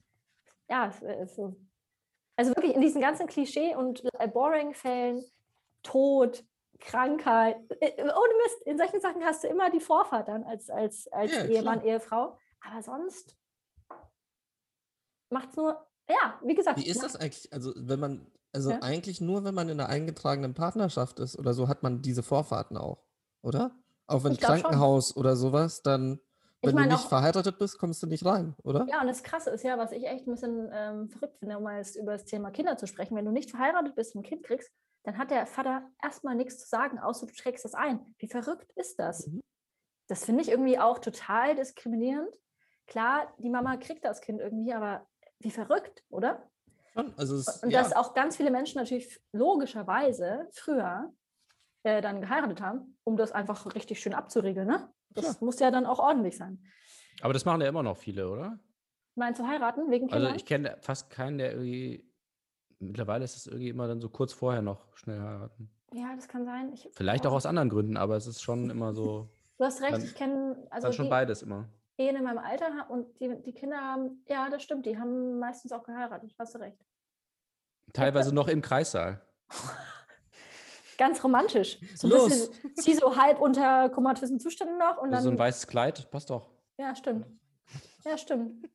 ja, 0.68 0.92
so. 1.26 1.56
also 2.36 2.54
wirklich 2.54 2.74
in 2.74 2.80
diesen 2.80 3.00
ganzen 3.00 3.26
Klischee 3.26 3.74
und 3.74 4.04
äh, 4.18 4.28
boring 4.28 4.72
Fällen, 4.72 5.24
Tod, 5.82 6.44
Krankheit, 6.78 7.56
äh, 7.80 8.02
ohne 8.02 8.34
Mist, 8.44 8.62
in 8.66 8.78
solchen 8.78 9.00
Sachen 9.00 9.24
hast 9.24 9.44
du 9.44 9.48
immer 9.48 9.70
die 9.70 9.80
Vorfahrt 9.80 10.28
dann 10.28 10.44
als, 10.44 10.70
als, 10.70 11.08
als 11.08 11.32
Ja, 11.32 11.44
Ehemann, 11.44 11.80
klar. 11.80 11.92
Ehefrau. 11.92 12.38
Aber 12.60 12.82
sonst 12.82 13.36
macht 15.30 15.50
es 15.50 15.56
nur, 15.56 15.86
ja, 16.08 16.38
wie 16.42 16.54
gesagt. 16.54 16.78
Wie 16.78 16.88
ist 16.88 17.02
das 17.02 17.16
eigentlich? 17.16 17.52
Also, 17.52 17.72
wenn 17.76 18.00
man, 18.00 18.32
also 18.52 18.70
Ja. 18.70 18.78
eigentlich 18.82 19.20
nur, 19.20 19.44
wenn 19.44 19.54
man 19.54 19.68
in 19.68 19.80
einer 19.80 19.88
eingetragenen 19.88 20.54
Partnerschaft 20.54 21.18
ist 21.20 21.38
oder 21.38 21.54
so, 21.54 21.68
hat 21.68 21.82
man 21.82 22.02
diese 22.02 22.22
Vorfahrten 22.22 22.76
auch, 22.76 23.04
oder? 23.42 23.72
Auch 24.06 24.24
wenn 24.24 24.34
glaub 24.34 24.52
schon. 24.52 24.62
Krankenhaus 24.62 25.16
oder 25.16 25.36
sowas, 25.36 25.82
dann, 25.82 26.20
wenn 26.62 26.76
du 26.76 26.82
nicht 26.82 26.94
auch- 26.94 27.08
verheiratet 27.08 27.58
bist, 27.58 27.78
kommst 27.78 28.02
du 28.02 28.06
nicht 28.06 28.24
rein, 28.24 28.54
oder? 28.64 28.86
Ja, 28.88 29.00
und 29.00 29.06
das 29.06 29.22
Krasse 29.22 29.50
ist 29.50 29.62
ja, 29.62 29.78
was 29.78 29.92
ich 29.92 30.04
echt 30.06 30.26
ein 30.26 30.32
bisschen 30.32 30.68
ähm, 30.72 31.08
verrückt 31.08 31.38
finde, 31.38 31.56
um 31.58 31.62
mal 31.62 31.82
über 31.96 32.12
das 32.12 32.24
Thema 32.24 32.50
Kinder 32.50 32.76
zu 32.76 32.86
sprechen. 32.86 33.16
Wenn 33.16 33.24
du 33.24 33.30
nicht 33.32 33.50
verheiratet 33.50 33.94
bist 33.94 34.14
und 34.14 34.20
ein 34.22 34.24
Kind 34.24 34.42
kriegst, 34.44 34.70
dann 35.04 35.16
hat 35.16 35.30
der 35.30 35.46
Vater 35.46 35.88
erstmal 36.02 36.34
nichts 36.34 36.58
zu 36.58 36.68
sagen, 36.68 36.98
außer 36.98 37.26
du 37.26 37.32
trägst 37.32 37.64
das 37.64 37.72
ein. 37.74 38.14
Wie 38.18 38.28
verrückt 38.28 38.70
ist 38.76 38.98
das? 38.98 39.28
Mhm. 39.28 39.40
Das 40.08 40.24
finde 40.24 40.42
ich 40.42 40.50
irgendwie 40.50 40.78
auch 40.78 40.98
total 40.98 41.54
diskriminierend. 41.54 42.28
Klar, 42.88 43.32
die 43.38 43.48
Mama 43.48 43.76
kriegt 43.76 44.04
das 44.04 44.20
Kind 44.20 44.40
irgendwie, 44.40 44.74
aber 44.74 45.06
wie 45.38 45.52
verrückt, 45.52 46.02
oder? 46.10 46.49
Also 47.16 47.36
es, 47.36 47.62
Und 47.62 47.70
ja. 47.70 47.82
dass 47.82 47.92
auch 47.94 48.14
ganz 48.14 48.36
viele 48.36 48.50
Menschen 48.50 48.78
natürlich 48.78 49.20
logischerweise 49.32 50.48
früher 50.52 51.12
äh, 51.84 52.00
dann 52.02 52.20
geheiratet 52.20 52.60
haben, 52.60 52.96
um 53.04 53.16
das 53.16 53.32
einfach 53.32 53.74
richtig 53.74 54.00
schön 54.00 54.12
abzuregeln. 54.14 54.66
Ne? 54.66 54.92
Das 55.10 55.24
Klar. 55.24 55.36
muss 55.40 55.60
ja 55.60 55.70
dann 55.70 55.86
auch 55.86 55.98
ordentlich 55.98 56.36
sein. 56.36 56.62
Aber 57.22 57.32
das 57.32 57.44
machen 57.44 57.60
ja 57.60 57.68
immer 57.68 57.82
noch 57.82 57.96
viele, 57.96 58.28
oder? 58.30 58.58
Meinst 59.14 59.40
du 59.40 59.46
heiraten 59.46 59.90
wegen 59.90 60.08
Kindern? 60.08 60.24
Also 60.26 60.36
ich 60.36 60.46
kenne 60.46 60.76
fast 60.80 61.10
keinen, 61.10 61.38
der 61.38 61.52
irgendwie. 61.52 62.06
Mittlerweile 62.78 63.24
ist 63.24 63.36
es 63.36 63.46
irgendwie 63.46 63.68
immer 63.68 63.86
dann 63.88 64.00
so 64.00 64.08
kurz 64.08 64.32
vorher 64.32 64.62
noch 64.62 64.96
schnell 64.96 65.20
heiraten. 65.20 65.70
ja, 65.92 66.14
das 66.16 66.28
kann 66.28 66.46
sein. 66.46 66.72
Ich, 66.72 66.88
Vielleicht 66.92 67.26
auch 67.26 67.32
aus 67.32 67.44
anderen 67.44 67.68
Gründen, 67.68 67.98
aber 67.98 68.16
es 68.16 68.26
ist 68.26 68.40
schon 68.42 68.70
immer 68.70 68.94
so. 68.94 69.28
Du 69.58 69.66
hast 69.66 69.82
recht, 69.82 69.92
Dann- 69.92 70.02
ich 70.02 70.14
kenne 70.14 70.66
also 70.70 70.86
dann 70.86 70.92
schon 70.94 71.04
die 71.04 71.10
beides 71.10 71.42
immer. 71.42 71.68
Ehen 72.00 72.16
in 72.16 72.24
meinem 72.24 72.38
Alter 72.38 72.88
und 72.90 73.20
die, 73.20 73.40
die 73.42 73.52
Kinder 73.52 73.78
haben, 73.80 74.24
ja, 74.26 74.48
das 74.48 74.62
stimmt, 74.62 74.86
die 74.86 74.98
haben 74.98 75.38
meistens 75.38 75.70
auch 75.72 75.82
geheiratet, 75.82 76.34
hast 76.38 76.54
du 76.54 76.58
recht. 76.58 76.78
Teilweise 77.92 78.34
noch 78.34 78.48
im 78.48 78.62
Kreissaal. 78.62 79.20
Ganz 80.98 81.22
romantisch. 81.22 81.78
So 81.96 82.06
ein 82.06 82.10
Los. 82.10 82.28
bisschen, 82.50 82.72
sie 82.76 82.94
so 82.94 83.16
halb 83.16 83.40
unter 83.40 83.88
komatösen 83.90 84.38
Zuständen 84.40 84.78
noch 84.78 84.98
und 84.98 85.10
dann. 85.10 85.22
so 85.22 85.30
ein 85.30 85.38
weißes 85.38 85.66
Kleid, 85.66 86.10
passt 86.10 86.30
doch. 86.30 86.50
ja, 86.78 86.94
stimmt. 86.94 87.26
Ja, 88.04 88.16
stimmt. 88.16 88.66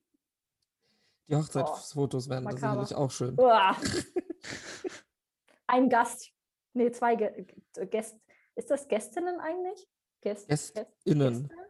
Die 1.28 1.36
Hochzeitsfotos 1.36 2.30
wären 2.30 2.44
da 2.46 2.52
makaber. 2.52 2.86
sicherlich 2.86 2.96
auch 2.96 3.10
schön. 3.12 3.40
Uah. 3.40 3.76
Ein 5.68 5.90
Gast. 5.90 6.32
Nee, 6.74 6.92
zwei 6.92 7.16
Gä- 7.16 7.48
Gä- 7.76 7.86
Gäste. 7.86 8.20
Ist 8.56 8.70
das 8.70 8.88
Gästinnen 8.88 9.40
eigentlich? 9.40 9.88
Gäst, 10.22 10.48
GästInnen. 10.48 11.48
Gäste? 11.48 11.65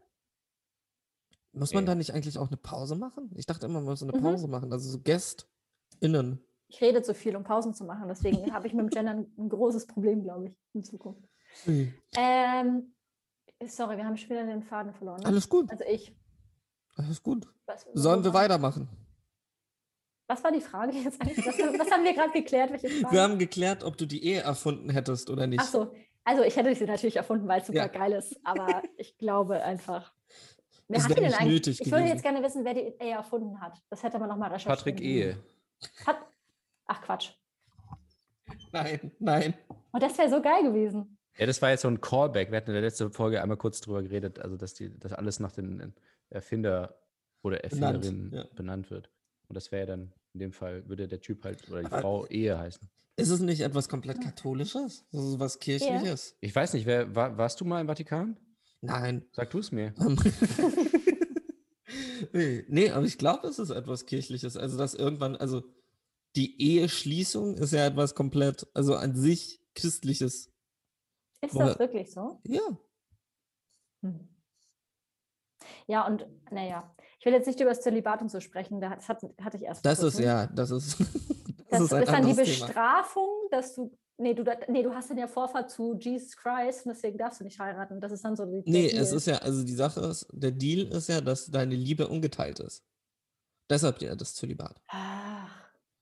Muss 1.55 1.73
man 1.73 1.83
Okay. 1.83 1.91
da 1.91 1.95
nicht 1.95 2.13
eigentlich 2.13 2.37
auch 2.37 2.47
eine 2.47 2.57
Pause 2.57 2.95
machen? 2.95 3.31
Ich 3.35 3.45
dachte 3.45 3.65
immer, 3.65 3.75
man 3.79 3.85
muss 3.85 4.03
eine 4.03 4.11
Mhm. 4.13 4.21
Pause 4.21 4.47
machen. 4.47 4.71
Also 4.73 4.89
so 4.89 4.99
GästInnen. 4.99 6.39
Ich 6.67 6.81
rede 6.81 7.01
zu 7.01 7.13
viel, 7.13 7.35
um 7.35 7.43
Pausen 7.43 7.73
zu 7.73 7.85
machen. 7.85 8.07
Deswegen 8.07 8.37
habe 8.53 8.67
ich 8.67 8.73
mit 8.73 8.81
dem 8.85 8.89
Gendern 8.89 9.27
ein 9.37 9.49
großes 9.49 9.87
Problem, 9.87 10.23
glaube 10.23 10.47
ich, 10.47 10.55
in 10.73 10.83
Zukunft. 10.83 11.23
Ui. 11.67 11.93
Ähm, 12.17 12.93
sorry, 13.65 13.97
wir 13.97 14.05
haben 14.05 14.17
schon 14.17 14.29
wieder 14.31 14.45
den 14.45 14.63
Faden 14.63 14.93
verloren. 14.93 15.21
Ne? 15.21 15.27
Alles 15.27 15.47
gut, 15.47 15.69
Also 15.71 15.83
ich. 15.87 16.13
alles 16.95 17.21
gut. 17.23 17.47
Was, 17.67 17.85
Sollen 17.93 18.23
wir 18.23 18.33
weitermachen? 18.33 18.89
Was 20.27 20.43
war 20.43 20.51
die 20.51 20.59
Frage 20.61 20.91
jetzt 20.97 21.21
eigentlich? 21.21 21.45
Was, 21.45 21.57
was 21.57 21.91
haben 21.91 22.03
wir 22.03 22.13
gerade 22.13 22.31
geklärt? 22.31 22.71
Welche 22.71 22.89
Frage? 22.89 23.13
Wir 23.13 23.21
haben 23.21 23.37
geklärt, 23.37 23.83
ob 23.83 23.95
du 23.95 24.07
die 24.07 24.23
Ehe 24.25 24.41
erfunden 24.41 24.89
hättest 24.89 25.29
oder 25.29 25.45
nicht. 25.45 25.61
Ach 25.61 25.67
so, 25.67 25.93
also 26.23 26.41
ich 26.41 26.55
hätte 26.57 26.73
sie 26.73 26.85
natürlich 26.85 27.15
erfunden, 27.17 27.47
weil 27.47 27.61
es 27.61 27.67
super 27.67 27.77
Ja. 27.77 27.87
geil 27.87 28.13
ist, 28.13 28.35
aber 28.43 28.81
ich 28.97 29.17
glaube 29.19 29.61
einfach. 29.61 30.14
Wer 30.87 31.03
hat 31.03 31.09
die 31.09 31.15
denn 31.15 31.33
eigentlich? 31.33 31.81
ich 31.81 31.91
würde 31.91 32.07
jetzt 32.07 32.21
gerne 32.21 32.43
wissen, 32.43 32.63
wer 32.63 32.73
die 32.73 32.93
Ehe 32.99 33.13
erfunden 33.13 33.59
hat. 33.59 33.81
Das 33.89 34.03
hätte 34.03 34.19
man 34.19 34.29
nochmal 34.29 34.51
recherchieren. 34.51 34.77
Patrick 34.77 35.01
Ehe. 35.01 35.37
Hat, 36.05 36.17
ach 36.85 37.01
Quatsch. 37.01 37.31
Nein, 38.71 39.11
nein. 39.19 39.53
Und 39.91 40.03
das 40.03 40.17
wäre 40.17 40.29
so 40.29 40.41
geil 40.41 40.63
gewesen. 40.63 41.17
Ja, 41.37 41.45
das 41.45 41.61
war 41.61 41.69
jetzt 41.71 41.81
so 41.81 41.87
ein 41.87 41.99
Callback. 41.99 42.51
Wir 42.51 42.57
hatten 42.57 42.69
in 42.69 42.75
der 42.75 42.83
letzten 42.83 43.11
Folge 43.11 43.41
einmal 43.41 43.57
kurz 43.57 43.81
drüber 43.81 44.03
geredet, 44.03 44.39
also 44.39 44.57
dass 44.57 44.73
die, 44.73 44.97
dass 44.97 45.13
alles 45.13 45.39
nach 45.39 45.51
den 45.51 45.93
Erfinder 46.29 46.95
oder 47.41 47.57
Benannt, 47.57 48.05
Erfinderin 48.05 48.31
ja. 48.33 48.45
benannt 48.55 48.91
wird. 48.91 49.09
Und 49.47 49.55
das 49.55 49.71
wäre 49.71 49.81
ja 49.81 49.85
dann 49.87 50.13
in 50.33 50.39
dem 50.39 50.51
Fall, 50.51 50.87
würde 50.87 51.07
der 51.07 51.21
Typ 51.21 51.43
halt 51.43 51.67
oder 51.69 51.81
die 51.81 51.87
Aber- 51.87 52.01
Frau 52.01 52.25
Ehe 52.27 52.57
heißen. 52.57 52.87
Ist 53.17 53.29
es 53.29 53.39
nicht 53.39 53.61
etwas 53.61 53.87
komplett 53.87 54.21
Katholisches? 54.21 55.05
Also 55.13 55.39
was 55.39 55.57
Kirchliches? 55.59 56.35
Ich 56.41 56.53
weiß 56.53 56.73
nicht, 56.73 56.85
wer, 56.85 57.15
war, 57.15 57.37
warst 57.37 57.61
du 57.61 57.65
mal 57.65 57.79
im 57.79 57.87
Vatikan? 57.87 58.35
Nein. 58.81 59.25
Sag 59.31 59.49
du 59.51 59.59
es 59.59 59.71
mir. 59.71 59.93
Ähm, 59.99 60.17
nee, 62.67 62.89
aber 62.91 63.05
ich 63.05 63.17
glaube, 63.17 63.47
es 63.47 63.59
ist 63.59 63.69
etwas 63.69 64.05
Kirchliches. 64.05 64.57
Also, 64.57 64.77
dass 64.77 64.93
irgendwann, 64.93 65.35
also 65.35 65.63
die 66.35 66.61
Eheschließung 66.61 67.55
ist 67.57 67.71
ja 67.73 67.85
etwas 67.85 68.15
komplett, 68.15 68.67
also 68.73 68.95
an 68.95 69.15
sich 69.15 69.61
Christliches. 69.75 70.51
Ist 71.41 71.55
das 71.57 71.79
wirklich 71.79 72.11
so? 72.11 72.39
Ja. 72.45 72.61
Hm. 74.01 74.27
Ja, 75.87 76.05
und 76.07 76.25
naja, 76.51 76.95
ich 77.19 77.25
will 77.25 77.33
jetzt 77.33 77.47
nicht 77.47 77.59
über 77.59 77.69
das 77.69 77.81
Zölibat 77.81 78.21
und 78.21 78.29
so 78.29 78.39
sprechen, 78.39 78.81
da- 78.81 78.95
das 78.95 79.07
hat, 79.09 79.21
hatte 79.41 79.57
ich 79.57 79.63
erst. 79.63 79.85
Das 79.85 80.01
ist 80.03 80.19
ja, 80.19 80.47
das 80.47 80.71
ist, 80.71 80.99
das, 80.99 81.07
Das 81.69 81.79
ist 81.81 81.91
ist 81.91 81.91
dann 81.91 82.01
die 82.01 82.29
anderes 82.31 82.35
Thema. 82.47 82.65
Bestrafung, 82.67 83.29
dass 83.51 83.75
du. 83.75 83.97
Nee 84.17 84.33
du, 84.33 84.43
nee, 84.69 84.81
du 84.83 84.93
hast 84.95 85.09
dann 85.09 85.17
ja 85.17 85.27
Vorfahrt 85.27 85.69
zu 85.69 85.97
Jesus 85.99 86.37
Christ 86.37 86.85
und 86.85 86.93
deswegen 86.93 87.17
darfst 87.17 87.41
du 87.41 87.43
nicht 87.43 87.59
heiraten. 87.59 87.99
Das 87.99 88.11
ist 88.13 88.23
dann 88.23 88.35
so 88.35 88.45
die. 88.45 88.63
Nee, 88.69 88.87
Deal. 88.89 89.01
es 89.03 89.11
ist 89.11 89.27
ja, 89.27 89.37
also 89.39 89.63
die 89.65 89.73
Sache 89.73 89.99
ist, 90.01 90.27
der 90.31 90.51
Deal 90.51 90.87
ist 90.87 91.09
ja, 91.09 91.19
dass 91.19 91.47
deine 91.47 91.75
Liebe 91.75 92.07
ungeteilt 92.07 92.59
ist. 92.61 92.83
Deshalb 93.69 94.01
ja 94.01 94.15
das 94.15 94.33
Zölibat. 94.35 94.79
Ach, 94.87 95.49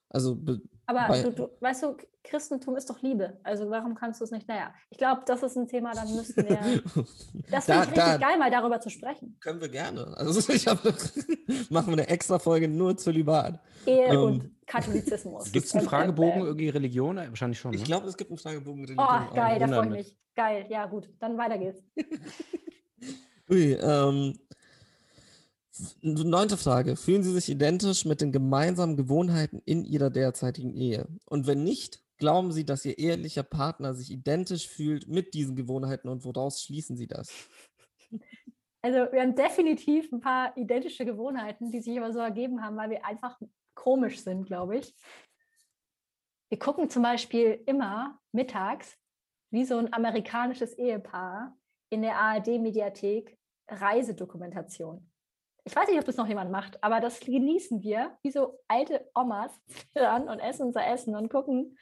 Also, 0.10 0.36
be- 0.36 0.62
aber 0.86 1.08
Bei- 1.08 1.22
du, 1.24 1.32
du, 1.32 1.50
weißt 1.60 1.84
du, 1.84 1.98
Christentum 2.24 2.76
ist 2.78 2.90
doch 2.90 3.02
Liebe. 3.02 3.38
Also 3.44 3.70
warum 3.70 3.96
kannst 3.96 4.20
du 4.22 4.26
es 4.26 4.32
nicht? 4.32 4.48
Naja, 4.48 4.74
ich 4.90 4.98
glaube, 4.98 5.22
das 5.26 5.44
ist 5.44 5.58
ein 5.58 5.68
Thema, 5.68 5.92
dann 5.94 6.14
müssten 6.16 6.48
wir. 6.48 6.58
Das 7.52 7.66
Da- 7.66 7.82
finde 7.82 7.84
ich 7.84 7.98
richtig 7.98 8.04
da- 8.04 8.18
geil, 8.18 8.38
mal 8.40 8.50
darüber 8.52 8.80
zu 8.80 8.90
sprechen. 8.90 9.38
können 9.42 9.60
wir 9.62 9.70
gerne. 9.70 10.14
Also, 10.18 10.52
ich 10.54 10.68
habe, 10.68 10.94
machen 11.70 11.88
wir 11.88 11.94
eine 11.94 12.08
extra 12.08 12.40
Folge 12.40 12.68
nur 12.68 12.96
Zölibat. 12.98 13.60
Ehe 13.86 14.06
Ähm, 14.08 14.20
und 14.22 14.52
Katholizismus. 14.66 15.52
Gibt 15.52 15.66
es 15.66 15.76
einen 15.76 15.86
Fragebogen, 15.86 16.40
ähm, 16.42 16.46
irgendwie 16.48 16.70
Religion? 16.70 17.18
Äh, 17.18 17.28
Wahrscheinlich 17.30 17.60
schon. 17.60 17.74
Ich 17.74 17.82
ne? 17.82 17.86
glaube, 17.86 18.08
es 18.08 18.16
gibt 18.18 18.32
einen 18.32 18.38
Fragebogen. 18.38 18.84
Oh, 18.98 19.04
Religion 19.04 19.36
geil, 19.36 19.60
da 19.60 19.68
freue 19.68 19.86
ich 19.86 19.92
mich. 19.92 20.18
Geil, 20.36 20.66
ja 20.70 20.86
gut, 20.86 21.10
dann 21.20 21.38
weiter 21.38 21.58
geht's. 21.58 21.84
Ui, 23.50 23.74
ähm, 23.74 24.40
neunte 26.02 26.58
Frage. 26.58 26.96
Fühlen 26.96 27.24
Sie 27.24 27.32
sich 27.32 27.50
identisch 27.50 28.06
mit 28.06 28.22
den 28.22 28.32
gemeinsamen 28.32 28.96
Gewohnheiten 28.96 29.62
in 29.66 29.86
Ihrer 29.86 30.10
derzeitigen 30.10 30.74
Ehe? 30.74 31.08
Und 31.26 31.48
wenn 31.48 31.64
nicht, 31.64 32.04
glauben 32.18 32.52
Sie, 32.52 32.66
dass 32.66 32.86
Ihr 32.86 32.98
ehelicher 32.98 33.44
Partner 33.44 33.94
sich 33.94 34.12
identisch 34.12 34.68
fühlt 34.68 35.08
mit 35.08 35.34
diesen 35.34 35.56
Gewohnheiten 35.56 36.10
und 36.10 36.26
woraus 36.26 36.62
schließen 36.62 36.96
Sie 36.96 37.08
das? 37.08 37.32
Also 38.82 39.12
wir 39.14 39.22
haben 39.22 39.36
definitiv 39.36 40.12
ein 40.12 40.20
paar 40.20 40.58
identische 40.58 41.06
Gewohnheiten, 41.06 41.72
die 41.72 41.80
sich 41.80 41.98
aber 41.98 42.12
so 42.12 42.20
ergeben 42.20 42.62
haben, 42.62 42.76
weil 42.76 42.90
wir 42.90 43.06
einfach 43.06 43.40
komisch 43.76 44.20
sind, 44.20 44.46
glaube 44.46 44.78
ich. 44.78 44.94
Wir 46.50 46.60
gucken 46.60 46.90
zum 46.90 47.02
Beispiel 47.02 47.64
immer 47.66 48.20
mittags, 48.34 48.98
wie 49.52 49.64
so 49.66 49.78
ein 49.78 49.94
amerikanisches 49.94 50.74
Ehepaar 50.78 51.58
in 51.90 52.02
der 52.02 52.18
ARD-Mediathek 52.18 53.38
Reisedokumentation. 53.70 55.10
Ich 55.66 55.76
weiß 55.76 55.88
nicht, 55.88 55.98
ob 56.00 56.06
das 56.06 56.18
noch 56.18 56.28
jemand 56.28 56.52
macht, 56.52 56.84
aber 56.84 57.00
das 57.00 57.20
genießen 57.22 57.82
wir, 57.82 58.18
wie 58.22 58.32
so 58.32 58.60
alte 58.68 59.10
Omas 59.16 59.52
ran 59.96 60.28
und 60.28 60.40
essen 60.40 60.68
unser 60.68 60.86
Essen 60.86 61.16
und 61.16 61.30
gucken. 61.30 61.78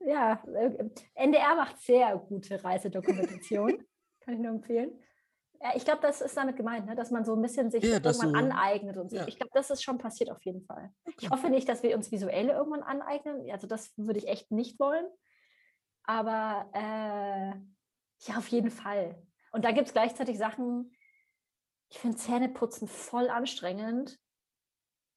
Ja, 0.00 0.42
äh, 0.54 0.88
NDR 1.14 1.54
macht 1.56 1.78
sehr 1.80 2.16
gute 2.16 2.62
Reisedokumentation. 2.64 3.84
Kann 4.20 4.34
ich 4.34 4.40
nur 4.40 4.50
empfehlen. 4.52 4.98
Ja, 5.62 5.72
ich 5.76 5.84
glaube, 5.84 6.00
das 6.00 6.22
ist 6.22 6.36
damit 6.38 6.56
gemeint, 6.56 6.86
ne? 6.86 6.96
dass 6.96 7.10
man 7.10 7.24
so 7.24 7.34
ein 7.34 7.42
bisschen 7.42 7.70
sich 7.70 7.84
Ja, 7.84 8.00
irgendwann 8.02 8.32
du- 8.32 8.38
aneignet 8.38 8.96
und 8.96 9.10
so. 9.10 9.16
ja. 9.18 9.28
Ich 9.28 9.36
glaube, 9.36 9.50
das 9.52 9.70
ist 9.70 9.82
schon 9.82 9.98
passiert 9.98 10.30
auf 10.30 10.42
jeden 10.42 10.62
Fall. 10.62 10.90
Ich 11.18 11.28
hoffe 11.30 11.50
nicht, 11.50 11.68
dass 11.68 11.82
wir 11.82 11.94
uns 11.94 12.10
visuelle 12.10 12.54
irgendwann 12.54 12.82
aneignen. 12.82 13.48
Also 13.50 13.66
das 13.66 13.92
würde 13.98 14.18
ich 14.18 14.26
echt 14.26 14.50
nicht 14.50 14.80
wollen. 14.80 15.04
Aber 16.04 16.70
äh, 16.72 17.50
ja, 18.30 18.38
auf 18.38 18.48
jeden 18.48 18.70
Fall. 18.70 19.22
Und 19.52 19.64
da 19.66 19.70
gibt 19.72 19.86
es 19.88 19.92
gleichzeitig 19.92 20.38
Sachen, 20.38 20.92
ich 21.90 21.98
finde 21.98 22.16
Zähneputzen 22.16 22.88
voll 22.88 23.28
anstrengend. 23.28 24.18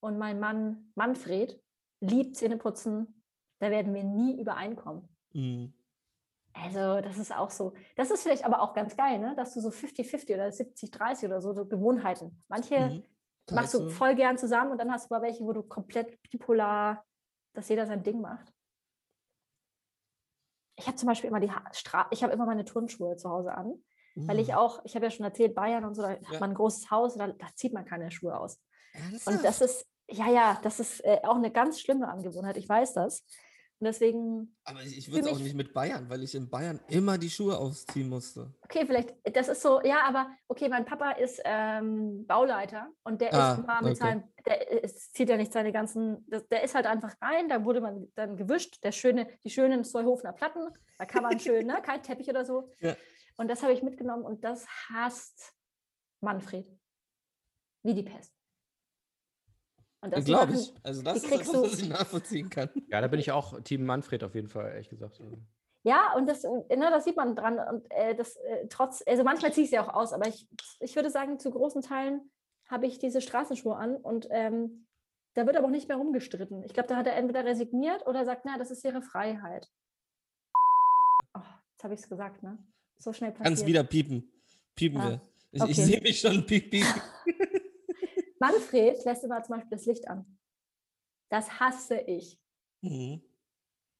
Und 0.02 0.18
mein 0.18 0.40
Mann 0.40 0.92
Manfred 0.96 1.62
liebt 2.02 2.36
Zähneputzen. 2.36 3.24
Da 3.60 3.72
werden 3.72 3.94
wir 3.94 4.04
nie 4.04 4.40
übereinkommen. 4.40 5.08
Mhm. 5.34 5.74
Also, 6.54 7.02
das 7.02 7.18
ist 7.18 7.34
auch 7.34 7.50
so. 7.50 7.74
Das 7.96 8.12
ist 8.12 8.24
vielleicht 8.24 8.46
aber 8.46 8.62
auch 8.62 8.74
ganz 8.74 8.96
geil, 8.96 9.18
ne? 9.20 9.34
dass 9.36 9.54
du 9.54 9.62
so 9.62 9.70
50-50 9.70 10.34
oder 10.34 10.48
70-30 10.48 11.26
oder 11.26 11.42
so, 11.42 11.54
so 11.54 11.66
Gewohnheiten. 11.66 12.44
Manche 12.48 12.78
Mhm. 13.50 13.56
machst 13.56 13.74
du 13.74 13.90
voll 13.90 14.16
gern 14.16 14.38
zusammen 14.38 14.72
und 14.72 14.78
dann 14.78 14.92
hast 14.92 15.10
du 15.10 15.16
aber 15.16 15.26
welche, 15.26 15.44
wo 15.44 15.54
du 15.54 15.64
komplett 15.64 16.22
bipolar, 16.24 17.06
dass 17.54 17.70
jeder 17.70 17.88
sein 17.88 18.04
Ding 18.04 18.22
macht. 18.22 18.54
Ich 20.76 20.88
habe 20.88 20.98
zum 20.98 21.08
Beispiel 21.08 21.30
immer 21.30 21.40
die 21.40 21.52
Stra 21.72 22.08
ich 22.12 22.24
habe 22.24 22.34
immer 22.34 22.46
meine 22.46 22.66
Turnschuhe 22.66 23.16
zu 23.16 23.30
Hause 23.30 23.54
an, 23.54 23.74
weil 24.16 24.40
ich 24.40 24.50
Mhm. 24.50 24.54
auch, 24.56 24.82
ich 24.86 24.96
habe 24.96 25.06
ja 25.06 25.12
schon 25.12 25.26
erzählt, 25.26 25.56
Bayern 25.56 25.86
und 25.86 25.96
so, 25.96 26.02
da 26.02 26.12
Ja. 26.12 26.30
hat 26.30 26.40
man 26.42 26.52
ein 26.52 26.56
großes 26.56 26.92
Haus, 26.92 27.16
da, 27.16 27.28
da 27.28 27.48
zieht 27.56 27.74
man 27.74 27.86
keine 27.86 28.12
Schuhe 28.12 28.38
aus. 28.38 28.60
Ernsthaft? 28.94 29.38
Und 29.38 29.44
das 29.46 29.62
ist, 29.62 29.86
ja, 30.10 30.30
ja, 30.30 30.60
das 30.64 30.80
ist 30.80 31.04
äh, 31.04 31.20
auch 31.24 31.36
eine 31.36 31.52
ganz 31.52 31.80
schlimme 31.80 32.08
Angewohnheit, 32.08 32.58
ich 32.58 32.68
weiß 32.70 32.94
das. 32.94 33.24
Und 33.80 33.86
deswegen 33.86 34.56
Aber 34.64 34.82
ich, 34.84 34.98
ich 34.98 35.12
würde 35.12 35.30
es 35.30 35.36
auch 35.36 35.40
nicht 35.40 35.56
mit 35.56 35.74
Bayern, 35.74 36.10
weil 36.10 36.24
ich 36.24 36.36
in 36.36 36.50
Bayern 36.50 36.80
immer 36.88 37.18
die 37.18 37.30
Schuhe 37.30 37.58
ausziehen 37.58 38.08
musste. 38.08 38.54
Okay, 38.62 38.86
vielleicht, 38.86 39.14
das 39.36 39.50
ist 39.50 39.62
so, 39.62 39.82
ja, 39.82 40.04
aber 40.08 40.30
okay, 40.48 40.70
mein 40.70 40.86
Papa 40.86 41.12
ist 41.12 41.42
ähm, 41.44 42.26
Bauleiter 42.26 42.88
und 43.04 43.20
der 43.20 43.34
Ah, 43.34 43.54
ist 43.54 43.60
immer 43.64 43.82
mit 43.82 43.92
okay. 43.92 43.96
seinem, 44.00 44.24
der 44.46 44.84
ist, 44.84 45.16
zieht 45.16 45.28
ja 45.30 45.38
nicht 45.38 45.52
seine 45.52 45.72
ganzen, 45.74 46.26
der 46.50 46.64
ist 46.64 46.76
halt 46.76 46.86
einfach 46.86 47.14
rein, 47.22 47.50
da 47.50 47.66
wurde 47.66 47.82
man 47.82 48.08
dann 48.16 48.38
gewischt, 48.38 48.82
der 48.84 48.92
schöne, 48.94 49.28
die 49.44 49.50
schönen 49.50 49.84
Steuhofener 49.84 50.32
Platten, 50.34 50.70
da 50.98 51.06
kann 51.06 51.24
man 51.24 51.40
schön, 51.40 51.68
ne, 51.68 51.82
kein 51.84 52.02
Teppich 52.02 52.30
oder 52.30 52.46
so. 52.46 52.70
Ja. 52.80 52.96
Und 53.38 53.48
das 53.48 53.64
habe 53.64 53.74
ich 53.74 53.84
mitgenommen 53.84 54.24
und 54.24 54.44
das 54.44 54.68
hasst 54.90 55.54
Manfred. 56.22 56.68
Wie 57.84 57.94
die 57.94 58.04
Pest. 58.04 58.34
Und 60.02 60.14
das 60.14 60.26
Glaube 60.26 60.54
ich. 60.54 60.74
Also 60.84 61.02
das 61.02 61.18
ist 61.24 61.32
etwas, 61.32 61.54
was 61.54 61.80
ich 61.80 61.90
nachvollziehen 61.90 62.50
kann. 62.50 62.70
Ja, 62.90 63.02
da 63.02 63.08
bin 63.08 63.20
ich 63.20 63.32
auch 63.32 63.60
Team 63.62 63.86
Manfred 63.86 64.24
auf 64.24 64.36
jeden 64.36 64.50
Fall, 64.50 64.70
ehrlich 64.72 64.90
gesagt. 64.90 65.22
Ja, 65.84 66.14
und 66.16 66.28
das, 66.28 66.44
äh, 66.44 66.50
ne, 66.50 66.90
das 66.92 67.06
sieht 67.06 67.18
man 67.18 67.36
dran. 67.36 67.60
Und 67.60 67.90
äh, 67.92 68.16
das 68.16 68.36
äh, 68.38 68.68
trotz, 68.68 69.04
also 69.06 69.24
manchmal 69.24 69.54
ziehe 69.54 69.66
ich 69.66 69.70
sie 69.70 69.80
auch 69.80 69.94
aus, 69.94 70.14
aber 70.14 70.28
ich, 70.28 70.48
ich 70.80 70.96
würde 70.96 71.10
sagen, 71.10 71.40
zu 71.40 71.52
großen 71.52 71.82
Teilen 71.82 72.32
habe 72.70 72.86
ich 72.86 73.00
diese 73.00 73.22
Straßenschuhe 73.22 73.76
an 73.76 73.96
und 73.96 74.28
ähm, 74.32 74.88
da 75.36 75.46
wird 75.46 75.58
aber 75.58 75.68
auch 75.68 75.72
nicht 75.72 75.88
mehr 75.88 75.98
rumgestritten. 75.98 76.64
Ich 76.64 76.74
glaube, 76.74 76.88
da 76.88 76.96
hat 76.96 77.08
er 77.08 77.16
entweder 77.16 77.44
resigniert 77.44 78.06
oder 78.08 78.24
sagt, 78.24 78.44
na, 78.46 78.58
das 78.58 78.72
ist 78.72 78.86
ihre 78.86 79.02
Freiheit. 79.02 79.70
Oh, 81.34 81.42
jetzt 81.72 81.84
habe 81.84 81.94
ich 81.94 82.02
es 82.02 82.10
gesagt, 82.10 82.44
ne? 82.44 82.58
So 82.98 83.14
schnell 83.14 83.32
passiert. 83.32 83.48
Kannst 83.48 83.66
wieder 83.66 83.84
piepen. 83.84 84.32
Piepen 84.76 85.00
Ah, 85.00 85.10
wir. 85.10 85.22
Ich, 85.52 85.58
ich 85.58 85.64
okay. 85.64 85.74
sehe 85.74 86.02
mich 86.02 86.20
schon 86.20 86.46
piep, 86.46 86.72
piep. 86.72 86.86
Manfred 88.40 89.04
lässt 89.06 89.24
immer 89.24 89.42
zum 89.44 89.56
Beispiel 89.56 89.78
das 89.78 89.86
Licht 89.86 90.08
an. 90.08 90.38
Das 91.30 91.60
hasse 91.60 91.98
ich. 92.00 92.40
Mhm. 92.82 93.22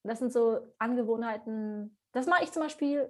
Das 0.04 0.20
sind 0.20 0.34
so 0.34 0.74
Angewohnheiten. 0.80 1.98
Das 2.12 2.28
mache 2.28 2.44
ich 2.44 2.52
zum 2.52 2.62
Beispiel, 2.62 3.10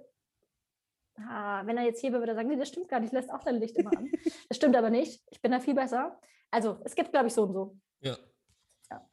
ah, 1.16 1.66
wenn 1.66 1.76
er 1.76 1.84
jetzt 1.84 2.00
hier 2.00 2.12
wäre, 2.12 2.20
würde 2.22 2.32
er 2.32 2.36
sagen, 2.36 2.48
nee, 2.48 2.56
das 2.56 2.68
stimmt 2.68 2.88
gar 2.88 3.00
nicht, 3.00 3.12
lässt 3.12 3.30
auch 3.30 3.42
dein 3.42 3.56
Licht 3.60 3.76
immer 3.76 3.96
an. 3.96 4.10
Das 4.48 4.56
stimmt 4.56 4.76
aber 4.76 4.90
nicht. 4.90 5.22
Ich 5.30 5.40
bin 5.42 5.50
da 5.50 5.60
viel 5.60 5.74
besser. 5.74 6.20
Also, 6.50 6.78
es 6.84 6.94
gibt, 6.94 7.10
glaube 7.10 7.26
ich, 7.26 7.34
so 7.34 7.42
und 7.42 7.52
so. 7.52 7.76
Ja. 8.00 8.16
Ja. 8.90 9.08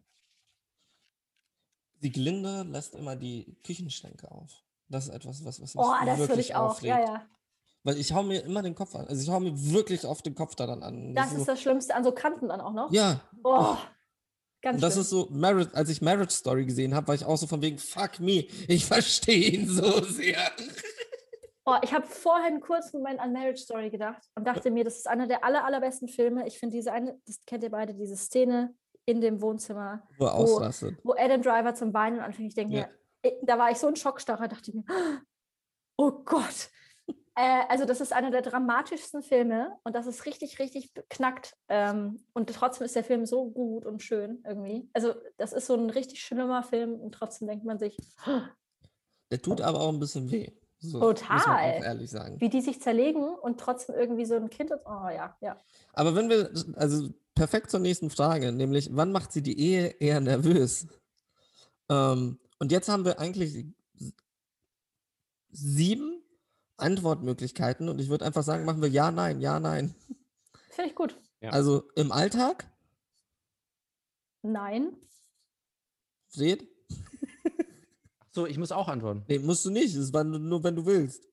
Die 2.01 2.11
Glinde 2.11 2.63
lässt 2.63 2.93
immer 2.93 3.15
die 3.15 3.57
Küchenschränke 3.63 4.29
auf. 4.29 4.63
Das 4.91 5.07
ist 5.07 5.13
etwas, 5.13 5.43
was, 5.45 5.61
was 5.61 5.73
mich 5.75 5.83
Oh, 5.83 5.93
das 6.05 6.17
würde 6.19 6.29
wirklich 6.33 6.49
ich 6.49 6.55
auch. 6.55 6.71
aufregt. 6.71 6.95
Ja, 6.95 6.99
ja. 6.99 7.25
Weil 7.83 7.97
ich 7.97 8.13
hau 8.13 8.21
mir 8.23 8.41
immer 8.43 8.61
den 8.61 8.75
Kopf 8.75 8.93
an. 8.95 9.07
Also 9.07 9.21
ich 9.23 9.29
hau 9.29 9.39
mir 9.39 9.53
wirklich 9.55 10.05
oft 10.05 10.25
den 10.25 10.35
Kopf 10.35 10.53
daran 10.55 10.83
an. 10.83 11.15
Das 11.15 11.31
so, 11.31 11.37
ist 11.37 11.47
das 11.47 11.61
Schlimmste 11.61 11.95
an 11.95 12.03
so 12.03 12.11
Kanten 12.11 12.49
dann 12.49 12.61
auch 12.61 12.73
noch. 12.73 12.91
Ja, 12.91 13.21
Oh, 13.43 13.75
ganz 14.61 14.75
und 14.75 14.81
das 14.83 14.93
schlimm. 14.93 15.01
ist 15.01 15.09
so, 15.09 15.27
Marriage, 15.31 15.69
als 15.73 15.89
ich 15.89 16.01
Marriage 16.01 16.31
Story 16.33 16.65
gesehen 16.65 16.93
habe, 16.93 17.07
war 17.07 17.15
ich 17.15 17.25
auch 17.25 17.37
so 17.37 17.47
von 17.47 17.61
wegen, 17.61 17.79
fuck 17.79 18.19
me, 18.19 18.45
ich 18.67 18.85
verstehe 18.85 19.49
ihn 19.51 19.67
so 19.67 20.03
sehr. 20.03 20.37
Oh, 21.63 21.75
ich 21.83 21.93
habe 21.93 22.07
vorher 22.07 22.47
einen 22.47 22.59
kurzen 22.59 22.97
Moment 22.97 23.19
an 23.19 23.33
Marriage 23.33 23.61
Story 23.61 23.91
gedacht 23.91 24.23
und 24.35 24.45
dachte 24.47 24.71
mir, 24.71 24.83
das 24.83 24.95
ist 24.97 25.07
einer 25.07 25.27
der 25.27 25.43
aller, 25.45 25.63
allerbesten 25.63 26.07
Filme. 26.07 26.47
Ich 26.47 26.57
finde 26.57 26.75
diese 26.75 26.91
eine, 26.91 27.21
das 27.27 27.39
kennt 27.45 27.63
ihr 27.63 27.69
beide, 27.69 27.93
diese 27.93 28.17
Szene 28.17 28.73
in 29.05 29.21
dem 29.21 29.41
Wohnzimmer, 29.43 30.01
Wo 30.17 30.25
ausrastet. 30.25 30.97
wo 31.03 31.13
Adam 31.13 31.43
Driver 31.43 31.75
zum 31.75 31.93
Weinen 31.93 32.19
anfängt. 32.19 32.47
Ich 32.49 32.55
denke 32.55 32.73
Ja. 32.73 32.79
mir, 32.87 32.89
da 33.43 33.57
war 33.57 33.71
ich 33.71 33.77
so 33.77 33.87
in 33.87 33.95
Schockstarre, 33.95 34.47
dachte 34.47 34.75
mir, 34.75 34.83
oh 35.97 36.11
Gott. 36.25 36.69
Äh, 37.35 37.63
also 37.69 37.85
das 37.85 38.01
ist 38.01 38.11
einer 38.11 38.31
der 38.31 38.41
dramatischsten 38.41 39.23
Filme 39.23 39.77
und 39.83 39.95
das 39.95 40.05
ist 40.05 40.25
richtig, 40.25 40.59
richtig 40.59 40.91
knackt. 41.09 41.55
Ähm, 41.69 42.23
und 42.33 42.53
trotzdem 42.53 42.85
ist 42.85 42.95
der 42.95 43.03
Film 43.03 43.25
so 43.25 43.49
gut 43.49 43.85
und 43.85 44.03
schön 44.03 44.43
irgendwie. 44.45 44.89
Also 44.93 45.13
das 45.37 45.53
ist 45.53 45.67
so 45.67 45.75
ein 45.75 45.89
richtig 45.89 46.21
schlimmer 46.23 46.63
Film 46.63 46.95
und 46.95 47.13
trotzdem 47.13 47.47
denkt 47.47 47.65
man 47.65 47.79
sich, 47.79 47.97
Der 49.31 49.41
tut 49.41 49.61
aber 49.61 49.79
auch 49.79 49.93
ein 49.93 49.99
bisschen 49.99 50.29
weh. 50.29 50.51
So, 50.83 50.99
Total. 50.99 51.83
ehrlich 51.83 52.09
sagen. 52.09 52.41
wie 52.41 52.49
die 52.49 52.61
sich 52.61 52.81
zerlegen 52.81 53.23
und 53.23 53.59
trotzdem 53.59 53.95
irgendwie 53.95 54.25
so 54.25 54.35
ein 54.35 54.49
Kind 54.49 54.71
ist. 54.71 54.81
Oh 54.85 55.09
ja, 55.09 55.37
ja. 55.39 55.55
Aber 55.93 56.15
wenn 56.15 56.27
wir, 56.27 56.51
also 56.75 57.09
perfekt 57.35 57.69
zur 57.69 57.81
nächsten 57.81 58.09
Frage, 58.09 58.51
nämlich, 58.51 58.89
wann 58.91 59.11
macht 59.11 59.31
sie 59.31 59.43
die 59.43 59.59
Ehe 59.59 59.87
eher 59.99 60.19
nervös? 60.19 60.87
Ähm, 61.87 62.39
und 62.61 62.71
jetzt 62.71 62.89
haben 62.89 63.05
wir 63.05 63.17
eigentlich 63.17 63.65
sieben 65.49 66.21
Antwortmöglichkeiten 66.77 67.89
und 67.89 67.99
ich 67.99 68.07
würde 68.07 68.23
einfach 68.23 68.43
sagen, 68.43 68.65
machen 68.65 68.83
wir 68.83 68.89
ja, 68.89 69.09
nein, 69.09 69.41
ja, 69.41 69.59
nein. 69.59 69.95
Finde 70.69 70.91
ich 70.91 70.95
gut. 70.95 71.19
Ja. 71.39 71.49
Also 71.49 71.89
im 71.95 72.11
Alltag, 72.11 72.69
Nein. 74.43 74.95
seht? 76.27 76.67
So, 78.29 78.45
ich 78.45 78.59
muss 78.59 78.71
auch 78.71 78.87
antworten. 78.87 79.25
Nee, 79.27 79.39
musst 79.39 79.65
du 79.65 79.71
nicht. 79.71 79.97
Das 79.97 80.13
war 80.13 80.23
nur, 80.23 80.63
wenn 80.63 80.75
du 80.75 80.85
willst. 80.85 81.27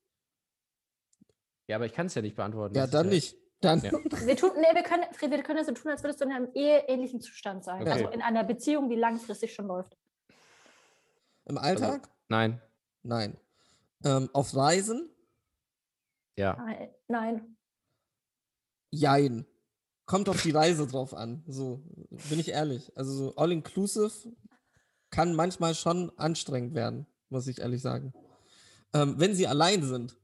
Ja, 1.67 1.77
aber 1.77 1.85
ich 1.85 1.93
kann 1.93 2.07
es 2.07 2.15
ja 2.15 2.23
nicht 2.23 2.37
beantworten. 2.37 2.75
Ja, 2.75 2.87
dann 2.87 3.11
nicht. 3.11 3.37
Dann. 3.61 3.83
Ja. 3.83 3.93
Wir, 4.27 4.37
tun, 4.37 4.53
nee, 4.57 4.75
wir, 4.75 4.83
können, 4.83 5.05
wir 5.21 5.43
können 5.43 5.59
das 5.59 5.67
so 5.67 5.75
tun, 5.75 5.91
als 5.91 6.03
würdest 6.03 6.21
du 6.21 6.25
in 6.25 6.33
einem 6.33 6.49
eheähnlichen 6.55 7.21
Zustand 7.21 7.65
sein. 7.65 7.83
Okay. 7.83 7.91
Also 7.91 8.09
in 8.09 8.23
einer 8.23 8.45
Beziehung, 8.45 8.89
die 8.89 8.97
langfristig 8.97 9.53
schon 9.53 9.67
läuft. 9.67 9.97
Im 11.49 11.59
Alltag? 11.59 12.09
Nein. 12.29 12.61
Nein. 13.03 13.39
Ähm, 14.05 14.29
auf 14.33 14.55
Reisen? 14.55 15.11
Ja. 16.37 16.57
Nein. 17.09 17.57
Jein. 18.91 19.47
Kommt 20.07 20.29
auf 20.29 20.43
die 20.43 20.53
Reise 20.53 20.87
drauf 20.87 21.15
an. 21.15 21.43
So, 21.47 21.83
bin 22.29 22.39
ich 22.39 22.49
ehrlich. 22.49 22.97
Also 22.97 23.13
so 23.13 23.37
all-inclusive 23.37 24.33
kann 25.11 25.35
manchmal 25.35 25.75
schon 25.75 26.17
anstrengend 26.19 26.75
werden, 26.75 27.07
muss 27.29 27.47
ich 27.47 27.61
ehrlich 27.61 27.83
sagen. 27.83 28.13
Ähm, 28.95 29.19
wenn 29.19 29.35
sie 29.35 29.47
allein 29.47 29.83
sind, 29.83 30.17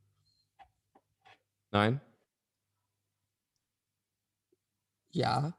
Nein. 1.70 2.00
ja. 5.10 5.58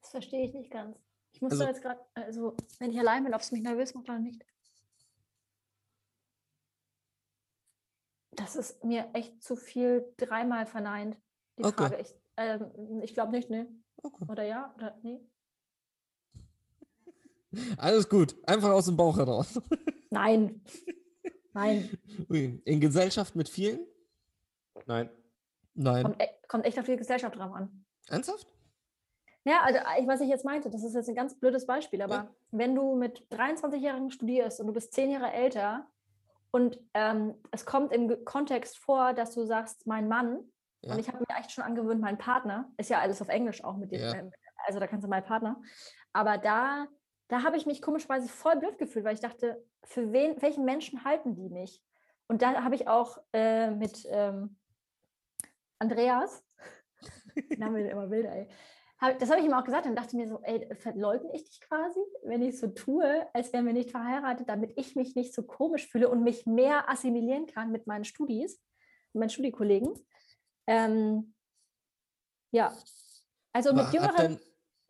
Das 0.00 0.10
verstehe 0.10 0.46
ich 0.46 0.54
nicht 0.54 0.70
ganz. 0.70 1.09
Ich 1.40 1.42
muss 1.42 1.52
Also- 1.52 1.64
da 1.64 1.70
jetzt 1.70 1.80
gerade, 1.80 2.00
also 2.12 2.54
wenn 2.80 2.90
ich 2.90 2.98
allein 2.98 3.24
bin, 3.24 3.32
ob 3.32 3.40
es 3.40 3.50
mich 3.50 3.62
nervös 3.62 3.94
macht 3.94 4.10
oder 4.10 4.18
nicht. 4.18 4.44
Das 8.32 8.56
ist 8.56 8.84
mir 8.84 9.08
echt 9.14 9.42
zu 9.42 9.56
viel 9.56 10.12
dreimal 10.18 10.66
verneint, 10.66 11.16
die 11.56 11.64
Okay. 11.64 11.88
Frage. 11.88 12.00
Ich, 12.02 12.14
ähm, 12.36 13.00
ich 13.02 13.14
glaube 13.14 13.32
nicht, 13.32 13.48
ne? 13.48 13.66
Okay. 14.02 14.26
Oder 14.28 14.42
ja? 14.44 14.74
Oder 14.76 14.98
nee? 15.02 15.20
Alles 17.78 18.06
gut. 18.10 18.36
Einfach 18.46 18.70
aus 18.72 18.84
dem 18.84 18.98
Bauch 18.98 19.16
heraus. 19.16 19.58
Nein. 20.10 20.62
Nein. 21.54 21.98
Ui. 22.28 22.60
In 22.66 22.80
Gesellschaft 22.80 23.34
mit 23.34 23.48
vielen? 23.48 23.80
Nein. 24.84 25.08
Nein. 25.72 26.02
Kommt, 26.04 26.22
e 26.22 26.26
kommt 26.48 26.64
echt 26.66 26.78
auf 26.78 26.84
die 26.84 26.96
Gesellschaft 26.96 27.34
drauf 27.36 27.52
an. 27.54 27.86
Ernsthaft? 28.08 28.46
Ja, 29.44 29.62
also 29.62 29.78
ich, 29.98 30.06
was 30.06 30.20
ich 30.20 30.28
jetzt 30.28 30.44
meinte, 30.44 30.68
das 30.70 30.84
ist 30.84 30.94
jetzt 30.94 31.08
ein 31.08 31.14
ganz 31.14 31.38
blödes 31.38 31.66
Beispiel, 31.66 32.02
aber 32.02 32.14
Ja. 32.14 32.34
wenn 32.50 32.74
du 32.74 32.94
mit 32.94 33.26
23-Jährigen 33.30 34.10
studierst 34.10 34.60
und 34.60 34.66
du 34.66 34.72
bist 34.72 34.92
zehn 34.92 35.10
Jahre 35.10 35.32
älter 35.32 35.86
und 36.50 36.78
ähm, 36.94 37.34
es 37.50 37.64
kommt 37.64 37.92
im 37.92 38.24
Kontext 38.24 38.76
vor, 38.78 39.14
dass 39.14 39.34
du 39.34 39.44
sagst, 39.44 39.86
mein 39.86 40.08
Mann, 40.08 40.50
Ja. 40.82 40.92
und 40.92 40.98
ich 41.00 41.08
habe 41.08 41.18
mir 41.18 41.38
echt 41.38 41.52
schon 41.52 41.64
angewöhnt, 41.64 42.00
mein 42.00 42.18
Partner, 42.18 42.70
ist 42.76 42.90
ja 42.90 43.00
alles 43.00 43.22
auf 43.22 43.28
Englisch 43.28 43.64
auch 43.64 43.76
mit 43.76 43.92
dem, 43.92 44.00
Ja. 44.00 44.14
ähm, 44.14 44.32
also 44.66 44.78
da 44.78 44.86
kannst 44.86 45.04
du 45.04 45.08
mein 45.08 45.24
Partner, 45.24 45.60
aber 46.12 46.36
da, 46.36 46.86
da 47.28 47.42
habe 47.42 47.56
ich 47.56 47.64
mich 47.64 47.80
komischerweise 47.80 48.28
voll 48.28 48.56
blöd 48.56 48.76
gefühlt, 48.76 49.04
weil 49.06 49.14
ich 49.14 49.20
dachte, 49.20 49.64
für 49.84 50.12
wen, 50.12 50.40
welchen 50.42 50.64
Menschen 50.66 51.04
halten 51.04 51.34
die 51.34 51.48
mich? 51.48 51.82
Und 52.28 52.42
da 52.42 52.62
habe 52.62 52.74
ich 52.74 52.86
auch 52.88 53.18
äh, 53.32 53.70
mit 53.70 54.06
ähm, 54.10 54.58
Andreas, 55.78 56.44
Name 57.56 57.88
immer 57.88 58.10
wilder, 58.10 58.32
ey. 58.32 58.48
Das 59.00 59.30
habe 59.30 59.40
ich 59.40 59.46
ihm 59.46 59.54
auch 59.54 59.64
gesagt 59.64 59.86
und 59.86 59.96
dachte 59.96 60.14
mir 60.14 60.28
so, 60.28 60.40
ey, 60.42 60.74
verleugne 60.74 61.34
ich 61.34 61.44
dich 61.44 61.60
quasi, 61.62 62.00
wenn 62.22 62.42
ich 62.42 62.58
so 62.58 62.66
tue, 62.66 63.26
als 63.32 63.50
wären 63.52 63.64
wir 63.64 63.72
nicht 63.72 63.90
verheiratet, 63.90 64.48
damit 64.48 64.72
ich 64.76 64.94
mich 64.94 65.14
nicht 65.14 65.32
so 65.32 65.42
komisch 65.42 65.88
fühle 65.88 66.10
und 66.10 66.22
mich 66.22 66.44
mehr 66.44 66.88
assimilieren 66.90 67.46
kann 67.46 67.72
mit 67.72 67.86
meinen 67.86 68.04
Studis, 68.04 68.62
mit 69.14 69.20
meinen 69.20 69.30
Studiekollegen. 69.30 69.94
Ähm, 70.66 71.34
ja, 72.52 72.76
also 73.54 73.72
mit 73.72 73.86
hat 73.86 73.94
jüngeren, 73.94 74.38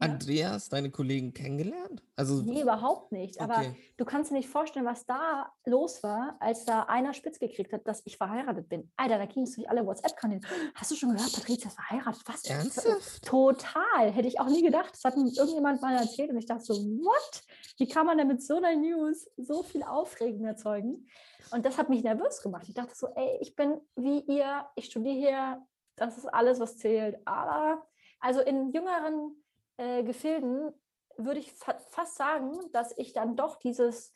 Andreas 0.01 0.69
deine 0.69 0.91
Kollegen 0.91 1.33
kennengelernt? 1.35 2.03
Also, 2.17 2.43
nee, 2.43 2.63
überhaupt 2.63 3.13
nicht, 3.13 3.41
aber 3.41 3.59
okay. 3.59 3.77
du 3.97 4.05
kannst 4.05 4.31
dir 4.31 4.35
nicht 4.35 4.49
vorstellen, 4.49 4.87
was 4.87 5.07
da 5.07 5.53
los 5.65 6.03
war, 6.03 6.37
als 6.41 6.65
da 6.65 6.85
einer 6.85 7.15
spitz 7.15 7.39
gekriegt 7.39 7.73
hat, 7.73 7.87
dass 7.87 8.03
ich 8.07 8.17
verheiratet 8.17 8.69
bin. 8.69 8.91
Alter, 8.97 9.19
da 9.19 9.27
ging 9.27 9.45
es 9.45 9.55
durch 9.55 9.69
alle 9.69 9.87
WhatsApp-Kanäle. 9.87 10.41
Hast 10.75 10.91
du 10.91 10.97
schon 10.97 11.15
gehört, 11.15 11.33
Patricia 11.33 11.69
ist 11.69 11.75
verheiratet? 11.75 12.23
Was? 12.27 12.45
Ernsthaft? 12.45 13.25
Total. 13.25 14.11
Hätte 14.11 14.29
ich 14.29 14.41
auch 14.41 14.49
nie 14.49 14.63
gedacht. 14.63 14.91
Das 14.93 15.05
hat 15.05 15.17
mir 15.17 15.31
irgendjemand 15.37 15.83
mal 15.83 15.97
erzählt 15.97 16.31
und 16.31 16.39
ich 16.39 16.47
dachte 16.47 16.65
so, 16.65 16.75
what? 16.75 17.43
Wie 17.77 17.89
kann 17.89 18.07
man 18.07 18.19
denn 18.19 18.29
mit 18.29 18.43
so 18.43 18.57
einer 18.57 18.75
News 18.77 19.29
so 19.37 19.63
viel 19.63 19.83
Aufregung 19.83 20.45
erzeugen? 20.45 21.07
Und 21.53 21.67
das 21.67 21.79
hat 21.79 21.89
mich 21.89 22.03
nervös 22.03 22.43
gemacht. 22.43 22.67
Ich 22.69 22.75
dachte 22.75 22.95
so, 22.95 23.09
ey, 23.15 23.39
ich 23.41 23.57
bin 23.57 23.81
wie 23.97 24.21
ihr, 24.21 24.67
ich 24.77 24.87
studiere 24.87 25.15
hier, 25.15 25.67
das 25.97 26.17
ist 26.17 26.27
alles, 26.27 26.61
was 26.61 26.79
zählt. 26.79 27.17
Aber 27.27 27.87
also 28.21 28.41
in 28.41 28.73
jüngeren 28.73 29.37
äh, 29.81 30.03
Gefilden 30.03 30.73
würde 31.17 31.41
ich 31.41 31.53
fa 31.53 31.77
fast 31.89 32.17
sagen, 32.17 32.53
dass 32.73 32.97
ich 32.99 33.13
dann 33.13 33.37
doch 33.37 33.57
dieses 33.57 34.13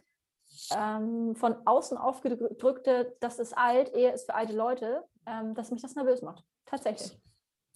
ähm, 0.77 1.35
von 1.35 1.67
außen 1.67 1.97
aufgedrückte, 1.97 3.17
das 3.21 3.39
ist 3.39 3.57
alt, 3.57 3.95
Ehe 3.95 4.13
ist 4.13 4.27
für 4.27 4.35
alte 4.35 4.55
Leute, 4.55 5.05
ähm, 5.27 5.55
dass 5.55 5.71
mich 5.71 5.83
das 5.83 5.95
nervös 5.95 6.23
macht. 6.23 6.45
Tatsächlich. 6.67 7.19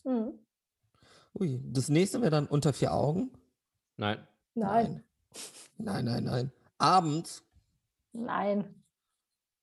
Mhm. 0.04 0.38
Ui, 1.38 1.60
das 1.64 1.88
nächste 1.88 2.20
wäre 2.20 2.30
dann 2.30 2.46
unter 2.46 2.72
vier 2.72 2.92
Augen. 2.92 3.32
Nein. 3.96 4.26
Nein, 4.54 5.04
Nein, 5.76 6.04
nein, 6.04 6.24
nein. 6.24 6.52
Abends. 6.78 7.44
nein. 8.12 8.82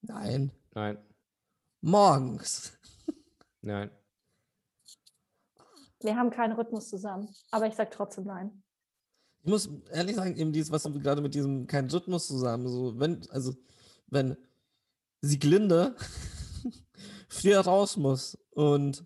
Nein. 0.02 0.52
Nein. 0.74 0.98
Morgens. 1.82 2.78
Nein. 3.62 3.92
Wir 6.06 6.16
haben 6.16 6.30
keinen 6.30 6.54
Rhythmus 6.54 6.90
zusammen. 6.90 7.28
Aber 7.52 7.68
ich 7.68 7.76
sage 7.76 7.90
trotzdem 7.92 8.26
nein. 8.26 8.64
Ich 9.42 9.50
muss 9.50 9.70
ehrlich 9.92 10.16
sagen, 10.16 10.36
eben 10.38 10.54
dieses, 10.54 10.72
was 10.72 10.84
du 10.84 11.00
gerade 11.00 11.22
mit 11.22 11.36
diesem 11.36 11.68
kein 11.68 11.90
Rhythmus 11.90 12.28
zusammen, 12.28 12.68
so, 12.68 13.00
wenn, 13.00 13.28
also, 13.30 13.54
wenn 14.08 14.38
Sieglinde 15.22 15.96
früher 17.28 17.62
raus 17.62 17.98
muss 17.98 18.38
und 18.52 19.06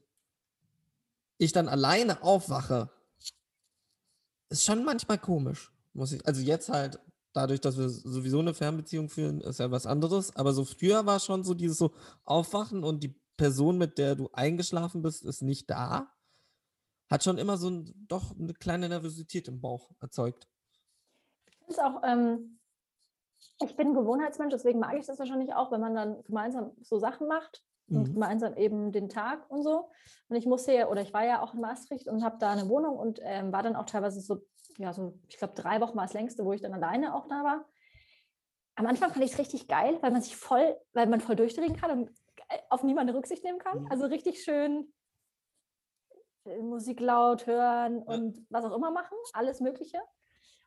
ich 1.38 1.52
dann 1.54 1.70
alleine 1.70 2.22
aufwache, 2.22 2.90
ist 4.50 4.66
schon 4.66 4.84
manchmal 4.84 5.20
komisch, 5.20 5.72
muss 5.94 6.12
ich, 6.12 6.26
also 6.26 6.42
jetzt 6.42 6.70
halt, 6.70 7.00
dadurch, 7.34 7.62
dass 7.62 7.78
wir 7.78 7.90
sowieso 7.90 8.40
eine 8.40 8.54
Fernbeziehung 8.54 9.08
führen, 9.08 9.42
ist 9.42 9.60
ja 9.60 9.72
was 9.72 9.86
anderes, 9.86 10.36
aber 10.36 10.54
so 10.54 10.66
früher 10.66 11.06
war 11.06 11.20
schon 11.20 11.44
so 11.44 11.54
dieses 11.54 11.78
so 11.78 11.94
Aufwachen 12.26 12.84
und 12.84 13.04
die 13.04 13.16
Person, 13.38 13.78
mit 13.78 13.98
der 13.98 14.16
du 14.16 14.30
eingeschlafen 14.34 15.02
bist, 15.02 15.24
ist 15.24 15.42
nicht 15.42 15.70
da. 15.70 16.12
Hat 17.10 17.24
schon 17.24 17.38
immer 17.38 17.58
so 17.58 17.70
ein, 17.70 17.94
doch 18.08 18.38
eine 18.38 18.54
kleine 18.54 18.88
Nervosität 18.90 19.48
im 19.48 19.62
Bauch 19.62 19.92
erzeugt. 20.00 20.48
Ich 21.50 21.76
finde 21.76 21.86
auch, 21.86 22.04
ähm, 22.04 22.60
ich 23.62 23.76
bin 23.76 23.90
ein 23.90 23.94
Gewohnheitsmensch, 23.94 24.54
deswegen 24.54 24.80
mag 24.80 24.98
ich 24.98 25.06
das 25.06 25.20
wahrscheinlich 25.20 25.54
auch, 25.54 25.72
wenn 25.72 25.82
man 25.82 25.96
dann 25.96 26.24
gemeinsam 26.24 26.72
so 26.82 26.98
Sachen 27.00 27.28
macht 27.28 27.64
und 27.88 28.10
Mhm. 28.10 28.14
gemeinsam 28.14 28.56
eben 28.56 28.92
den 28.92 29.10
Tag 29.10 29.50
und 29.50 29.64
so. 29.64 29.92
Und 30.28 30.36
ich 30.36 30.46
musste 30.46 30.74
ja, 30.74 30.88
oder 30.88 31.02
ich 31.02 31.14
war 31.14 31.26
ja 31.26 31.42
auch 31.42 31.54
in 31.54 31.62
Maastricht 31.62 32.08
und 32.08 32.24
habe 32.24 32.38
da 32.40 32.52
eine 32.52 32.70
Wohnung 32.70 32.98
und 32.98 33.20
ähm, 33.24 33.52
war 33.52 33.64
dann 33.64 33.76
auch 33.76 33.86
teilweise 33.86 34.22
so, 34.22 34.46
ja, 34.78 34.94
so, 34.94 35.20
ich 35.28 35.38
glaube, 35.38 35.56
drei 35.56 35.82
Wochen 35.82 35.98
war 35.98 36.04
das 36.06 36.14
längste, 36.14 36.46
wo 36.46 36.54
ich 36.54 36.62
dann 36.62 36.74
alleine 36.74 37.16
auch 37.16 37.28
da 37.28 37.44
war. 37.44 37.66
Am 38.76 38.86
Anfang 38.86 39.12
fand 39.12 39.26
ich 39.26 39.34
es 39.34 39.40
richtig 39.40 39.68
geil, 39.68 39.98
weil 40.02 40.12
man 40.12 40.22
sich 40.22 40.38
voll, 40.38 40.78
weil 40.94 41.08
man 41.08 41.20
voll 41.20 41.36
durchdrehen 41.36 41.76
kann 41.76 41.92
und 41.92 42.10
äh, 42.50 42.60
auf 42.70 42.84
niemanden 42.84 43.16
Rücksicht 43.16 43.44
nehmen 43.44 43.60
kann. 43.60 43.80
Mhm. 43.80 43.88
Also 43.90 44.06
richtig 44.06 44.44
schön 44.44 44.94
Musik 46.46 47.00
laut 47.00 47.46
hören 47.48 48.04
Ja. 48.08 48.14
und 48.16 48.46
was 48.50 48.66
auch 48.66 48.76
immer 48.76 48.92
machen, 48.92 49.18
alles 49.34 49.60
Mögliche. 49.60 50.00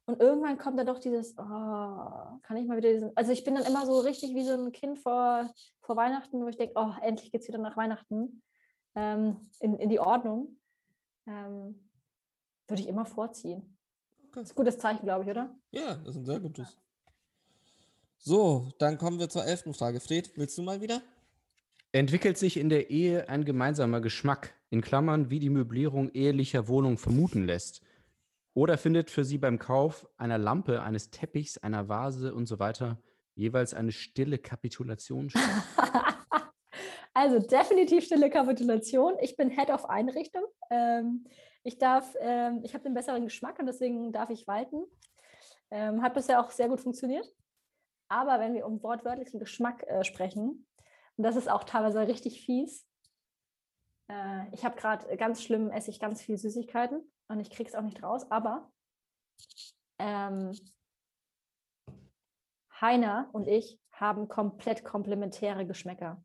Und 0.05 0.20
irgendwann 0.20 0.59
kommt 0.59 0.79
dann 0.79 0.87
doch 0.87 0.99
dieses, 0.99 1.35
oh, 1.39 1.43
kann 2.43 2.57
ich 2.57 2.66
mal 2.66 2.77
wieder 2.77 2.93
diesen. 2.93 3.16
Also 3.16 3.31
ich 3.31 3.45
bin 3.45 3.55
dann 3.55 3.64
immer 3.64 3.87
so 3.87 4.01
richtig 4.01 4.35
wie 4.35 4.45
so 4.45 4.53
ein 4.55 4.73
Kind 4.73 4.99
vor, 4.99 5.49
vor 5.81 5.97
Weihnachten, 5.97 6.43
wo 6.43 6.49
ich 6.49 6.57
denke, 6.57 6.75
oh, 6.77 6.91
endlich 7.03 7.31
geht 7.31 7.43
es 7.43 7.49
wieder 7.49 7.59
nach 7.59 7.77
Weihnachten 7.77 8.43
ähm, 8.97 9.49
in, 9.61 9.77
in 9.77 9.89
die 9.89 10.01
Ordnung. 10.01 10.59
Ähm, 11.27 11.89
würde 12.66 12.83
ich 12.83 12.89
immer 12.89 13.07
vorziehen. 13.07 13.79
Okay. 14.25 14.31
Das 14.41 14.45
ist 14.45 14.53
ein 14.53 14.57
gutes 14.57 14.79
Zeichen, 14.79 15.05
glaube 15.05 15.25
ich, 15.25 15.31
oder? 15.31 15.55
Ja, 15.70 15.95
das 15.95 16.16
ist 16.16 16.16
ein 16.16 16.25
sehr 16.25 16.41
gutes. 16.41 16.77
So, 18.18 18.68
dann 18.79 18.99
kommen 18.99 19.18
wir 19.18 19.29
zur 19.29 19.45
elften 19.45 19.75
Frage. 19.75 20.01
Fred, 20.01 20.33
willst 20.37 20.57
du 20.59 20.62
mal 20.62 20.81
wieder? 20.81 21.01
Entwickelt 21.95 22.38
sich 22.38 22.57
in 22.57 22.70
der 22.70 22.88
Ehe 22.88 23.28
ein 23.28 23.45
gemeinsamer 23.45 24.01
Geschmack, 24.01 24.55
in 24.70 24.80
Klammern, 24.80 25.28
wie 25.28 25.38
die 25.38 25.51
Möblierung 25.51 26.09
ehelicher 26.12 26.66
Wohnung 26.66 26.97
vermuten 26.97 27.45
lässt? 27.45 27.82
Oder 28.55 28.78
findet 28.78 29.11
für 29.11 29.26
Sie 29.26 29.36
beim 29.36 29.59
Kauf 29.59 30.09
einer 30.16 30.38
Lampe, 30.38 30.82
eines 30.82 31.11
Teppichs, 31.11 31.59
einer 31.59 31.90
Vase 31.90 32.34
und 32.34 32.47
so 32.47 32.59
weiter 32.59 32.99
jeweils 33.34 33.74
eine 33.74 33.93
stille 33.93 34.38
Kapitulation 34.38 35.28
statt? 35.28 35.43
also 37.14 37.38
definitiv 37.38 38.07
stille 38.07 38.30
Kapitulation. 38.30 39.18
Ich 39.20 39.36
bin 39.36 39.51
Head 39.51 39.68
of 39.68 39.84
Einrichtung. 39.84 40.45
Ähm, 40.70 41.26
ich 41.62 41.76
darf, 41.76 42.14
ähm, 42.20 42.62
ich 42.64 42.72
habe 42.72 42.84
den 42.84 42.95
besseren 42.95 43.24
Geschmack 43.24 43.59
und 43.59 43.66
deswegen 43.66 44.12
darf 44.12 44.30
ich 44.30 44.47
walten. 44.47 44.82
Ähm, 45.70 46.01
hat 46.01 46.14
bisher 46.14 46.40
auch 46.40 46.51
sehr 46.53 46.70
gut 46.70 46.80
funktioniert. 46.80 47.30
Aber 48.09 48.40
wenn 48.40 48.55
wir 48.55 48.64
um 48.66 48.82
wortwörtlichen 48.82 49.40
Geschmack 49.40 49.82
äh, 49.86 50.05
sprechen, 50.05 50.66
und 51.16 51.24
das 51.24 51.36
ist 51.36 51.50
auch 51.50 51.64
teilweise 51.64 52.06
richtig 52.06 52.44
fies, 52.44 52.86
äh, 54.08 54.48
ich 54.52 54.64
habe 54.64 54.76
gerade 54.76 55.16
ganz 55.16 55.42
schlimm, 55.42 55.70
esse 55.70 55.90
ich 55.90 56.01
ganz 56.01 56.22
viel 56.22 56.36
Süßigkeiten 56.36 57.01
und 57.28 57.40
ich 57.40 57.51
kriege 57.51 57.68
es 57.68 57.74
auch 57.74 57.82
nicht 57.82 58.02
raus, 58.02 58.30
aber 58.30 58.70
ähm, 59.98 60.52
Heiner 62.80 63.30
und 63.32 63.47
ich 63.47 63.80
haben 63.93 64.28
komplett 64.28 64.84
komplementäre 64.84 65.66
Geschmäcker. 65.66 66.22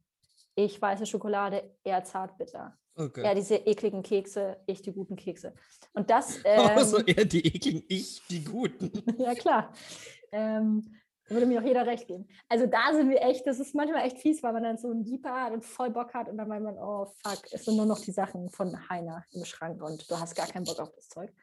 Ich 0.55 0.81
weiße 0.81 1.05
Schokolade, 1.05 1.75
er 1.83 2.03
zartbitter. 2.03 2.75
Okay. 2.95 3.21
Er 3.21 3.35
diese 3.35 3.55
ekligen 3.55 4.01
Kekse, 4.01 4.59
ich 4.65 4.81
die 4.81 4.91
guten 4.91 5.15
Kekse. 5.15 5.53
Und 5.93 6.09
das, 6.09 6.39
ähm, 6.43 6.59
also 6.75 6.97
eher 6.97 7.25
die 7.25 7.45
ekligen, 7.45 7.83
ich 7.87 8.23
die 8.27 8.43
guten. 8.43 8.91
ja 9.19 9.35
klar, 9.35 9.71
ähm, 10.31 10.95
würde 11.29 11.45
mir 11.45 11.59
auch 11.59 11.65
jeder 11.65 11.85
recht 11.85 12.07
geben. 12.07 12.27
Also 12.49 12.65
da 12.65 12.93
sind 12.93 13.09
wir 13.09 13.21
echt, 13.21 13.45
das 13.47 13.59
ist 13.59 13.75
manchmal 13.75 14.05
echt 14.05 14.19
fies, 14.19 14.43
weil 14.43 14.53
man 14.53 14.63
dann 14.63 14.77
so 14.77 14.89
einen 14.89 15.03
Deeper 15.03 15.43
hat 15.43 15.53
und 15.53 15.65
voll 15.65 15.89
Bock 15.89 16.13
hat 16.13 16.29
und 16.29 16.37
dann 16.37 16.47
meint 16.47 16.63
man, 16.63 16.77
oh 16.77 17.05
fuck, 17.23 17.43
es 17.51 17.65
sind 17.65 17.75
nur 17.75 17.85
noch 17.85 17.99
die 17.99 18.11
Sachen 18.11 18.49
von 18.49 18.89
Heiner 18.89 19.25
im 19.31 19.43
Schrank 19.45 19.81
und 19.81 20.09
du 20.09 20.19
hast 20.19 20.35
gar 20.35 20.47
keinen 20.47 20.65
Bock 20.65 20.79
auf 20.79 20.91
das 20.93 21.09
Zeug. 21.09 21.33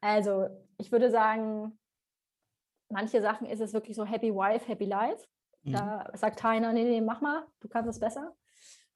Also 0.00 0.48
ich 0.78 0.90
würde 0.92 1.10
sagen, 1.10 1.78
manche 2.88 3.22
Sachen 3.22 3.46
ist 3.46 3.60
es 3.60 3.72
wirklich 3.72 3.96
so 3.96 4.04
Happy 4.04 4.34
Wife, 4.34 4.66
Happy 4.66 4.84
Life. 4.84 5.26
Mhm. 5.62 5.72
Da 5.72 6.10
sagt 6.14 6.42
Heiner, 6.42 6.72
nee, 6.72 6.84
nee, 6.84 7.00
mach 7.00 7.20
mal, 7.20 7.46
du 7.60 7.68
kannst 7.68 7.88
es 7.88 8.00
besser. 8.00 8.34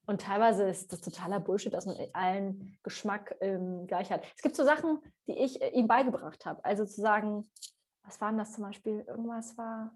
Und 0.06 0.20
teilweise 0.20 0.68
ist 0.68 0.92
das 0.92 1.00
totaler 1.00 1.40
Bullshit, 1.40 1.74
dass 1.74 1.86
man 1.86 1.96
allen 2.12 2.78
Geschmack 2.84 3.36
ähm, 3.40 3.86
gleich 3.86 4.12
hat. 4.12 4.24
Es 4.36 4.42
gibt 4.42 4.54
so 4.54 4.64
Sachen, 4.64 5.00
die 5.26 5.32
ich 5.32 5.60
äh, 5.60 5.70
ihm 5.70 5.88
beigebracht 5.88 6.46
habe. 6.46 6.64
Also 6.64 6.84
zu 6.84 7.00
sagen, 7.00 7.50
was 8.04 8.20
war 8.20 8.30
denn 8.30 8.38
das 8.38 8.52
zum 8.52 8.62
Beispiel? 8.62 9.04
Irgendwas 9.08 9.58
war 9.58 9.92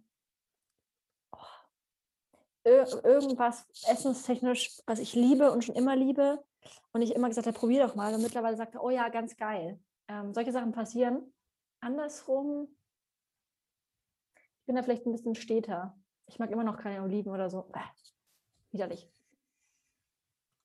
irgendwas 2.64 3.66
essenstechnisch, 3.86 4.80
was 4.86 4.98
ich 4.98 5.14
liebe 5.14 5.50
und 5.50 5.64
schon 5.64 5.74
immer 5.74 5.96
liebe. 5.96 6.44
Und 6.92 7.02
ich 7.02 7.14
immer 7.14 7.28
gesagt 7.28 7.46
habe, 7.46 7.58
probier 7.58 7.86
doch 7.86 7.94
mal. 7.94 8.14
Und 8.14 8.22
mittlerweile 8.22 8.56
sagt 8.56 8.74
er, 8.74 8.82
oh 8.82 8.90
ja, 8.90 9.08
ganz 9.08 9.36
geil. 9.36 9.80
Ähm, 10.08 10.34
solche 10.34 10.52
Sachen 10.52 10.72
passieren. 10.72 11.32
Andersrum, 11.80 12.68
ich 14.60 14.66
bin 14.66 14.76
da 14.76 14.82
vielleicht 14.82 15.06
ein 15.06 15.12
bisschen 15.12 15.34
steter. 15.34 15.98
Ich 16.26 16.38
mag 16.38 16.50
immer 16.50 16.64
noch 16.64 16.76
keine 16.76 17.02
Oliven 17.02 17.32
oder 17.32 17.48
so. 17.48 17.62
Bäh, 17.62 17.80
widerlich. 18.72 19.08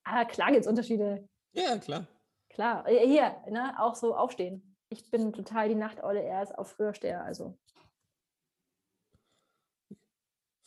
Aber 0.04 0.24
klar 0.26 0.48
gibt 0.50 0.60
es 0.62 0.66
Unterschiede. 0.66 1.28
Ja, 1.52 1.78
klar. 1.78 2.06
Klar. 2.50 2.86
Äh, 2.86 3.06
Hier, 3.06 3.42
ne, 3.48 3.74
auch 3.80 3.94
so 3.94 4.14
aufstehen. 4.14 4.76
ich 4.88 5.10
bin 5.10 5.32
total 5.32 5.68
die 5.68 5.74
Nachteule, 5.74 6.22
er 6.22 6.42
ist 6.42 6.56
auf 6.56 6.72
früher 6.72 6.94
Steher, 6.94 7.24
also. 7.24 7.58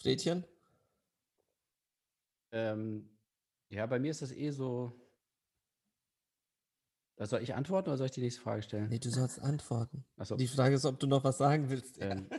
Fredchen? 0.02 0.46
Ähm, 2.52 3.10
ja, 3.70 3.86
bei 3.86 4.00
mir 4.00 4.12
ist 4.12 4.22
das 4.22 4.32
eh 4.32 4.52
so. 4.52 4.94
Da 7.16 7.26
soll 7.26 7.42
ich 7.42 7.54
antworten 7.54 7.90
oder 7.90 7.98
soll 7.98 8.06
ich 8.06 8.14
die 8.14 8.22
nächste 8.22 8.42
Frage 8.42 8.62
stellen? 8.62 8.88
Nee, 8.90 9.00
du 9.00 9.10
sollst 9.10 9.42
antworten. 9.42 10.06
Achso. 10.18 10.38
Die 10.38 10.48
Frage 10.48 10.76
ist, 10.76 10.86
ob 10.86 11.00
du 11.00 11.08
noch 11.08 11.24
was 11.24 11.38
sagen 11.38 11.70
willst. 11.70 11.98
Ähm, 12.00 12.30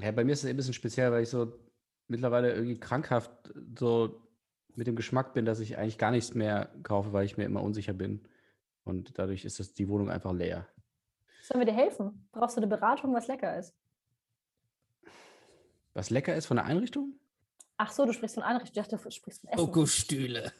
ja, 0.00 0.10
bei 0.12 0.24
mir 0.24 0.32
ist 0.32 0.42
es 0.42 0.50
ein 0.50 0.56
bisschen 0.56 0.74
speziell, 0.74 1.12
weil 1.12 1.22
ich 1.22 1.28
so 1.28 1.52
mittlerweile 2.08 2.52
irgendwie 2.52 2.78
krankhaft 2.78 3.30
so 3.78 4.20
mit 4.74 4.88
dem 4.88 4.96
Geschmack 4.96 5.32
bin, 5.32 5.44
dass 5.44 5.60
ich 5.60 5.78
eigentlich 5.78 5.98
gar 5.98 6.10
nichts 6.10 6.34
mehr 6.34 6.74
kaufe, 6.82 7.12
weil 7.12 7.24
ich 7.24 7.36
mir 7.36 7.44
immer 7.44 7.62
unsicher 7.62 7.92
bin. 7.92 8.26
Und 8.82 9.18
dadurch 9.18 9.44
ist 9.44 9.60
das, 9.60 9.72
die 9.72 9.88
Wohnung 9.88 10.10
einfach 10.10 10.32
leer. 10.32 10.66
Sollen 11.42 11.60
wir 11.60 11.72
dir 11.72 11.78
helfen? 11.78 12.28
Brauchst 12.32 12.56
du 12.56 12.60
eine 12.60 12.66
Beratung, 12.66 13.14
was 13.14 13.28
lecker 13.28 13.56
ist? 13.56 13.74
Was 15.92 16.10
lecker 16.10 16.34
ist 16.34 16.46
von 16.46 16.56
der 16.56 16.66
Einrichtung? 16.66 17.14
Ach 17.76 17.90
so, 17.90 18.04
du 18.06 18.12
sprichst 18.12 18.36
von 18.36 18.44
Einrichtung. 18.44 18.70
Ich 18.82 18.88
dachte, 18.88 19.02
du 19.02 19.10
sprichst 19.10 19.40
von 19.40 19.50
Essen. 19.50 19.60
Okostühle. 19.60 20.52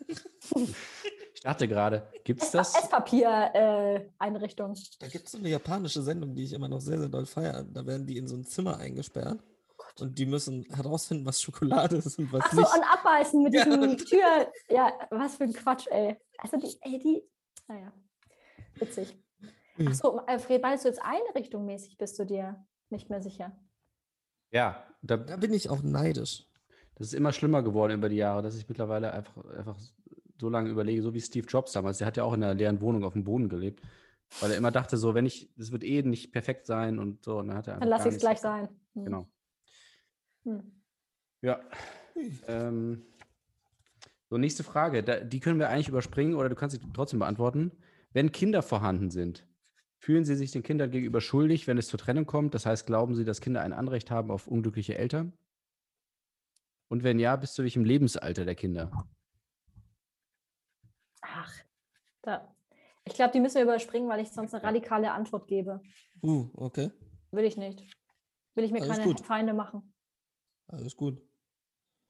Ich 1.35 1.41
dachte 1.43 1.69
gerade, 1.69 2.09
gibt 2.25 2.43
es 2.43 2.51
das? 2.51 2.75
Esspapier-Einrichtung. 2.75 4.75
Da 4.99 5.09
gibt 5.09 5.27
es 5.27 5.33
so 5.33 5.39
eine 5.39 5.49
japanische 5.49 6.03
Sendung, 6.03 6.35
die 6.35 6.45
ich 6.45 6.53
immer 6.53 6.69
noch 6.69 6.81
sehr, 6.81 6.99
sehr 6.99 7.09
doll 7.09 7.27
feiere. 7.27 7.65
Da 7.65 7.87
werden 7.87 8.07
die 8.07 8.19
in 8.19 8.27
so 8.27 8.37
ein 8.37 8.45
Zimmer 8.45 8.79
eingesperrt. 8.79 9.39
Und 10.01 10.19
die 10.19 10.27
müssen 10.27 10.65
herausfinden, 10.75 11.25
was 11.25 11.41
Schokolade 11.41 11.97
ist 11.97 12.19
und 12.19 12.33
was 12.33 12.43
Ach 12.47 12.53
so, 12.53 12.61
nicht. 12.61 12.75
und 12.75 12.83
abbeißen 12.83 13.43
mit 13.43 13.55
Ja, 13.55 13.65
diesem 13.65 13.97
Tür. 13.99 14.53
Ja, 14.69 14.93
was 15.11 15.37
für 15.37 15.45
ein 15.45 15.53
Quatsch, 15.53 15.87
ey. 15.89 16.17
Also 16.39 16.57
die, 16.57 16.77
ey, 16.81 16.99
die. 16.99 17.23
Naja. 17.69 17.93
Witzig. 18.75 19.17
Hm. 19.77 19.89
Ach 19.91 19.95
so, 19.95 20.19
Alfred, 20.27 20.63
meinst 20.63 20.85
du 20.85 20.89
jetzt 20.89 21.01
einrichtungmäßig 21.03 21.97
bist 21.97 22.19
du 22.19 22.25
dir 22.25 22.65
nicht 22.91 23.09
mehr 23.09 23.23
sicher? 23.23 23.57
Ja, 24.51 24.85
da, 25.03 25.17
Da 25.17 25.37
bin 25.37 25.53
ich 25.53 25.71
auch 25.71 25.83
neidisch. 25.83 26.45
Das 26.97 27.09
ist 27.09 27.15
immer 27.15 27.33
schlimmer 27.33 27.63
geworden 27.63 27.93
über 27.93 28.09
die 28.09 28.17
Jahre, 28.17 28.43
dass 28.43 28.57
ich 28.57 28.69
mittlerweile 28.69 29.13
einfach, 29.13 29.45
einfach 29.57 29.77
so 30.41 30.49
lange 30.49 30.71
überlege, 30.71 31.03
so 31.03 31.15
wie 31.15 31.21
Steve 31.21 31.47
Jobs 31.47 31.73
damals. 31.73 31.99
Der 31.99 32.07
hat 32.07 32.17
ja 32.17 32.25
auch 32.25 32.35
in 32.35 32.43
einer 32.43 32.55
leeren 32.55 32.81
Wohnung 32.81 33.05
auf 33.05 33.15
dem 33.15 33.25
Boden 33.25 33.49
gelebt, 33.49 33.83
weil 34.41 34.51
er 34.51 34.57
immer 34.57 34.71
dachte, 34.71 34.97
so, 34.97 35.15
wenn 35.15 35.27
ich, 35.27 35.51
das 35.57 35.73
wird 35.73 35.85
eh 35.85 36.03
nicht 36.03 36.33
perfekt 36.33 36.67
sein 36.67 36.99
und 36.99 37.25
so. 37.25 37.39
Und 37.39 37.49
dann 37.49 37.57
hat 37.57 37.69
er 37.69 37.75
Dann 37.75 37.83
einfach 37.85 38.05
lass 38.05 38.07
ich 38.07 38.15
es 38.15 38.21
gleich 38.21 38.39
sein. 38.39 38.69
Hm. 38.95 39.05
Genau. 39.05 39.27
Hm. 40.45 40.63
Ja. 41.43 41.61
Ähm, 42.47 43.03
so, 44.31 44.39
nächste 44.39 44.63
Frage. 44.63 45.03
Da, 45.03 45.21
die 45.21 45.41
können 45.41 45.59
wir 45.59 45.69
eigentlich 45.69 45.89
überspringen 45.89 46.35
oder 46.35 46.49
du 46.49 46.55
kannst 46.55 46.81
sie 46.81 46.93
trotzdem 46.93 47.19
beantworten. 47.19 47.73
Wenn 48.13 48.33
Kinder 48.33 48.63
vorhanden 48.63 49.11
sind, 49.11 49.47
fühlen 49.99 50.25
sie 50.25 50.37
sich 50.37 50.53
den 50.53 50.63
Kindern 50.63 50.91
gegenüber 50.91 51.21
schuldig, 51.21 51.67
wenn 51.67 51.79
es 51.79 51.89
zur 51.89 51.99
Trennung 51.99 52.27
kommt? 52.27 52.55
Das 52.55 52.67
heißt, 52.67 52.87
glauben 52.87 53.15
sie, 53.15 53.25
dass 53.25 53.41
Kinder 53.41 53.63
ein 53.63 53.73
Anrecht 53.73 54.11
haben 54.11 54.31
auf 54.31 54.47
unglückliche 54.47 54.97
Eltern? 54.97 55.33
Und 56.89 57.03
wenn 57.03 57.19
ja, 57.19 57.37
bis 57.37 57.55
zu 57.55 57.63
welchem 57.63 57.85
Lebensalter 57.85 58.45
der 58.45 58.55
Kinder? 58.55 58.91
Ach, 61.23 61.53
da. 62.23 62.55
Ich 63.05 63.15
glaube, 63.15 63.33
die 63.33 63.41
müssen 63.41 63.57
wir 63.57 63.63
überspringen, 63.65 64.09
weil 64.09 64.21
ich 64.21 64.31
sonst 64.31 64.55
eine 64.55 64.65
radikale 64.65 65.13
Antwort 65.13 65.47
gebe. 65.47 65.83
Uh, 66.23 66.49
okay. 66.55 66.91
Will 67.33 67.45
ich 67.45 67.57
nicht. 67.57 67.85
Will 68.55 68.65
ich 68.65 68.73
mir 68.73 68.83
Alles 68.83 68.97
keine 68.97 69.05
gut. 69.05 69.21
Feinde 69.21 69.53
machen. 69.53 69.95
Alles 70.69 70.97
gut. 70.97 71.21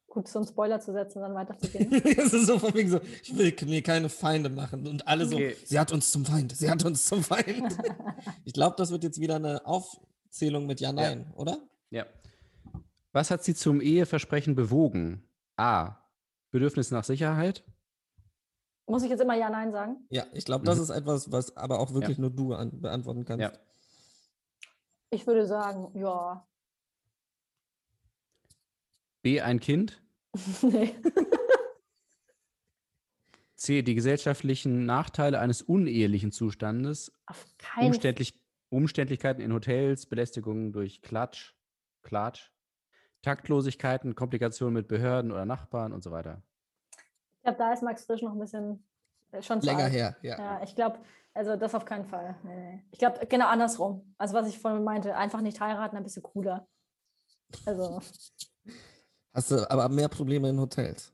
Gut, 0.06 0.28
so 0.28 0.38
einen 0.38 0.46
Spoiler 0.46 0.78
zu 0.78 0.92
setzen 0.92 1.18
und 1.18 1.24
dann 1.24 1.34
weiterzugehen. 1.34 1.90
Es 2.04 2.32
ist 2.32 2.46
so 2.46 2.58
von 2.58 2.72
wegen 2.74 2.88
so, 2.90 3.00
ich 3.22 3.36
will 3.36 3.52
mir 3.66 3.82
keine 3.82 4.08
Feinde 4.08 4.48
machen. 4.48 4.86
Und 4.86 5.08
alle 5.08 5.26
so, 5.26 5.34
Okay. 5.34 5.56
sie 5.64 5.78
hat 5.78 5.90
uns 5.90 6.12
zum 6.12 6.24
Feind, 6.24 6.56
sie 6.56 6.70
hat 6.70 6.84
uns 6.84 7.04
zum 7.06 7.24
Feind. 7.24 7.76
ich 8.44 8.52
glaube, 8.52 8.76
das 8.78 8.92
wird 8.92 9.02
jetzt 9.02 9.18
wieder 9.18 9.36
eine 9.36 9.66
Aufzählung 9.66 10.66
mit 10.66 10.80
Ja, 10.80 10.92
Nein, 10.92 11.32
oder? 11.34 11.58
Ja. 11.90 12.06
Was 13.14 13.30
hat 13.30 13.44
sie 13.44 13.54
zum 13.54 13.80
Eheversprechen 13.80 14.56
bewogen? 14.56 15.22
A. 15.56 15.96
Bedürfnis 16.50 16.90
nach 16.90 17.04
Sicherheit. 17.04 17.64
Muss 18.86 19.04
ich 19.04 19.08
jetzt 19.10 19.20
immer 19.20 19.36
Ja, 19.36 19.48
Nein 19.50 19.70
sagen? 19.70 20.04
Ja, 20.10 20.26
ich 20.32 20.44
glaube, 20.44 20.64
das 20.66 20.76
Mhm. 20.78 20.82
ist 20.82 20.90
etwas, 20.90 21.30
was 21.32 21.56
aber 21.56 21.78
auch 21.78 21.94
wirklich 21.94 22.18
nur 22.18 22.30
du 22.30 22.54
an, 22.54 22.80
beantworten 22.80 23.24
kannst. 23.24 23.40
Ja. 23.42 23.52
Ich 25.10 25.26
würde 25.28 25.46
sagen, 25.46 25.96
ja. 25.96 26.44
B. 29.22 29.40
Ein 29.40 29.60
Kind. 29.60 30.02
nee. 30.62 30.92
C. 33.56 33.82
Die 33.82 33.94
gesellschaftlichen 33.94 34.84
Nachteile 34.86 35.38
eines 35.38 35.62
unehelichen 35.62 36.32
Zustandes. 36.32 37.12
Auf 37.26 37.46
keinen 37.58 37.74
Fall. 37.76 37.86
Umständlich, 37.86 38.34
Umständlichkeiten 38.70 39.40
in 39.42 39.52
Hotels, 39.52 40.06
Belästigungen 40.06 40.72
durch 40.72 41.00
Klatsch, 41.00 41.54
Klatsch, 42.02 42.50
Taktlosigkeiten, 43.24 44.14
Komplikationen 44.14 44.74
mit 44.74 44.86
Behörden 44.86 45.32
oder 45.32 45.46
Nachbarn 45.46 45.92
und 45.92 46.02
so 46.02 46.10
weiter. 46.10 46.42
Ich 47.36 47.42
glaube, 47.42 47.58
da 47.58 47.72
ist 47.72 47.82
Max 47.82 48.04
Frisch 48.04 48.20
noch 48.20 48.32
ein 48.32 48.38
bisschen 48.38 48.86
äh, 49.32 49.40
schon 49.40 49.62
zu 49.62 49.66
Länger 49.66 49.84
alt. 49.84 49.92
her, 49.92 50.16
ja. 50.20 50.38
Ja, 50.38 50.62
ich 50.62 50.74
glaube, 50.74 50.98
also 51.32 51.56
das 51.56 51.74
auf 51.74 51.86
keinen 51.86 52.04
Fall. 52.04 52.36
Nee, 52.42 52.54
nee. 52.54 52.82
Ich 52.90 52.98
glaube, 52.98 53.26
genau 53.26 53.48
andersrum. 53.48 54.14
Also 54.18 54.34
was 54.34 54.46
ich 54.48 54.58
vorhin 54.58 54.84
meinte, 54.84 55.16
einfach 55.16 55.40
nicht 55.40 55.58
heiraten, 55.58 55.96
ein 55.96 56.02
bisschen 56.02 56.22
cooler. 56.22 56.68
Also, 57.64 58.00
Hast 59.32 59.50
du 59.50 59.70
aber 59.70 59.88
mehr 59.88 60.08
Probleme 60.08 60.50
in 60.50 60.60
Hotels, 60.60 61.12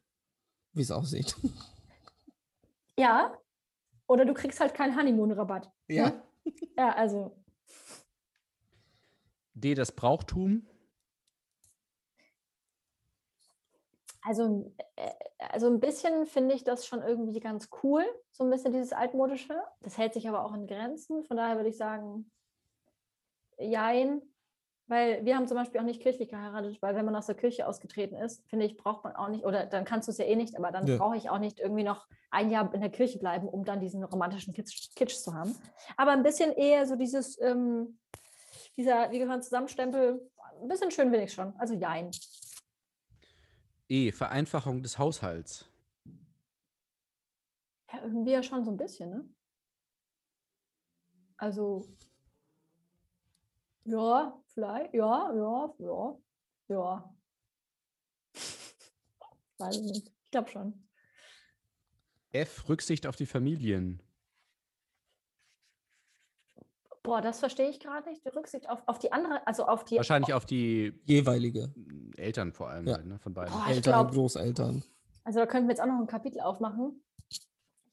wie 0.73 0.83
es 0.83 0.91
aussieht. 0.91 1.37
ja. 2.99 3.37
Oder 4.09 4.25
du 4.25 4.35
kriegst 4.35 4.59
halt 4.59 4.75
keinen 4.75 4.97
Honeymoon-Rabatt. 4.97 5.71
Ja. 5.87 6.13
Ja, 6.77 6.93
also, 6.95 7.37
D. 9.55 9.75
Das 9.75 9.93
Brauchtum. 9.93 10.67
Also, 14.23 14.73
äh, 14.97 15.11
also 15.39 15.67
ein 15.69 15.81
bisschen 15.81 16.27
finde 16.27 16.55
ich 16.55 16.65
das 16.65 16.87
schon 16.87 17.03
irgendwie 17.03 17.41
ganz 17.41 17.69
cool, 17.83 18.05
so 18.33 18.45
ein 18.45 18.51
bisschen 18.51 18.73
dieses 18.73 18.93
altmodische. 18.93 19.61
Das 19.81 19.99
hält 19.99 20.15
sich 20.15 20.29
aber 20.29 20.45
auch 20.45 20.55
in 20.55 20.67
Grenzen. 20.67 21.25
Von 21.25 21.37
daher 21.37 21.57
würde 21.57 21.69
ich 21.71 21.77
sagen, 21.77 22.31
jein. 23.59 24.23
Weil 24.87 25.25
wir 25.25 25.37
haben 25.37 25.47
zum 25.47 25.57
Beispiel 25.57 25.81
auch 25.81 25.85
nicht 25.85 26.03
kirchlich 26.03 26.31
geheiratet, 26.31 26.83
weil 26.83 26.97
wenn 26.97 27.05
man 27.05 27.15
aus 27.15 27.27
der 27.27 27.37
Kirche 27.37 27.69
ausgetreten 27.69 28.17
ist, 28.17 28.45
finde 28.51 28.67
ich, 28.67 28.77
braucht 28.77 29.05
man 29.05 29.15
auch 29.15 29.29
nicht, 29.29 29.45
oder 29.45 29.65
dann 29.67 29.85
kannst 29.85 30.09
du 30.09 30.11
es 30.11 30.19
ja 30.19 30.25
eh 30.25 30.35
nicht, 30.35 30.59
aber 30.59 30.73
dann 30.73 30.85
Ja. 30.89 30.97
brauche 30.97 31.17
ich 31.17 31.31
auch 31.31 31.39
nicht 31.39 31.61
irgendwie 31.61 31.85
noch 31.85 32.09
ein 32.33 32.51
Jahr 32.51 32.75
in 32.75 32.81
der 32.81 32.91
Kirche 32.91 33.21
bleiben, 33.21 33.49
um 33.49 33.65
dann 33.65 33.79
diesen 33.79 34.03
romantischen 34.03 34.53
Kitsch, 34.53 34.93
Kitsch 34.97 35.15
zu 35.15 35.33
haben. 35.33 35.55
Aber 35.97 36.11
ein 36.11 36.25
bisschen 36.25 36.53
eher 36.55 36.87
so 36.87 36.97
dieses, 36.97 37.41
ähm, 37.41 38.01
dieser, 38.77 39.13
wir 39.13 39.21
gehören 39.21 39.43
Zusammenstempel, 39.43 40.29
ein 40.61 40.67
bisschen 40.67 40.91
schön 40.91 41.13
will 41.13 41.21
ich 41.21 41.33
schon. 41.33 41.55
Also 41.59 41.75
jein. 41.75 42.11
E. 43.91 44.13
Vereinfachung 44.13 44.83
des 44.83 44.99
Haushalts. 44.99 45.69
Ja, 47.93 48.03
irgendwie 48.05 48.31
ja 48.31 48.43
schon 48.43 48.65
so 48.65 48.71
ein 48.71 48.77
bisschen, 48.77 49.11
ne? 49.11 49.29
Also, 51.37 51.89
ja, 53.85 54.41
vielleicht, 54.55 54.95
ja, 54.95 55.35
ja, 55.35 55.75
ja, 55.79 56.19
ja. 56.69 57.17
Weiß 59.59 59.77
ich 59.77 59.83
nicht. 59.83 60.07
Ich 60.07 60.31
glaube 60.31 60.51
schon. 60.51 60.89
F. 62.31 62.69
Rücksicht 62.69 63.09
auf 63.09 63.17
die 63.17 63.27
Familien. 63.27 64.01
Boah, 67.03 67.21
das 67.23 67.39
verstehe 67.41 67.71
ich 67.71 67.81
gerade 67.81 68.09
nicht. 68.11 68.25
Die 68.25 68.29
Rücksicht 68.29 68.69
auf, 68.69 68.83
auf 68.87 68.99
die 68.99 69.11
andere, 69.13 69.47
also 69.47 69.65
auf 69.67 69.85
die. 69.85 69.97
Wahrscheinlich 69.97 70.35
auf 70.35 70.45
die 70.45 70.93
Jeweilige. 71.05 71.73
Eltern 72.17 72.53
vor 72.53 72.69
allem, 72.69 72.87
Ja. 72.87 72.97
halt, 72.97 73.07
ne, 73.07 73.19
von 73.19 73.33
beiden. 73.33 73.53
Boah, 73.53 73.67
Eltern, 73.69 73.93
glaub- 74.07 74.13
Großeltern. 74.13 74.85
Also 75.25 75.39
da 75.41 75.47
könnten 75.47 75.69
wir 75.69 75.73
jetzt 75.73 75.81
auch 75.83 75.87
noch 75.87 75.99
ein 75.99 76.07
Kapitel 76.07 76.41
aufmachen. 76.41 77.03
Ich 77.29 77.41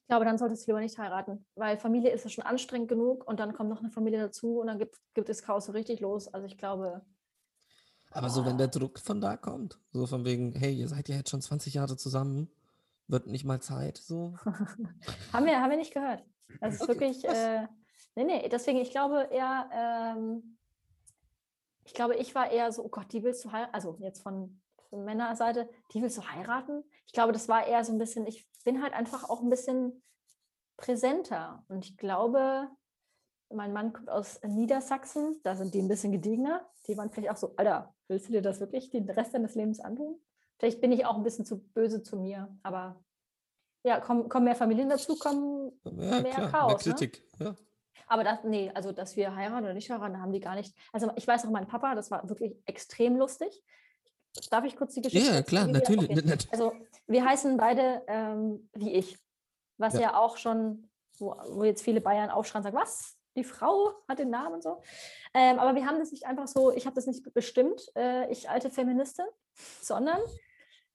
glaube, 0.10 0.26
dann 0.26 0.38
solltest 0.38 0.66
du 0.66 0.72
lieber 0.72 0.80
nicht 0.80 0.98
heiraten, 0.98 1.46
weil 1.56 1.78
Familie 1.78 2.12
ist 2.12 2.24
ja 2.24 2.30
schon 2.30 2.46
anstrengend 2.46 2.88
genug 2.88 3.28
und 3.28 3.40
dann 3.42 3.54
kommt 3.54 3.70
noch 3.70 3.80
eine 3.82 3.90
Familie 3.92 4.20
dazu 4.20 4.60
und 4.60 4.68
dann 4.68 4.80
gibt, 4.80 4.98
gibt 5.14 5.28
das 5.28 5.42
Chaos 5.42 5.66
so 5.66 5.74
richtig 5.74 6.00
los. 6.00 6.34
Also 6.34 6.48
ich 6.48 6.58
glaube, 6.58 7.02
Aber 8.12 8.30
so, 8.30 8.46
wenn 8.46 8.58
der 8.58 8.70
Druck 8.70 9.00
von 9.00 9.20
da 9.20 9.36
kommt, 9.36 9.80
so 9.92 10.06
von 10.08 10.24
wegen, 10.24 10.54
hey, 10.56 10.74
ihr 10.74 10.88
seid 10.88 11.10
ja 11.10 11.16
jetzt 11.18 11.30
schon 11.30 11.42
20 11.42 11.74
Jahre 11.74 11.98
zusammen, 11.98 12.50
wird 13.08 13.28
nicht 13.28 13.44
mal 13.44 13.62
Zeit, 13.62 13.98
so. 13.98 14.34
Haben 15.34 15.46
wir, 15.46 15.62
haben 15.62 15.70
wir 15.72 15.78
nicht 15.78 15.94
gehört. 15.94 16.24
Das 16.62 16.76
ist 16.76 16.82
Okay, 16.84 16.92
wirklich, 16.94 17.26
äh, 17.26 17.68
nee, 18.18 18.24
nee, 18.24 18.50
deswegen, 18.50 18.80
ich 18.80 18.90
glaube 18.92 19.30
eher, 19.32 19.70
ähm, 19.72 20.58
ich 21.86 21.94
glaube, 21.94 22.16
ich 22.16 22.34
war 22.34 22.52
eher 22.52 22.72
so, 22.72 22.84
oh 22.84 22.90
Gott, 22.90 23.14
die 23.14 23.24
willst 23.24 23.46
du 23.46 23.52
heiraten, 23.52 23.74
also 23.74 23.96
jetzt 24.00 24.22
von, 24.22 24.60
von 24.90 25.06
Männerseite, 25.06 25.70
die 25.94 26.02
willst 26.02 26.18
du 26.18 26.24
heiraten? 26.24 26.84
Ich 27.06 27.14
glaube, 27.14 27.32
das 27.32 27.48
war 27.48 27.66
eher 27.68 27.84
so 27.86 27.94
ein 27.94 28.00
bisschen, 28.00 28.26
ich 28.26 28.48
bin 28.66 28.82
halt 28.82 28.94
einfach 28.94 29.30
auch 29.30 29.42
ein 29.42 29.50
bisschen 29.50 30.04
präsenter 30.78 31.64
und 31.68 31.86
ich 31.86 31.96
glaube, 31.96 32.68
mein 33.50 33.72
Mann 33.72 33.94
kommt 33.94 34.10
aus 34.10 34.42
Niedersachsen, 34.44 35.40
da 35.44 35.56
sind 35.56 35.74
die 35.74 35.82
ein 35.82 35.88
bisschen 35.88 36.12
gediegener, 36.12 36.68
die 36.88 36.98
waren 36.98 37.12
vielleicht 37.12 37.32
auch 37.32 37.38
so, 37.38 37.54
Alter, 37.56 37.94
willst 38.08 38.28
du 38.28 38.34
dir 38.34 38.42
das 38.42 38.60
wirklich 38.60 38.90
den 38.90 39.10
Rest 39.10 39.34
deines 39.34 39.56
Lebens 39.56 39.80
antun? 39.80 40.20
Vielleicht 40.58 40.82
bin 40.82 40.92
ich 40.92 41.06
auch 41.06 41.16
ein 41.16 41.24
bisschen 41.24 41.46
zu 41.46 41.60
böse 41.60 42.02
zu 42.02 42.18
mir, 42.18 42.58
aber 42.64 43.00
ja, 43.84 44.02
kommen, 44.02 44.28
kommen 44.28 44.46
mehr 44.46 44.56
Familien 44.56 44.90
dazu, 44.90 45.18
kommen 45.18 45.72
Ja, 45.86 46.22
Mehr 46.22 46.32
klar, 46.32 46.52
Chaos, 46.52 46.86
mehr 46.86 46.94
ne? 46.94 47.00
Kritik. 47.00 47.24
Ja. 47.40 47.56
Aber 48.08 48.24
das, 48.24 48.44
nee, 48.44 48.72
also 48.74 48.92
dass 48.92 49.16
wir 49.16 49.36
heiraten 49.36 49.64
oder 49.66 49.74
nicht 49.74 49.90
heiraten, 49.90 50.22
haben 50.22 50.32
die 50.32 50.40
gar 50.40 50.56
nicht. 50.56 50.76
Also 50.94 51.12
ich 51.16 51.28
weiß 51.28 51.46
auch, 51.46 51.50
mein 51.50 51.68
Papa, 51.68 51.96
das 51.96 52.12
war 52.12 52.28
wirklich 52.30 52.56
extrem 52.66 53.18
lustig. 53.18 53.64
Darf 54.52 54.66
ich 54.66 54.76
kurz 54.76 54.94
die 54.94 55.02
Geschichte? 55.02 55.34
Ja, 55.34 55.42
klar, 55.42 55.68
natürlich. 55.68 56.10
Okay. 56.10 56.38
Also 56.52 56.74
wir 57.08 57.26
heißen 57.26 57.58
beide 57.58 58.04
ähm, 58.08 58.70
wie 58.74 58.94
ich. 58.94 59.18
Was 59.78 59.94
ja, 59.94 60.02
Ja. 60.02 60.18
auch 60.20 60.38
schon, 60.38 60.90
wo, 61.18 61.36
wo 61.50 61.64
jetzt 61.64 61.84
viele 61.84 62.02
Bayern 62.02 62.30
aufschreien 62.30 62.66
und 62.66 62.72
sagen, 62.72 62.78
was? 62.84 63.16
Die 63.36 63.44
Frau 63.44 63.94
hat 64.08 64.18
den 64.18 64.32
Namen 64.32 64.56
und 64.56 64.64
so. 64.64 64.82
Ähm, 65.34 65.60
aber 65.60 65.76
wir 65.76 65.86
haben 65.86 66.00
das 66.00 66.12
nicht 66.12 66.26
einfach 66.26 66.48
so, 66.48 66.72
ich 66.72 66.86
habe 66.88 66.96
das 66.96 67.06
nicht 67.06 67.32
bestimmt, 67.34 67.82
äh, 67.96 68.32
ich 68.32 68.50
alte 68.50 68.72
Feministin, 68.72 69.26
sondern 69.82 70.20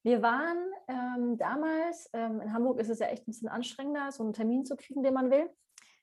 wir 0.03 0.23
waren 0.23 0.59
ähm, 0.89 1.39
damals, 1.39 2.11
ähm, 2.13 2.41
in 2.41 2.53
Hamburg 2.53 2.81
ist 2.81 2.89
es 2.89 2.99
ja 2.99 3.07
echt 3.07 3.23
ein 3.23 3.27
bisschen 3.27 3.49
anstrengender, 3.49 4.11
so 4.11 4.25
einen 4.25 4.33
Termin 4.33 4.65
zu 4.65 4.77
kriegen, 4.77 5.05
den 5.05 5.15
man 5.15 5.31
will. 5.31 5.49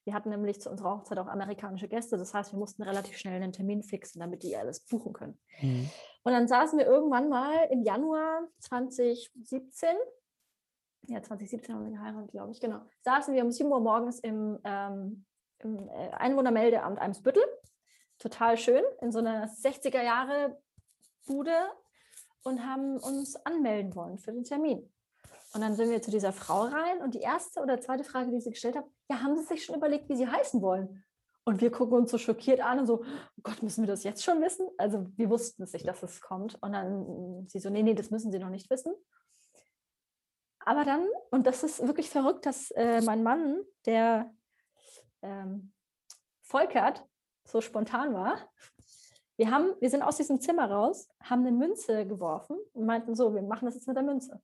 Wir 0.06 0.14
hatten 0.14 0.30
nämlich 0.30 0.62
zu 0.62 0.70
unserer 0.70 0.98
Hochzeit 0.98 1.20
auch 1.20 1.28
amerikanische 1.28 1.88
Gäste, 1.88 2.18
das 2.18 2.34
heißt, 2.34 2.54
wir 2.54 2.60
mussten 2.60 2.84
relativ 2.84 3.18
schnell 3.18 3.36
einen 3.36 3.52
Termin 3.52 3.84
fixen, 3.84 4.20
damit 4.20 4.44
die 4.44 4.56
alles 4.56 4.80
buchen 4.82 5.14
können. 5.14 5.40
Mhm. 5.62 5.90
Und 6.24 6.32
dann 6.34 6.48
saßen 6.48 6.80
wir 6.80 6.86
irgendwann 6.86 7.30
mal 7.30 7.68
im 7.70 7.84
Januar 7.84 8.48
2017, 8.60 9.90
ja 11.08 11.22
2017 11.22 11.76
haben 11.76 11.86
wir 11.86 11.92
geheiratet, 11.92 12.32
glaube 12.32 12.52
ich, 12.52 12.60
genau, 12.60 12.82
saßen 13.02 13.34
wir 13.34 13.44
um 13.44 13.52
7 13.52 13.70
Uhr 13.70 13.80
morgens 13.80 14.20
im, 14.20 14.60
ähm, 14.64 15.26
im 15.60 15.90
äh, 15.90 16.10
Einwohnermeldeamt 16.12 17.00
Eimsbüttel, 17.00 17.44
total 18.18 18.58
schön, 18.58 18.84
in 19.02 19.12
so 19.12 19.20
einer 19.20 19.48
60er 19.48 20.02
Jahre 20.02 20.58
Bude 21.26 21.56
und 22.44 22.66
haben 22.66 22.98
uns 22.98 23.36
anmelden 23.46 23.96
wollen 23.96 24.18
für 24.18 24.32
den 24.32 24.44
Termin. 24.44 24.90
Und 25.54 25.62
dann 25.62 25.76
sind 25.76 25.90
wir 25.90 26.02
zu 26.02 26.12
dieser 26.12 26.32
Frau 26.32 26.62
rein 26.62 27.02
und 27.02 27.16
die 27.16 27.22
erste 27.22 27.62
oder 27.62 27.82
zweite 27.82 28.04
Frage, 28.04 28.32
die 28.32 28.40
sie 28.40 28.52
gestellt 28.52 28.76
hat, 28.76 28.86
ja, 29.10 29.22
haben 29.22 29.36
Sie 29.36 29.46
sich 29.46 29.66
schon 29.66 29.76
überlegt, 29.76 30.08
wie 30.08 30.16
Sie 30.16 30.28
heißen 30.28 30.62
wollen? 30.62 31.04
Und 31.44 31.62
wir 31.62 31.72
gucken 31.72 31.98
uns 31.98 32.12
so 32.12 32.20
schockiert 32.20 32.60
an 32.60 32.80
und 32.80 32.86
so, 32.86 33.04
oh 33.04 33.42
Gott, 33.42 33.64
müssen 33.64 33.82
wir 33.82 33.88
das 33.88 34.04
jetzt 34.04 34.24
schon 34.24 34.42
wissen? 34.42 34.68
Also 34.78 35.08
wir 35.16 35.30
wussten 35.32 35.64
es 35.64 35.74
nicht, 35.74 35.88
dass 35.88 36.04
es 36.04 36.22
kommt. 36.22 36.62
Und 36.62 36.74
dann 36.74 37.48
sie 37.48 37.60
so, 37.60 37.72
nee, 37.72 37.82
nee, 37.82 37.96
das 37.96 38.12
müssen 38.12 38.32
Sie 38.32 38.38
noch 38.38 38.50
nicht 38.50 38.70
wissen. 38.70 38.94
Aber 40.60 40.86
dann, 40.86 41.08
und 41.32 41.48
das 41.48 41.64
ist 41.64 41.86
wirklich 41.88 42.12
verrückt, 42.12 42.46
dass 42.46 42.70
äh, 42.72 43.02
mein 43.02 43.24
Mann, 43.24 43.64
der 43.88 44.32
ähm, 45.24 45.74
Volkert, 46.44 47.04
so 47.46 47.62
spontan 47.62 48.14
war, 48.14 48.48
wir, 49.38 49.50
haben, 49.50 49.74
wir 49.80 49.90
sind 49.90 50.04
aus 50.04 50.18
diesem 50.18 50.40
Zimmer 50.40 50.70
raus, 50.70 51.10
haben 51.24 51.48
eine 51.48 51.52
Münze 51.52 52.06
geworfen 52.06 52.60
und 52.74 52.86
meinten 52.86 53.16
so, 53.16 53.34
wir 53.34 53.42
machen 53.42 53.66
das 53.66 53.74
jetzt 53.74 53.88
mit 53.88 53.96
der 53.96 54.04
Münze. 54.04 54.40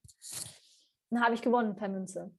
Dann 1.09 1.23
habe 1.23 1.35
ich 1.35 1.41
gewonnen 1.41 1.75
per 1.75 1.89
Münze. 1.89 2.31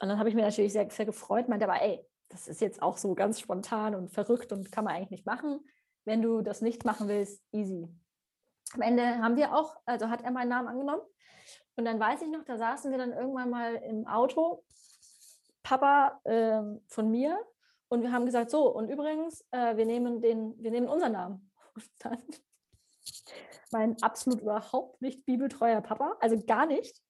Und 0.00 0.08
dann 0.08 0.18
habe 0.18 0.28
ich 0.28 0.34
mir 0.34 0.42
natürlich 0.42 0.72
sehr, 0.72 0.88
sehr 0.90 1.06
gefreut, 1.06 1.48
meinte 1.48 1.68
aber, 1.68 1.80
ey, 1.82 2.04
das 2.28 2.48
ist 2.48 2.60
jetzt 2.60 2.80
auch 2.82 2.96
so 2.96 3.14
ganz 3.14 3.40
spontan 3.40 3.94
und 3.94 4.10
verrückt 4.10 4.52
und 4.52 4.70
kann 4.70 4.84
man 4.84 4.94
eigentlich 4.94 5.10
nicht 5.10 5.26
machen. 5.26 5.60
Wenn 6.04 6.22
du 6.22 6.42
das 6.42 6.60
nicht 6.60 6.84
machen 6.84 7.08
willst, 7.08 7.42
easy. 7.52 7.88
Am 8.72 8.82
Ende 8.82 9.18
haben 9.18 9.36
wir 9.36 9.54
auch, 9.54 9.76
also 9.84 10.08
hat 10.08 10.22
er 10.22 10.30
meinen 10.30 10.48
Namen 10.48 10.68
angenommen. 10.68 11.02
Und 11.76 11.84
dann 11.84 11.98
weiß 11.98 12.22
ich 12.22 12.28
noch, 12.28 12.44
da 12.44 12.56
saßen 12.56 12.90
wir 12.90 12.98
dann 12.98 13.12
irgendwann 13.12 13.50
mal 13.50 13.74
im 13.74 14.06
Auto, 14.06 14.64
Papa 15.62 16.20
ähm, 16.24 16.80
von 16.88 17.10
mir, 17.10 17.38
und 17.92 18.02
wir 18.02 18.12
haben 18.12 18.24
gesagt, 18.24 18.50
so, 18.50 18.68
und 18.72 18.88
übrigens, 18.88 19.44
äh, 19.50 19.76
wir, 19.76 19.84
nehmen 19.84 20.22
den, 20.22 20.54
wir 20.58 20.70
nehmen 20.70 20.88
unseren 20.88 21.12
Namen. 21.12 21.50
Und 21.74 21.90
dann 21.98 22.18
mein 23.72 24.00
absolut 24.00 24.40
überhaupt 24.40 25.02
nicht 25.02 25.26
bibeltreuer 25.26 25.80
Papa, 25.80 26.16
also 26.20 26.40
gar 26.44 26.66
nicht, 26.66 27.00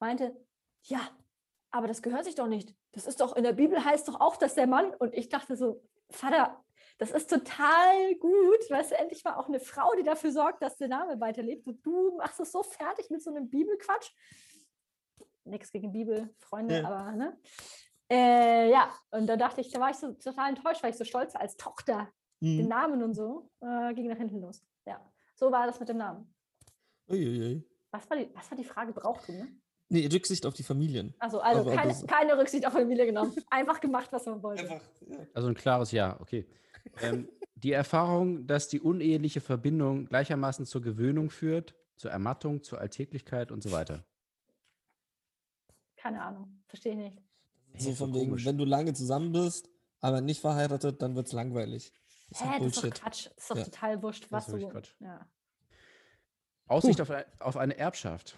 meinte, 0.00 0.36
ja, 0.82 1.00
aber 1.70 1.86
das 1.88 2.02
gehört 2.02 2.24
sich 2.24 2.34
doch 2.34 2.46
nicht. 2.46 2.74
Das 2.92 3.06
ist 3.06 3.20
doch, 3.20 3.36
in 3.36 3.44
der 3.44 3.52
Bibel 3.52 3.84
heißt 3.84 4.08
doch 4.08 4.20
auch, 4.20 4.36
dass 4.36 4.54
der 4.54 4.66
Mann, 4.66 4.94
und 4.94 5.14
ich 5.14 5.28
dachte 5.28 5.56
so, 5.56 5.82
Vater, 6.10 6.62
das 6.98 7.10
ist 7.10 7.28
total 7.28 8.14
gut, 8.14 8.70
weißt 8.70 8.92
du, 8.92 8.98
endlich 8.98 9.22
mal 9.24 9.34
auch 9.36 9.48
eine 9.48 9.60
Frau, 9.60 9.92
die 9.98 10.02
dafür 10.02 10.32
sorgt, 10.32 10.62
dass 10.62 10.76
der 10.76 10.88
Name 10.88 11.20
weiterlebt. 11.20 11.66
Und 11.66 11.84
du 11.84 12.16
machst 12.16 12.40
es 12.40 12.52
so 12.52 12.62
fertig 12.62 13.10
mit 13.10 13.22
so 13.22 13.30
einem 13.30 13.50
Bibelquatsch. 13.50 14.10
Nichts 15.44 15.70
gegen 15.72 15.92
Bibelfreunde, 15.92 16.80
Ja. 16.80 16.86
aber 16.88 17.12
ne? 17.12 17.38
Äh, 18.10 18.70
ja, 18.70 18.90
und 19.10 19.26
da 19.26 19.36
dachte 19.36 19.60
ich, 19.60 19.70
da 19.70 19.80
war 19.80 19.90
ich 19.90 19.96
so 19.96 20.12
total 20.12 20.50
enttäuscht, 20.50 20.82
weil 20.82 20.90
ich 20.90 20.96
so 20.96 21.04
stolz 21.04 21.34
war 21.34 21.40
als 21.42 21.56
Tochter. 21.56 22.10
Den 22.40 22.62
Mhm. 22.64 22.68
Namen 22.68 23.02
und 23.02 23.14
so 23.14 23.50
äh, 23.60 23.92
ging 23.94 24.06
nach 24.08 24.16
hinten 24.18 24.40
los. 24.40 24.62
Ja, 24.86 25.00
so 25.34 25.50
war 25.50 25.66
das 25.66 25.80
mit 25.80 25.88
dem 25.88 25.96
Namen. 25.96 26.34
Uiuiui. 27.08 27.64
Was 27.90 28.08
war 28.10 28.16
die, 28.16 28.34
was 28.34 28.50
war 28.50 28.56
die 28.58 28.64
Frage? 28.64 28.92
Brauchtum, 28.92 29.36
ne? 29.38 29.48
Nee, 29.88 30.08
Rücksicht 30.12 30.44
auf 30.46 30.54
die 30.54 30.62
Familien. 30.64 31.14
Also, 31.18 31.38
also 31.40 31.60
Aber 31.62 31.74
keine, 31.76 31.88
das- 31.92 32.06
keine 32.06 32.36
Rücksicht 32.36 32.66
auf 32.66 32.72
Familie 32.72 33.06
genommen. 33.06 33.34
Einfach 33.50 33.80
gemacht, 33.80 34.08
was 34.12 34.26
man 34.26 34.42
wollte. 34.42 34.68
Einfach, 34.68 34.86
ja. 35.08 35.18
Also 35.32 35.48
ein 35.48 35.54
klares 35.54 35.92
Ja, 35.92 36.18
okay. 36.20 36.46
Ähm, 37.02 37.28
die 37.54 37.72
Erfahrung, 37.72 38.46
dass 38.46 38.68
die 38.68 38.80
uneheliche 38.80 39.40
Verbindung 39.40 40.06
gleichermaßen 40.06 40.66
zur 40.66 40.82
Gewöhnung 40.82 41.30
führt, 41.30 41.74
zur 41.96 42.10
Ermattung, 42.10 42.62
zur 42.62 42.80
Alltäglichkeit 42.80 43.50
und 43.52 43.62
so 43.62 43.70
weiter. 43.72 44.04
Keine 45.96 46.22
Ahnung. 46.22 46.62
Verstehe 46.68 46.92
ich 46.92 46.98
nicht. 46.98 47.18
So 47.78 47.92
von 47.94 48.14
wegen, 48.14 48.30
komisch. 48.30 48.44
wenn 48.44 48.58
du 48.58 48.64
lange 48.64 48.92
zusammen 48.94 49.32
bist, 49.32 49.68
aber 50.00 50.20
nicht 50.20 50.40
verheiratet, 50.40 51.02
dann 51.02 51.14
wird 51.14 51.26
es 51.26 51.32
langweilig. 51.32 51.92
Das 52.30 52.40
ist 52.40 52.44
Hä, 52.44 52.48
halt 52.50 52.60
das 52.62 52.66
ist 52.76 52.84
doch. 52.84 52.90
Quatsch. 52.90 53.26
Das 53.26 53.36
ist 53.36 53.50
doch 53.50 53.56
Ja. 53.56 53.64
total 53.64 54.02
wurscht, 54.02 54.26
was 54.30 54.48
ist 54.48 54.62
du. 54.62 54.68
Quatsch. 54.68 54.90
Ja. 55.00 55.26
Aussicht 56.66 57.00
auf, 57.00 57.10
ein, 57.10 57.24
auf 57.38 57.56
eine 57.56 57.76
Erbschaft. 57.76 58.34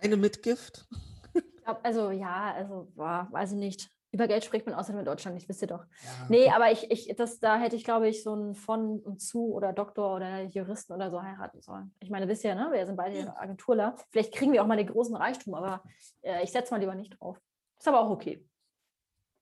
Eine 0.00 0.16
Mitgift? 0.16 0.86
Ich 1.34 1.64
glaub, 1.64 1.80
also, 1.84 2.10
ja, 2.10 2.52
also, 2.54 2.90
boah, 2.94 3.28
weiß 3.30 3.52
ich 3.52 3.58
nicht. 3.58 3.90
Über 4.10 4.26
Geld 4.26 4.42
spricht 4.42 4.64
man 4.64 4.74
außerdem 4.74 5.00
in 5.00 5.04
Deutschland 5.04 5.34
nicht, 5.34 5.48
wisst 5.50 5.60
ihr 5.60 5.68
doch. 5.68 5.84
Ja, 6.02 6.26
Nee, 6.30 6.48
aber 6.48 6.72
ich, 6.72 6.90
ich, 6.90 7.14
das, 7.14 7.40
da 7.40 7.58
hätte 7.58 7.76
ich, 7.76 7.84
glaube 7.84 8.08
ich, 8.08 8.22
so 8.22 8.34
ein 8.34 8.54
von 8.54 8.98
und 9.00 9.20
zu 9.20 9.52
oder 9.52 9.74
Doktor 9.74 10.16
oder 10.16 10.44
Juristen 10.44 10.94
oder 10.94 11.10
so 11.10 11.22
heiraten 11.22 11.60
sollen. 11.60 11.94
Ich 12.00 12.08
meine, 12.08 12.26
wisst 12.26 12.42
ihr, 12.44 12.54
ne? 12.54 12.70
Wir 12.72 12.86
sind 12.86 12.96
beide 12.96 13.18
Ja. 13.18 13.36
Agenturler. 13.36 13.96
Vielleicht 14.10 14.32
kriegen 14.34 14.52
wir 14.54 14.62
auch 14.62 14.66
mal 14.66 14.78
den 14.78 14.86
großen 14.86 15.14
Reichtum, 15.14 15.54
aber 15.54 15.82
äh, 16.22 16.42
ich 16.42 16.50
setze 16.52 16.72
mal 16.72 16.80
lieber 16.80 16.94
nicht 16.94 17.20
drauf. 17.20 17.38
Ist 17.78 17.86
aber 17.86 18.00
auch 18.00 18.08
okay. 18.10 18.42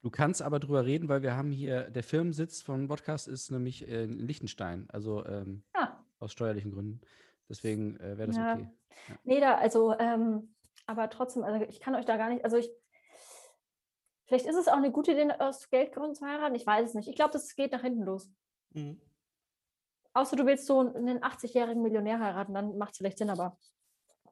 Du 0.03 0.11
kannst 0.11 0.43
aber 0.43 0.59
drüber 0.59 0.85
reden, 0.85 1.09
weil 1.09 1.23
wir 1.23 1.37
haben 1.37 1.53
hier, 1.53 1.89
der 1.91 2.03
Firmensitz 2.03 2.61
von 2.61 2.89
Podcast 2.89 3.28
ist 3.28 3.53
nämlich 3.53 3.87
in 3.87 4.19
Liechtenstein, 4.19 4.87
also 4.91 5.24
ähm, 5.27 5.62
Ja. 5.77 6.05
aus 6.19 6.33
steuerlichen 6.33 6.73
Gründen. 6.73 7.01
Deswegen 7.48 7.97
äh, 8.01 8.18
wäre 8.18 8.27
das 8.28 8.36
Ja. 8.36 8.55
okay. 8.55 8.68
Nee, 9.24 9.40
da, 9.40 9.55
also, 9.56 9.97
ähm, 9.98 10.55
aber 10.86 11.09
trotzdem, 11.10 11.44
also 11.44 11.64
ich 11.66 11.81
kann 11.81 11.94
euch 11.94 12.05
da 12.05 12.16
gar 12.16 12.28
nicht, 12.28 12.44
also 12.44 12.56
ich, 12.56 12.70
vielleicht 14.27 14.47
ist 14.47 14.56
es 14.56 14.68
auch 14.68 14.77
eine 14.77 14.90
gute 14.90 15.12
Idee, 15.12 15.31
aus 15.39 15.68
Geldgründen 15.70 16.14
zu 16.14 16.27
heiraten. 16.27 16.55
Ich 16.55 16.66
weiß 16.66 16.89
es 16.89 16.94
nicht. 16.94 17.09
Ich 17.09 17.14
glaube, 17.16 17.32
das 17.32 17.55
geht 17.55 17.73
nach 17.73 17.82
hinten 17.82 18.02
los. 18.02 18.28
Mhm. 18.70 19.01
Außer 20.14 20.35
du 20.36 20.47
willst 20.47 20.66
so 20.66 20.81
einen 20.81 21.18
80-jährigen 21.23 21.82
Millionär 21.82 22.18
heiraten, 22.20 22.55
dann 22.55 22.78
macht 22.78 22.93
es 22.93 22.98
vielleicht 22.98 23.18
Sinn, 23.18 23.31
aber 23.31 23.59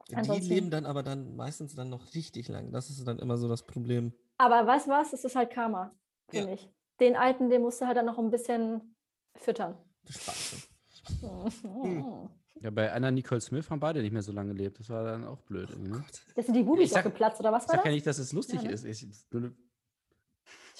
Die 0.09 0.15
Ansonsten- 0.15 0.49
leben 0.53 0.69
dann 0.71 0.85
aber 0.85 1.03
dann 1.03 1.35
meistens 1.35 1.75
dann 1.75 1.89
noch 1.89 2.13
richtig 2.13 2.47
lang. 2.49 2.71
Das 2.71 2.89
ist 2.89 3.07
dann 3.07 3.19
immer 3.19 3.37
so 3.37 3.47
das 3.47 3.65
Problem. 3.65 4.13
Aber 4.37 4.65
weißt 4.67 4.87
du 4.87 4.91
was? 4.91 5.13
Es 5.13 5.23
ist 5.23 5.35
halt 5.35 5.51
Karma, 5.51 5.91
Ja. 6.31 6.41
finde 6.41 6.53
ich. 6.55 6.69
Den 6.99 7.15
Alten, 7.15 7.49
den 7.49 7.61
musst 7.61 7.81
du 7.81 7.87
halt 7.87 7.97
dann 7.97 8.05
noch 8.05 8.17
ein 8.19 8.29
bisschen 8.31 8.95
füttern. 9.35 9.77
Spaß. 10.09 10.67
Ja, 12.61 12.69
bei 12.71 12.91
Anna 12.91 13.11
Nicole 13.11 13.41
Smith 13.41 13.69
haben 13.69 13.79
beide 13.79 14.01
nicht 14.01 14.11
mehr 14.13 14.21
so 14.21 14.31
lange 14.31 14.53
gelebt. 14.53 14.79
Das 14.79 14.89
war 14.89 15.03
dann 15.03 15.25
auch 15.25 15.41
blöd. 15.41 15.69
irgendwie, 15.69 15.91
Ne? 15.91 16.05
Das 16.35 16.45
sind 16.45 16.55
die 16.55 16.63
Bubis 16.63 16.89
sag- 16.91 17.03
doch 17.03 17.11
geplatzt, 17.11 17.39
oder 17.39 17.51
was 17.51 17.63
Ich 17.63 17.69
war 17.69 17.75
sag 17.77 17.85
ja 17.85 17.89
das? 17.91 17.93
nicht, 17.95 18.07
dass 18.07 18.17
es 18.17 18.31
lustig 18.33 18.61
Ja, 18.61 18.67
ne? 18.69 18.73
ist. 18.73 18.85
Ich, 18.85 19.05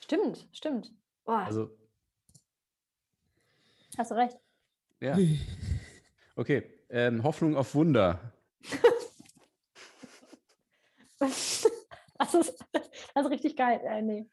Stimmt, 0.02 0.48
stimmt. 0.52 0.94
Boah, 1.26 1.40
also, 1.40 1.70
hast 3.98 4.12
du 4.12 4.16
recht. 4.16 4.38
ja. 5.02 5.18
Okay. 6.38 6.70
Ähm, 6.90 7.24
Hoffnung 7.24 7.56
auf 7.56 7.74
Wunder. 7.76 8.20
Das 12.18 12.34
ist, 12.34 12.64
das 13.14 13.26
ist 13.26 13.30
richtig 13.32 13.56
geil. 13.58 13.82
Äh, 13.84 14.02
nee. 14.02 14.30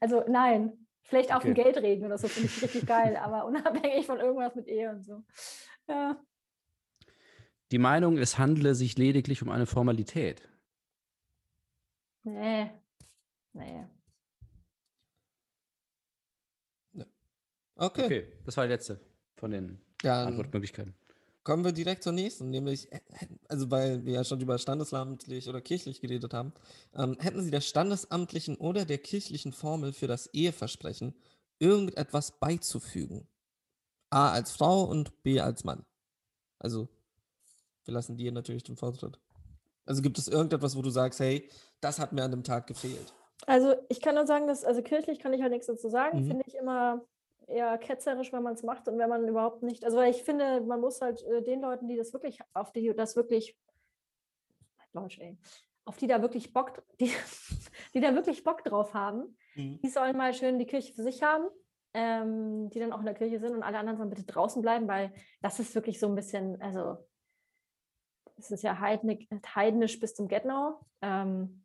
Also 0.00 0.24
nein. 0.28 0.86
Vielleicht 1.04 1.34
auf 1.34 1.42
dem 1.42 1.52
Okay. 1.52 1.62
Geld 1.64 1.76
reden 1.78 2.06
oder 2.06 2.16
so, 2.16 2.28
finde 2.28 2.48
ich 2.48 2.62
richtig 2.62 2.86
geil, 2.86 3.16
aber 3.16 3.44
unabhängig 3.44 4.06
von 4.06 4.18
irgendwas 4.18 4.54
mit 4.54 4.66
Ehe 4.66 4.90
und 4.90 5.02
so. 5.04 5.22
Ja. 5.88 6.18
Die 7.72 7.78
Meinung, 7.78 8.18
es 8.18 8.38
handle 8.38 8.74
sich 8.74 8.98
lediglich 8.98 9.42
um 9.42 9.48
eine 9.48 9.66
Formalität. 9.66 10.42
Nee. 12.24 12.70
Nee. 13.54 13.86
Okay. 17.74 18.04
Okay, 18.04 18.32
das 18.44 18.56
war 18.56 18.64
die 18.64 18.72
letzte 18.72 19.00
von 19.36 19.50
den 19.50 19.80
Dann 20.02 20.28
Antwortmöglichkeiten. 20.28 20.94
kommen 21.42 21.64
wir 21.64 21.72
direkt 21.72 22.02
zur 22.04 22.12
nächsten, 22.12 22.50
nämlich, 22.50 22.88
also 23.48 23.70
weil 23.70 24.04
wir 24.04 24.12
ja 24.14 24.24
schon 24.24 24.40
über 24.40 24.58
standesamtlich 24.58 25.48
oder 25.48 25.60
kirchlich 25.60 26.00
geredet 26.00 26.34
haben, 26.34 26.52
ähm, 26.94 27.16
hätten 27.18 27.42
Sie 27.42 27.50
der 27.50 27.60
standesamtlichen 27.62 28.56
oder 28.56 28.84
der 28.84 28.98
kirchlichen 28.98 29.52
Formel 29.52 29.92
für 29.92 30.06
das 30.06 30.28
Eheversprechen 30.28 31.14
irgendetwas 31.58 32.38
beizufügen? 32.38 33.26
A 34.10 34.30
als 34.30 34.52
Frau 34.52 34.84
und 34.84 35.22
B 35.22 35.40
als 35.40 35.64
Mann. 35.64 35.84
Also, 36.58 36.88
wir 37.84 37.94
lassen 37.94 38.16
dir 38.16 38.32
natürlich 38.32 38.62
den 38.62 38.76
Vortritt. 38.76 39.18
Also 39.86 40.02
gibt 40.02 40.18
es 40.18 40.28
irgendetwas, 40.28 40.76
wo 40.76 40.82
du 40.82 40.90
sagst, 40.90 41.20
hey, 41.20 41.50
das 41.80 41.98
hat 41.98 42.12
mir 42.12 42.22
an 42.22 42.30
dem 42.30 42.44
Tag 42.44 42.66
gefehlt? 42.66 43.14
Also 43.46 43.74
ich 43.88 44.00
kann 44.00 44.14
nur 44.14 44.26
sagen, 44.26 44.46
dass, 44.46 44.64
also 44.64 44.82
kirchlich 44.82 45.18
kann 45.18 45.32
ich 45.32 45.42
halt 45.42 45.52
nichts 45.52 45.66
dazu 45.66 45.88
sagen. 45.88 46.20
Mhm. 46.22 46.26
Finde 46.26 46.44
ich 46.46 46.54
immer 46.54 47.04
eher 47.48 47.76
ketzerisch, 47.78 48.32
wenn 48.32 48.42
man 48.42 48.54
es 48.54 48.62
macht 48.62 48.86
und 48.86 48.98
wenn 48.98 49.08
man 49.08 49.26
überhaupt 49.26 49.62
nicht, 49.64 49.84
also 49.84 50.00
ich 50.00 50.22
finde, 50.22 50.60
man 50.60 50.80
muss 50.80 51.00
halt 51.00 51.22
äh, 51.24 51.42
den 51.42 51.60
Leuten, 51.60 51.88
die 51.88 51.96
das 51.96 52.12
wirklich, 52.12 52.38
auf 52.54 52.72
die 52.72 52.94
das 52.94 53.16
wirklich, 53.16 53.58
Deutsch, 54.92 55.18
ey, 55.18 55.38
auf 55.84 55.96
die 55.96 56.06
da 56.06 56.22
wirklich 56.22 56.52
Bock, 56.52 56.82
die, 57.00 57.12
die 57.94 58.00
da 58.00 58.14
wirklich 58.14 58.44
Bock 58.44 58.62
drauf 58.64 58.94
haben, 58.94 59.36
Mhm. 59.54 59.80
die 59.82 59.88
sollen 59.90 60.16
mal 60.16 60.32
schön 60.32 60.58
die 60.58 60.66
Kirche 60.66 60.94
für 60.94 61.02
sich 61.02 61.22
haben, 61.22 61.44
ähm, 61.94 62.70
die 62.70 62.78
dann 62.78 62.92
auch 62.92 63.00
in 63.00 63.04
der 63.04 63.14
Kirche 63.14 63.38
sind 63.38 63.54
und 63.54 63.62
alle 63.62 63.78
anderen 63.78 63.98
sollen 63.98 64.10
bitte 64.10 64.24
draußen 64.24 64.62
bleiben, 64.62 64.88
weil 64.88 65.12
das 65.42 65.58
ist 65.60 65.74
wirklich 65.74 66.00
so 66.00 66.06
ein 66.08 66.14
bisschen, 66.14 66.60
also 66.62 66.96
es 68.42 68.50
ist 68.50 68.62
ja 68.62 68.78
heidnisch, 68.80 69.98
bis 70.00 70.14
zum 70.14 70.28
Get-Now. 70.28 70.84
Ähm, 71.00 71.64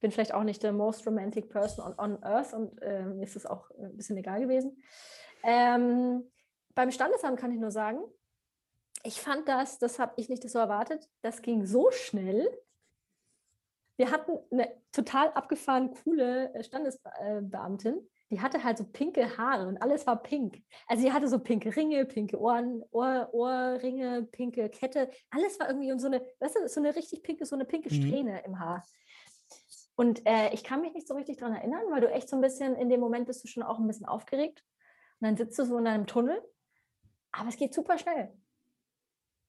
bin 0.00 0.10
vielleicht 0.10 0.34
auch 0.34 0.44
nicht 0.44 0.62
der 0.62 0.72
most 0.72 1.06
romantic 1.06 1.48
person 1.48 1.84
on, 1.84 1.98
on 1.98 2.22
earth 2.22 2.52
und 2.52 2.78
ähm, 2.82 3.16
mir 3.16 3.24
ist 3.24 3.36
es 3.36 3.46
auch 3.46 3.70
ein 3.70 3.96
bisschen 3.96 4.16
egal 4.16 4.40
gewesen. 4.40 4.82
Ähm, 5.42 6.30
beim 6.74 6.90
Standesamt 6.90 7.38
kann 7.38 7.52
ich 7.52 7.58
nur 7.58 7.70
sagen, 7.70 8.00
ich 9.02 9.20
fand 9.20 9.48
das, 9.48 9.78
das 9.78 9.98
habe 9.98 10.14
ich 10.16 10.28
nicht 10.28 10.48
so 10.48 10.58
erwartet, 10.58 11.08
das 11.22 11.42
ging 11.42 11.64
so 11.64 11.90
schnell. 11.90 12.46
Wir 13.96 14.10
hatten 14.10 14.32
eine 14.50 14.70
total 14.92 15.30
abgefahren 15.32 15.94
coole 15.94 16.52
äh, 16.54 16.62
Standesbeamtin, 16.62 18.06
die 18.30 18.40
hatte 18.40 18.64
halt 18.64 18.78
so 18.78 18.84
pinke 18.84 19.36
Haare 19.38 19.68
und 19.68 19.80
alles 19.80 20.06
war 20.06 20.22
pink. 20.22 20.62
Also 20.88 21.02
sie 21.02 21.12
hatte 21.12 21.28
so 21.28 21.38
pinke 21.38 21.74
Ringe, 21.74 22.04
pinke 22.06 22.38
Ohren, 22.40 22.82
Ohr, 22.90 23.28
Ohrringe, 23.32 24.24
pinke 24.32 24.68
Kette. 24.68 25.10
Alles 25.30 25.60
war 25.60 25.68
irgendwie 25.68 25.92
und 25.92 26.00
so 26.00 26.08
eine, 26.08 26.24
weißt 26.40 26.56
du, 26.56 26.68
so 26.68 26.80
eine 26.80 26.94
richtig 26.96 27.22
pinke, 27.22 27.46
so 27.46 27.54
eine 27.54 27.64
pinke 27.64 27.88
Mhm. 27.88 27.94
Strähne 27.94 28.42
im 28.44 28.58
Haar. 28.58 28.84
Und 29.94 30.26
äh, 30.26 30.52
ich 30.52 30.64
kann 30.64 30.80
mich 30.80 30.92
nicht 30.92 31.08
so 31.08 31.14
richtig 31.14 31.38
daran 31.38 31.54
erinnern, 31.54 31.84
weil 31.90 32.00
du 32.00 32.10
echt 32.10 32.28
so 32.28 32.36
ein 32.36 32.42
bisschen, 32.42 32.74
in 32.74 32.88
dem 32.88 33.00
Moment 33.00 33.26
bist 33.26 33.42
du 33.44 33.48
schon 33.48 33.62
auch 33.62 33.78
ein 33.78 33.86
bisschen 33.86 34.06
aufgeregt. 34.06 34.62
Und 35.20 35.28
dann 35.28 35.36
sitzt 35.36 35.58
du 35.58 35.64
so 35.64 35.78
in 35.78 35.86
einem 35.86 36.06
Tunnel. 36.06 36.42
Aber 37.32 37.48
es 37.48 37.56
geht 37.56 37.72
super 37.72 37.96
schnell. 37.96 38.32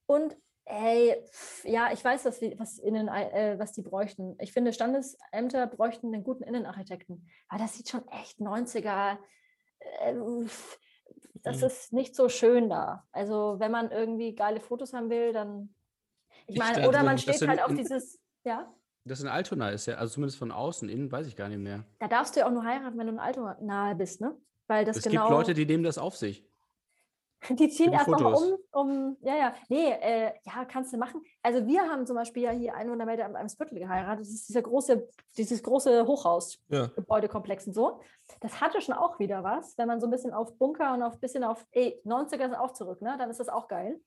Und 0.06 0.36
ey, 0.68 1.16
pf, 1.30 1.64
ja, 1.64 1.90
ich 1.92 2.04
weiß, 2.04 2.24
was, 2.24 2.40
was, 2.58 2.78
innen, 2.78 3.08
äh, 3.08 3.56
was 3.58 3.72
die 3.72 3.82
bräuchten. 3.82 4.36
Ich 4.40 4.52
finde, 4.52 4.72
Standesämter 4.72 5.66
bräuchten 5.66 6.12
einen 6.14 6.24
guten 6.24 6.42
Innenarchitekten. 6.44 7.28
Aber 7.48 7.60
das 7.62 7.74
sieht 7.76 7.88
schon 7.88 8.06
echt 8.08 8.38
90er. 8.40 9.18
Äh, 10.00 10.14
pf, 10.46 10.78
das 11.42 11.58
Mhm. 11.60 11.66
ist 11.66 11.92
nicht 11.92 12.14
so 12.14 12.28
schön 12.28 12.68
da. 12.68 13.06
Also, 13.12 13.56
wenn 13.58 13.70
man 13.72 13.90
irgendwie 13.90 14.34
geile 14.34 14.60
Fotos 14.60 14.92
haben 14.92 15.10
will, 15.10 15.32
dann. 15.32 15.74
Ich 16.46 16.54
Ich 16.54 16.58
meine, 16.58 16.88
oder 16.88 17.02
man 17.02 17.18
steht 17.18 17.46
halt 17.46 17.62
auf 17.62 17.70
in- 17.70 17.76
dieses. 17.76 18.20
Ja, 18.44 18.72
Das 19.04 19.20
in 19.20 19.28
Altona 19.28 19.70
ist 19.70 19.86
ja, 19.86 19.94
also 19.96 20.14
zumindest 20.14 20.38
von 20.38 20.52
außen, 20.52 20.88
innen 20.88 21.10
weiß 21.10 21.26
ich 21.26 21.36
gar 21.36 21.48
nicht 21.48 21.58
mehr. 21.60 21.84
da 21.98 22.08
darfst 22.08 22.36
du 22.36 22.40
ja 22.40 22.46
auch 22.46 22.50
nur 22.52 22.64
heiraten, 22.64 22.98
wenn 22.98 23.06
du 23.06 23.12
ein 23.14 23.18
Alter 23.18 23.56
nahe 23.60 23.94
bist, 23.94 24.20
ne? 24.20 24.36
Weil 24.66 24.84
das 24.84 24.98
es 24.98 25.04
genau. 25.04 25.22
gibt 25.28 25.30
Leute, 25.30 25.54
die 25.54 25.64
nehmen 25.66 25.82
das 25.84 25.96
auf 25.98 26.16
sich. 26.16 26.44
Die 27.48 27.68
ziehen 27.68 27.92
die 27.92 27.96
erstmal 27.96 28.34
um, 28.34 28.56
um, 28.72 29.16
ja, 29.20 29.36
ja, 29.36 29.54
nee, 29.68 29.90
äh, 29.90 30.32
ja, 30.42 30.64
kannst 30.64 30.92
du 30.92 30.98
machen. 30.98 31.22
Also 31.42 31.66
wir 31.66 31.82
haben 31.82 32.04
zum 32.04 32.16
Beispiel 32.16 32.42
ja 32.42 32.50
hier 32.50 32.74
Einwohnermelder 32.74 33.24
am 33.24 33.36
Eimsbüttel 33.36 33.78
geheiratet. 33.78 34.26
Das 34.26 34.32
ist 34.32 34.48
dieser 34.48 34.62
große, 34.62 35.08
dieses 35.36 35.62
große 35.62 36.06
Hochhaus, 36.06 36.58
Ja. 36.68 36.86
Gebäudekomplex 36.86 37.66
und 37.68 37.74
so. 37.74 38.00
Das 38.40 38.60
hatte 38.60 38.80
schon 38.80 38.94
auch 38.94 39.18
wieder 39.18 39.44
was, 39.44 39.78
wenn 39.78 39.86
man 39.86 40.00
so 40.00 40.06
ein 40.06 40.10
bisschen 40.10 40.32
auf 40.32 40.56
Bunker 40.58 40.94
und 40.94 41.02
auf 41.02 41.14
ein 41.14 41.20
bisschen 41.20 41.44
auf, 41.44 41.64
ey, 41.70 42.00
90er 42.04 42.42
sind 42.42 42.54
auch 42.56 42.72
zurück, 42.72 43.00
ne? 43.02 43.14
Dann 43.18 43.30
ist 43.30 43.40
das 43.40 43.48
auch 43.48 43.68
geil. 43.68 44.00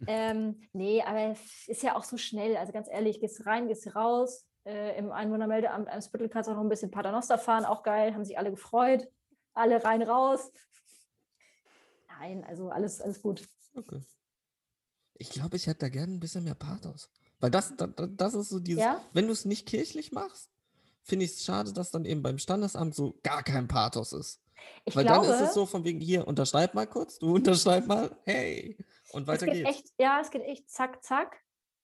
ähm, 0.06 0.60
nee, 0.72 1.02
aber 1.02 1.32
es 1.32 1.68
ist 1.68 1.82
ja 1.82 1.96
auch 1.96 2.04
so 2.04 2.16
schnell. 2.16 2.56
Also 2.56 2.72
ganz 2.72 2.88
ehrlich, 2.88 3.20
gehst 3.20 3.44
rein, 3.46 3.66
gehst 3.68 3.94
raus. 3.94 4.46
Äh, 4.64 4.96
Im 4.98 5.10
Einwohnermeldeamt 5.10 5.88
Eimsbüttel 5.88 6.28
kannst 6.28 6.48
du 6.48 6.52
auch 6.52 6.56
noch 6.56 6.64
ein 6.64 6.68
bisschen 6.68 6.90
Paternoster 6.90 7.38
fahren, 7.38 7.64
auch 7.64 7.82
geil, 7.82 8.14
haben 8.14 8.24
sich 8.24 8.38
alle 8.38 8.50
gefreut. 8.50 9.08
Alle 9.54 9.82
rein, 9.84 10.02
raus. 10.02 10.52
Nein, 12.20 12.44
also 12.44 12.68
alles, 12.68 13.00
alles 13.00 13.22
gut. 13.22 13.48
Okay. 13.74 14.00
Ich 15.14 15.30
glaube, 15.30 15.56
ich 15.56 15.66
hätte 15.66 15.80
da 15.80 15.88
gerne 15.88 16.12
ein 16.12 16.20
bisschen 16.20 16.44
mehr 16.44 16.54
Pathos. 16.54 17.10
Weil 17.40 17.50
das, 17.50 17.74
das, 17.76 17.90
das 17.96 18.34
ist 18.34 18.50
so 18.50 18.60
dieses, 18.60 18.82
Ja? 18.82 19.02
wenn 19.12 19.26
du 19.26 19.32
es 19.32 19.44
nicht 19.46 19.66
kirchlich 19.66 20.12
machst, 20.12 20.50
finde 21.02 21.24
ich 21.24 21.32
es 21.32 21.44
schade, 21.44 21.72
dass 21.72 21.90
dann 21.90 22.04
eben 22.04 22.22
beim 22.22 22.38
Standesamt 22.38 22.94
so 22.94 23.18
gar 23.22 23.42
kein 23.42 23.66
Pathos 23.68 24.12
ist. 24.12 24.42
Ich 24.84 24.94
Weil 24.94 25.04
glaube, 25.04 25.26
dann 25.26 25.36
ist 25.42 25.48
es 25.48 25.54
so 25.54 25.64
von 25.64 25.84
wegen, 25.84 26.00
hier, 26.00 26.28
unterschreib 26.28 26.74
mal 26.74 26.86
kurz, 26.86 27.18
du 27.18 27.34
unterschreib 27.36 27.86
mal, 27.86 28.14
hey. 28.24 28.76
Und 29.12 29.22
es 29.22 29.28
weiter 29.28 29.46
geht 29.46 29.64
geht's. 29.64 29.70
echt, 29.70 29.92
ja, 29.98 30.20
es 30.20 30.30
geht 30.30 30.42
echt 30.42 30.68
zack, 30.70 31.02
zack. 31.02 31.40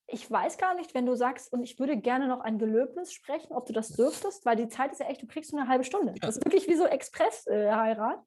Ich 0.09 0.31
weiß 0.31 0.59
gar 0.59 0.75
nicht, 0.75 0.95
wenn 0.95 1.07
du 1.07 1.17
sagst, 1.17 1.53
und 1.53 1.63
ich 1.65 1.79
würde 1.81 1.97
gerne 1.97 2.29
noch 2.29 2.41
ein 2.41 2.59
Gelöbnis 2.59 3.13
sprechen, 3.13 3.53
ob 3.53 3.67
du 3.67 3.73
das 3.73 3.89
dürftest, 3.89 4.45
weil 4.45 4.55
die 4.57 4.69
Zeit 4.69 4.93
ist 4.93 5.01
ja 5.01 5.07
echt, 5.09 5.23
du 5.23 5.27
kriegst 5.27 5.53
nur 5.53 5.63
eine 5.63 5.71
halbe 5.71 5.85
Stunde. 5.85 6.13
Ja. 6.13 6.19
Das 6.27 6.37
ist 6.37 6.45
wirklich 6.45 6.69
wie 6.69 6.77
so 6.77 6.85
Express-Heirat. 6.87 8.23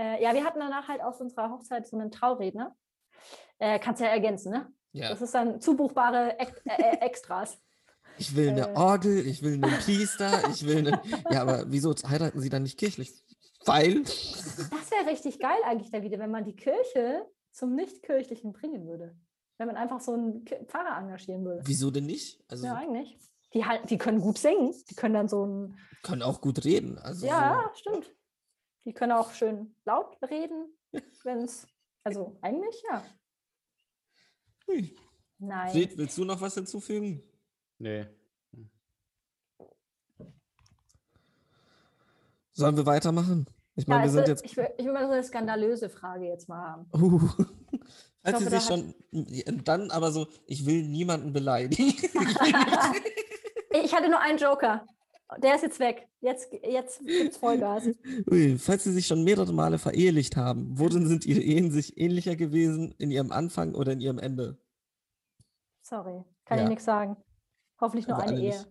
Äh, 0.00 0.22
ja, 0.22 0.32
wir 0.32 0.44
hatten 0.44 0.60
danach 0.60 0.88
halt 0.88 1.02
auf 1.02 1.20
unserer 1.20 1.50
Hochzeit 1.50 1.86
so 1.86 1.98
einen 1.98 2.10
Trauredner. 2.10 2.74
Äh, 3.58 3.78
kannst 3.78 4.00
ja 4.00 4.08
ergänzen, 4.08 4.50
ne? 4.50 4.72
Ja. 4.92 5.10
Das 5.10 5.20
ist 5.20 5.34
dann 5.34 5.60
zubuchbare 5.60 6.38
Ex 6.38 6.52
äh, 6.64 6.82
äh, 6.82 6.96
Extras. 7.00 7.58
Ich 8.16 8.34
will 8.34 8.48
eine 8.48 8.70
äh, 8.70 8.74
Orgel, 8.74 9.26
ich 9.26 9.42
will 9.42 9.54
einen 9.54 9.78
Priester, 9.84 10.48
ich 10.48 10.66
will 10.66 10.78
einen. 10.78 10.98
Ja, 11.30 11.42
aber 11.42 11.64
wieso 11.66 11.94
heiraten 12.08 12.40
sie 12.40 12.48
dann 12.48 12.62
nicht 12.62 12.78
kirchlich? 12.78 13.12
Weil. 13.66 14.02
Das 14.04 14.90
wäre 14.90 15.06
richtig 15.06 15.38
geil 15.38 15.58
eigentlich 15.66 15.90
da 15.90 16.02
wieder, 16.02 16.18
wenn 16.18 16.30
man 16.30 16.44
die 16.44 16.56
Kirche 16.56 17.26
zum 17.52 17.74
Nicht-Kirchlichen 17.74 18.52
bringen 18.52 18.86
würde. 18.86 19.14
Wenn 19.58 19.66
man 19.66 19.76
einfach 19.76 20.00
so 20.00 20.14
einen 20.14 20.46
Pfarrer 20.66 20.98
engagieren 20.98 21.44
würde. 21.44 21.60
Wieso 21.66 21.90
denn 21.90 22.06
nicht? 22.06 22.42
Also 22.48 22.64
Ja, 22.64 22.76
eigentlich. 22.76 23.18
Die, 23.52 23.66
halt, 23.66 23.90
die 23.90 23.98
können 23.98 24.22
gut 24.22 24.38
singen. 24.38 24.74
Die 24.88 24.94
können 24.94 25.12
dann 25.12 25.28
so 25.28 25.44
ein. 25.44 25.76
können 26.02 26.22
auch 26.22 26.40
gut 26.40 26.64
reden. 26.64 26.96
Also 26.98 27.26
Ja, 27.26 27.70
stimmt. 27.74 28.10
Die 28.84 28.92
können 28.92 29.12
auch 29.12 29.32
schön 29.32 29.74
laut 29.84 30.16
reden, 30.22 30.72
wenn 31.24 31.38
es. 31.38 31.66
Also 32.04 32.36
eigentlich 32.40 32.82
ja. 32.90 33.02
So. 34.66 34.72
Hui. 34.72 34.96
Nein. 35.38 35.70
Fred, 35.70 35.96
willst 35.96 36.16
du 36.18 36.24
noch 36.24 36.40
was 36.40 36.54
hinzufügen? 36.54 37.22
Nee. 37.78 38.06
Sollen 42.52 42.76
wir 42.76 42.86
weitermachen? 42.86 43.46
Ich 43.74 43.86
Ja, 43.86 43.94
meine, 43.94 44.00
wir 44.00 44.02
also 44.04 44.16
sind 44.18 44.28
jetzt. 44.28 44.44
ich, 44.44 44.56
will, 44.56 44.68
ich 44.76 44.84
will 44.84 44.92
mal 44.92 45.06
so 45.06 45.12
eine 45.12 45.24
skandalöse 45.24 45.88
Frage 45.88 46.26
jetzt 46.26 46.48
mal 46.48 46.60
haben. 46.60 46.90
Uh. 46.92 47.20
Falls 48.22 48.38
Sie 48.38 48.44
hoffe, 48.44 48.50
da 48.50 48.60
sich 48.60 48.68
schon. 48.68 48.94
Dann 49.64 49.90
aber 49.90 50.12
so, 50.12 50.28
ich 50.46 50.66
will 50.66 50.86
niemanden 50.86 51.32
beleidigen. 51.32 51.94
Ich 53.72 53.94
hatte 53.94 54.08
nur 54.08 54.20
einen 54.20 54.38
Joker. 54.38 54.84
Der 55.38 55.54
ist 55.54 55.62
jetzt 55.62 55.78
weg. 55.78 56.08
Jetzt, 56.20 56.48
jetzt 56.52 57.00
gibt's 57.06 57.36
Vollgas. 57.36 57.84
Ui, 58.30 58.58
falls 58.58 58.84
Sie 58.84 58.92
sich 58.92 59.06
schon 59.06 59.22
mehrere 59.22 59.52
Male 59.52 59.78
verehelicht 59.78 60.36
haben, 60.36 60.78
worin 60.78 61.06
sind 61.06 61.24
Ihre 61.24 61.40
Ehen 61.40 61.70
sich 61.70 61.96
ähnlicher 61.98 62.36
gewesen 62.36 62.94
in 62.98 63.10
Ihrem 63.10 63.30
Anfang 63.30 63.74
oder 63.74 63.92
in 63.92 64.00
Ihrem 64.00 64.18
Ende? 64.18 64.58
Sorry, 65.82 66.24
kann 66.44 66.58
Ja. 66.58 66.64
ich 66.64 66.70
nichts 66.70 66.84
sagen. 66.84 67.16
Hoffentlich 67.80 68.06
nur 68.08 68.16
Aber 68.16 68.26
eine 68.26 68.40
Ehe. 68.40 68.66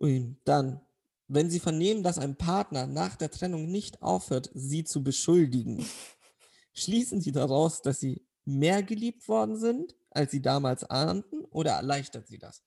Ui, 0.00 0.36
dann, 0.44 0.80
wenn 1.28 1.50
Sie 1.50 1.60
vernehmen, 1.60 2.02
dass 2.02 2.18
ein 2.18 2.36
Partner 2.36 2.86
nach 2.86 3.16
der 3.16 3.30
Trennung 3.30 3.70
nicht 3.70 4.02
aufhört, 4.02 4.50
Sie 4.54 4.84
zu 4.84 5.02
beschuldigen, 5.02 5.84
schließen 6.74 7.20
Sie 7.20 7.32
daraus, 7.32 7.80
dass 7.80 8.00
Sie 8.00 8.26
mehr 8.44 8.82
geliebt 8.82 9.28
worden 9.28 9.56
sind, 9.56 9.94
als 10.10 10.32
Sie 10.32 10.42
damals 10.42 10.84
ahnten, 10.84 11.44
oder 11.46 11.72
erleichtert 11.72 12.26
Sie 12.28 12.38
das? 12.38 12.62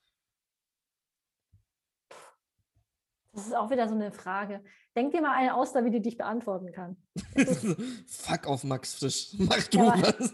Das 3.38 3.46
ist 3.46 3.56
auch 3.56 3.70
wieder 3.70 3.88
so 3.88 3.94
eine 3.94 4.12
Frage. 4.12 4.64
Denk 4.96 5.12
dir 5.12 5.22
mal 5.22 5.36
eine 5.36 5.54
aus, 5.54 5.72
damit 5.72 5.94
die 5.94 6.02
dich 6.02 6.18
beantworten 6.18 6.72
kann. 6.72 6.98
Fuck 8.08 8.48
auf 8.48 8.64
Max 8.64 8.96
Frisch, 8.96 9.30
mach 9.38 9.62
du 9.68 9.78
Ja, 9.78 9.94
was. 10.02 10.34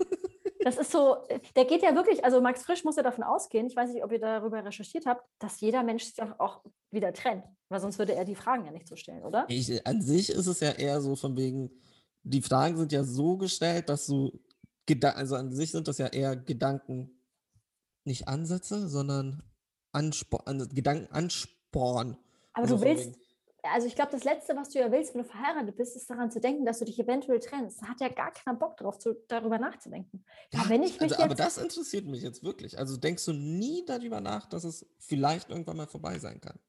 Das 0.61 0.77
ist 0.77 0.91
so, 0.91 1.17
der 1.57 1.65
geht 1.65 1.83
ja 1.83 1.93
wirklich, 1.95 2.23
also 2.23 2.39
Max 2.39 2.63
Frisch 2.63 2.85
muss 2.85 2.95
ja 2.95 3.03
davon 3.03 3.25
ausgehen, 3.25 3.67
ich 3.67 3.75
weiß 3.75 3.91
nicht, 3.91 4.05
ob 4.05 4.13
ihr 4.13 4.19
darüber 4.19 4.63
recherchiert 4.63 5.05
habt, 5.05 5.27
dass 5.37 5.59
jeder 5.59 5.83
Mensch 5.83 6.05
sich 6.05 6.21
auch- 6.21 6.39
auch 6.39 6.63
wieder 6.91 7.11
trennt, 7.11 7.43
weil 7.67 7.81
sonst 7.81 7.99
würde 7.99 8.15
er 8.15 8.23
die 8.23 8.35
Fragen 8.35 8.63
ja 8.63 8.71
nicht 8.71 8.87
so 8.87 8.95
stellen, 8.95 9.23
oder? 9.23 9.45
Ich, 9.49 9.85
an 9.85 10.01
sich 10.01 10.29
ist 10.29 10.47
es 10.47 10.61
ja 10.61 10.71
eher 10.71 11.01
so 11.01 11.17
von 11.17 11.35
wegen, 11.35 11.71
die 12.23 12.41
Fragen 12.41 12.77
sind 12.77 12.93
ja 12.93 13.03
so 13.03 13.35
gestellt, 13.35 13.89
dass 13.89 14.05
du, 14.07 14.31
also 15.03 15.35
an 15.35 15.51
sich 15.51 15.71
sind 15.71 15.89
das 15.89 15.97
ja 15.97 16.07
eher 16.07 16.37
Gedanken, 16.37 17.19
nicht 18.05 18.29
Ansätze, 18.29 18.87
sondern 18.87 19.43
Anspor 19.91 20.47
an, 20.47 20.69
Gedanken 20.69 21.11
ansporn. 21.13 22.15
Aber 22.53 22.63
Also 22.63 22.77
du 22.77 22.83
willst, 22.83 23.17
also 23.63 23.87
ich 23.87 23.95
glaube, 23.95 24.11
das 24.11 24.23
Letzte, 24.23 24.55
was 24.55 24.69
du 24.69 24.79
ja 24.79 24.91
willst, 24.91 25.13
wenn 25.13 25.23
du 25.23 25.27
verheiratet 25.27 25.75
bist, 25.75 25.95
ist 25.95 26.09
daran 26.09 26.31
zu 26.31 26.39
denken, 26.39 26.65
dass 26.65 26.79
du 26.79 26.85
dich 26.85 26.99
eventuell 26.99 27.39
trennst. 27.39 27.81
Da 27.81 27.87
hat 27.87 28.01
ja 28.01 28.09
gar 28.09 28.31
keiner 28.31 28.57
Bock 28.57 28.77
drauf, 28.77 28.99
zu, 28.99 29.15
darüber 29.27 29.57
nachzudenken. 29.57 30.23
Ja, 30.51 30.67
wenn 30.67 30.83
ich 30.83 30.99
mich 30.99 31.11
also, 31.11 31.23
aber 31.23 31.29
jetzt, 31.29 31.39
das 31.39 31.57
interessiert 31.57 32.05
mich 32.05 32.21
jetzt 32.21 32.43
wirklich. 32.43 32.77
Also 32.77 32.97
denkst 32.97 33.25
du 33.25 33.33
nie 33.33 33.85
darüber 33.85 34.21
nach, 34.21 34.47
dass 34.47 34.63
es 34.63 34.85
vielleicht 34.99 35.49
irgendwann 35.49 35.77
mal 35.77 35.87
vorbei 35.87 36.19
sein 36.19 36.39
kann? 36.41 36.59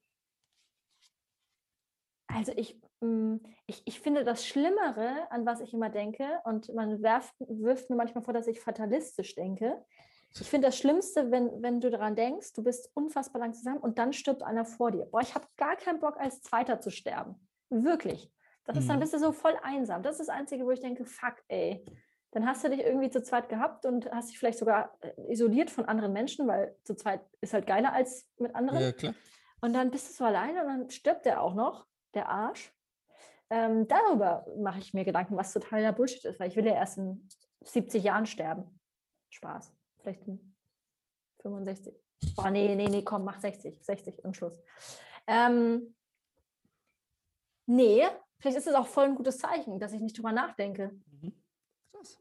also 2.35 2.53
ich, 2.57 2.81
mm, 3.01 3.37
ich, 3.67 3.83
ich 3.85 4.01
finde 4.01 4.25
das 4.25 4.47
Schlimmere, 4.47 5.31
an 5.31 5.47
was 5.47 5.61
ich 5.61 5.73
immer 5.73 5.91
denke, 5.91 6.41
und 6.45 6.73
man 6.75 7.03
werft, 7.03 7.35
wirft 7.39 7.91
mir 7.91 7.97
manchmal 7.97 8.25
vor, 8.25 8.35
dass 8.35 8.47
ich 8.47 8.61
fatalistisch 8.61 9.35
denke, 9.35 9.85
Ich 10.41 10.49
finde 10.51 10.69
das 10.69 10.77
Schlimmste, 10.77 11.31
wenn, 11.31 11.63
wenn 11.63 11.81
du 11.81 11.91
daran 11.91 12.17
denkst, 12.17 12.53
du 12.55 12.65
bist 12.65 12.91
unfassbar 12.95 13.41
lang 13.41 13.55
zusammen 13.55 13.79
und 13.79 13.99
dann 13.99 14.13
stirbt 14.13 14.43
einer 14.43 14.65
vor 14.65 14.91
dir. 14.91 15.07
Boah, 15.07 15.21
ich 15.21 15.35
habe 15.35 15.47
gar 15.57 15.77
keinen 15.77 16.01
Bock, 16.01 16.19
als 16.19 16.43
Zweiter 16.43 16.81
zu 16.81 16.91
sterben. 16.91 17.49
Wirklich. 17.71 18.33
Das 18.65 18.77
ist 18.77 18.89
dann 18.89 18.97
Mhm. 18.97 19.01
bist 19.01 19.15
du 19.15 19.19
so 19.19 19.33
voll 19.33 19.57
einsam. 19.63 20.03
Das 20.03 20.19
ist 20.19 20.27
das 20.27 20.35
Einzige, 20.35 20.65
wo 20.65 20.71
ich 20.71 20.81
denke, 20.81 21.05
fuck, 21.05 21.37
ey. 21.49 21.85
Dann 22.33 22.47
hast 22.47 22.65
du 22.65 22.71
dich 22.71 22.81
irgendwie 22.81 23.11
zu 23.11 23.23
zweit 23.23 23.49
gehabt 23.49 23.87
und 23.87 24.11
hast 24.11 24.31
dich 24.31 24.39
vielleicht 24.39 24.59
sogar 24.59 24.97
äh, 25.03 25.13
isoliert 25.33 25.71
von 25.71 25.85
anderen 25.85 26.13
Menschen, 26.13 26.49
weil 26.49 26.77
zu 26.83 26.97
zweit 26.97 27.21
ist 27.41 27.55
halt 27.55 27.67
geiler 27.67 27.93
als 27.93 28.29
mit 28.39 28.55
anderen. 28.57 28.81
Ja, 28.81 28.93
klar. 28.93 29.15
Und 29.61 29.73
dann 29.73 29.91
bist 29.93 30.09
du 30.09 30.15
so 30.15 30.25
alleine 30.25 30.63
und 30.63 30.67
dann 30.67 30.91
stirbt 30.91 31.27
der 31.27 31.41
auch 31.43 31.55
noch, 31.55 31.87
der 32.15 32.29
Arsch. 32.29 32.75
Ähm, 33.51 33.87
darüber 33.87 34.47
mache 34.59 34.81
ich 34.81 34.95
mir 34.95 35.05
Gedanken, 35.05 35.37
was 35.37 35.53
totaler 35.53 35.93
Bullshit 35.93 36.25
ist, 36.25 36.41
weil 36.41 36.49
ich 36.49 36.57
will 36.57 36.67
ja 36.67 36.75
erst 36.75 36.99
in 36.99 37.29
70 37.63 38.03
Jahren 38.03 38.27
sterben. 38.27 38.81
Spaß. 39.31 39.73
Vielleicht 40.05 40.27
in 40.29 40.55
65. 41.41 41.95
Boah, 42.37 42.51
nee, 42.51 42.75
nee, 42.75 42.89
nee, 42.89 43.03
komm, 43.03 43.25
mach 43.25 43.41
60. 43.41 43.83
60 43.83 44.25
am 44.25 44.35
Schluss. 44.35 44.63
Ähm, 45.27 45.95
nee, 47.67 48.07
vielleicht 48.39 48.59
ist 48.59 48.67
es 48.67 48.75
auch 48.75 48.87
voll 48.87 49.05
ein 49.05 49.15
gutes 49.15 49.39
Zeichen, 49.39 49.79
dass 49.81 49.93
ich 49.95 50.01
nicht 50.01 50.17
drüber 50.19 50.33
nachdenke. 50.33 50.91
Mhm. 51.23 51.33
Krass. 51.91 52.19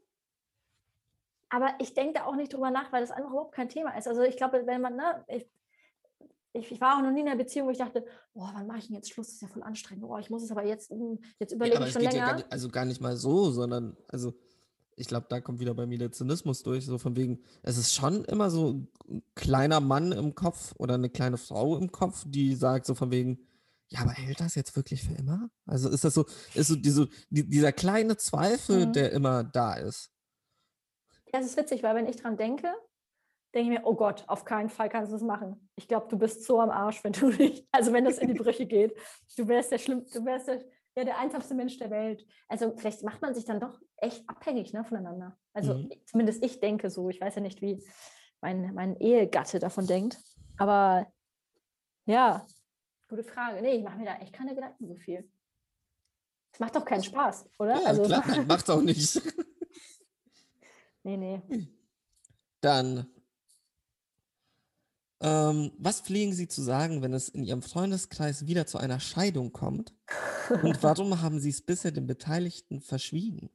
Aber 1.50 1.74
ich 1.78 1.92
denke 1.92 2.14
da 2.14 2.24
auch 2.24 2.36
nicht 2.36 2.52
drüber 2.54 2.70
nach, 2.70 2.90
weil 2.90 3.02
das 3.02 3.10
einfach 3.10 3.30
überhaupt 3.30 3.54
kein 3.54 3.68
Thema 3.68 3.96
ist. 3.98 4.08
Also 4.08 4.22
ich 4.22 4.36
glaube, 4.38 4.66
wenn 4.66 4.80
man, 4.80 4.96
ne, 4.96 5.24
ich, 5.28 5.46
ich, 6.54 6.72
ich 6.72 6.80
war 6.80 6.96
auch 6.96 7.02
noch 7.02 7.10
nie 7.10 7.20
in 7.20 7.28
einer 7.28 7.36
Beziehung, 7.36 7.66
wo 7.66 7.70
ich 7.70 7.78
dachte, 7.78 8.06
boah, 8.32 8.50
wann 8.54 8.66
mache 8.66 8.78
ich 8.78 8.86
denn 8.86 8.96
jetzt 8.96 9.10
Schluss? 9.10 9.26
Das 9.26 9.34
ist 9.34 9.42
ja 9.42 9.48
voll 9.48 9.62
anstrengend. 9.62 10.04
Oh, 10.04 10.16
ich 10.16 10.30
muss 10.30 10.42
es 10.42 10.50
aber 10.50 10.64
jetzt, 10.64 10.90
hm, 10.90 11.18
jetzt 11.38 11.50
Ja, 11.50 11.56
überlege 11.56 11.76
aber 11.76 11.86
ich 11.86 11.92
schon 11.92 12.00
geht 12.02 12.14
ja 12.14 12.26
länger. 12.26 12.42
gar 12.42 12.50
also 12.52 12.68
gar 12.70 12.84
nicht 12.86 13.00
mal 13.02 13.16
so, 13.16 13.50
sondern, 13.50 13.94
also 14.08 14.32
ich 14.96 15.08
glaube, 15.08 15.26
da 15.28 15.40
kommt 15.40 15.60
wieder 15.60 15.74
bei 15.74 15.86
mir 15.86 15.98
der 15.98 16.12
Zynismus 16.12 16.62
durch, 16.62 16.86
so 16.86 16.98
von 16.98 17.16
wegen, 17.16 17.42
es 17.62 17.76
ist 17.78 17.94
schon 17.94 18.24
immer 18.24 18.50
so 18.50 18.86
ein 19.08 19.22
kleiner 19.34 19.80
Mann 19.80 20.12
im 20.12 20.34
Kopf 20.34 20.74
oder 20.78 20.94
eine 20.94 21.10
kleine 21.10 21.36
Frau 21.38 21.76
im 21.76 21.90
Kopf, 21.92 22.24
die 22.26 22.54
sagt 22.54 22.86
so 22.86 22.94
von 22.94 23.10
wegen, 23.10 23.38
ja, 23.90 24.00
aber 24.00 24.12
hält 24.12 24.40
das 24.40 24.54
jetzt 24.54 24.74
wirklich 24.76 25.02
für 25.04 25.14
immer? 25.14 25.50
Also 25.66 25.88
ist 25.88 26.04
das 26.04 26.14
so, 26.14 26.24
ist 26.54 26.68
so 26.68 26.76
diese, 26.76 27.08
die, 27.30 27.48
dieser 27.48 27.72
kleine 27.72 28.16
Zweifel, 28.16 28.86
Mhm. 28.86 28.92
der 28.92 29.12
immer 29.12 29.44
da 29.44 29.74
ist. 29.74 30.10
Ja, 31.32 31.40
es 31.40 31.46
ist 31.46 31.56
witzig, 31.56 31.82
weil 31.82 31.94
wenn 31.94 32.06
ich 32.06 32.16
dran 32.16 32.36
denke, 32.36 32.72
denke 33.54 33.72
ich 33.72 33.78
mir, 33.78 33.86
oh 33.86 33.94
Gott, 33.94 34.24
auf 34.26 34.44
keinen 34.44 34.68
Fall 34.68 34.88
kannst 34.88 35.10
du 35.12 35.16
das 35.16 35.22
machen. 35.22 35.68
Ich 35.76 35.86
glaube, 35.86 36.08
du 36.08 36.18
bist 36.18 36.44
so 36.44 36.60
am 36.60 36.70
Arsch, 36.70 37.04
wenn 37.04 37.12
du 37.12 37.28
nicht, 37.30 37.66
also 37.72 37.92
wenn 37.92 38.04
das 38.04 38.18
in 38.18 38.28
die 38.28 38.34
Brüche 38.34 38.66
geht. 38.66 38.96
Du 39.36 39.46
wärst 39.48 39.70
der 39.70 39.78
schlimm, 39.78 40.04
du 40.12 40.24
wärst 40.24 40.48
der, 40.48 40.64
ja, 40.96 41.04
der 41.04 41.18
einsamste 41.18 41.54
Mensch 41.54 41.76
der 41.78 41.90
Welt. 41.90 42.24
Also 42.48 42.72
vielleicht 42.76 43.02
macht 43.02 43.20
man 43.20 43.34
sich 43.34 43.44
dann 43.44 43.60
doch 43.60 43.80
echt 44.04 44.28
abhängig 44.28 44.72
ne, 44.72 44.84
voneinander. 44.84 45.36
Also 45.52 45.74
Mhm. 45.74 45.90
zumindest 46.06 46.44
ich 46.44 46.60
denke 46.60 46.90
so. 46.90 47.08
Ich 47.10 47.20
weiß 47.20 47.34
ja 47.36 47.40
nicht, 47.40 47.60
wie 47.62 47.82
mein, 48.40 48.74
mein 48.74 48.96
Ehegatte 49.00 49.58
davon 49.58 49.86
denkt. 49.86 50.18
Aber 50.56 51.06
ja, 52.06 52.46
gute 53.08 53.24
Frage. 53.24 53.60
Nee, 53.62 53.76
ich 53.76 53.82
mache 53.84 53.98
mir 53.98 54.04
da 54.06 54.16
echt 54.16 54.32
keine 54.32 54.54
Gedanken 54.54 54.86
so 54.86 54.96
viel. 54.96 55.28
Es 56.52 56.60
macht 56.60 56.76
doch 56.76 56.84
keinen 56.84 57.02
Spaß, 57.02 57.46
oder? 57.58 57.80
Ja, 57.80 57.86
also, 57.88 58.02
klar, 58.02 58.22
nein, 58.28 58.46
macht's 58.46 58.70
auch 58.70 58.82
nicht. 58.82 59.20
nee, 61.02 61.16
nee. 61.16 61.42
Dann, 62.60 63.06
ähm, 65.20 65.72
was 65.78 66.00
pflegen 66.00 66.32
Sie 66.32 66.46
zu 66.48 66.62
sagen, 66.62 67.02
wenn 67.02 67.12
es 67.12 67.28
in 67.28 67.42
Ihrem 67.44 67.62
Freundeskreis 67.62 68.46
wieder 68.46 68.66
zu 68.66 68.78
einer 68.78 69.00
Scheidung 69.00 69.52
kommt? 69.52 69.94
Und 70.62 70.82
warum 70.82 71.22
haben 71.22 71.40
Sie 71.40 71.50
es 71.50 71.62
bisher 71.62 71.90
den 71.90 72.06
Beteiligten 72.06 72.80
verschwiegen? 72.80 73.50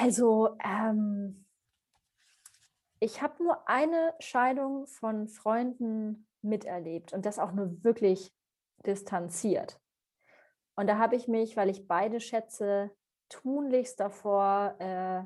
Also, 0.00 0.56
ähm, 0.62 1.44
ich 3.00 3.20
habe 3.20 3.42
nur 3.42 3.68
eine 3.68 4.14
Scheidung 4.20 4.86
von 4.86 5.28
Freunden 5.28 6.28
miterlebt 6.42 7.12
und 7.12 7.26
das 7.26 7.38
auch 7.38 7.52
nur 7.52 7.82
wirklich 7.82 8.32
distanziert. 8.86 9.80
Und 10.76 10.86
da 10.86 10.98
habe 10.98 11.16
ich 11.16 11.26
mich, 11.26 11.56
weil 11.56 11.68
ich 11.68 11.88
beide 11.88 12.20
schätze, 12.20 12.92
tunlichst 13.28 13.98
davor, 13.98 14.76
äh, 14.78 15.24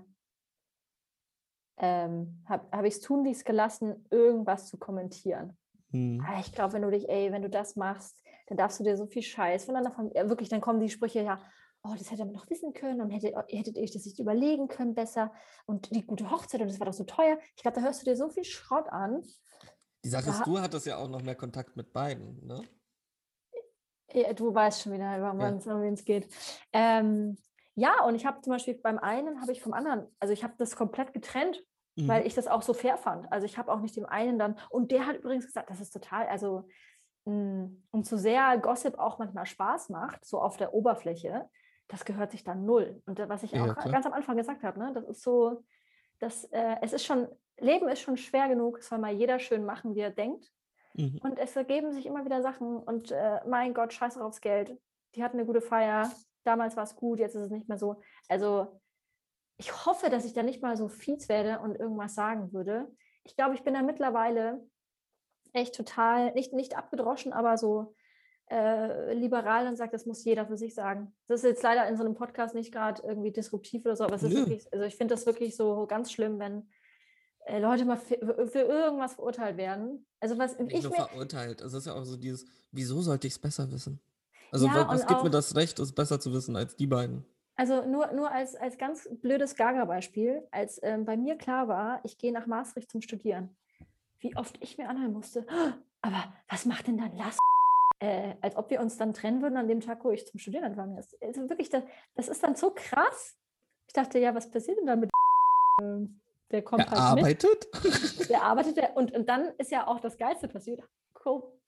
ähm, 1.79 2.43
habe 2.49 2.67
hab 2.73 2.85
ich 2.85 2.95
es 2.95 3.01
tunlichst 3.01 3.45
gelassen, 3.45 4.07
irgendwas 4.11 4.69
zu 4.69 4.79
kommentieren. 4.79 5.59
Hm. 5.91 6.25
Ich 6.41 6.53
glaube, 6.53 6.75
wenn 6.75 6.83
du 6.83 6.91
dich, 6.91 7.09
ey, 7.11 7.31
wenn 7.31 7.43
du 7.43 7.51
das 7.51 7.77
machst, 7.77 8.23
dann 8.47 8.57
darfst 8.57 8.81
du 8.81 8.85
dir 8.85 8.97
so 8.97 9.07
viel 9.07 9.23
Scheiß 9.23 9.67
voneinander 9.67 9.95
von, 9.95 10.11
ja, 10.15 10.29
wirklich, 10.29 10.49
dann 10.49 10.63
kommen 10.63 10.81
die 10.81 10.89
Sprüche, 10.89 11.21
ja, 11.21 11.39
oh, 11.85 11.95
das 11.97 12.11
hätte 12.11 12.25
man 12.25 12.35
doch 12.35 12.49
wissen 12.49 12.73
können 12.73 13.01
und 13.01 13.11
hättet, 13.11 13.35
hättet 13.49 13.77
ihr 13.77 13.83
euch 13.83 13.93
das 13.93 14.05
nicht 14.05 14.19
überlegen 14.19 14.69
können 14.69 14.95
besser 14.95 15.33
und 15.67 15.95
die 15.95 16.07
gute 16.07 16.31
Hochzeit 16.31 16.61
und 16.61 16.69
das 16.69 16.79
war 16.81 16.87
doch 16.87 16.93
so 16.93 17.05
teuer. 17.05 17.39
Ich 17.57 17.63
glaube, 17.63 17.77
da 17.81 17.83
hörst 17.83 18.03
du 18.03 18.05
dir 18.05 18.17
so 18.17 18.29
viel 18.29 18.45
Schrott 18.45 18.89
an. 18.89 19.23
Die 20.05 20.09
Sache 20.09 20.31
ist, 20.31 20.47
du 20.47 20.61
hattest 20.61 20.87
ja 20.87 20.97
auch 20.97 21.09
noch 21.09 21.23
mehr 21.23 21.35
Kontakt 21.37 21.77
mit 21.77 21.93
beiden, 21.93 22.45
ne? 22.47 22.63
Ja, 24.13 24.33
Du 24.33 24.55
weißt 24.55 24.83
schon 24.83 24.93
wieder, 24.93 25.17
über 25.19 25.35
Ja. 25.39 25.49
um 25.49 25.83
wen 25.83 25.95
es 25.95 26.05
geht. 26.05 26.29
Ähm, 26.73 27.37
ja, 27.75 28.05
und 28.05 28.15
ich 28.15 28.27
habe 28.27 28.41
zum 28.43 28.53
Beispiel 28.53 28.75
beim 28.75 28.99
einen, 28.99 29.41
habe 29.41 29.53
ich 29.53 29.63
vom 29.63 29.73
anderen, 29.73 30.07
also 30.21 30.35
ich 30.35 30.45
habe 30.45 30.55
das 30.59 30.77
komplett 30.77 31.13
getrennt, 31.15 31.65
Mhm. 31.97 32.09
weil 32.09 32.27
ich 32.27 32.35
das 32.35 32.47
auch 32.47 32.63
so 32.63 32.75
fair 32.75 32.97
fand. 32.97 33.31
Also 33.33 33.45
ich 33.47 33.59
habe 33.59 33.71
auch 33.73 33.81
nicht 33.81 33.97
dem 33.97 34.07
einen 34.07 34.39
dann, 34.39 34.59
und 34.71 34.91
der 34.91 35.07
hat 35.07 35.17
übrigens 35.17 35.47
gesagt, 35.47 35.71
das 35.71 35.81
ist 35.81 35.91
total, 35.93 36.27
also 36.27 36.69
mh, 37.25 37.71
und 37.91 38.07
so 38.07 38.17
sehr 38.17 38.59
Gossip 38.59 38.99
auch 38.99 39.19
manchmal 39.19 39.47
Spaß 39.47 39.89
macht, 39.91 40.25
so 40.25 40.41
auf 40.41 40.57
der 40.57 40.75
Oberfläche, 40.75 41.49
das 41.93 42.07
gehört 42.07 42.31
sich 42.31 42.43
dann 42.43 42.65
null. 42.65 43.03
Und 43.05 43.19
was 43.29 43.43
ich 43.43 43.53
Ja, 43.53 43.65
auch 43.65 43.75
klar. 43.77 43.93
ganz 43.93 44.07
am 44.07 44.15
Anfang 44.15 44.39
gesagt 44.39 44.63
habe, 44.63 44.79
ne, 44.79 44.93
das 44.95 45.05
ist 45.05 45.23
so, 45.23 45.63
das, 46.21 46.45
äh, 46.47 46.77
es 46.81 46.95
ist 46.95 47.05
schon, 47.05 47.29
Leben 47.59 47.87
ist 47.89 48.01
schon 48.01 48.17
schwer 48.17 48.49
genug, 48.49 48.79
es 48.79 48.89
soll 48.89 48.99
mal 48.99 49.13
jeder 49.13 49.39
schön 49.39 49.65
machen, 49.67 49.95
wie 49.95 50.01
er 50.01 50.11
denkt. 50.11 50.51
Mhm. 50.95 51.21
Und 51.23 51.39
es 51.39 51.55
ergeben 51.55 51.93
sich 51.93 52.07
immer 52.07 52.25
wieder 52.25 52.41
Sachen 52.41 52.79
und 52.79 53.11
äh, 53.11 53.41
mein 53.47 53.75
Gott, 53.75 53.93
scheiß 53.93 54.17
aufs 54.17 54.41
Geld. 54.41 54.81
Die 55.15 55.23
hatten 55.23 55.37
eine 55.37 55.45
gute 55.45 55.61
Feier, 55.61 56.11
damals 56.45 56.77
war 56.77 56.85
es 56.85 56.97
gut, 56.97 57.19
jetzt 57.19 57.35
ist 57.35 57.43
es 57.43 57.51
nicht 57.51 57.69
mehr 57.69 57.77
so. 57.79 58.01
Also 58.27 58.81
ich 59.59 59.85
hoffe, 59.85 60.09
dass 60.09 60.25
ich 60.25 60.33
da 60.33 60.43
nicht 60.43 60.63
mal 60.63 60.79
so 60.79 60.89
fies 60.89 61.29
werde 61.29 61.61
und 61.61 61.77
irgendwas 61.77 62.15
sagen 62.15 62.55
würde. 62.55 62.91
Ich 63.25 63.37
glaube, 63.37 63.55
ich 63.55 63.63
bin 63.65 63.75
da 63.75 63.83
mittlerweile 63.83 64.67
echt 65.53 65.75
total, 65.75 66.33
nicht, 66.33 66.55
nicht 66.55 66.75
abgedroschen, 66.75 67.35
aber 67.35 67.59
so 67.59 67.95
äh, 68.51 69.15
liberal 69.15 69.67
und 69.67 69.77
sagt, 69.77 69.95
das 69.95 70.05
muss 70.07 70.25
jeder 70.25 70.47
für 70.47 70.57
sich 70.57 70.75
sagen. 70.75 71.15
Das 71.29 71.43
ist 71.43 71.49
jetzt 71.49 71.63
leider 71.63 71.87
in 71.89 71.97
so 71.97 72.05
einem 72.05 72.15
Podcast 72.15 72.55
nicht 72.55 72.73
gerade 72.73 73.03
irgendwie 73.03 73.33
disruptiv 73.33 73.85
oder 73.87 73.97
so, 73.97 74.05
aber 74.05 74.15
es 74.17 74.23
ist 74.23 74.35
wirklich, 74.35 74.73
also 74.73 74.85
ich 74.85 74.97
finde 74.97 75.15
das 75.15 75.25
wirklich 75.27 75.57
so 75.57 75.87
ganz 75.87 76.13
schlimm, 76.13 76.39
wenn 76.39 76.69
äh, 77.47 77.59
Leute 77.61 77.85
mal 77.85 77.97
für, 77.97 78.47
für 78.49 78.61
irgendwas 78.61 79.15
verurteilt 79.15 79.57
werden. 79.57 80.07
Also 80.21 80.39
was 80.39 80.59
Nicht 80.59 80.75
ich 80.77 80.83
nur 80.83 80.93
mir, 80.93 81.07
verurteilt. 81.07 81.61
Es 81.61 81.73
ist 81.73 81.87
ja 81.87 81.95
auch 81.95 82.05
so 82.05 82.17
dieses, 82.17 82.45
wieso 82.71 83.01
sollte 83.01 83.27
ich 83.27 83.33
es 83.35 83.39
besser 83.39 83.71
wissen? 83.73 84.01
Also 84.51 84.67
Ja, 84.67 84.75
wa- 84.75 84.89
was 84.89 85.07
gibt 85.07 85.23
mir 85.23 85.29
auch- 85.29 85.33
das 85.33 85.57
Recht, 85.57 85.79
es 85.79 85.93
besser 85.95 86.21
zu 86.21 86.33
wissen 86.33 86.55
als 86.57 86.77
die 86.77 86.87
beiden? 86.87 87.25
Also 87.57 87.85
nur, 87.87 88.13
nur 88.13 88.31
als, 88.31 88.55
als 88.57 88.77
ganz 88.79 89.09
blödes 89.21 89.57
Gaga-Beispiel, 89.57 90.43
als 90.51 90.79
ähm, 90.83 91.05
bei 91.05 91.17
mir 91.17 91.37
klar 91.37 91.69
war, 91.69 92.01
ich 92.05 92.17
gehe 92.19 92.33
nach 92.33 92.47
Maastricht 92.47 92.91
zum 92.91 93.01
Studieren, 93.03 93.57
wie 94.21 94.37
oft 94.37 94.57
ich 94.63 94.79
mir 94.79 94.89
anhören 94.89 95.13
musste, 95.13 95.47
"Oh, 95.51 95.73
aber 96.01 96.33
was 96.49 96.65
macht 96.65 96.87
denn 96.87 96.97
dann 96.99 97.17
Lass? 97.17 97.37
Äh, 98.03 98.35
als 98.41 98.57
ob 98.57 98.69
wir 98.69 98.81
uns 98.81 98.97
dann 98.97 99.15
trennen 99.15 99.43
würden 99.43 99.57
an 99.57 99.69
dem 99.69 99.81
Tag, 99.81 100.05
wo 100.05 100.11
ich 100.11 100.27
zum 100.27 100.41
Studieren 100.41 100.65
anfange. 100.65 100.97
Das, 100.97 101.17
also 101.23 101.49
wirklich, 101.49 101.71
das, 101.71 101.85
das 102.17 102.27
ist 102.29 102.43
dann 102.43 102.57
so 102.57 102.73
krass. 102.75 103.37
Ich 103.87 103.93
dachte, 103.93 104.19
ja, 104.19 104.35
was 104.35 104.51
passiert 104.51 104.79
denn 104.79 104.87
da 104.87 104.97
mit 104.97 105.09
Der 106.51 106.63
kommt 106.63 106.83
Er 106.83 106.91
halt 106.91 107.15
mit, 107.15 107.45
arbeitet? 107.45 108.29
der 108.29 108.43
arbeitet 108.43 108.77
der, 108.77 108.97
und, 108.97 109.13
und 109.13 109.29
dann 109.29 109.53
ist 109.57 109.71
ja 109.71 109.87
auch 109.87 110.01
das 110.01 110.19
Geilste 110.19 110.49
passiert. 110.49 110.83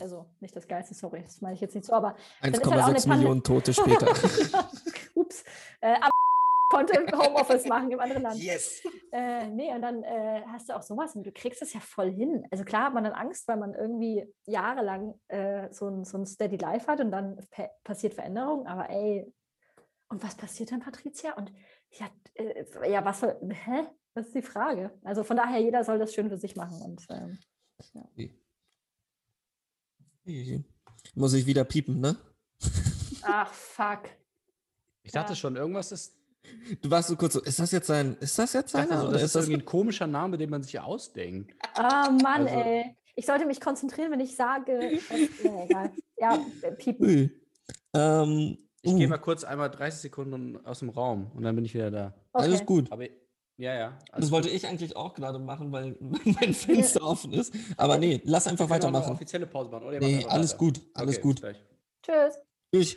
Also 0.01 0.27
nicht 0.41 0.57
das 0.57 0.67
Geilste, 0.67 0.95
sorry, 0.95 1.23
das 1.23 1.41
meine 1.41 1.55
ich 1.55 1.61
jetzt 1.61 1.77
nicht 1.77 1.87
so, 1.87 1.93
aber 1.93 2.17
ist 2.43 2.43
halt 2.43 2.67
auch 2.67 2.73
eine 2.73 2.83
1,6 2.99 3.07
Pande- 3.07 3.17
Millionen 3.17 3.43
Tote 3.45 3.73
später. 3.73 4.09
Ups. 5.15 5.45
Äh, 5.81 5.95
aber 5.95 6.11
konnte 6.75 7.17
Homeoffice 7.17 7.67
machen 7.67 7.91
im 7.91 8.01
anderen 8.01 8.23
Land. 8.23 8.43
yes! 8.43 8.83
Äh, 9.13 9.49
nee, 9.49 9.73
und 9.73 9.83
dann 9.83 10.03
äh, 10.03 10.43
hast 10.49 10.69
du 10.69 10.77
auch 10.77 10.83
sowas 10.83 11.15
und 11.15 11.25
du 11.25 11.33
kriegst 11.33 11.63
es 11.63 11.73
ja 11.73 11.81
voll 11.81 12.11
hin. 12.11 12.45
Also 12.51 12.65
klar 12.65 12.87
hat 12.87 12.95
man 12.95 13.05
dann 13.05 13.13
Angst, 13.13 13.47
weil 13.47 13.57
man 13.57 13.75
irgendwie 13.75 14.27
jahrelang 14.47 15.19
äh, 15.29 15.73
so, 15.73 15.89
ein, 15.89 16.05
so 16.05 16.19
ein 16.19 16.27
Steady 16.27 16.57
Life 16.57 16.87
hat 16.91 17.01
und 17.01 17.11
dann 17.11 17.37
pa 17.51 17.69
passiert 17.85 18.15
Veränderung, 18.15 18.67
aber 18.67 18.91
ey, 18.91 19.33
und 20.09 20.23
was 20.23 20.35
passiert 20.37 20.71
dann, 20.73 20.81
Patricia? 20.81 21.33
Und 21.35 21.53
ja, 21.93 22.07
äh, 22.35 22.91
ja, 22.91 23.05
was 23.05 23.21
soll, 23.21 23.39
hä? 23.51 23.87
Das 24.15 24.27
ist 24.27 24.35
die 24.35 24.43
Frage. 24.43 24.93
Also 25.03 25.25
von 25.25 25.37
daher, 25.37 25.61
jeder 25.61 25.83
soll 25.83 25.99
das 25.99 26.15
schön 26.15 26.29
für 26.29 26.39
sich 26.39 26.55
machen. 26.55 26.81
Und 26.83 27.05
ähm, 27.11 27.39
Muss 31.15 31.33
ich 31.35 31.47
wieder 31.47 31.65
piepen, 31.65 32.01
ne? 32.01 32.17
ach, 33.23 33.53
fuck. 33.53 34.03
Ich 35.03 35.13
dachte 35.13 35.33
Ja. 35.33 35.37
schon, 35.37 35.57
irgendwas 35.57 35.93
ist. 35.93 36.17
Du 36.83 36.91
warst 36.91 37.09
so 37.09 37.17
kurz 37.17 37.35
so, 37.35 37.43
ist 37.43 37.59
das 37.59 37.73
jetzt 37.73 37.87
sein, 37.87 38.17
ist 38.21 38.39
das 38.39 38.53
jetzt 38.53 38.69
Ich 38.75 38.81
dachte 38.81 38.89
seiner? 38.89 39.01
so, 39.01 39.07
oder 39.09 39.13
das 39.15 39.23
ist 39.23 39.27
ist 39.29 39.35
das 39.37 39.45
irgendwie 39.49 39.63
ein 39.63 39.67
komischer 39.67 40.07
Name, 40.07 40.37
den 40.39 40.51
man 40.51 40.63
sich 40.63 40.79
ausdenkt. 40.81 41.53
Ah, 41.75 42.11
Mann, 42.11 42.47
Also- 42.49 42.55
ey. 42.55 42.97
Ich 43.17 43.27
sollte 43.27 43.47
mich 43.47 43.61
konzentrieren, 43.61 44.11
wenn 44.11 44.19
ich 44.21 44.35
sage, 44.35 44.99
ja, 44.99 44.99
egal. 45.65 45.93
Ja, 46.19 46.45
äh, 46.63 46.73
piepen. 46.73 47.31
Ähm, 47.95 48.59
Ich 48.83 48.93
uh, 48.93 48.97
gehe 48.99 49.07
mal 49.07 49.19
kurz 49.19 49.45
einmal 49.45 49.71
30 49.71 50.01
Sekunden 50.01 50.65
aus 50.67 50.81
dem 50.81 50.89
Raum 50.89 51.31
und 51.35 51.45
dann 51.45 51.55
bin 51.55 51.65
ich 51.65 51.75
wieder 51.75 51.93
da. 51.93 52.15
Alles 52.33 52.57
Okay. 52.57 52.65
gut. 52.67 52.91
Aber 52.93 53.05
Ja, 53.57 53.73
ja. 53.75 53.99
Das 54.17 54.33
wollte 54.33 54.49
ich 54.49 54.67
eigentlich 54.67 54.97
auch 54.97 55.15
gerade 55.15 55.39
machen, 55.39 55.71
weil 55.71 55.97
mein 56.25 56.55
Fenster 56.55 57.03
offen 57.05 57.33
ist. 57.33 57.55
Aber 57.77 57.99
nee, 57.99 58.21
lass 58.25 58.49
einfach 58.49 58.69
weitermachen. 58.69 59.13
offizielle 59.13 59.47
Pause 59.47 59.71
machen. 59.71 59.85
Oder 59.87 60.01
macht 60.01 60.11
Nee, 60.11 60.25
alles 60.27 60.51
weiter. 60.55 60.59
gut, 60.59 60.81
alles 60.95 61.15
Okay, 61.19 61.23
gut. 61.23 61.41
gleich. 61.41 61.65
Tschüss. 62.03 62.97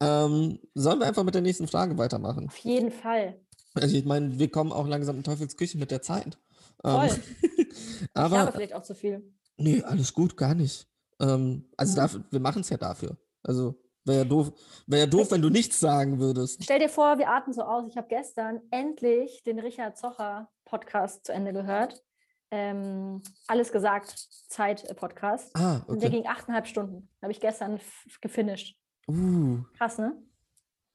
Ähm, 0.00 0.58
sollen 0.74 0.98
wir 1.00 1.06
einfach 1.06 1.24
mit 1.24 1.34
der 1.34 1.42
nächsten 1.42 1.68
Frage 1.68 1.96
weitermachen? 1.98 2.46
Auf 2.48 2.56
jeden 2.58 2.90
Fall. 2.90 3.38
Also 3.74 3.96
ich 3.96 4.04
meine, 4.04 4.38
wir 4.38 4.50
kommen 4.50 4.72
auch 4.72 4.86
langsam 4.86 5.16
in 5.16 5.22
Teufelsküche 5.24 5.78
mit 5.78 5.90
der 5.90 6.02
Zeit. 6.02 6.38
Voll. 6.82 7.08
Ähm, 7.10 7.20
ich 7.68 8.08
habe 8.16 8.38
aber 8.38 8.52
vielleicht 8.52 8.74
auch 8.74 8.82
zu 8.82 8.94
viel. 8.94 9.32
nee, 9.58 9.82
alles 9.82 10.12
gut, 10.14 10.36
gar 10.36 10.54
nicht. 10.54 10.86
Ähm, 11.20 11.68
also 11.76 11.92
Mhm. 11.92 11.96
dafür, 11.96 12.24
wir 12.30 12.40
machen 12.40 12.60
es 12.62 12.70
ja 12.70 12.78
dafür. 12.78 13.16
Also 13.42 13.74
wäre 14.04 14.18
ja 14.20 14.24
doof, 14.24 14.52
wäre 14.86 15.02
ja 15.02 15.06
doof, 15.06 15.30
wenn 15.30 15.42
du 15.42 15.50
nichts 15.50 15.78
sagen 15.78 16.18
würdest. 16.18 16.64
Stell 16.64 16.78
dir 16.78 16.88
vor, 16.88 17.18
wir 17.18 17.28
atmen 17.28 17.52
so 17.52 17.62
aus. 17.62 17.84
Ich 17.88 17.96
habe 17.98 18.08
gestern 18.08 18.60
endlich 18.70 19.42
den 19.44 19.58
Richard 19.58 19.98
Zocher 19.98 20.48
Podcast 20.64 21.26
zu 21.26 21.32
Ende 21.32 21.52
gehört. 21.52 22.02
Ähm, 22.50 23.22
Alles 23.46 23.70
gesagt, 23.70 24.10
Zeit-Podcast. 24.48 25.54
Ah, 25.54 25.82
Und 25.86 26.02
der 26.02 26.08
okay. 26.08 26.18
ging 26.22 26.26
achteinhalb 26.26 26.66
Stunden. 26.66 27.08
Habe 27.22 27.30
ich 27.32 27.40
gestern 27.40 27.78
gefinisht. 28.20 28.76
Uh, 29.08 29.58
Krass, 29.76 29.98
ne? 29.98 30.16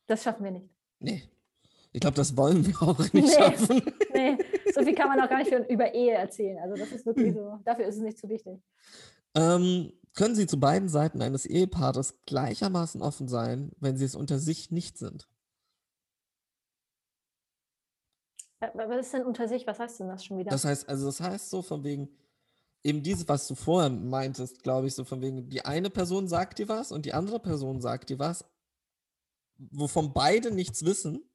Das 0.08 0.24
schaffen 0.24 0.44
wir 0.44 0.52
nicht. 0.52 0.70
nee. 1.00 1.24
Ich 1.92 2.02
glaube, 2.02 2.16
das 2.18 2.36
wollen 2.36 2.66
wir 2.68 2.82
auch 2.82 3.00
nicht 3.00 3.14
Nee. 3.14 3.32
schaffen. 3.32 3.82
Nee, 4.14 4.38
so 4.74 4.82
viel 4.84 4.94
kann 4.96 5.08
man 5.10 5.20
auch 5.22 5.30
gar 5.30 5.38
nicht 5.40 5.48
für, 5.50 5.60
über 5.72 5.94
Ehe 5.94 6.12
erzählen. 6.14 6.58
Also 6.60 6.76
das 6.76 6.92
ist 6.92 7.06
wirklich 7.06 7.34
so, 7.34 7.60
dafür 7.64 7.86
ist 7.86 7.96
es 7.96 8.02
nicht 8.02 8.18
so 8.18 8.28
wichtig. 8.30 8.62
Ähm, 9.34 9.94
können 10.14 10.36
Sie 10.36 10.46
zu 10.48 10.60
beiden 10.60 10.90
Seiten 10.90 11.22
eines 11.22 11.46
Ehepaares 11.46 12.20
gleichermaßen 12.26 13.02
offen 13.02 13.28
sein, 13.30 13.72
wenn 13.80 13.96
sie 13.98 14.04
es 14.06 14.16
unter 14.16 14.40
sich 14.40 14.72
nicht 14.72 14.98
sind? 14.98 15.28
Äh, 18.60 18.70
Was 18.76 19.06
ist 19.06 19.14
denn 19.14 19.24
unter 19.26 19.48
sich? 19.48 19.68
Was 19.68 19.80
heißt 19.80 20.00
denn 20.00 20.08
das 20.08 20.24
schon 20.26 20.38
wieder? 20.38 20.52
Das 20.52 20.66
heißt, 20.66 20.88
also 20.90 21.06
das 21.08 21.20
heißt 21.22 21.50
so 21.50 21.62
von 21.62 21.84
wegen, 21.84 22.10
eben 22.86 23.02
dieses, 23.02 23.28
was 23.28 23.48
du 23.48 23.56
vorher 23.56 23.90
meintest, 23.90 24.62
glaube 24.62 24.86
ich, 24.86 24.94
so 24.94 25.04
von 25.04 25.20
wegen, 25.20 25.50
die 25.50 25.66
eine 25.66 25.90
Person 25.90 26.28
sagt 26.28 26.60
dir 26.60 26.70
was 26.70 26.92
und 26.92 27.06
die 27.06 27.14
andere 27.14 27.40
Person 27.40 27.82
sagt 27.82 28.12
dir 28.12 28.20
was, 28.20 28.46
wovon 29.58 30.14
beide 30.14 30.52
nichts 30.52 30.86
wissen. 30.86 31.28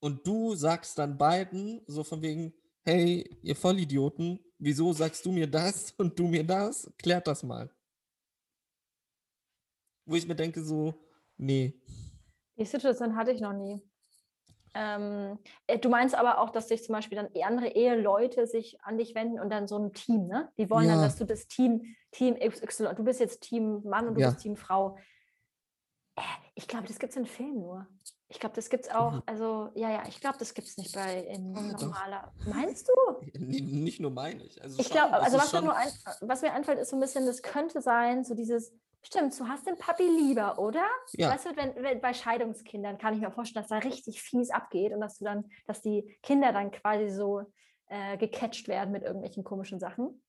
Und 0.00 0.26
du 0.26 0.56
sagst 0.56 0.98
dann 0.98 1.16
beiden 1.16 1.82
so 1.86 2.02
von 2.02 2.20
wegen, 2.20 2.52
hey, 2.82 3.30
ihr 3.42 3.54
Vollidioten, 3.54 4.40
wieso 4.58 4.92
sagst 4.92 5.24
du 5.24 5.30
mir 5.30 5.46
das 5.46 5.92
und 5.98 6.18
du 6.18 6.26
mir 6.26 6.44
das? 6.44 6.92
Klärt 6.98 7.28
das 7.28 7.44
mal. 7.44 7.70
Wo 10.04 10.16
ich 10.16 10.26
mir 10.26 10.34
denke 10.34 10.64
so, 10.64 10.94
nee. 11.36 11.80
Die 12.58 12.64
Situation 12.64 13.14
hatte 13.14 13.30
ich 13.30 13.40
noch 13.40 13.54
nie. 13.54 13.80
Ähm, 14.74 15.38
äh, 15.68 15.78
du 15.78 15.88
meinst 15.88 16.14
aber 16.14 16.38
auch, 16.38 16.50
dass 16.50 16.68
sich 16.68 16.82
zum 16.82 16.94
Beispiel 16.94 17.16
dann 17.16 17.28
andere 17.44 17.68
Eheleute 17.68 18.46
sich 18.46 18.80
an 18.82 18.98
dich 18.98 19.14
wenden 19.14 19.38
und 19.38 19.50
dann 19.50 19.68
so 19.68 19.78
ein 19.78 19.92
Team, 19.92 20.26
ne? 20.26 20.50
Die 20.58 20.68
wollen 20.68 20.88
dann, 20.88 20.98
Ja. 20.98 21.04
dass 21.04 21.16
du 21.16 21.24
das 21.24 21.46
Team, 21.46 21.94
Team 22.10 22.36
XY, 22.36 22.94
du 22.96 23.04
bist 23.04 23.20
jetzt 23.20 23.40
Team 23.42 23.82
Mann 23.84 24.08
und 24.08 24.14
du 24.14 24.20
Ja. 24.20 24.30
bist 24.30 24.40
Team 24.40 24.56
Frau. 24.56 24.96
Äh, 26.16 26.22
ich 26.54 26.66
glaube, 26.66 26.86
das 26.88 26.98
gibt 26.98 27.12
es 27.12 27.16
in 27.16 27.26
Filmen 27.26 27.60
nur. 27.60 27.86
Ich 28.28 28.40
glaube, 28.40 28.56
das 28.56 28.68
gibt 28.68 28.86
es 28.86 28.90
auch, 28.90 29.12
Mhm. 29.12 29.22
also, 29.26 29.70
ja, 29.74 29.90
ja, 29.90 30.02
ich 30.08 30.20
glaube, 30.20 30.38
das 30.38 30.54
gibt 30.54 30.66
es 30.66 30.76
nicht 30.76 30.92
bei 30.94 31.20
in 31.20 31.52
normaler. 31.52 32.32
Meinst 32.44 32.88
du? 32.88 32.94
Nicht 33.38 34.00
nur 34.00 34.10
meine 34.10 34.42
ich. 34.42 34.60
Also 34.60 34.80
Ich 34.80 34.90
glaube, 34.90 35.12
also 35.12 35.38
was 35.38 35.52
mir, 35.52 35.72
ein, 35.72 35.88
was 36.22 36.42
mir 36.42 36.52
einfällt, 36.52 36.80
ist 36.80 36.90
so 36.90 36.96
ein 36.96 37.00
bisschen, 37.00 37.26
das 37.26 37.42
könnte 37.42 37.80
sein, 37.80 38.24
so 38.24 38.34
dieses, 38.34 38.72
stimmt, 39.04 39.38
du 39.38 39.46
hast 39.46 39.66
den 39.66 39.76
Papi 39.76 40.04
lieber, 40.04 40.58
oder? 40.58 40.86
Ja. 41.12 41.30
Weißt 41.30 41.46
du, 41.46 41.56
wenn, 41.56 41.74
wenn 41.76 42.00
bei 42.00 42.14
Scheidungskindern 42.14 42.98
kann 42.98 43.14
ich 43.14 43.20
mir 43.20 43.30
vorstellen, 43.30 43.62
dass 43.62 43.70
da 43.70 43.78
richtig 43.78 44.22
fies 44.22 44.50
abgeht 44.50 44.92
und 44.92 45.00
dass 45.00 45.18
du 45.18 45.24
dann, 45.24 45.50
dass 45.66 45.82
die 45.82 46.18
Kinder 46.22 46.52
dann 46.52 46.70
quasi 46.70 47.10
so 47.10 47.42
äh, 47.86 48.16
gecatcht 48.16 48.68
werden 48.68 48.92
mit 48.92 49.02
irgendwelchen 49.02 49.44
komischen 49.44 49.78
Sachen. 49.78 50.22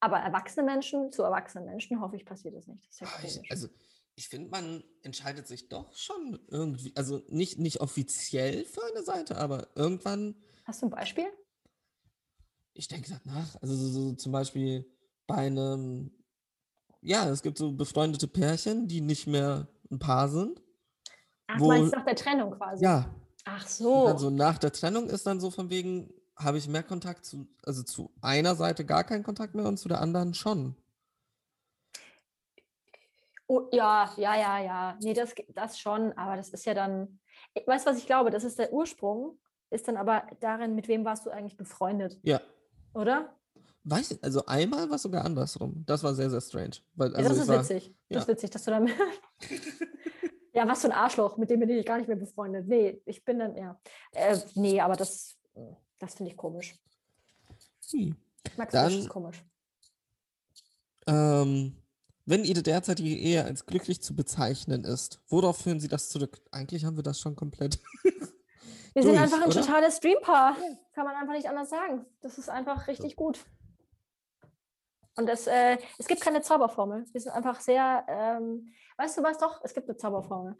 Aber 0.00 0.18
erwachsene 0.18 0.64
Menschen, 0.64 1.10
zu 1.12 1.22
erwachsenen 1.22 1.66
Menschen, 1.66 2.00
hoffe 2.00 2.16
ich, 2.16 2.24
passiert 2.24 2.54
das 2.54 2.66
nicht. 2.66 2.86
Das 2.88 3.00
ja. 3.00 3.08
Ich, 3.22 3.50
also, 3.50 3.68
ich 4.16 4.28
finde, 4.28 4.50
man 4.50 4.84
entscheidet 5.02 5.46
sich 5.46 5.68
doch 5.68 5.94
schon 5.96 6.38
irgendwie, 6.48 6.92
also 6.94 7.22
nicht, 7.28 7.58
nicht 7.58 7.80
offiziell 7.80 8.64
für 8.64 8.84
eine 8.84 9.02
Seite, 9.02 9.38
aber 9.38 9.68
irgendwann, 9.74 10.36
Hast 10.64 10.82
du 10.82 10.86
ein 10.86 10.90
Beispiel? 10.90 11.26
ich 12.74 12.88
denke 12.88 13.20
danach, 13.24 13.56
also 13.62 13.74
so, 13.74 13.88
so 13.88 14.12
zum 14.14 14.32
Beispiel 14.32 14.84
bei 15.26 15.36
einem, 15.36 16.10
ja, 17.04 17.28
es 17.28 17.42
gibt 17.42 17.58
so 17.58 17.72
befreundete 17.72 18.26
Pärchen, 18.26 18.88
die 18.88 19.00
nicht 19.00 19.26
mehr 19.26 19.68
ein 19.90 19.98
Paar 19.98 20.28
sind. 20.28 20.60
Ach, 21.46 21.60
Wo- 21.60 21.70
du 21.70 21.78
meinst 21.78 21.94
nach 21.94 22.04
der 22.04 22.16
Trennung 22.16 22.52
quasi. 22.52 22.82
Ja, 22.82 23.14
Ach 23.44 23.66
so. 23.66 24.06
dann 24.06 24.18
so 24.18 24.30
nach 24.30 24.58
der 24.58 24.72
Trennung 24.72 25.08
ist 25.08 25.26
dann 25.26 25.38
so 25.40 25.50
von 25.50 25.68
wegen, 25.70 26.12
habe 26.36 26.58
ich 26.58 26.66
mehr 26.66 26.82
Kontakt 26.82 27.24
zu, 27.24 27.46
also 27.64 27.82
zu 27.82 28.10
einer 28.22 28.54
Seite 28.56 28.84
gar 28.84 29.04
keinen 29.04 29.22
Kontakt 29.22 29.54
mehr 29.54 29.66
und 29.66 29.76
zu 29.78 29.88
der 29.88 30.00
anderen 30.00 30.34
schon. 30.34 30.74
Oh, 33.46 33.68
ja, 33.72 34.10
ja, 34.16 34.34
ja, 34.36 34.58
ja. 34.58 34.98
Nee, 35.02 35.12
das, 35.12 35.34
das 35.54 35.78
schon, 35.78 36.12
aber 36.14 36.36
das 36.36 36.48
ist 36.48 36.64
ja 36.64 36.72
dann. 36.74 37.20
Ich- 37.52 37.66
Weißt 37.66 37.86
du, 37.86 37.90
was 37.90 37.98
ich 37.98 38.06
glaube? 38.06 38.30
Das 38.30 38.42
ist 38.42 38.58
der 38.58 38.72
Ursprung, 38.72 39.38
ist 39.70 39.86
dann 39.86 39.96
aber 39.98 40.26
darin, 40.40 40.74
mit 40.74 40.88
wem 40.88 41.04
warst 41.04 41.26
du 41.26 41.30
eigentlich 41.30 41.56
befreundet, 41.56 42.18
Ja. 42.22 42.40
oder? 42.94 43.36
Weiß 43.84 44.12
ich, 44.12 44.24
also 44.24 44.46
einmal 44.46 44.88
war 44.88 44.96
es 44.96 45.02
sogar 45.02 45.24
andersrum. 45.24 45.84
Das 45.86 46.02
war 46.02 46.14
sehr, 46.14 46.30
sehr 46.30 46.40
strange. 46.40 46.76
Weil, 46.94 47.10
Ja, 47.12 47.16
also 47.18 47.28
das 47.28 47.36
ich 47.36 47.42
ist 47.42 47.48
war, 47.48 47.60
witzig. 47.60 47.94
Das 48.08 48.14
ja. 48.16 48.20
ist 48.20 48.28
witzig, 48.28 48.50
dass 48.50 48.64
du 48.64 48.70
dann. 48.70 48.86
ja, 50.54 50.66
was 50.66 50.80
für 50.80 50.86
ein 50.86 50.92
Arschloch, 50.92 51.36
mit 51.36 51.50
dem 51.50 51.60
bin 51.60 51.68
ich 51.68 51.84
gar 51.84 51.98
nicht 51.98 52.08
mehr 52.08 52.16
befreundet. 52.16 52.66
Nee, 52.66 53.02
ich 53.04 53.24
bin 53.24 53.38
dann, 53.38 53.54
ja. 53.56 53.78
Äh, 54.12 54.38
nee, 54.54 54.80
aber 54.80 54.96
das, 54.96 55.36
das 55.98 56.14
finde 56.14 56.32
ich 56.32 56.36
komisch. 56.36 56.74
Hm. 57.90 58.16
Max 58.56 58.72
Dann- 58.72 58.92
ist 58.92 59.08
komisch. 59.08 59.44
Ähm, 61.06 61.76
wenn 62.24 62.44
Ihre 62.44 62.62
derzeitige 62.62 63.10
Ehe 63.14 63.44
als 63.44 63.66
glücklich 63.66 64.00
zu 64.00 64.16
bezeichnen 64.16 64.84
ist, 64.84 65.20
worauf 65.28 65.58
führen 65.58 65.80
Sie 65.80 65.88
das 65.88 66.08
zurück? 66.08 66.40
Eigentlich 66.50 66.86
haben 66.86 66.96
wir 66.96 67.02
das 67.02 67.20
schon 67.20 67.36
komplett. 67.36 67.78
Wir 68.94 69.02
sind 69.02 69.12
durch, 69.12 69.22
einfach 69.22 69.42
ein 69.42 69.50
oder? 69.50 69.60
totales 69.60 69.96
Streampaar. 69.96 70.56
Kann 70.94 71.04
man 71.04 71.16
einfach 71.16 71.34
nicht 71.34 71.48
anders 71.48 71.68
sagen. 71.68 72.06
Das 72.20 72.38
ist 72.38 72.48
einfach 72.48 72.86
richtig 72.86 73.16
gut. 73.16 73.44
Und 75.16 75.28
es, 75.28 75.46
äh, 75.46 75.78
es 75.98 76.06
gibt 76.06 76.20
keine 76.20 76.42
Zauberformel. 76.42 77.04
Wir 77.12 77.20
sind 77.20 77.32
einfach 77.32 77.60
sehr, 77.60 78.04
ähm, 78.08 78.72
weißt 78.96 79.18
du 79.18 79.22
was 79.22 79.38
doch? 79.38 79.60
Es 79.62 79.74
gibt 79.74 79.88
eine 79.88 79.96
Zauberformel. 79.96 80.56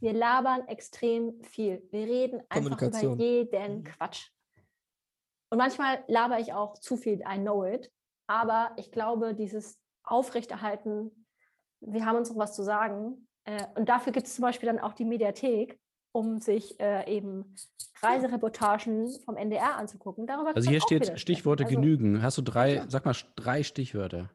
Wir 0.00 0.12
labern 0.12 0.66
extrem 0.68 1.42
viel. 1.42 1.86
Wir 1.90 2.06
reden 2.06 2.42
einfach 2.48 2.80
über 2.80 3.14
jeden 3.16 3.78
Mhm. 3.78 3.84
Quatsch. 3.84 4.30
Und 5.50 5.58
manchmal 5.58 6.04
laber 6.06 6.38
ich 6.38 6.52
auch 6.52 6.78
zu 6.78 6.96
viel, 6.96 7.20
I 7.20 7.38
know 7.38 7.64
it. 7.64 7.90
Aber 8.26 8.72
ich 8.76 8.92
glaube, 8.92 9.34
dieses 9.34 9.78
Aufrechterhalten, 10.04 11.26
wir 11.80 12.06
haben 12.06 12.16
uns 12.16 12.30
noch 12.30 12.38
was 12.38 12.54
zu 12.54 12.62
sagen. 12.62 13.26
Äh, 13.44 13.66
und 13.74 13.88
dafür 13.88 14.12
gibt 14.12 14.26
es 14.26 14.34
zum 14.36 14.42
Beispiel 14.42 14.68
dann 14.68 14.78
auch 14.78 14.92
die 14.92 15.04
Mediathek, 15.04 15.80
um 16.12 16.40
sich 16.40 16.78
äh, 16.80 17.08
eben 17.14 17.54
Reisereportagen 18.02 19.12
vom 19.24 19.36
NDR 19.36 19.76
anzugucken. 19.76 20.26
Darüber 20.26 20.54
Also 20.56 20.68
hier 20.70 20.80
steht. 20.80 21.18
Stichworte 21.20 21.64
Also, 21.64 21.76
genügen. 21.76 22.22
Hast 22.22 22.38
du 22.38 22.42
drei, 22.42 22.74
Ja. 22.76 22.90
sag 22.90 23.04
mal 23.04 23.14
drei 23.36 23.62
Stichwörter. 23.62 24.30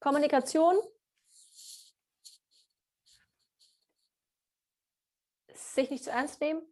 Kommunikation, 0.00 0.76
sich 5.52 5.90
nicht 5.90 6.04
zu 6.04 6.10
ernst 6.10 6.40
nehmen, 6.40 6.62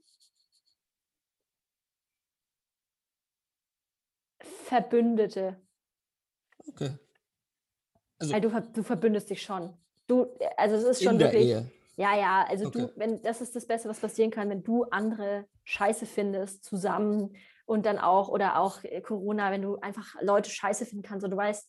Verbündete. 4.41 5.61
Okay. 6.69 6.99
Also 8.19 8.35
Weil 8.35 8.41
du, 8.41 8.61
du 8.73 8.83
verbündest 8.83 9.31
dich 9.31 9.43
schon. 9.43 9.77
Du, 10.09 10.27
also 10.57 10.75
es 10.77 10.85
ist 10.85 11.05
schon 11.05 11.13
in 11.15 11.19
der 11.21 11.33
wirklich. 11.33 11.51
Ehe. 11.51 11.71
Ja, 11.97 12.17
ja, 12.17 12.47
also 12.49 12.67
Okay. 12.67 12.79
du, 12.81 12.93
wenn 12.97 13.23
das 13.23 13.41
ist 13.41 13.55
das 13.55 13.67
Beste, 13.67 13.89
was 13.89 14.01
passieren 14.01 14.31
kann, 14.31 14.49
wenn 14.51 14.63
du 14.65 14.85
andere 14.85 15.47
Scheiße 15.65 16.07
findest 16.07 16.65
zusammen 16.65 17.37
und 17.67 17.85
dann 17.87 17.99
auch, 17.99 18.29
oder 18.29 18.59
auch 18.59 18.83
äh, 18.85 19.01
Corona, 19.01 19.51
wenn 19.51 19.63
du 19.63 19.77
einfach 19.77 20.15
Leute 20.23 20.49
Scheiße 20.51 20.87
finden 20.87 21.03
kannst 21.05 21.25
und 21.25 21.31
du 21.31 21.37
weißt, 21.37 21.69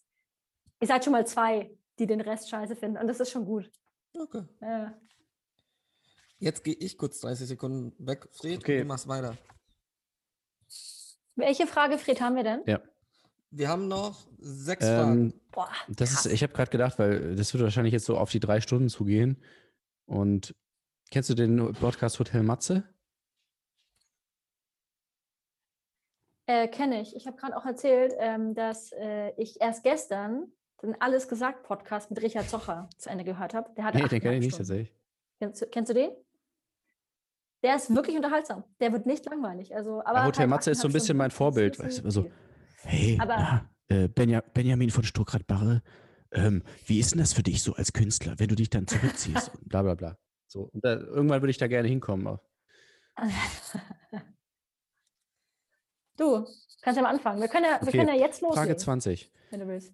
ihr 0.82 0.88
seid 0.88 1.04
schon 1.04 1.12
mal 1.14 1.28
zwei, 1.28 1.76
die 1.98 2.08
den 2.08 2.22
Rest 2.22 2.50
Scheiße 2.50 2.76
finden 2.76 2.98
und 2.98 3.08
das 3.08 3.20
ist 3.20 3.32
schon 3.32 3.46
gut. 3.46 3.70
Okay. 4.18 4.44
Ja. 4.62 4.94
Jetzt 6.38 6.64
gehe 6.64 6.76
ich 6.76 6.98
kurz 6.98 7.20
30 7.20 7.48
Sekunden 7.48 7.94
weg. 8.00 8.30
Fred, 8.32 8.60
Okay. 8.60 8.80
du 8.80 8.86
machst 8.86 9.08
weiter. 9.10 9.36
Welche 11.36 11.68
Frage, 11.68 11.98
Fred, 11.98 12.22
haben 12.22 12.36
wir 12.36 12.44
denn? 12.44 12.62
Ja. 12.66 12.82
Wir 13.52 13.70
haben 13.70 13.88
noch 13.88 14.28
sechs 14.38 14.86
Fragen. 14.86 15.32
Ähm, 15.32 15.42
Boah, 15.52 15.70
das 15.88 16.12
ist, 16.14 16.26
ich 16.28 16.44
habe 16.44 16.54
gerade 16.54 16.70
gedacht, 16.72 17.00
weil 17.00 17.36
das 17.36 17.54
wird 17.54 17.64
wahrscheinlich 17.64 17.94
jetzt 17.94 18.06
so 18.06 18.18
auf 18.18 18.30
die 18.30 18.40
drei 18.40 18.62
Stunden 18.62 18.90
zugehen. 18.90 19.42
Und 20.06 20.56
kennst 21.12 21.30
du 21.30 21.34
den 21.34 21.74
Podcast 21.74 22.20
Hotel 22.20 22.44
Matze? 22.44 22.84
Äh, 26.46 26.68
Kenne 26.68 27.02
ich. 27.02 27.16
Ich 27.16 27.28
habe 27.28 27.38
gerade 27.38 27.56
auch 27.58 27.66
erzählt, 27.66 28.14
ähm, 28.18 28.54
dass 28.56 28.92
äh, 28.94 29.32
ich 29.38 29.62
erst 29.62 29.84
gestern 29.84 30.52
den 30.82 31.00
Alles 31.02 31.28
gesagt 31.28 31.64
Podcast 31.64 32.10
mit 32.10 32.22
Richard 32.22 32.50
Zocher 32.50 32.90
zu 32.98 33.10
Ende 33.10 33.24
gehört 33.24 33.54
habe. 33.54 33.72
Der 33.76 33.84
hat 33.84 33.96
Nee, 33.96 34.08
den 34.08 34.22
kenne 34.22 34.36
ich 34.36 34.46
nicht 34.46 34.58
tatsächlich. 34.58 34.94
Kennst, 35.40 35.62
du- 35.62 35.68
kennst 35.68 35.90
du 35.90 35.94
den? 35.94 36.12
Der 37.64 37.76
ist 37.76 37.94
wirklich 37.94 38.16
unterhaltsam. 38.16 38.64
Der 38.80 38.94
wird 38.94 39.06
nicht 39.06 39.26
langweilig. 39.26 39.76
Also, 39.76 40.02
aber 40.06 40.20
Ja, 40.20 40.26
Hotel 40.26 40.40
halt 40.42 40.50
Matze 40.52 40.72
ist 40.72 40.80
so 40.80 40.88
ein 40.88 40.92
8,5 40.92 40.94
bisschen 40.94 41.18
mein. 41.18 41.32
Vorbild, 41.32 41.78
Das 41.80 42.02
Hey, 42.84 43.18
Aber- 43.20 43.36
na, 43.38 43.70
äh, 43.96 44.08
Benja, 44.08 44.42
Benjamin 44.42 44.90
von 44.90 45.04
Stuckrad-Barre, 45.04 45.82
ähm, 46.32 46.64
wie 46.86 47.00
ist 47.00 47.12
denn 47.12 47.20
das 47.20 47.34
für 47.34 47.44
dich 47.44 47.62
so 47.64 47.74
als 47.74 47.94
Künstler, 47.94 48.36
wenn 48.38 48.48
du 48.48 48.56
dich 48.56 48.70
dann 48.70 48.88
zurückziehst? 48.88 49.52
Bla 49.70 49.82
bla 49.82 49.96
bla. 49.96 50.18
So, 50.48 50.64
und 50.74 50.84
da, 50.84 50.94
irgendwann 50.96 51.42
würde 51.42 51.52
ich 51.52 51.58
da 51.58 51.68
gerne 51.68 51.88
hinkommen. 51.88 52.28
aber- 52.28 52.42
Du, 56.18 56.46
kannst 56.82 56.98
ja 56.98 57.02
mal 57.04 57.10
anfangen. 57.12 57.40
Wir 57.40 57.48
können 57.48 57.66
ja, 57.66 57.80
wir 57.82 57.88
Okay, 57.88 57.98
können 57.98 58.10
ja 58.10 58.16
jetzt 58.26 58.42
loslegen, 58.42 58.56
Frage 58.66 58.76
20. 58.78 59.32
wenn 59.52 59.62
du 59.62 59.68
willst. 59.68 59.94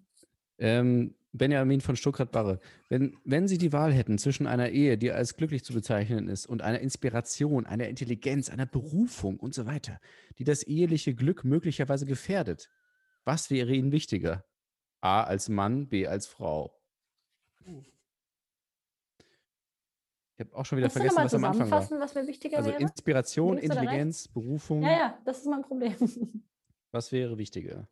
Ähm, 0.58 1.14
Benjamin 1.32 1.80
von 1.80 1.94
Stuttgart-Barre. 1.94 2.58
Wenn, 2.88 3.16
wenn 3.24 3.46
Sie 3.46 3.58
die 3.58 3.72
Wahl 3.72 3.92
hätten 3.92 4.18
zwischen 4.18 4.46
einer 4.48 4.70
Ehe, 4.70 4.98
die 4.98 5.12
als 5.12 5.36
glücklich 5.36 5.62
zu 5.64 5.72
bezeichnen 5.72 6.28
ist, 6.28 6.46
und 6.46 6.62
einer 6.62 6.80
Inspiration, 6.80 7.64
einer 7.66 7.88
Intelligenz, 7.88 8.50
einer 8.50 8.66
Berufung 8.66 9.38
und 9.38 9.54
so 9.54 9.66
weiter, 9.66 10.00
die 10.38 10.44
das 10.44 10.64
eheliche 10.64 11.14
Glück 11.14 11.44
möglicherweise 11.44 12.06
gefährdet, 12.06 12.70
was 13.26 13.50
wäre 13.50 13.74
Ihnen 13.74 13.92
wichtiger? 13.92 14.44
A 15.00 15.22
als 15.24 15.48
Mann, 15.48 15.88
B 15.88 16.06
als 16.06 16.26
Frau. 16.26 16.72
Ich 20.38 20.40
habe 20.40 20.54
auch 20.56 20.64
schon 20.64 20.78
wieder 20.78 20.86
Kannst 20.88 20.96
du 20.96 21.00
vergessen, 21.00 21.24
was 21.24 21.34
am 21.34 21.44
Anfang 21.44 21.70
war. 21.70 22.00
was 22.00 22.14
mir 22.14 22.26
wichtiger 22.26 22.58
Also 22.58 22.70
wäre? 22.70 22.80
Inspiration, 22.80 23.58
Intelligenz, 23.58 24.28
Berufung, 24.28 24.82
Ja, 24.82 24.90
ja, 24.90 25.18
das 25.24 25.38
ist 25.40 25.46
mein 25.46 25.62
Problem. 25.62 25.94
was 26.92 27.10
wäre 27.12 27.36
wichtiger? 27.36 27.88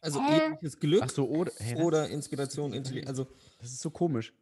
Also 0.00 0.20
Hä? 0.20 0.48
ewiges 0.52 0.78
Glück 0.78 1.02
Ach 1.04 1.10
so, 1.10 1.28
oder, 1.28 1.50
das, 1.58 1.74
oder 1.74 2.08
Inspiration, 2.08 2.72
Intelligenz. 2.72 3.08
Also, 3.08 3.26
das 3.58 3.72
ist 3.72 3.80
so 3.80 3.90
komisch. 3.90 4.32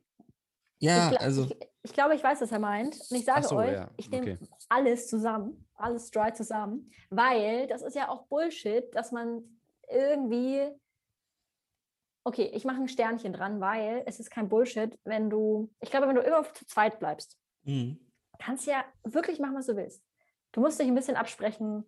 ja, 0.79 1.11
ich, 1.11 1.17
gla- 1.19 1.23
also, 1.23 1.45
ich, 1.45 1.57
ich 1.85 1.93
glaube, 1.93 2.15
ich 2.15 2.25
weiß, 2.25 2.41
was 2.41 2.51
er 2.51 2.59
meint. 2.59 2.99
Und 3.11 3.17
ich 3.17 3.27
sage 3.27 3.47
so, 3.47 3.57
euch, 3.57 3.73
ja, 3.73 3.91
ich 3.99 4.11
nehme 4.11 4.33
okay. 4.33 4.39
alles 4.71 5.07
zusammen, 5.07 5.69
alles 5.75 6.11
dry 6.11 6.33
zusammen, 6.33 6.91
weil 7.11 7.67
das 7.67 7.83
ist 7.83 7.95
ja 7.95 8.09
auch 8.09 8.27
Bullshit, 8.27 8.93
dass 8.95 9.13
man 9.13 9.61
irgendwie. 9.89 10.67
Okay, 12.27 12.51
ich 12.55 12.65
mache 12.65 12.81
ein 12.81 12.89
Sternchen 12.89 13.35
dran, 13.35 13.61
weil 13.61 14.03
es 14.07 14.19
ist 14.19 14.31
kein 14.31 14.49
Bullshit, 14.49 14.99
wenn 15.05 15.29
du. 15.29 15.71
Ich 15.81 15.91
glaube, 15.91 16.09
wenn 16.09 16.17
du 16.17 16.23
immer 16.23 16.43
zu 16.55 16.67
zweit 16.67 16.99
bleibst, 16.99 17.39
mh. 17.65 17.97
kannst 18.39 18.67
ja 18.67 18.83
wirklich 19.05 19.39
machen, 19.39 19.55
was 19.55 19.67
du 19.67 19.77
willst. 19.77 20.03
Du 20.53 20.63
musst 20.63 20.81
dich 20.81 20.89
ein 20.89 20.95
bisschen 20.95 21.17
absprechen, 21.17 21.85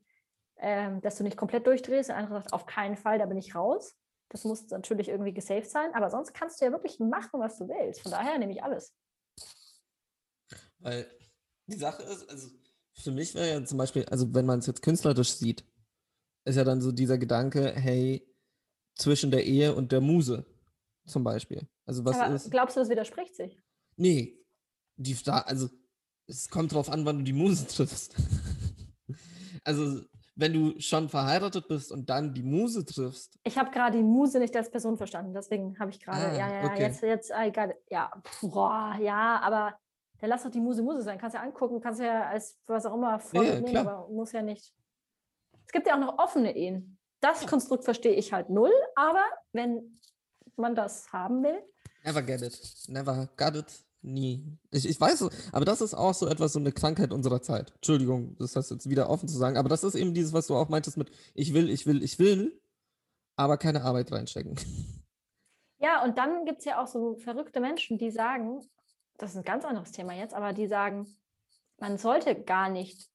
ähm, 0.58 1.00
dass 1.00 1.16
du 1.16 1.24
nicht 1.24 1.38
komplett 1.38 1.66
durchdrehst. 1.66 2.10
Der 2.10 2.18
andere 2.18 2.34
sagt, 2.34 2.52
auf 2.52 2.66
keinen 2.66 2.96
Fall, 2.96 3.18
da 3.18 3.24
bin 3.24 3.38
ich 3.38 3.54
raus. 3.54 3.96
Das 4.28 4.44
muss 4.44 4.68
natürlich 4.68 5.08
irgendwie 5.08 5.32
gesaved 5.32 5.70
sein, 5.70 5.94
aber 5.94 6.10
sonst 6.10 6.34
kannst 6.34 6.60
du 6.60 6.66
ja 6.66 6.72
wirklich 6.72 7.00
machen, 7.00 7.40
was 7.40 7.56
du 7.56 7.66
willst. 7.68 8.02
Von 8.02 8.12
daher 8.12 8.36
nehme 8.36 8.52
ich 8.52 8.62
alles. 8.62 8.94
Weil 10.78 11.06
die 11.66 11.76
Sache 11.76 12.02
ist, 12.02 12.28
also 12.30 12.48
für 12.94 13.10
mich 13.10 13.34
wäre 13.34 13.48
ja 13.60 13.64
zum 13.64 13.78
Beispiel, 13.78 14.04
also 14.06 14.32
wenn 14.34 14.46
man 14.46 14.60
es 14.60 14.66
jetzt 14.66 14.82
künstlerisch 14.82 15.32
sieht, 15.32 15.64
ist 16.44 16.56
ja 16.56 16.64
dann 16.64 16.80
so 16.80 16.92
dieser 16.92 17.18
Gedanke, 17.18 17.72
hey, 17.74 18.26
zwischen 18.94 19.30
der 19.30 19.44
Ehe 19.44 19.74
und 19.74 19.92
der 19.92 20.00
Muse 20.00 20.46
zum 21.06 21.24
Beispiel. 21.24 21.68
Also 21.84 22.04
was 22.04 22.18
aber 22.18 22.34
ist. 22.34 22.50
glaubst 22.50 22.76
du, 22.76 22.80
das 22.80 22.88
widerspricht 22.88 23.34
sich? 23.36 23.60
Nee, 23.96 24.38
die 24.96 25.14
da, 25.22 25.38
also 25.40 25.68
es 26.26 26.48
kommt 26.48 26.72
drauf 26.72 26.90
an, 26.90 27.04
wann 27.04 27.18
du 27.18 27.24
die 27.24 27.32
Muse 27.32 27.66
triffst. 27.68 28.14
also 29.64 30.02
wenn 30.38 30.52
du 30.52 30.78
schon 30.80 31.08
verheiratet 31.08 31.66
bist 31.66 31.90
und 31.90 32.10
dann 32.10 32.34
die 32.34 32.42
Muse 32.42 32.84
triffst, 32.84 33.38
Ich 33.44 33.56
habe 33.56 33.70
gerade 33.70 33.96
die 33.96 34.02
Muse 34.04 34.38
nicht 34.38 34.54
als 34.54 34.70
Person 34.70 34.96
verstanden, 34.98 35.32
deswegen 35.32 35.78
habe 35.78 35.90
ich 35.90 36.00
gerade, 36.00 36.26
Ah, 36.26 36.32
ja, 36.36 36.48
ja, 36.48 36.62
ja, 36.64 36.70
okay. 36.72 36.82
jetzt, 36.82 37.02
jetzt, 37.02 37.30
got 37.54 37.70
it. 37.70 37.76
ja, 37.90 38.10
boah, 38.42 38.96
ja, 39.00 39.40
aber 39.40 39.78
dann 40.20 40.30
lass 40.30 40.42
doch 40.42 40.50
die 40.50 40.60
Muse 40.60 40.82
Muse 40.82 41.02
sein. 41.02 41.18
Kannst 41.18 41.34
ja 41.34 41.42
angucken, 41.42 41.80
kannst 41.80 42.00
ja 42.00 42.28
als 42.28 42.58
was 42.66 42.86
auch 42.86 42.94
immer 42.94 43.18
voll 43.18 43.62
Ja, 43.66 43.80
aber 43.80 44.08
muss 44.08 44.32
ja 44.32 44.42
nicht. 44.42 44.74
Es 45.66 45.72
gibt 45.72 45.86
ja 45.86 45.94
auch 45.94 46.00
noch 46.00 46.18
offene 46.18 46.56
Ehen. 46.56 46.98
Das 47.20 47.46
Konstrukt 47.46 47.84
verstehe 47.84 48.14
ich 48.14 48.32
halt 48.32 48.50
null, 48.50 48.72
aber 48.94 49.24
wenn 49.52 50.00
man 50.56 50.74
das 50.74 51.12
haben 51.12 51.42
will, 51.42 51.62
never 52.04 52.22
get 52.22 52.42
it. 52.42 52.58
Never 52.88 53.28
got 53.36 53.56
it. 53.56 53.86
Nie. 54.02 54.56
Ich, 54.70 54.88
ich 54.88 55.00
weiß, 55.00 55.22
es, 55.22 55.52
aber 55.52 55.64
das 55.64 55.80
ist 55.80 55.94
auch 55.94 56.14
so 56.14 56.28
etwas, 56.28 56.52
so 56.52 56.60
eine 56.60 56.70
Krankheit 56.70 57.12
unserer 57.12 57.42
Zeit. 57.42 57.72
Entschuldigung, 57.74 58.36
das 58.38 58.54
heißt 58.54 58.70
jetzt 58.70 58.88
wieder 58.88 59.10
offen 59.10 59.28
zu 59.28 59.36
sagen, 59.36 59.56
aber 59.56 59.68
das 59.68 59.82
ist 59.82 59.96
eben 59.96 60.14
dieses, 60.14 60.32
was 60.32 60.46
du 60.46 60.54
auch 60.54 60.68
meintest 60.68 60.96
mit 60.96 61.10
ich 61.34 61.52
will, 61.54 61.68
ich 61.68 61.86
will, 61.86 62.02
ich 62.04 62.18
will, 62.20 62.60
aber 63.34 63.58
keine 63.58 63.82
Arbeit 63.82 64.12
reinstecken. 64.12 64.56
Ja, 65.78 66.02
und 66.04 66.16
dann 66.16 66.44
gibt 66.46 66.60
es 66.60 66.64
ja 66.64 66.82
auch 66.82 66.86
so 66.86 67.16
verrückte 67.16 67.60
Menschen, 67.60 67.98
die 67.98 68.10
sagen, 68.10 68.60
das 69.18 69.32
ist 69.32 69.36
ein 69.36 69.44
ganz 69.44 69.64
anderes 69.64 69.92
Thema 69.92 70.14
jetzt, 70.14 70.34
aber 70.34 70.52
die 70.52 70.66
sagen, 70.66 71.06
man 71.78 71.98
sollte 71.98 72.34
gar 72.34 72.68
nicht 72.68 73.08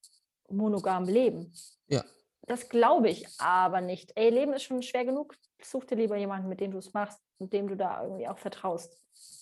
monogam 0.48 1.04
leben. 1.04 1.52
Ja. 1.88 2.04
Das 2.46 2.68
glaube 2.68 3.08
ich 3.08 3.26
aber 3.38 3.80
nicht. 3.80 4.12
Ey, 4.16 4.30
Leben 4.30 4.52
ist 4.52 4.64
schon 4.64 4.82
schwer 4.82 5.04
genug. 5.04 5.36
Such 5.62 5.84
dir 5.84 5.96
lieber 5.96 6.16
jemanden, 6.16 6.48
mit 6.48 6.60
dem 6.60 6.72
du 6.72 6.78
es 6.78 6.92
machst 6.92 7.20
und 7.38 7.52
dem 7.52 7.68
du 7.68 7.76
da 7.76 8.02
irgendwie 8.02 8.26
auch 8.26 8.38
vertraust. 8.38 8.98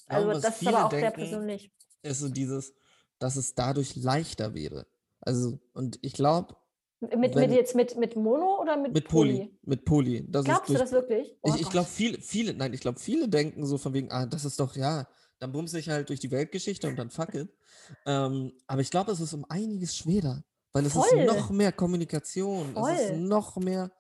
Also 0.07 0.29
was 0.29 0.41
das 0.43 0.61
ist 0.61 0.69
aber 0.69 0.87
auch 0.87 0.91
sehr 0.91 1.01
denken, 1.01 1.21
persönlich. 1.21 1.73
ist 2.03 2.21
so 2.21 2.29
dieses, 2.29 2.75
dass 3.19 3.37
es 3.37 3.55
dadurch 3.55 3.97
leichter 3.97 4.55
wäre. 4.55 4.87
Also, 5.21 5.59
und 5.73 5.99
ich 6.03 6.15
glaube, 6.15 6.57
Mit, 7.01 7.35
mit 7.35 7.51
jetzt 7.51 7.75
mit, 7.75 7.97
mit 7.97 8.17
Mono 8.17 8.61
oder 8.61 8.77
mit, 8.77 8.93
mit 8.93 9.09
Poly, 9.09 9.51
mit 9.63 9.85
Poly. 9.85 10.27
Das 10.31 10.45
Glaubst 10.45 10.69
du 10.69 10.75
durch, 10.75 10.83
das 10.83 10.93
wirklich? 10.93 11.37
Oh 11.43 11.53
Ich, 11.55 11.63
ich 11.63 11.71
glaube, 11.71 11.89
viele, 11.89 12.19
viele, 12.21 12.55
nein, 12.55 12.75
ich 12.75 12.81
glaube, 12.81 12.99
viele 12.99 13.29
denken 13.29 13.65
so 13.65 13.79
von 13.79 13.95
wegen, 13.95 14.11
ah, 14.11 14.27
das 14.27 14.45
ist 14.45 14.61
doch, 14.61 14.77
ja, 14.77 15.07
dann 15.41 15.53
bumse 15.53 15.79
ich 15.79 15.89
halt 15.89 16.09
durch 16.09 16.21
die 16.21 16.31
Weltgeschichte 16.31 16.87
und 16.87 16.97
dann 16.97 17.11
fuck 17.11 17.35
it. 17.35 17.53
Ähm, 18.07 18.53
aber 18.67 18.83
ich 18.83 18.91
glaube, 18.91 19.11
es 19.11 19.21
ist 19.21 19.33
um 19.33 19.45
einiges 19.49 19.97
schwerer, 19.97 20.45
weil 20.73 20.87
es 20.87 20.93
Voll. 20.93 21.07
ist 21.19 21.27
noch 21.27 21.51
mehr 21.51 21.73
Kommunikation, 21.73 22.77
es 22.77 23.01
ist 23.01 23.09
Voll. 23.09 23.19
noch 23.19 23.57
mehr, 23.57 23.91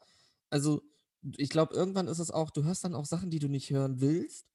also 0.51 0.83
ich 1.37 1.51
glaube, 1.51 1.75
irgendwann 1.75 2.09
ist 2.09 2.19
es 2.19 2.31
auch, 2.31 2.51
du 2.51 2.63
hörst 2.63 2.85
dann 2.85 2.95
auch 2.95 3.07
Sachen, 3.07 3.31
die 3.31 3.39
du 3.39 3.49
nicht 3.49 3.71
hören 3.71 4.01
willst 4.01 4.47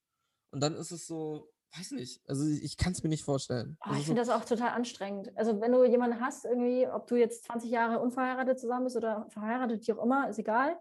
und 0.52 0.60
dann 0.60 0.74
ist 0.74 0.92
es 0.92 1.06
so, 1.06 1.52
weiß 1.76 1.90
nicht, 1.92 2.22
also 2.28 2.46
ich, 2.46 2.76
kann 2.76 2.92
es 2.92 3.02
mir 3.02 3.08
nicht 3.08 3.24
vorstellen. 3.24 3.76
Oh, 3.84 3.94
ich 3.98 4.06
finde 4.06 4.20
das 4.20 4.30
auch 4.30 4.44
total 4.44 4.70
anstrengend. 4.70 5.36
Also 5.36 5.60
wenn 5.60 5.72
du 5.72 5.84
jemanden 5.84 6.20
hast, 6.20 6.44
irgendwie, 6.44 6.86
ob 6.86 7.06
du 7.08 7.16
jetzt 7.16 7.44
20 7.44 7.70
Jahre 7.70 8.00
unverheiratet 8.00 8.58
zusammen 8.60 8.84
bist 8.84 8.96
oder 8.96 9.26
verheiratet, 9.30 9.86
wie 9.86 9.92
auch 9.92 10.02
immer, 10.02 10.28
ist 10.28 10.38
egal. 10.38 10.78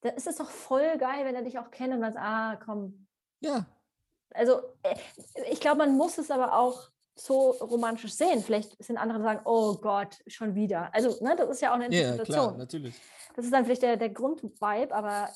Dann 0.00 0.14
ist 0.14 0.26
es 0.26 0.36
doch 0.36 0.50
voll 0.50 0.98
geil, 0.98 1.24
wenn 1.24 1.34
er 1.34 1.42
dich 1.42 1.58
auch 1.58 1.70
kennt 1.70 1.94
und 1.94 2.00
dann 2.00 2.16
ah, 2.16 2.56
komm. 2.56 3.06
so, 3.40 3.48
ja, 3.48 3.66
Also 4.34 4.60
äh, 4.82 4.96
ich 5.50 5.60
glaube, 5.60 5.78
man 5.78 5.96
muss 5.96 6.18
es 6.18 6.30
aber 6.30 6.56
auch 6.58 6.90
so 7.14 7.50
romantisch 7.50 8.12
sehen. 8.12 8.42
Vielleicht 8.42 8.82
sind 8.82 8.96
andere, 8.96 9.22
sagen, 9.22 9.40
oh 9.44 9.76
Gott, 9.76 10.18
schon 10.26 10.54
wieder. 10.54 10.92
Also 10.94 11.22
ne, 11.24 11.34
das 11.36 11.50
ist 11.50 11.60
ja 11.62 11.70
auch 11.70 11.74
eine 11.74 11.84
ja, 11.86 12.02
klar, 12.02 12.12
Interpretation. 12.12 12.58
natürlich. 12.58 12.94
das 13.34 13.44
ist 13.44 13.52
dann 13.52 13.64
vielleicht 13.64 13.82
der, 13.82 13.96
der 13.96 14.10
Grundvibe, 14.10 14.94
aber 14.94 15.28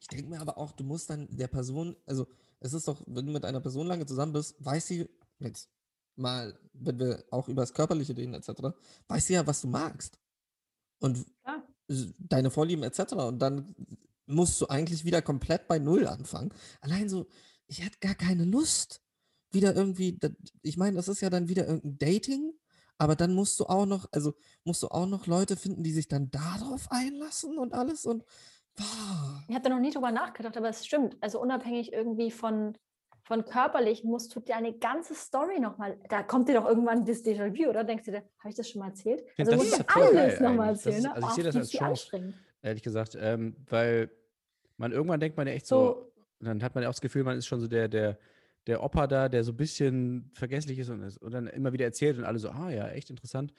Ich 0.00 0.08
denke 0.08 0.30
mir 0.30 0.40
aber 0.40 0.56
auch, 0.56 0.72
du 0.72 0.84
musst 0.84 1.10
dann 1.10 1.26
der 1.30 1.48
Person, 1.48 1.96
also 2.06 2.26
es 2.60 2.72
ist 2.72 2.86
doch, 2.88 3.00
wenn 3.06 3.26
du 3.26 3.32
mit 3.32 3.44
einer 3.44 3.60
Person 3.60 3.86
lange 3.86 4.06
zusammen 4.06 4.32
bist, 4.32 4.54
weiß 4.64 4.86
sie, 4.86 5.08
jetzt 5.38 5.68
mal, 6.16 6.58
wenn 6.72 6.98
wir 6.98 7.24
auch 7.30 7.48
über 7.48 7.62
das 7.62 7.72
Körperliche 7.74 8.16
reden 8.16 8.34
etc., 8.34 8.52
weiß 9.08 9.26
sie 9.26 9.34
ja, 9.34 9.46
was 9.46 9.60
du 9.60 9.68
magst. 9.68 10.18
Und 11.00 11.24
s- 11.88 12.12
deine 12.18 12.50
Vorlieben 12.50 12.82
etc. 12.84 13.12
Und 13.14 13.38
dann 13.38 13.74
musst 14.28 14.60
du 14.60 14.66
eigentlich 14.68 15.04
wieder 15.04 15.22
komplett 15.22 15.66
bei 15.68 15.78
Null 15.78 16.06
anfangen. 16.06 16.50
Allein 16.80 17.08
so, 17.08 17.26
ich 17.66 17.84
hätte 17.84 17.98
gar 18.00 18.14
keine 18.14 18.44
Lust, 18.44 19.00
wieder 19.50 19.74
irgendwie, 19.74 20.18
ich 20.62 20.76
meine, 20.76 20.96
das 20.96 21.08
ist 21.08 21.20
ja 21.22 21.30
dann 21.30 21.48
wieder 21.48 21.66
irgendein 21.66 21.98
Dating, 21.98 22.52
aber 22.98 23.16
dann 23.16 23.34
musst 23.34 23.58
du 23.60 23.64
auch 23.66 23.86
noch, 23.86 24.06
also 24.12 24.34
musst 24.64 24.82
du 24.82 24.88
auch 24.88 25.06
noch 25.06 25.26
Leute 25.26 25.56
finden, 25.56 25.82
die 25.82 25.92
sich 25.92 26.08
dann 26.08 26.30
darauf 26.30 26.90
einlassen 26.90 27.58
und 27.58 27.72
alles 27.72 28.04
und 28.04 28.24
boah. 28.76 29.42
Ich 29.48 29.54
habe 29.54 29.62
da 29.68 29.70
noch 29.74 29.80
nie 29.80 29.90
drüber 29.90 30.10
nachgedacht, 30.10 30.56
aber 30.56 30.68
es 30.68 30.84
stimmt. 30.84 31.16
Also 31.20 31.40
unabhängig 31.40 31.92
irgendwie 31.92 32.30
von, 32.30 32.76
von 33.22 33.44
körperlich 33.44 34.04
musst 34.04 34.34
du 34.36 34.40
deine 34.40 34.76
ganze 34.78 35.14
Story 35.14 35.60
nochmal, 35.60 35.98
da 36.08 36.22
kommt 36.22 36.48
dir 36.48 36.54
doch 36.60 36.66
irgendwann 36.66 37.04
das 37.06 37.24
Déjà-vu, 37.24 37.68
oder? 37.70 37.84
Denkst 37.84 38.04
du 38.04 38.10
dir, 38.10 38.22
habe 38.40 38.50
ich 38.50 38.54
das 38.56 38.68
schon 38.68 38.80
mal 38.80 38.88
erzählt? 38.88 39.24
Also 39.38 39.52
du 39.52 39.56
das 39.58 39.66
musst 39.70 39.88
geil 39.88 40.16
alles 40.18 40.40
nochmal 40.40 40.68
erzählen. 40.70 40.96
ist- 40.96 41.02
ne? 41.04 41.14
also 41.14 41.28
ich 41.28 41.34
sehe 41.34 41.44
das 41.44 41.56
als 41.56 41.70
Chance. 41.70 42.34
ehrlich 42.62 42.82
gesagt, 42.82 43.16
ähm, 43.18 43.56
weil 43.70 44.10
man 44.78 44.92
irgendwann 44.92 45.20
denkt 45.20 45.36
man 45.36 45.46
ja 45.46 45.52
echt 45.52 45.66
so, 45.66 46.10
So, 46.40 46.44
dann 46.46 46.62
hat 46.62 46.74
man 46.74 46.82
ja 46.82 46.88
auch 46.88 46.94
das 46.94 47.00
Gefühl, 47.00 47.24
man 47.24 47.36
ist 47.36 47.46
schon 47.46 47.60
so 47.60 47.68
der, 47.68 47.88
der, 47.88 48.18
der 48.66 48.82
Opa 48.82 49.06
da, 49.06 49.28
der 49.28 49.44
so 49.44 49.52
ein 49.52 49.56
bisschen 49.56 50.30
vergesslich 50.32 50.78
ist 50.78 50.88
und, 50.88 51.02
ist 51.02 51.18
und 51.18 51.32
dann 51.32 51.46
immer 51.48 51.72
wieder 51.72 51.84
erzählt 51.84 52.16
und 52.18 52.24
alle 52.24 52.38
so, 52.38 52.50
ah 52.50 52.70
ja, 52.70 52.88
echt 52.88 53.10
interessant. 53.10 53.52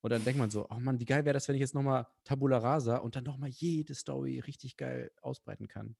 Und 0.00 0.10
dann 0.10 0.24
denkt 0.24 0.38
man 0.38 0.50
so, 0.50 0.66
oh 0.68 0.80
Mann, 0.80 0.98
wie 0.98 1.04
geil 1.04 1.24
wäre 1.24 1.34
das, 1.34 1.46
wenn 1.46 1.54
ich 1.54 1.60
jetzt 1.60 1.74
nochmal 1.74 2.06
Tabula 2.24 2.58
Rasa 2.58 2.96
und 2.96 3.14
dann 3.14 3.24
nochmal 3.24 3.50
jede 3.50 3.94
Story 3.94 4.40
richtig 4.40 4.76
geil 4.76 5.12
ausbreiten 5.20 5.68
kann. 5.68 5.94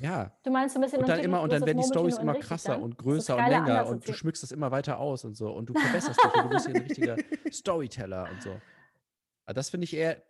Ja, 0.00 0.36
du 0.42 0.50
meinst 0.50 0.74
so 0.74 0.80
ein 0.80 0.82
bisschen 0.82 1.00
und 1.00 1.08
dann 1.08 1.20
immer, 1.20 1.40
und 1.40 1.52
dann 1.52 1.64
werden 1.64 1.78
die 1.78 1.86
Stories 1.86 2.18
immer 2.18 2.34
krasser 2.34 2.72
dann? 2.72 2.82
und 2.82 2.98
größer 2.98 3.36
und 3.36 3.48
länger 3.48 3.86
und 3.86 4.06
du 4.06 4.12
schmückst 4.12 4.42
das 4.42 4.50
immer 4.50 4.72
weiter 4.72 4.98
aus 4.98 5.24
und 5.24 5.36
so 5.36 5.52
und 5.52 5.66
du 5.68 5.74
verbesserst 5.74 6.18
dich 6.20 6.34
und 6.34 6.44
du 6.44 6.48
bist 6.48 6.66
hier 6.66 6.74
ein 6.74 6.82
richtiger 6.82 7.16
Storyteller 7.52 8.28
und 8.28 8.42
so. 8.42 8.60
Aber 9.46 9.54
das 9.54 9.70
finde 9.70 9.84
ich 9.84 9.94
eher, 9.94 10.20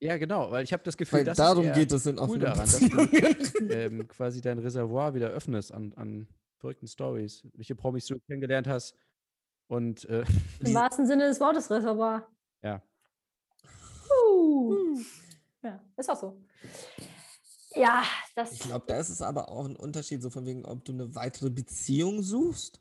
Ja, 0.00 0.16
genau, 0.16 0.50
weil 0.50 0.62
ich 0.62 0.72
habe 0.72 0.82
das 0.84 0.96
Gefühl, 0.96 1.20
Weil 1.20 1.24
das 1.24 1.38
darum 1.38 1.66
ist 1.66 1.74
geht 1.74 1.92
es 1.92 2.06
in 2.06 2.18
cool 2.20 2.38
daran, 2.38 2.58
dass 2.60 2.78
du 2.78 3.00
ähm, 3.70 4.06
quasi 4.06 4.40
dein 4.40 4.58
Reservoir 4.58 5.14
wieder 5.14 5.28
öffnest 5.28 5.72
an, 5.72 5.92
an 5.96 6.28
verrückten 6.58 6.86
Stories, 6.86 7.42
welche 7.54 7.74
Promis 7.74 8.06
du 8.06 8.18
kennengelernt 8.20 8.68
hast. 8.68 8.94
Und 9.66 10.04
äh, 10.04 10.24
Im 10.60 10.74
wahrsten 10.74 11.06
Sinne 11.06 11.26
des 11.26 11.40
Wortes 11.40 11.70
Reservoir. 11.70 12.28
ja, 12.62 12.82
Uh. 14.10 14.98
Ja, 15.62 15.80
ist 15.96 16.10
auch 16.10 16.20
so. 16.20 16.40
Ja, 17.74 18.02
das. 18.34 18.52
Ich 18.52 18.60
glaube, 18.60 18.84
da 18.86 18.98
ist 18.98 19.08
es 19.08 19.22
aber 19.22 19.50
auch 19.50 19.66
ein 19.66 19.76
Unterschied, 19.76 20.22
so 20.22 20.30
von 20.30 20.46
wegen, 20.46 20.64
ob 20.64 20.84
du 20.84 20.92
eine 20.92 21.14
weitere 21.14 21.50
Beziehung 21.50 22.22
suchst 22.22 22.80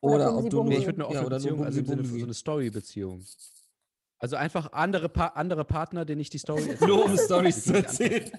Oder 0.00 0.14
oder, 0.14 0.36
ob 0.36 0.50
du 0.50 0.62
nee, 0.62 0.70
nur, 0.70 0.78
ich 0.78 0.86
würde 0.86 0.96
eine 0.96 1.06
offene 1.06 1.22
ja, 1.22 1.28
Beziehung, 1.28 1.64
also 1.64 1.80
im 1.80 1.86
Sinne 1.86 2.04
von 2.04 2.18
so 2.18 2.24
eine 2.24 2.34
Story-Beziehung. 2.34 3.24
Also 4.24 4.36
einfach 4.36 4.72
andere, 4.72 5.10
pa 5.10 5.26
andere 5.34 5.66
Partner, 5.66 6.06
denen 6.06 6.22
ich 6.22 6.30
die 6.30 6.38
Story 6.38 6.62
erzähle. 6.70 6.90
Nur 6.90 7.04
um 7.04 7.14
Storys 7.18 7.56
Die 7.56 7.60
zu 7.64 7.74
erzählen. 7.74 8.30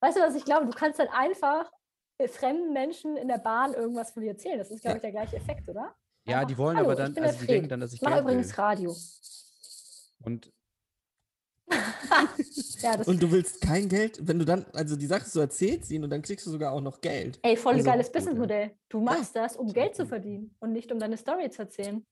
Weißt 0.00 0.16
du, 0.16 0.20
was 0.20 0.36
ich 0.36 0.44
glaube? 0.44 0.66
Du 0.66 0.70
kannst 0.70 1.00
dann 1.00 1.08
einfach 1.08 1.72
äh, 2.18 2.28
fremden 2.28 2.72
Menschen 2.72 3.16
in 3.16 3.26
der 3.26 3.38
Bahn 3.38 3.74
irgendwas 3.74 4.12
von 4.12 4.22
dir 4.22 4.28
erzählen. 4.28 4.58
Das 4.58 4.70
ist, 4.70 4.80
glaube 4.82 4.92
Ja. 4.92 4.96
ich, 4.98 5.02
der 5.02 5.10
gleiche 5.10 5.36
Effekt, 5.38 5.68
oder? 5.68 5.92
Ja, 6.24 6.36
Einfach, 6.36 6.48
die 6.48 6.56
wollen 6.58 6.76
aber 6.78 6.94
dann, 6.94 7.18
also 7.18 7.40
die 7.40 7.46
denken 7.48 7.68
dann, 7.68 7.80
dass 7.80 7.92
ich 7.94 8.00
Ich 8.00 8.08
mache 8.08 8.20
übrigens 8.20 8.56
will. 8.56 8.62
Radio. 8.62 8.96
Und 10.22 10.52
Ja, 12.80 12.96
das 12.96 13.08
Und 13.08 13.20
du 13.20 13.32
willst 13.32 13.60
kein 13.60 13.88
Geld, 13.88 14.20
wenn 14.22 14.38
du 14.38 14.44
dann, 14.44 14.66
also 14.72 14.94
die 14.94 15.06
Sache 15.06 15.28
du 15.32 15.40
erzählst 15.40 15.90
ihnen 15.90 16.04
und 16.04 16.10
dann 16.10 16.22
kriegst 16.22 16.46
du 16.46 16.50
sogar 16.52 16.70
auch 16.70 16.80
noch 16.80 17.00
Geld. 17.00 17.40
Ey, 17.42 17.56
voll 17.56 17.72
Also, 17.74 17.86
geiles 17.86 18.06
ja. 18.06 18.12
Businessmodell. 18.12 18.70
Du 18.88 19.00
machst 19.00 19.34
das, 19.34 19.56
um 19.56 19.72
Geld 19.72 19.96
zu 19.96 20.06
verdienen 20.06 20.54
und 20.60 20.70
nicht 20.72 20.92
um 20.92 21.00
deine 21.00 21.16
Story 21.16 21.50
zu 21.50 21.62
erzählen. 21.62 22.06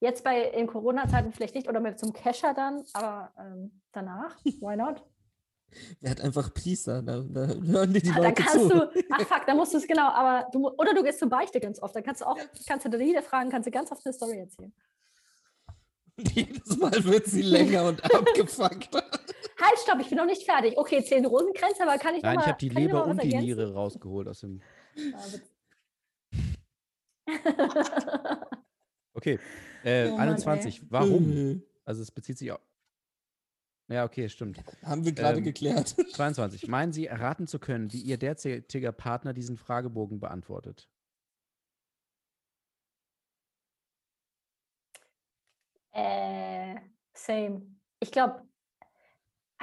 Jetzt 0.00 0.22
bei 0.22 0.42
in 0.42 0.66
Corona-Zeiten 0.66 1.32
vielleicht 1.32 1.54
nicht 1.54 1.68
oder 1.68 1.80
mit 1.80 1.98
zum 1.98 2.12
Kescher 2.12 2.54
dann, 2.54 2.84
aber 2.92 3.32
ähm, 3.38 3.80
danach, 3.92 4.36
why 4.44 4.76
not? 4.76 5.02
Wer 6.00 6.10
hat 6.12 6.20
einfach 6.20 6.54
Priester? 6.54 7.02
Da, 7.02 7.20
da 7.20 7.46
hören 7.48 7.92
dir 7.92 8.00
die 8.00 8.10
Ah, 8.10 8.14
dann 8.14 8.22
Leute 8.24 8.42
kannst 8.42 8.60
zu. 8.60 8.68
du, 8.68 8.90
ach 9.10 9.20
fuck, 9.22 9.44
da 9.46 9.54
musst 9.54 9.74
du 9.74 9.78
es 9.78 9.86
genau, 9.86 10.08
aber 10.08 10.48
du, 10.52 10.68
oder 10.68 10.94
du 10.94 11.02
gehst 11.02 11.18
zur 11.18 11.28
Beichte 11.28 11.58
ganz 11.58 11.82
oft, 11.82 11.96
dann 11.96 12.04
kannst 12.04 12.20
du 12.20 12.26
auch, 12.26 12.38
kannst 12.66 12.86
du 12.86 12.96
jede 12.98 13.22
fragen, 13.22 13.50
kannst 13.50 13.66
du 13.66 13.70
ganz 13.72 13.90
oft 13.90 14.06
eine 14.06 14.12
Story 14.12 14.38
erzählen. 14.38 14.72
Jedes 16.34 16.76
Mal 16.78 17.04
wird 17.04 17.26
sie 17.26 17.42
länger 17.42 17.84
und 17.84 18.02
abgefuckt. 18.04 18.88
Halt, 18.92 19.78
stopp, 19.82 20.00
ich 20.00 20.08
bin 20.08 20.18
noch 20.18 20.26
nicht 20.26 20.42
fertig. 20.44 20.76
Okay, 20.76 21.04
zehn 21.04 21.24
Rosenkränze, 21.24 21.82
aber 21.82 21.96
kann 21.98 22.14
ich 22.16 22.22
noch 22.22 22.30
nein, 22.30 22.36
mal, 22.36 22.42
ich 22.42 22.48
habe 22.48 22.58
die 22.58 22.70
noch 22.70 22.76
Leber 22.76 23.06
und 23.06 23.22
die 23.22 23.26
ergänzen? 23.26 23.46
Niere 23.46 23.72
rausgeholt 23.72 24.26
aus 24.26 24.40
dem. 24.40 24.60
Ah. 25.14 25.24
Okay, 29.14 29.38
äh, 29.84 30.08
Oh 30.08 30.16
Mann. 30.16 30.20
21. 30.28 30.90
Warum? 30.90 31.32
Äh, 31.32 31.60
Also 31.84 32.02
es 32.02 32.10
bezieht 32.10 32.38
sich 32.38 32.52
auch. 32.52 32.60
Ja, 33.90 34.04
okay, 34.04 34.28
stimmt. 34.28 34.62
Haben 34.82 35.04
wir 35.06 35.12
gerade 35.12 35.38
Ähm, 35.38 35.44
geklärt. 35.44 35.96
22. 36.12 36.68
Meinen 36.68 36.92
Sie, 36.92 37.06
erraten 37.06 37.46
zu 37.46 37.58
können, 37.58 37.90
wie 37.92 38.00
Ihr 38.02 38.18
derzeitiger 38.18 38.92
Partner 38.92 39.32
diesen 39.32 39.56
Fragebogen 39.56 40.20
beantwortet? 40.20 40.88
Äh, 45.92 46.76
same. 47.14 47.62
Ich 48.00 48.12
glaube, 48.12 48.46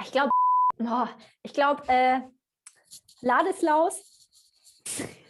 ich 0.02 0.12
glaube, 0.12 0.30
oh, 0.80 1.06
ich 1.42 1.52
glaube, 1.52 1.82
äh, 1.88 2.20
Ladislaus, 3.20 4.28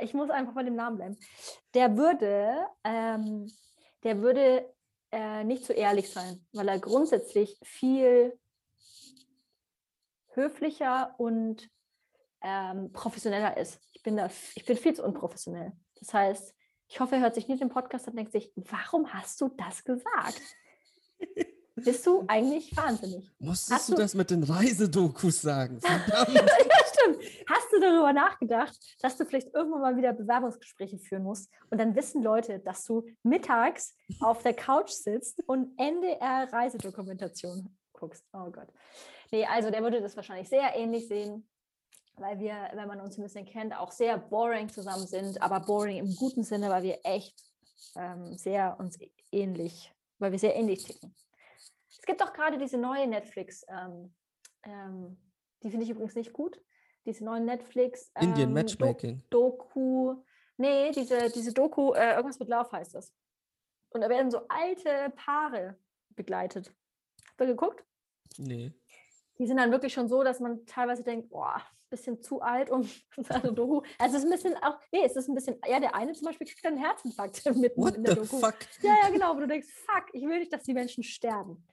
ich, 0.00 0.14
muss 0.14 0.30
einfach 0.30 0.54
bei 0.54 0.62
dem 0.62 0.76
Namen 0.76 0.96
bleiben, 0.96 1.18
der 1.74 1.96
würde, 1.96 2.66
ähm, 2.84 3.50
der 4.02 4.20
würde 4.20 4.72
äh, 5.12 5.44
nicht 5.44 5.64
so 5.64 5.72
ehrlich 5.72 6.10
sein, 6.10 6.44
weil 6.52 6.68
er 6.68 6.78
grundsätzlich 6.78 7.58
viel 7.62 8.38
höflicher 10.34 11.14
und 11.18 11.68
ähm, 12.42 12.92
professioneller 12.92 13.56
ist. 13.56 13.80
Ich 13.92 14.02
bin, 14.02 14.16
da, 14.16 14.28
ich 14.54 14.64
bin 14.64 14.76
viel 14.76 14.94
zu 14.94 15.04
unprofessionell. 15.04 15.72
Das 15.98 16.12
heißt, 16.12 16.54
ich 16.88 17.00
hoffe, 17.00 17.16
er 17.16 17.22
hört 17.22 17.34
sich 17.34 17.48
nicht 17.48 17.60
den 17.60 17.68
Podcast 17.68 18.06
und 18.06 18.16
denkt 18.16 18.32
sich, 18.32 18.52
warum 18.54 19.12
hast 19.12 19.40
du 19.40 19.48
das 19.48 19.82
gesagt? 19.82 20.42
Bist 21.76 22.06
du 22.06 22.24
eigentlich 22.26 22.74
wahnsinnig? 22.74 23.30
Musstest 23.38 23.70
hast 23.70 23.88
du 23.90 23.94
das 23.96 24.14
mit 24.14 24.30
den 24.30 24.42
Reisedokus 24.42 25.42
sagen? 25.42 25.78
Ja, 26.08 26.26
stimmt. 26.90 27.18
Hast 27.48 27.70
du 27.70 27.78
darüber 27.80 28.14
nachgedacht, 28.14 28.74
dass 29.02 29.18
du 29.18 29.26
vielleicht 29.26 29.54
irgendwann 29.54 29.82
mal 29.82 29.96
wieder 29.96 30.14
Bewerbungsgespräche 30.14 30.98
führen 30.98 31.22
musst 31.22 31.50
und 31.70 31.78
dann 31.78 31.94
wissen 31.94 32.22
Leute, 32.22 32.60
dass 32.60 32.84
du 32.84 33.06
mittags 33.22 33.94
auf 34.20 34.42
der 34.42 34.54
Couch 34.54 34.90
sitzt 34.90 35.42
und 35.46 35.78
NDR-Reisedokumentation 35.78 37.76
guckst? 37.92 38.24
Oh 38.32 38.50
Gott. 38.50 38.68
Nee, 39.30 39.44
also 39.44 39.70
der 39.70 39.82
würde 39.82 40.00
das 40.00 40.16
wahrscheinlich 40.16 40.48
sehr 40.48 40.74
ähnlich 40.74 41.06
sehen, 41.08 41.46
weil 42.16 42.38
wir, 42.38 42.54
wenn 42.72 42.88
man 42.88 43.02
uns 43.02 43.18
ein 43.18 43.22
bisschen 43.22 43.44
kennt, 43.44 43.76
auch 43.76 43.92
sehr 43.92 44.16
boring 44.16 44.70
zusammen 44.70 45.06
sind, 45.06 45.42
aber 45.42 45.60
boring 45.60 45.98
im 45.98 46.16
guten 46.16 46.42
Sinne, 46.42 46.70
weil 46.70 46.84
wir 46.84 47.00
echt 47.04 47.38
ähm, 47.96 48.38
sehr 48.38 48.76
uns 48.80 48.98
ähnlich, 49.30 49.92
weil 50.18 50.32
wir 50.32 50.38
sehr 50.38 50.56
ähnlich 50.56 50.84
ticken. 50.84 51.14
Es 52.06 52.12
gibt 52.12 52.22
auch 52.22 52.32
gerade 52.32 52.56
diese 52.56 52.78
neue 52.78 53.08
Netflix, 53.08 53.66
ähm, 53.68 54.14
ähm, 54.62 55.16
die 55.64 55.70
finde 55.70 55.82
ich 55.82 55.90
übrigens 55.90 56.14
nicht 56.14 56.32
gut. 56.32 56.62
Diese 57.04 57.24
neuen 57.24 57.44
Netflix. 57.44 58.12
Indian 58.20 58.50
ähm, 58.50 58.54
Matchmaking. 58.54 59.24
Do 59.28 59.50
Doku. 59.50 60.22
Nee, 60.56 60.92
diese, 60.92 61.30
diese 61.30 61.52
Doku, 61.52 61.94
äh, 61.94 62.14
irgendwas 62.14 62.38
mit 62.38 62.48
Love 62.48 62.70
heißt 62.70 62.94
das. 62.94 63.12
Und 63.88 64.02
da 64.02 64.08
werden 64.08 64.30
so 64.30 64.46
alte 64.46 65.12
Paare 65.16 65.80
begleitet. 66.10 66.72
Habt 67.30 67.40
ihr 67.40 67.46
geguckt? 67.48 67.84
Nee. 68.38 68.72
Die 69.40 69.46
sind 69.48 69.56
dann 69.56 69.72
wirklich 69.72 69.92
schon 69.92 70.08
so, 70.08 70.22
dass 70.22 70.38
man 70.38 70.64
teilweise 70.64 71.02
denkt, 71.02 71.28
boah, 71.30 71.60
bisschen 71.90 72.22
zu 72.22 72.40
alt, 72.40 72.70
um 72.70 72.84
so 73.16 73.34
eine 73.34 73.52
Doku. 73.52 73.82
Also 73.98 74.16
es 74.16 74.22
ist 74.22 74.28
ein 74.28 74.30
bisschen 74.30 74.56
auch, 74.62 74.78
nee, 74.92 75.04
es 75.04 75.16
ist 75.16 75.28
ein 75.28 75.34
bisschen, 75.34 75.58
ja, 75.66 75.80
der 75.80 75.96
eine 75.96 76.12
zum 76.12 76.26
Beispiel 76.26 76.46
kriegt 76.46 76.64
einen 76.66 76.78
Herzinfarkt 76.78 77.44
mitten 77.56 77.82
What 77.82 77.96
in 77.96 78.04
der 78.04 78.14
Doku. 78.14 78.38
fuck? 78.38 78.58
Ja, 78.82 78.94
ja, 79.02 79.10
genau, 79.10 79.34
wo 79.34 79.40
du 79.40 79.48
denkst, 79.48 79.66
fuck, 79.84 80.04
ich 80.12 80.22
will 80.22 80.38
nicht, 80.38 80.52
dass 80.52 80.62
die 80.62 80.72
Menschen 80.72 81.02
sterben. 81.02 81.66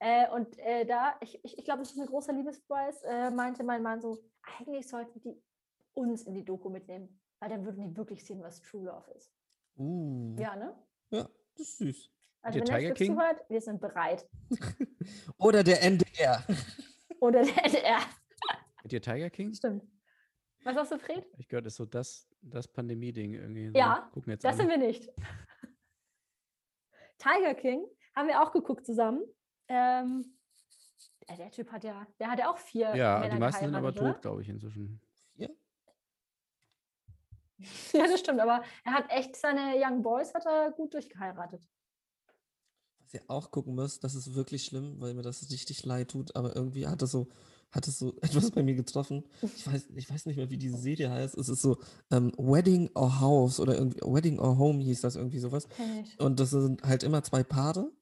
Äh, 0.00 0.28
und 0.30 0.58
äh, 0.58 0.86
da, 0.86 1.14
ich, 1.20 1.38
ich, 1.44 1.58
ich 1.58 1.64
glaube, 1.64 1.80
das 1.80 1.92
ist 1.92 2.00
ein 2.00 2.06
großer 2.06 2.32
Liebespreis, 2.32 3.02
äh, 3.02 3.30
meinte 3.30 3.62
mein 3.62 3.82
Mann 3.82 4.00
so, 4.00 4.18
eigentlich 4.58 4.88
sollten 4.88 5.20
die 5.20 5.40
uns 5.92 6.22
in 6.22 6.34
die 6.34 6.44
Doku 6.44 6.70
mitnehmen, 6.70 7.20
weil 7.38 7.50
dann 7.50 7.64
würden 7.66 7.86
die 7.86 7.94
wirklich 7.96 8.24
sehen, 8.24 8.42
was 8.42 8.62
True 8.62 8.84
Love 8.84 9.10
ist. 9.12 9.30
Uh, 9.76 10.34
ja. 10.38 10.54
Ja, 10.54 10.56
ne? 10.56 10.74
das 11.10 11.28
ist 11.68 11.78
süß. 11.78 12.10
Also 12.42 12.58
ihr 12.58 12.66
wenn 12.66 12.74
Tiger 12.74 12.94
King? 12.94 13.12
zuhört, 13.14 13.44
wir 13.50 13.60
sind 13.60 13.78
bereit. 13.78 14.26
Oder 15.38 15.62
der 15.62 15.82
NDR. 15.82 16.42
Oder 17.20 17.42
der 17.42 17.64
NDR. 17.66 17.98
Mit 18.82 18.92
dir 18.92 19.02
Tiger 19.02 19.28
King? 19.28 19.52
Stimmt. 19.52 19.84
Was 20.64 20.76
sagst 20.76 20.92
du, 20.92 20.98
Fred? 20.98 21.26
Ich 21.36 21.48
gehört, 21.48 21.66
das 21.66 21.74
ist 21.74 21.78
so 21.78 21.84
das, 21.84 22.26
das 22.40 22.66
Pandemie-Ding 22.68 23.34
irgendwie. 23.34 23.68
So, 23.68 23.76
Ja, 23.78 24.08
Gucken 24.12 24.32
jetzt 24.32 24.44
Das 24.44 24.56
sind 24.56 24.70
alle. 24.70 24.80
wir 24.80 24.86
nicht. 24.86 25.10
Tiger 27.18 27.54
King 27.54 27.84
haben 28.16 28.28
wir 28.28 28.42
auch 28.42 28.52
geguckt 28.52 28.86
zusammen. 28.86 29.22
Ähm, 29.70 30.24
ja, 31.28 31.36
der 31.36 31.50
Typ 31.52 31.70
hat 31.70 31.84
ja, 31.84 32.04
der 32.18 32.28
hat 32.28 32.40
ja 32.40 32.50
auch 32.50 32.58
vier 32.58 32.94
Ja, 32.96 33.20
Männer 33.20 33.34
die 33.34 33.40
meisten 33.40 33.64
sind 33.66 33.74
aber 33.76 33.94
tot, 33.94 34.20
glaube 34.20 34.42
ich, 34.42 34.48
inzwischen. 34.48 35.00
Ja, 37.92 38.06
das 38.06 38.20
stimmt, 38.20 38.40
aber 38.40 38.62
er 38.86 38.92
hat 38.92 39.10
echt 39.10 39.36
seine 39.36 39.74
Young 39.76 40.00
Boys 40.00 40.32
hat 40.32 40.46
er 40.46 40.70
gut 40.70 40.94
durchgeheiratet. 40.94 41.60
Was 43.02 43.12
ihr 43.12 43.20
auch 43.28 43.50
gucken 43.50 43.74
müsst, 43.74 44.02
das 44.02 44.14
ist 44.14 44.34
wirklich 44.34 44.64
schlimm, 44.64 44.98
weil 44.98 45.12
mir 45.12 45.20
das 45.20 45.42
richtig 45.50 45.84
leid 45.84 46.10
tut, 46.12 46.34
aber 46.36 46.56
irgendwie 46.56 46.86
hat 46.86 47.02
es 47.02 47.10
so, 47.10 47.28
hat 47.70 47.86
es 47.86 47.98
so 47.98 48.14
etwas 48.22 48.50
bei 48.50 48.62
mir 48.62 48.74
getroffen. 48.74 49.28
Ich 49.42 49.66
weiß, 49.66 49.90
ich 49.94 50.10
weiß 50.10 50.24
nicht 50.24 50.36
mehr, 50.36 50.48
wie 50.48 50.56
diese 50.56 50.78
Serie 50.78 51.10
heißt. 51.10 51.36
Es 51.36 51.50
ist 51.50 51.60
so 51.60 51.76
ähm, 52.10 52.32
Wedding 52.38 52.88
or 52.94 53.20
House 53.20 53.60
oder 53.60 53.74
irgendwie 53.74 54.00
Wedding 54.00 54.38
or 54.38 54.56
Home 54.56 54.82
hieß 54.82 55.02
das 55.02 55.16
irgendwie 55.16 55.38
sowas. 55.38 55.68
Und 56.16 56.40
das 56.40 56.48
sind 56.50 56.82
halt 56.82 57.02
immer 57.02 57.22
zwei 57.22 57.42
Paare. 57.42 57.92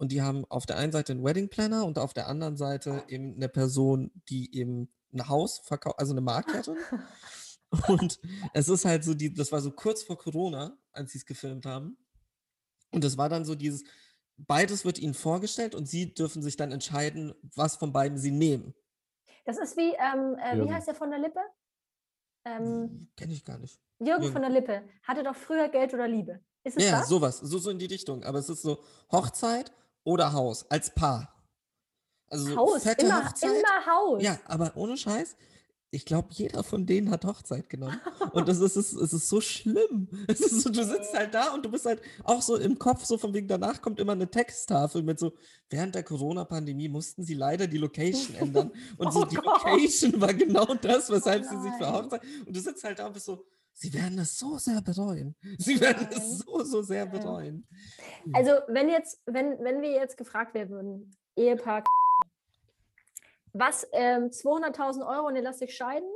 Und 0.00 0.12
die 0.12 0.22
haben 0.22 0.46
auf 0.48 0.64
der 0.64 0.78
einen 0.78 0.92
Seite 0.92 1.12
einen 1.12 1.22
Wedding 1.22 1.50
Planner 1.50 1.84
und 1.84 1.98
auf 1.98 2.14
der 2.14 2.26
anderen 2.26 2.56
Seite 2.56 3.04
eben 3.08 3.34
eine 3.34 3.50
Person, 3.50 4.10
die 4.30 4.56
eben 4.56 4.90
ein 5.12 5.28
Haus 5.28 5.58
verkauft, 5.58 5.98
also 5.98 6.14
eine 6.14 6.22
Maklerin. 6.22 6.78
Und 7.86 8.18
es 8.54 8.68
ist 8.70 8.84
halt 8.86 9.04
so, 9.04 9.12
die, 9.12 9.32
das 9.34 9.52
war 9.52 9.60
so 9.60 9.70
kurz 9.70 10.02
vor 10.02 10.16
Corona, 10.16 10.76
als 10.92 11.12
sie 11.12 11.18
es 11.18 11.26
gefilmt 11.26 11.66
haben. 11.66 11.98
Und 12.90 13.04
es 13.04 13.18
war 13.18 13.28
dann 13.28 13.44
so 13.44 13.54
dieses, 13.54 13.84
beides 14.38 14.86
wird 14.86 14.98
ihnen 14.98 15.12
vorgestellt 15.14 15.74
und 15.74 15.86
sie 15.86 16.14
dürfen 16.14 16.42
sich 16.42 16.56
dann 16.56 16.72
entscheiden, 16.72 17.34
was 17.54 17.76
von 17.76 17.92
beiden 17.92 18.16
sie 18.18 18.30
nehmen. 18.32 18.74
Das 19.44 19.58
ist 19.58 19.76
wie, 19.76 19.92
ähm, 19.92 20.34
äh, 20.42 20.54
wie 20.54 20.56
Jürgen. 20.60 20.74
heißt 20.74 20.88
der 20.88 20.94
von 20.94 21.10
der 21.10 21.18
Lippe? 21.20 21.40
Ähm, 22.46 23.10
Kenne 23.16 23.34
ich 23.34 23.44
gar 23.44 23.58
nicht. 23.58 23.78
Jürgen 23.98 24.22
Jürgen. 24.22 24.32
von 24.32 24.40
der 24.42 24.50
Lippe 24.50 24.82
hatte 25.02 25.22
doch 25.22 25.36
früher 25.36 25.68
Geld 25.68 25.92
oder 25.92 26.08
Liebe. 26.08 26.40
Ist 26.64 26.78
es 26.78 26.84
Ja, 26.84 27.00
das? 27.00 27.08
sowas, 27.08 27.38
so, 27.38 27.58
so 27.58 27.68
in 27.70 27.78
die 27.78 27.86
Richtung. 27.86 28.24
Aber 28.24 28.38
es 28.38 28.48
ist 28.48 28.62
so 28.62 28.82
Hochzeit 29.12 29.72
oder 30.04 30.32
Haus 30.32 30.70
als 30.70 30.94
Paar. 30.94 31.34
Also 32.28 32.46
so 32.46 32.56
Haus, 32.56 32.82
fette 32.82 33.06
immer, 33.06 33.26
Hochzeit. 33.28 33.50
immer 33.50 33.86
Haus. 33.86 34.22
Ja, 34.22 34.38
aber 34.46 34.72
ohne 34.76 34.96
Scheiß, 34.96 35.36
ich 35.92 36.04
glaube, 36.04 36.28
jeder 36.30 36.62
von 36.62 36.86
denen 36.86 37.10
hat 37.10 37.24
Hochzeit 37.24 37.68
genommen. 37.68 38.00
Und 38.30 38.46
das 38.46 38.60
ist, 38.60 38.76
es 38.76 38.92
ist, 38.92 39.12
ist 39.12 39.28
so 39.28 39.40
schlimm. 39.40 40.08
Es 40.28 40.38
ist 40.38 40.60
so, 40.60 40.70
du 40.70 40.84
sitzt 40.84 41.12
halt 41.14 41.34
da 41.34 41.52
und 41.52 41.64
du 41.64 41.70
bist 41.70 41.84
halt 41.86 42.00
auch 42.22 42.40
so 42.42 42.54
im 42.56 42.78
Kopf, 42.78 43.04
so 43.04 43.18
von 43.18 43.34
wegen, 43.34 43.48
danach 43.48 43.82
kommt 43.82 43.98
immer 43.98 44.12
eine 44.12 44.30
Texttafel 44.30 45.02
mit 45.02 45.18
so, 45.18 45.32
während 45.68 45.96
der 45.96 46.04
Corona-Pandemie 46.04 46.88
mussten 46.88 47.24
sie 47.24 47.34
leider 47.34 47.66
die 47.66 47.78
Location 47.78 48.36
ändern. 48.36 48.70
Und 48.98 49.08
Oh 49.08 49.10
so 49.10 49.24
die 49.24 49.34
Gott. 49.34 49.46
Location 49.46 50.20
war 50.20 50.32
genau 50.32 50.66
das, 50.74 51.10
weshalb 51.10 51.44
Oh 51.44 51.48
sie 51.50 51.62
sich 51.62 51.72
für 51.72 51.82
nein. 51.82 51.94
Hochzeit. 51.94 52.22
Und 52.46 52.56
du 52.56 52.60
sitzt 52.60 52.84
halt 52.84 53.00
da 53.00 53.06
und 53.08 53.12
bist 53.14 53.26
so, 53.26 53.44
sie 53.80 53.94
werden 53.94 54.18
es 54.18 54.38
so 54.38 54.58
sehr 54.58 54.82
bereuen. 54.82 55.34
Sie 55.58 55.80
werden 55.80 56.06
Nein. 56.10 56.18
es 56.18 56.38
so, 56.38 56.62
so 56.64 56.82
sehr 56.82 57.06
bereuen. 57.06 57.66
Also, 58.34 58.52
wenn 58.68 58.90
jetzt, 58.90 59.22
wenn, 59.24 59.58
wenn 59.60 59.80
wir 59.80 59.92
jetzt 59.92 60.18
gefragt 60.18 60.52
werden 60.52 60.70
würden, 60.70 61.16
Ehepaar, 61.34 61.84
was, 63.52 63.88
ähm, 63.92 64.24
200.000 64.24 65.06
Euro 65.06 65.28
und 65.28 65.36
ihr 65.36 65.42
lasst 65.42 65.62
euch 65.62 65.74
scheiden? 65.74 66.08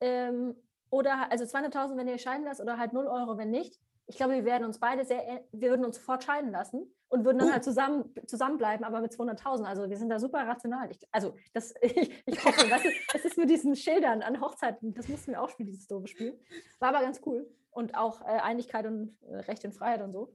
Ähm, 0.00 0.56
oder, 0.90 1.30
also 1.30 1.44
200.000, 1.44 1.96
wenn 1.96 2.08
ihr 2.08 2.18
scheiden 2.18 2.44
lasst, 2.44 2.60
oder 2.60 2.78
halt 2.78 2.94
0 2.94 3.06
Euro, 3.06 3.36
wenn 3.36 3.50
nicht. 3.50 3.78
Ich 4.06 4.16
glaube, 4.16 4.34
wir 4.34 4.44
werden 4.46 4.64
uns 4.64 4.80
beide 4.80 5.04
sehr, 5.04 5.28
äh, 5.28 5.44
wir 5.52 5.70
würden 5.70 5.84
uns 5.84 5.96
sofort 5.96 6.24
scheiden 6.24 6.50
lassen 6.50 6.90
und 7.08 7.24
würden 7.24 7.38
dann 7.38 7.48
Oh. 7.48 7.52
halt 7.52 7.64
zusammen, 7.64 8.14
zusammenbleiben, 8.26 8.84
aber 8.84 9.00
mit 9.00 9.12
200.000. 9.12 9.64
Also, 9.64 9.88
wir 9.88 9.96
sind 9.96 10.08
da 10.10 10.18
super 10.18 10.46
rational. 10.46 10.90
Ich, 10.90 10.98
also, 11.10 11.34
das, 11.54 11.74
ich, 11.82 12.10
ich 12.26 12.44
hoffe, 12.44 12.70
weißt 12.70 12.84
du, 12.84 12.90
es 13.14 13.24
ist 13.24 13.38
mit 13.38 13.50
diesen 13.50 13.74
Schildern 13.76 14.22
an 14.22 14.40
Hochzeiten, 14.40 14.94
das 14.94 15.08
mussten 15.08 15.32
wir 15.32 15.42
auch 15.42 15.50
spielen, 15.50 15.68
dieses 15.68 15.86
doofe 15.88 16.08
Spiel. 16.08 16.38
War 16.78 16.90
aber 16.90 17.00
ganz 17.00 17.20
cool. 17.26 17.48
Und 17.70 17.94
auch 17.94 18.20
äh, 18.22 18.40
Einigkeit 18.40 18.86
und 18.86 19.16
äh, 19.28 19.36
Recht 19.36 19.64
und 19.64 19.72
Freiheit 19.72 20.02
und 20.02 20.12
so. 20.12 20.32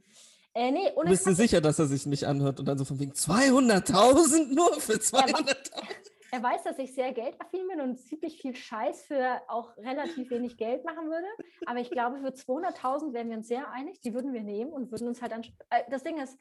Äh, 0.56 0.72
nee, 0.72 0.91
ohne 0.95 1.10
Bist 1.10 1.26
du 1.26 1.34
sicher, 1.34 1.62
dass 1.62 1.80
er 1.80 1.88
sich 1.88 2.06
nicht 2.06 2.26
anhört 2.26 2.60
und 2.60 2.68
dann 2.68 2.78
so 2.78 2.86
von 2.86 3.00
wegen 3.00 3.12
200.000 3.14 4.54
nur 4.54 4.74
für 4.80 4.94
200.000? 4.94 5.56
Er 6.32 6.41
weiß, 6.41 6.64
dass 6.64 6.80
ich 6.80 6.95
sehr 6.95 7.14
geldaffin 7.14 7.68
bin 7.68 7.80
und 7.82 7.98
ziemlich 8.00 8.41
viel 8.41 8.56
Scheiß 8.56 9.04
für 9.04 9.41
auch 9.48 9.76
relativ 9.78 10.32
wenig 10.32 10.58
Geld 10.58 10.84
machen 10.84 11.06
würde. 11.10 11.28
Aber 11.68 11.80
ich 11.80 11.91
glaube, 11.91 12.18
für 12.18 12.30
200.000 12.30 13.14
wären 13.14 13.30
wir 13.30 13.38
uns 13.38 13.48
sehr 13.48 13.70
einig. 13.70 14.00
Die 14.02 14.16
würden 14.16 14.34
wir 14.34 14.41
nehmen 14.41 14.74
und 14.74 14.91
würden 14.91 15.08
uns 15.08 15.22
halt 15.22 15.32
dann. 15.32 15.44
Äh, 15.70 15.84
das 15.91 16.04
Ding 16.04 16.20
ist, 16.20 16.36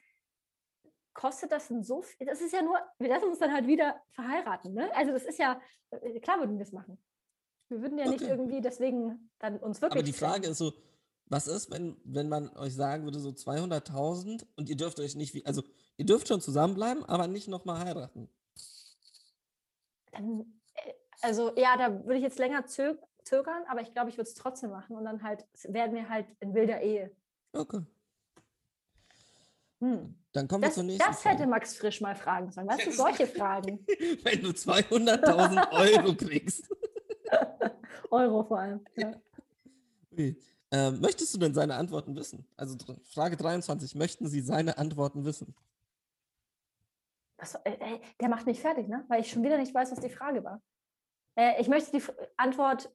kostet 1.14 1.52
das 1.52 1.68
denn 1.68 1.82
so 1.82 2.02
viel? 2.02 2.26
Das 2.26 2.40
ist 2.40 2.52
ja 2.52 2.62
nur, 2.62 2.78
wir 2.98 3.09
lassen 3.09 3.28
uns 3.28 3.39
dann 3.39 3.52
halt 3.52 3.66
wieder 3.66 4.01
verheiraten. 4.10 4.72
Ne? 4.72 4.90
Also, 4.94 5.12
das 5.12 5.24
ist 5.24 5.39
ja, 5.39 5.60
äh, 5.90 6.20
klar 6.20 6.39
würden 6.40 6.56
wir 6.56 6.64
es 6.64 6.72
machen. 6.72 6.98
Wir 7.68 7.80
würden 7.80 7.98
ja 7.98 8.09
nicht 8.09 8.22
Okay. 8.22 8.30
irgendwie 8.30 8.60
deswegen 8.60 9.30
dann 9.39 9.59
uns 9.59 9.80
wirklich. 9.80 9.93
Aber 9.93 10.02
die 10.02 10.12
Frage 10.12 10.48
ist 10.48 10.59
so, 10.59 10.72
was 11.26 11.47
ist, 11.47 11.70
wenn, 11.70 11.97
wenn 12.05 12.28
man 12.28 12.55
euch 12.56 12.74
sagen 12.74 13.05
würde, 13.05 13.18
so 13.18 13.30
200.000 13.30 14.47
und 14.56 14.68
ihr 14.68 14.76
dürft 14.76 15.01
euch 15.01 15.14
nicht, 15.14 15.47
also 15.47 15.62
ihr 15.97 16.05
dürft 16.05 16.28
schon 16.28 16.40
zusammenbleiben, 16.40 17.05
aber 17.05 17.26
nicht 17.26 17.48
nochmal 17.48 17.84
heiraten. 17.84 18.28
Dann, 20.12 20.60
äh, 20.74 20.93
also, 21.22 21.56
ja, 21.56 21.76
da 21.76 22.05
würde 22.05 22.16
ich 22.16 22.22
jetzt 22.22 22.39
länger 22.39 22.66
zö 22.66 22.97
zögern, 23.24 23.62
aber 23.68 23.80
ich 23.80 23.93
glaube, 23.93 24.10
ich 24.10 24.16
würde 24.16 24.28
es 24.28 24.34
trotzdem 24.34 24.70
machen 24.70 24.97
und 24.97 25.05
dann 25.05 25.22
halt 25.22 25.47
werden 25.64 25.94
wir 25.94 26.09
halt 26.09 26.26
in 26.40 26.55
wilder 26.55 26.82
Ehe. 26.82 27.14
Okay. 27.52 27.80
Hm. 29.80 30.22
Dann 30.33 30.49
kommen 30.49 30.63
wir 30.63 30.69
Das, 30.69 30.75
zur 30.77 30.85
nächsten 30.85 31.07
das 31.11 31.25
hätte 31.25 31.37
Frage. 31.39 31.51
Max 31.51 31.77
Frisch 31.77 32.01
mal 32.01 32.17
fragen 32.17 32.51
sollen. 32.51 32.67
Weißt 32.69 32.87
du, 32.87 32.93
solche 32.93 33.27
Fragen. 33.39 33.85
Wenn 34.23 34.43
du 34.43 34.49
200.000 34.51 35.73
Euro 35.73 36.15
kriegst. 36.15 36.69
Euro 38.11 38.43
vor 38.45 38.59
allem. 38.59 38.81
Ja. 38.97 39.13
Ui. 40.17 40.37
Ähm, 40.71 41.01
möchtest 41.01 41.35
du 41.35 41.39
denn 41.39 41.53
seine 41.53 41.75
Antworten 41.75 42.17
wissen? 42.17 42.47
Also 42.57 42.77
Frage 43.05 43.37
23, 43.37 43.95
möchten 43.95 44.27
Sie 44.27 44.41
seine 44.41 44.79
Antworten 44.79 45.25
wissen? 45.27 45.55
Was, 47.37 47.55
äh, 47.57 47.73
äh, 47.73 48.01
der 48.21 48.29
macht 48.31 48.47
mich 48.47 48.61
fertig, 48.61 48.89
ne? 48.89 49.05
Weil 49.09 49.21
ich 49.21 49.31
schon 49.31 49.43
wieder 49.43 49.59
nicht 49.59 49.75
weiß, 49.75 49.93
was 49.93 50.01
die 50.01 50.09
Frage 50.09 50.43
war. 50.45 50.63
Äh, 51.35 51.61
ich 51.61 51.69
möchte 51.69 51.91
die 51.93 52.03
Antwort 52.39 52.91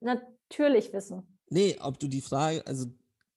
natürlich 0.00 0.92
wissen. 0.92 1.26
Nee, 1.48 1.76
ob 1.80 1.98
du 1.98 2.06
die 2.06 2.20
Frage, 2.20 2.64
also 2.66 2.86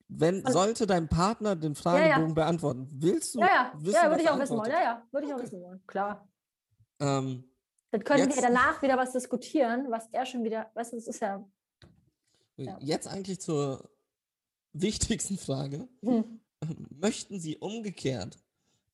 wenn, 0.10 0.42
Und- 0.44 0.52
sollte 0.52 0.86
dein 0.88 1.08
Partner 1.08 1.56
den 1.56 1.76
Fragebogen 1.76 2.34
beantworten, 2.34 2.88
willst 2.92 3.36
du 3.36 3.40
Ja, 3.40 3.48
ja, 3.48 3.74
wissen, 3.78 3.96
ja, 4.04 4.10
würde 4.10 4.24
ich 4.24 4.30
auch 4.30 4.40
wissen 4.40 4.58
wollen. 4.58 4.72
Ja, 4.72 4.82
ja, 4.82 5.08
würde 5.12 5.28
ich 5.28 5.34
auch 5.34 5.38
Okay. 5.38 5.46
wissen 5.46 5.62
wollen. 5.62 5.84
Klar. 5.88 6.28
Ähm, 7.00 7.44
Dann 7.92 8.04
können 8.04 8.20
Jetzt- 8.26 8.36
wir 8.36 8.42
danach 8.44 8.82
wieder 8.84 8.98
was 8.98 9.14
diskutieren, 9.14 9.88
was 9.90 10.08
er 10.12 10.26
schon 10.26 10.44
wieder, 10.44 10.70
weißt 10.76 10.92
du, 10.94 10.98
das 10.98 11.08
ist 11.08 11.22
ja. 11.22 11.44
Ja. 12.58 12.78
Jetzt 12.82 13.08
eigentlich 13.08 13.40
zur 13.40 13.90
wichtigsten 14.74 15.38
Frage. 15.38 15.88
Hm. 16.04 16.40
Möchten 16.90 17.40
Sie 17.40 17.58
umgekehrt, 17.58 18.38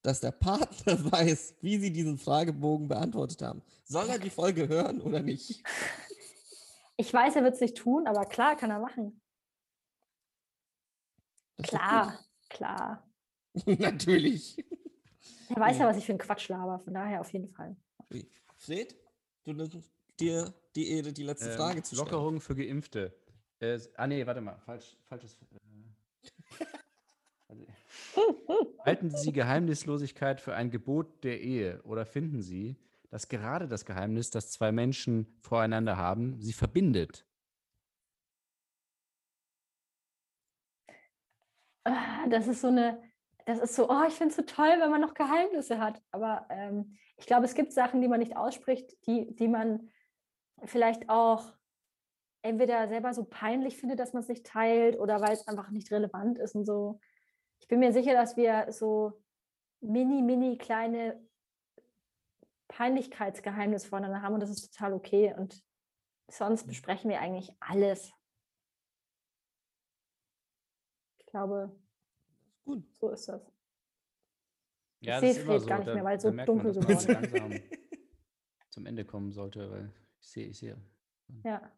dass 0.02 0.20
der 0.20 0.30
Partner 0.30 0.98
weiß, 1.12 1.56
wie 1.62 1.78
Sie 1.78 1.92
diesen 1.92 2.16
Fragebogen 2.18 2.88
beantwortet 2.88 3.42
haben? 3.42 3.62
Soll 3.84 4.08
er 4.08 4.18
die 4.18 4.30
Folge 4.30 4.68
hören 4.68 5.00
oder 5.00 5.20
nicht? 5.20 5.62
Ich 6.96 7.12
weiß, 7.12 7.36
er 7.36 7.42
wird 7.44 7.54
es 7.54 7.60
nicht 7.60 7.76
tun, 7.76 8.06
aber 8.06 8.24
klar 8.24 8.56
kann 8.56 8.70
er 8.70 8.78
machen. 8.78 9.20
Das 11.56 11.68
Klar, 11.70 12.18
klar. 12.48 13.08
Natürlich. 13.66 14.56
Er 15.48 15.56
weiß 15.56 15.78
ja, 15.78 15.84
Ja. 15.84 15.90
was 15.90 15.96
ich 15.96 16.04
für 16.06 16.12
ein 16.12 16.18
Quatsch 16.18 16.48
laber, 16.48 16.78
von 16.80 16.92
daher 16.94 17.20
auf 17.20 17.32
jeden 17.32 17.48
Fall. 17.48 17.76
Fred, 18.56 18.96
du 19.44 19.52
nimmst 19.52 19.90
dir 20.18 20.52
die 20.74 20.90
Ehre, 20.90 21.12
die 21.12 21.22
letzte 21.22 21.50
Ähm, 21.50 21.56
Frage 21.56 21.82
zu 21.82 21.94
stellen. 21.94 22.10
Lockerung 22.10 22.40
für 22.40 22.54
Geimpfte. 22.54 23.14
Äh, 23.60 23.78
ah, 23.96 24.06
nee, 24.06 24.26
warte 24.26 24.40
mal. 24.40 24.58
Falsch, 24.58 24.96
falsches. 25.04 25.36
Äh. 25.52 26.66
Halten 28.84 29.10
Sie 29.10 29.32
Geheimnislosigkeit 29.32 30.40
für 30.40 30.54
ein 30.54 30.70
Gebot 30.70 31.22
der 31.24 31.40
Ehe 31.40 31.82
oder 31.82 32.06
finden 32.06 32.40
Sie, 32.42 32.76
dass 33.10 33.28
gerade 33.28 33.68
das 33.68 33.84
Geheimnis, 33.84 34.30
das 34.30 34.50
zwei 34.50 34.72
Menschen 34.72 35.26
voreinander 35.40 35.96
haben, 35.96 36.40
sie 36.40 36.52
verbindet? 36.52 37.25
Das 42.28 42.48
ist 42.48 42.60
so 42.60 42.68
eine, 42.68 43.00
das 43.44 43.60
ist 43.60 43.76
so, 43.76 43.88
oh, 43.88 44.02
ich 44.08 44.14
finde 44.14 44.30
es 44.30 44.36
so 44.36 44.42
toll, 44.42 44.76
wenn 44.80 44.90
man 44.90 45.00
noch 45.00 45.14
Geheimnisse 45.14 45.78
hat. 45.78 46.02
Aber 46.10 46.46
ähm, 46.50 46.96
ich 47.16 47.26
glaube, 47.26 47.44
es 47.44 47.54
gibt 47.54 47.72
Sachen, 47.72 48.00
die 48.00 48.08
man 48.08 48.18
nicht 48.18 48.36
ausspricht, 48.36 49.06
die, 49.06 49.34
die 49.36 49.48
man 49.48 49.88
vielleicht 50.64 51.08
auch 51.08 51.52
entweder 52.42 52.88
selber 52.88 53.14
so 53.14 53.24
peinlich 53.24 53.76
findet, 53.76 54.00
dass 54.00 54.12
man 54.12 54.22
es 54.22 54.28
nicht 54.28 54.46
teilt 54.46 54.98
oder 54.98 55.20
weil 55.20 55.32
es 55.32 55.46
einfach 55.46 55.70
nicht 55.70 55.90
relevant 55.90 56.38
ist 56.38 56.54
und 56.54 56.64
so. 56.64 57.00
Ich 57.60 57.68
bin 57.68 57.80
mir 57.80 57.92
sicher, 57.92 58.14
dass 58.14 58.36
wir 58.36 58.70
so 58.70 59.22
mini, 59.80 60.22
mini 60.22 60.58
kleine 60.58 61.20
Peinlichkeitsgeheimnisse 62.68 63.88
voneinander 63.88 64.22
haben 64.22 64.34
und 64.34 64.40
das 64.40 64.50
ist 64.50 64.72
total 64.72 64.92
okay. 64.92 65.34
Und 65.36 65.62
sonst 66.28 66.66
besprechen 66.66 67.10
wir 67.10 67.20
eigentlich 67.20 67.52
alles. 67.60 68.12
Ich 71.36 71.38
glaube, 71.38 71.70
Gut. 72.64 72.82
so 72.98 73.10
ist 73.10 73.28
das. 73.28 73.42
Ich 75.00 75.06
das 75.08 75.20
seh 75.20 75.30
ist 75.32 75.36
immer 75.40 75.58
Fred 75.60 75.68
gar 75.68 75.76
nicht 75.80 75.88
da- 75.88 75.94
mehr, 75.94 76.04
weil 76.04 76.16
da 76.16 76.20
so 76.22 76.30
dunkel 76.30 76.72
man 76.72 76.86
geworden 76.86 77.12
langsam 77.12 77.60
zum 78.70 78.86
Ende 78.86 79.04
kommen 79.04 79.32
sollte, 79.32 79.70
weil 79.70 79.92
ich 80.18 80.28
sehe, 80.30 80.46
ich 80.46 80.58
sehe. 80.58 80.80
Ja. 81.44 81.70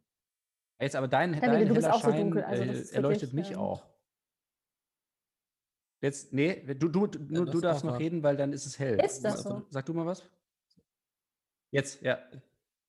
Jetzt 0.80 0.94
aber 0.94 1.08
dein, 1.08 1.32
Davide, 1.32 1.50
dein 1.50 1.66
du 1.66 1.74
bist 1.74 1.86
heller 1.88 1.96
auch 1.96 2.00
so 2.04 2.10
Schein 2.12 2.20
dunkel, 2.20 2.44
also 2.44 2.64
das 2.64 2.76
äh, 2.76 2.80
ist 2.82 2.92
erleuchtet 2.92 3.32
wirklich, 3.32 3.48
mich 3.48 3.50
ähm, 3.50 3.58
auch. 3.58 3.84
Jetzt, 6.02 6.32
nee, 6.32 6.62
du, 6.74 6.88
du, 6.88 7.08
du, 7.08 7.44
das 7.44 7.52
du 7.52 7.60
darfst 7.60 7.84
noch 7.84 7.98
reden, 7.98 8.22
weil 8.22 8.36
dann 8.36 8.52
ist 8.52 8.64
es 8.64 8.78
hell. 8.78 9.00
Ist 9.04 9.24
das 9.24 9.42
Sag- 9.42 9.52
so? 9.58 9.66
Sag 9.70 9.86
du 9.86 9.92
mal 9.94 10.06
was? 10.06 10.22
Jetzt, 11.72 12.00
ja. 12.02 12.16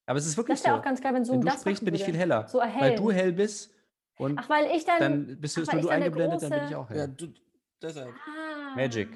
Aber 0.05 0.19
es 0.19 0.27
ist 0.27 0.37
wirklich 0.37 0.59
Das 0.59 0.65
wäre 0.65 0.75
so. 0.75 0.79
auch 0.81 0.85
ganz 0.85 1.01
geil, 1.01 1.15
wenn 1.15 1.25
Zoom 1.25 1.37
Wenn 1.37 1.41
du 1.41 1.47
das 1.47 1.61
sprichst, 1.61 1.83
bin 1.83 1.95
ich 1.95 2.03
viel 2.03 2.15
heller. 2.15 2.47
So 2.47 2.59
weil 2.59 2.95
du 2.95 3.09
hell 3.11 3.33
bist 3.33 3.73
und 4.19 4.37
Ach, 4.37 4.49
weil 4.49 4.75
ich 4.75 4.85
dann. 4.85 4.99
dann 4.99 5.41
bist 5.41 5.55
du, 5.57 5.61
ach, 5.67 5.73
nur 5.73 5.79
ich 5.81 5.87
du 5.87 5.89
eingeblendet, 5.89 6.41
dann 6.43 6.49
bin 6.51 6.63
ich 6.65 6.69
große- 6.71 6.75
auch 6.77 6.89
Ja, 6.89 6.95
hell. 6.97 7.07
du, 7.17 7.33
deshalb. 7.81 8.13
ah, 8.27 8.75
Magic. 8.75 9.09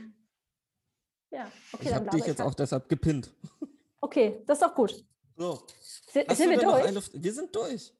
Ja, 1.29 1.51
okay, 1.73 1.83
Ich 1.83 1.89
dann 1.89 2.05
habe 2.07 2.17
dich 2.17 2.25
jetzt 2.25 2.39
halt. 2.39 2.49
auch 2.49 2.53
deshalb 2.55 2.87
gepinnt. 2.89 3.31
Okay, 4.01 4.41
das 4.45 4.59
ist 4.59 4.67
doch 4.67 4.75
gut. 4.75 5.03
So, 5.35 5.65
Sind 6.11 6.29
du 6.29 6.37
wir 6.49 6.57
durch? 6.59 6.83
eine, 6.85 7.01
wir 7.23 7.33
sind 7.33 7.55
durch. 7.55 7.93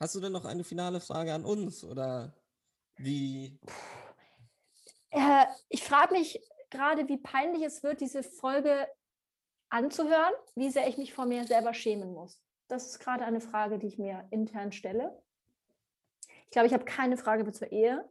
Hast 0.00 0.14
du 0.14 0.20
denn 0.20 0.32
noch 0.32 0.44
eine 0.44 0.64
finale 0.64 1.00
Frage 1.00 1.32
an 1.32 1.44
uns 1.44 1.84
oder 1.84 2.34
wie? 2.96 3.58
Äh, 5.10 5.46
ich 5.68 5.84
frage 5.84 6.14
mich 6.14 6.40
gerade, 6.70 7.08
wie 7.08 7.18
peinlich 7.18 7.62
es 7.62 7.82
wird, 7.82 8.00
diese 8.00 8.22
Folge 8.22 8.86
anzuhören, 9.70 10.32
wie 10.56 10.70
sehr 10.70 10.88
ich 10.88 10.98
mich 10.98 11.12
vor 11.14 11.26
mir 11.26 11.44
selber 11.46 11.74
schämen 11.74 12.12
muss. 12.12 12.42
Das 12.68 12.86
ist 12.86 12.98
gerade 13.00 13.24
eine 13.24 13.40
Frage, 13.40 13.78
die 13.78 13.86
ich 13.88 13.98
mir 13.98 14.26
intern 14.30 14.72
stelle. 14.72 15.22
Ich 16.50 16.52
glaube, 16.52 16.66
ich 16.66 16.74
habe 16.74 16.84
keine 16.84 17.16
Frage 17.16 17.44
mehr 17.44 17.52
zur 17.52 17.70
Ehe. 17.70 18.10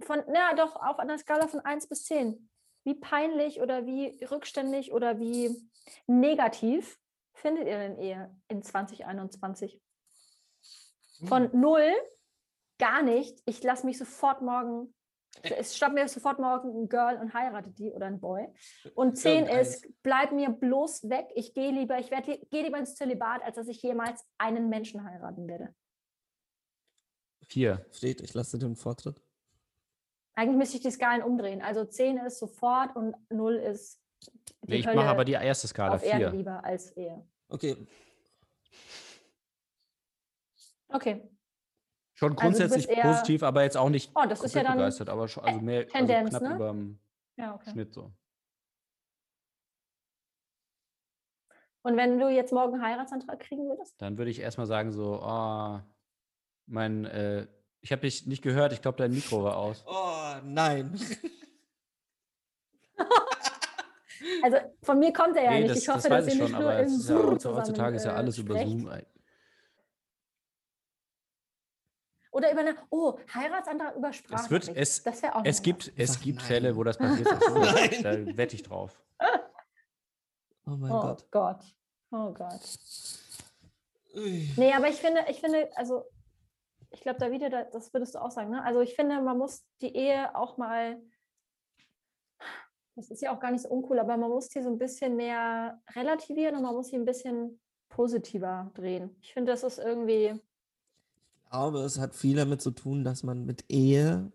Von, 0.00 0.24
na 0.26 0.52
doch, 0.54 0.74
auf 0.74 0.98
einer 0.98 1.16
Skala 1.18 1.46
von 1.46 1.60
1 1.60 1.88
bis 1.88 2.04
10. 2.06 2.50
Wie 2.82 2.96
peinlich 2.96 3.60
oder 3.60 3.86
wie 3.86 4.18
rückständig 4.24 4.92
oder 4.92 5.20
wie 5.20 5.56
negativ 6.08 6.98
findet 7.32 7.68
ihr 7.68 7.78
denn 7.78 7.96
Ehe 7.96 8.36
in 8.48 8.60
2021? 8.60 9.80
Von 11.28 11.48
null, 11.52 11.94
gar 12.80 13.02
nicht. 13.02 13.40
Ich 13.46 13.62
lasse 13.62 13.86
mich 13.86 13.98
sofort 13.98 14.42
morgen 14.42 14.92
Es 15.42 15.76
stoppt 15.76 15.94
mir 15.94 16.08
sofort 16.08 16.38
morgen 16.38 16.68
ein 16.82 16.88
Girl 16.88 17.16
und 17.18 17.32
heiratet 17.32 17.78
die 17.78 17.92
oder 17.92 18.06
ein 18.06 18.18
Boy. 18.18 18.48
Und 18.94 19.16
zehn 19.16 19.44
Irgendeins. 19.44 19.76
ist, 19.76 20.02
bleib 20.02 20.32
mir 20.32 20.50
bloß 20.50 21.08
weg. 21.08 21.28
Ich 21.34 21.54
gehe 21.54 21.70
lieber, 21.70 21.98
ich 21.98 22.10
werde 22.10 22.38
gehe 22.50 22.62
lieber 22.64 22.78
ins 22.78 22.96
Zölibat, 22.96 23.42
als 23.42 23.56
dass 23.56 23.68
ich 23.68 23.80
jemals 23.82 24.24
einen 24.38 24.68
Menschen 24.68 25.04
heiraten 25.04 25.46
werde. 25.46 25.74
Vier. 27.46 27.86
Fred, 27.92 28.20
ich 28.20 28.34
lasse 28.34 28.58
den 28.58 28.74
Vortritt. 28.76 29.22
Eigentlich 30.34 30.58
müsste 30.58 30.76
ich 30.76 30.82
die 30.82 30.90
Skalen 30.90 31.22
umdrehen. 31.22 31.62
Also 31.62 31.84
10 31.84 32.18
ist 32.18 32.38
sofort 32.38 32.94
und 32.96 33.14
0 33.30 33.54
ist 33.56 34.00
Nee, 34.66 34.76
ich 34.76 34.86
mache 34.86 35.06
aber 35.08 35.24
die 35.24 35.32
erste 35.32 35.68
Skala. 35.68 35.94
auf 35.94 36.02
Vier. 36.02 36.30
lieber 36.30 36.64
als 36.64 36.96
Ehe. 36.96 37.24
Okay, 37.48 37.76
Okay, 40.90 41.22
Schon 42.18 42.32
Also 42.32 42.40
grundsätzlich 42.42 42.88
eher- 42.88 43.02
positiv, 43.02 43.44
aber 43.44 43.62
jetzt 43.62 43.76
auch 43.76 43.88
nicht 43.90 44.10
Oh, 44.16 44.24
das 44.28 44.42
ist 44.42 44.52
ja 44.52 44.64
dann 44.64 44.76
begeistert, 44.76 45.08
aber 45.08 45.28
schon, 45.28 45.44
also 45.44 45.60
mehr 45.60 45.86
Tendenz, 45.86 46.34
also 46.34 46.38
knapp 46.38 46.50
ne? 46.50 46.56
über 46.56 46.68
dem 46.72 46.98
ja, 47.36 47.54
okay. 47.54 47.70
Schnitt 47.70 47.94
so. 47.94 48.12
Und 51.82 51.96
wenn 51.96 52.18
du 52.18 52.28
jetzt 52.28 52.52
morgen 52.52 52.74
einen 52.74 52.82
Heiratsantrag 52.82 53.38
kriegen 53.38 53.68
würdest? 53.68 53.94
Dann 54.02 54.18
würde 54.18 54.32
ich 54.32 54.40
erstmal 54.40 54.66
sagen 54.66 54.90
so, 54.90 55.20
oh, 55.22 55.78
mein, 56.66 57.04
äh, 57.04 57.46
ich 57.82 57.92
habe 57.92 58.02
dich 58.02 58.26
nicht 58.26 58.42
gehört, 58.42 58.72
ich 58.72 58.82
glaube, 58.82 58.98
dein 58.98 59.12
Mikro 59.12 59.44
war 59.44 59.56
aus. 59.56 59.84
Oh, 59.86 60.34
nein. 60.44 60.98
Also 64.42 64.56
von 64.82 64.98
mir 64.98 65.12
kommt 65.12 65.36
er 65.36 65.44
ja 65.44 65.50
Nee, 65.52 65.60
nicht. 65.60 65.70
das, 65.70 65.78
ich 65.82 65.88
hoffe, 65.88 66.08
das 66.08 66.24
dass 66.24 66.26
ihr 66.26 66.32
schon, 66.32 66.50
nicht 66.50 66.58
nur 66.60 66.70
aber 66.70 66.78
im 66.80 66.86
es 66.86 66.92
ist 66.98 67.08
ja, 67.08 67.16
Zoom 67.16 67.54
heutzutage 67.56 67.96
ist 67.96 68.04
ja 68.04 68.14
alles 68.14 68.38
über. 68.38 68.58
Zoom. 68.58 68.88
ey. 68.88 69.06
Oder 72.38 72.52
über 72.52 72.60
eine, 72.60 72.76
oh, 72.90 73.18
Heiratsantrag 73.34 73.96
über 73.96 74.12
Sprache. 74.12 74.44
Es, 74.44 74.50
wird, 74.50 74.76
es, 74.76 75.02
das 75.02 75.22
wäre 75.22 75.34
auch 75.34 75.44
es 75.44 75.60
gibt, 75.60 75.92
es 75.96 76.20
gibt 76.20 76.38
nein. 76.38 76.46
Fälle, 76.46 76.76
wo 76.76 76.84
das 76.84 76.96
passiert 76.96 77.28
ist. 77.28 77.42
Da 78.04 78.36
wette 78.36 78.54
ich 78.54 78.62
drauf. 78.62 79.02
Oh 80.64 80.76
mein. 80.76 80.92
Oh 80.92 81.00
Gott. 81.00 81.26
Gott. 81.32 81.64
Oh 82.12 82.32
Gott. 82.32 82.60
Ui. 84.14 84.48
Nee, 84.56 84.72
aber 84.72 84.88
ich 84.88 84.96
finde, 84.96 85.24
ich 85.28 85.40
finde, 85.40 85.68
also 85.76 86.04
ich 86.90 87.00
glaube, 87.00 87.18
da- 87.18 87.64
das 87.64 87.92
würdest 87.92 88.14
du 88.14 88.20
auch 88.20 88.30
sagen, 88.30 88.50
ne? 88.50 88.62
Also 88.62 88.82
ich 88.82 88.94
finde, 88.94 89.20
man 89.20 89.36
muss 89.36 89.64
die 89.80 89.96
Ehe 89.96 90.34
auch 90.36 90.58
mal, 90.58 91.02
das 92.94 93.10
ist 93.10 93.20
ja 93.20 93.34
auch 93.34 93.40
gar 93.40 93.50
nicht 93.50 93.62
so 93.62 93.68
uncool, 93.68 93.98
aber 93.98 94.16
man 94.16 94.30
muss 94.30 94.48
die 94.48 94.62
so 94.62 94.70
ein 94.70 94.78
bisschen 94.78 95.16
mehr 95.16 95.82
relativieren 95.96 96.54
und 96.54 96.62
man 96.62 96.74
muss 96.74 96.88
sie 96.88 96.96
ein 96.96 97.04
bisschen 97.04 97.60
positiver 97.88 98.70
drehen. 98.74 99.16
Ich 99.22 99.32
finde, 99.32 99.50
das 99.50 99.64
ist 99.64 99.78
irgendwie, 99.78 100.40
glaube, 101.50 101.80
es 101.80 101.98
hat 101.98 102.14
viel 102.14 102.36
damit 102.36 102.60
zu 102.62 102.70
tun, 102.70 103.04
dass 103.04 103.22
man 103.22 103.44
mit 103.44 103.64
Ehe 103.68 104.32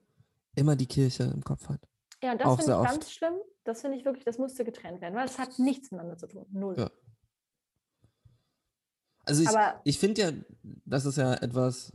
immer 0.56 0.76
die 0.76 0.86
Kirche 0.86 1.24
im 1.24 1.44
Kopf 1.44 1.70
hat. 1.70 1.88
ja, 2.22 2.34
und 2.34 2.42
das 2.42 2.56
finde 2.56 2.72
ich 2.72 2.78
oft. 2.78 2.90
ganz 2.90 3.12
schlimm. 3.12 3.34
Das 3.64 3.82
finde 3.82 3.98
ich 3.98 4.06
wirklich, 4.06 4.26
das 4.26 4.38
musste 4.38 4.66
getrennt 4.66 5.02
werden, 5.02 5.16
weil 5.16 5.26
es 5.26 5.40
hat 5.40 5.58
nichts 5.58 5.92
miteinander 5.92 6.18
zu 6.18 6.28
tun. 6.28 6.46
Null. 6.52 6.76
Ja. 6.78 6.92
Also 9.26 9.44
ich, 9.44 9.50
Aber 9.50 9.80
ich 9.86 10.00
finde 10.00 10.22
ja, 10.22 10.32
das 10.86 11.06
ist 11.06 11.18
ja 11.18 11.34
etwas, 11.36 11.94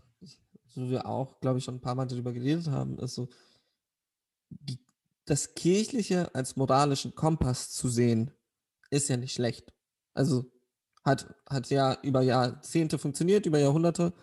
so 0.66 0.89
wir 0.89 1.07
auch, 1.07 1.40
glaube 1.40 1.59
ich, 1.59 1.65
schon 1.65 1.74
ein 1.77 1.81
paar 1.81 1.95
Mal 1.95 2.07
darüber 2.07 2.32
geredet 2.32 2.69
haben, 2.69 2.99
ist 2.99 3.15
so, 3.15 3.28
die, 4.49 4.78
das 5.27 5.55
Kirchliche 5.55 6.35
als 6.35 6.57
moralischen 6.57 7.15
Kompass 7.15 7.70
zu 7.70 7.89
sehen, 7.89 8.31
ist 8.90 9.11
ja 9.11 9.19
nicht 9.19 9.35
schlecht. 9.35 9.74
Also 10.15 10.51
hat, 11.05 11.35
hat 11.49 11.69
ja 11.69 11.99
über 12.03 12.23
Jahrzehnte 12.23 12.99
funktioniert, 12.99 13.45
über 13.45 13.59
Jahrhunderte, 13.59 14.15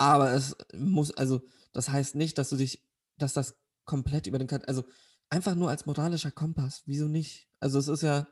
aber 0.00 0.32
es 0.32 0.56
muss, 0.74 1.12
also 1.12 1.42
das 1.74 1.90
heißt 1.90 2.14
nicht, 2.14 2.38
dass 2.38 2.48
du 2.48 2.56
dich, 2.56 2.82
dass 3.18 3.34
das 3.34 3.54
komplett 3.84 4.26
über 4.26 4.38
den 4.38 4.46
Kant, 4.48 4.66
also 4.66 4.84
einfach 5.28 5.54
nur 5.54 5.68
als 5.68 5.84
moralischer 5.84 6.30
Kompass, 6.30 6.82
wieso 6.86 7.06
nicht? 7.06 7.48
Also 7.60 7.78
es 7.78 7.86
ist 7.86 8.02
ja, 8.02 8.26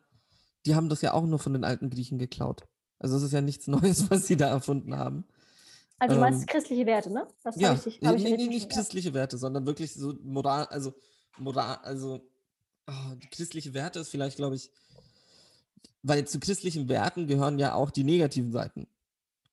die 0.64 0.74
haben 0.74 0.88
das 0.88 1.02
ja 1.02 1.12
auch 1.12 1.26
nur 1.26 1.38
von 1.38 1.52
den 1.52 1.64
alten 1.64 1.90
Griechen 1.90 2.18
geklaut. 2.18 2.66
Also 2.98 3.16
es 3.16 3.22
ist 3.22 3.32
ja 3.32 3.42
nichts 3.42 3.66
Neues, 3.68 4.10
was 4.10 4.26
sie 4.26 4.38
da 4.38 4.48
erfunden 4.48 4.96
haben. 4.96 5.26
also 5.98 6.14
du 6.14 6.20
meinst 6.22 6.40
ähm, 6.40 6.46
christliche 6.46 6.86
Werte, 6.86 7.12
ne? 7.12 7.28
Das 7.44 7.54
Ja, 7.56 7.74
ich, 7.74 7.80
dich- 7.82 8.00
nee, 8.00 8.14
ich 8.14 8.24
nee, 8.24 8.46
nicht 8.48 8.70
christliche 8.70 9.12
Werte, 9.12 9.36
sondern 9.36 9.66
wirklich 9.66 9.92
so 9.92 10.14
moral, 10.22 10.64
also 10.68 10.94
moral, 11.36 11.76
also 11.82 12.26
oh, 12.86 13.14
die 13.22 13.28
christliche 13.28 13.74
Werte 13.74 14.00
ist 14.00 14.08
vielleicht, 14.08 14.36
glaube 14.38 14.56
ich, 14.56 14.70
weil 16.02 16.26
zu 16.26 16.40
christlichen 16.40 16.88
Werten 16.88 17.26
gehören 17.26 17.58
ja 17.58 17.74
auch 17.74 17.90
die 17.90 18.04
negativen 18.04 18.52
Seiten 18.52 18.88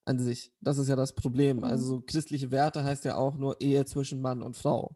an 0.06 0.20
sich. 0.20 0.54
Das 0.62 0.78
ist 0.78 0.88
ja 0.88 0.96
das 0.96 1.14
Problem. 1.14 1.58
Mhm. 1.58 1.64
Also 1.66 1.86
so 1.86 2.02
christliche 2.02 2.52
Werte 2.52 2.84
heißt 2.84 3.06
ja 3.06 3.16
auch 3.18 3.36
nur 3.36 3.60
Ehe 3.60 3.86
zwischen 3.86 4.22
Mann 4.22 4.42
und 4.42 4.56
Frau. 4.56 4.96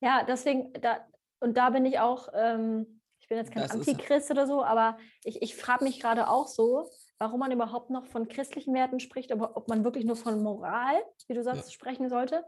Ja, 0.00 0.18
Ja, 0.20 0.24
deswegen, 0.26 0.72
da, 0.80 1.06
und 1.40 1.56
da 1.56 1.70
bin 1.70 1.84
ich 1.84 1.98
auch, 2.00 2.28
ähm, 2.34 3.00
ich 3.20 3.28
bin 3.28 3.38
jetzt 3.38 3.52
kein 3.52 3.62
Das 3.62 3.74
ist- 3.74 3.88
Antichrist 3.88 4.30
oder 4.30 4.46
so, 4.46 4.64
aber 4.64 4.98
ich, 5.24 5.40
ich 5.42 5.54
frage 5.56 5.84
mich 5.84 6.00
gerade 6.00 6.28
auch 6.28 6.48
so, 6.48 6.88
warum 7.18 7.38
man 7.40 7.52
überhaupt 7.52 7.90
noch 7.90 8.06
von 8.06 8.26
christlichen 8.28 8.74
Werten 8.74 8.98
spricht, 8.98 9.30
aber 9.30 9.56
ob 9.56 9.68
man 9.68 9.84
wirklich 9.84 10.04
nur 10.04 10.16
von 10.16 10.42
Moral, 10.42 10.96
wie 11.28 11.34
du 11.34 11.42
sagst, 11.42 11.72
sprechen 11.72 12.08
sollte. 12.08 12.44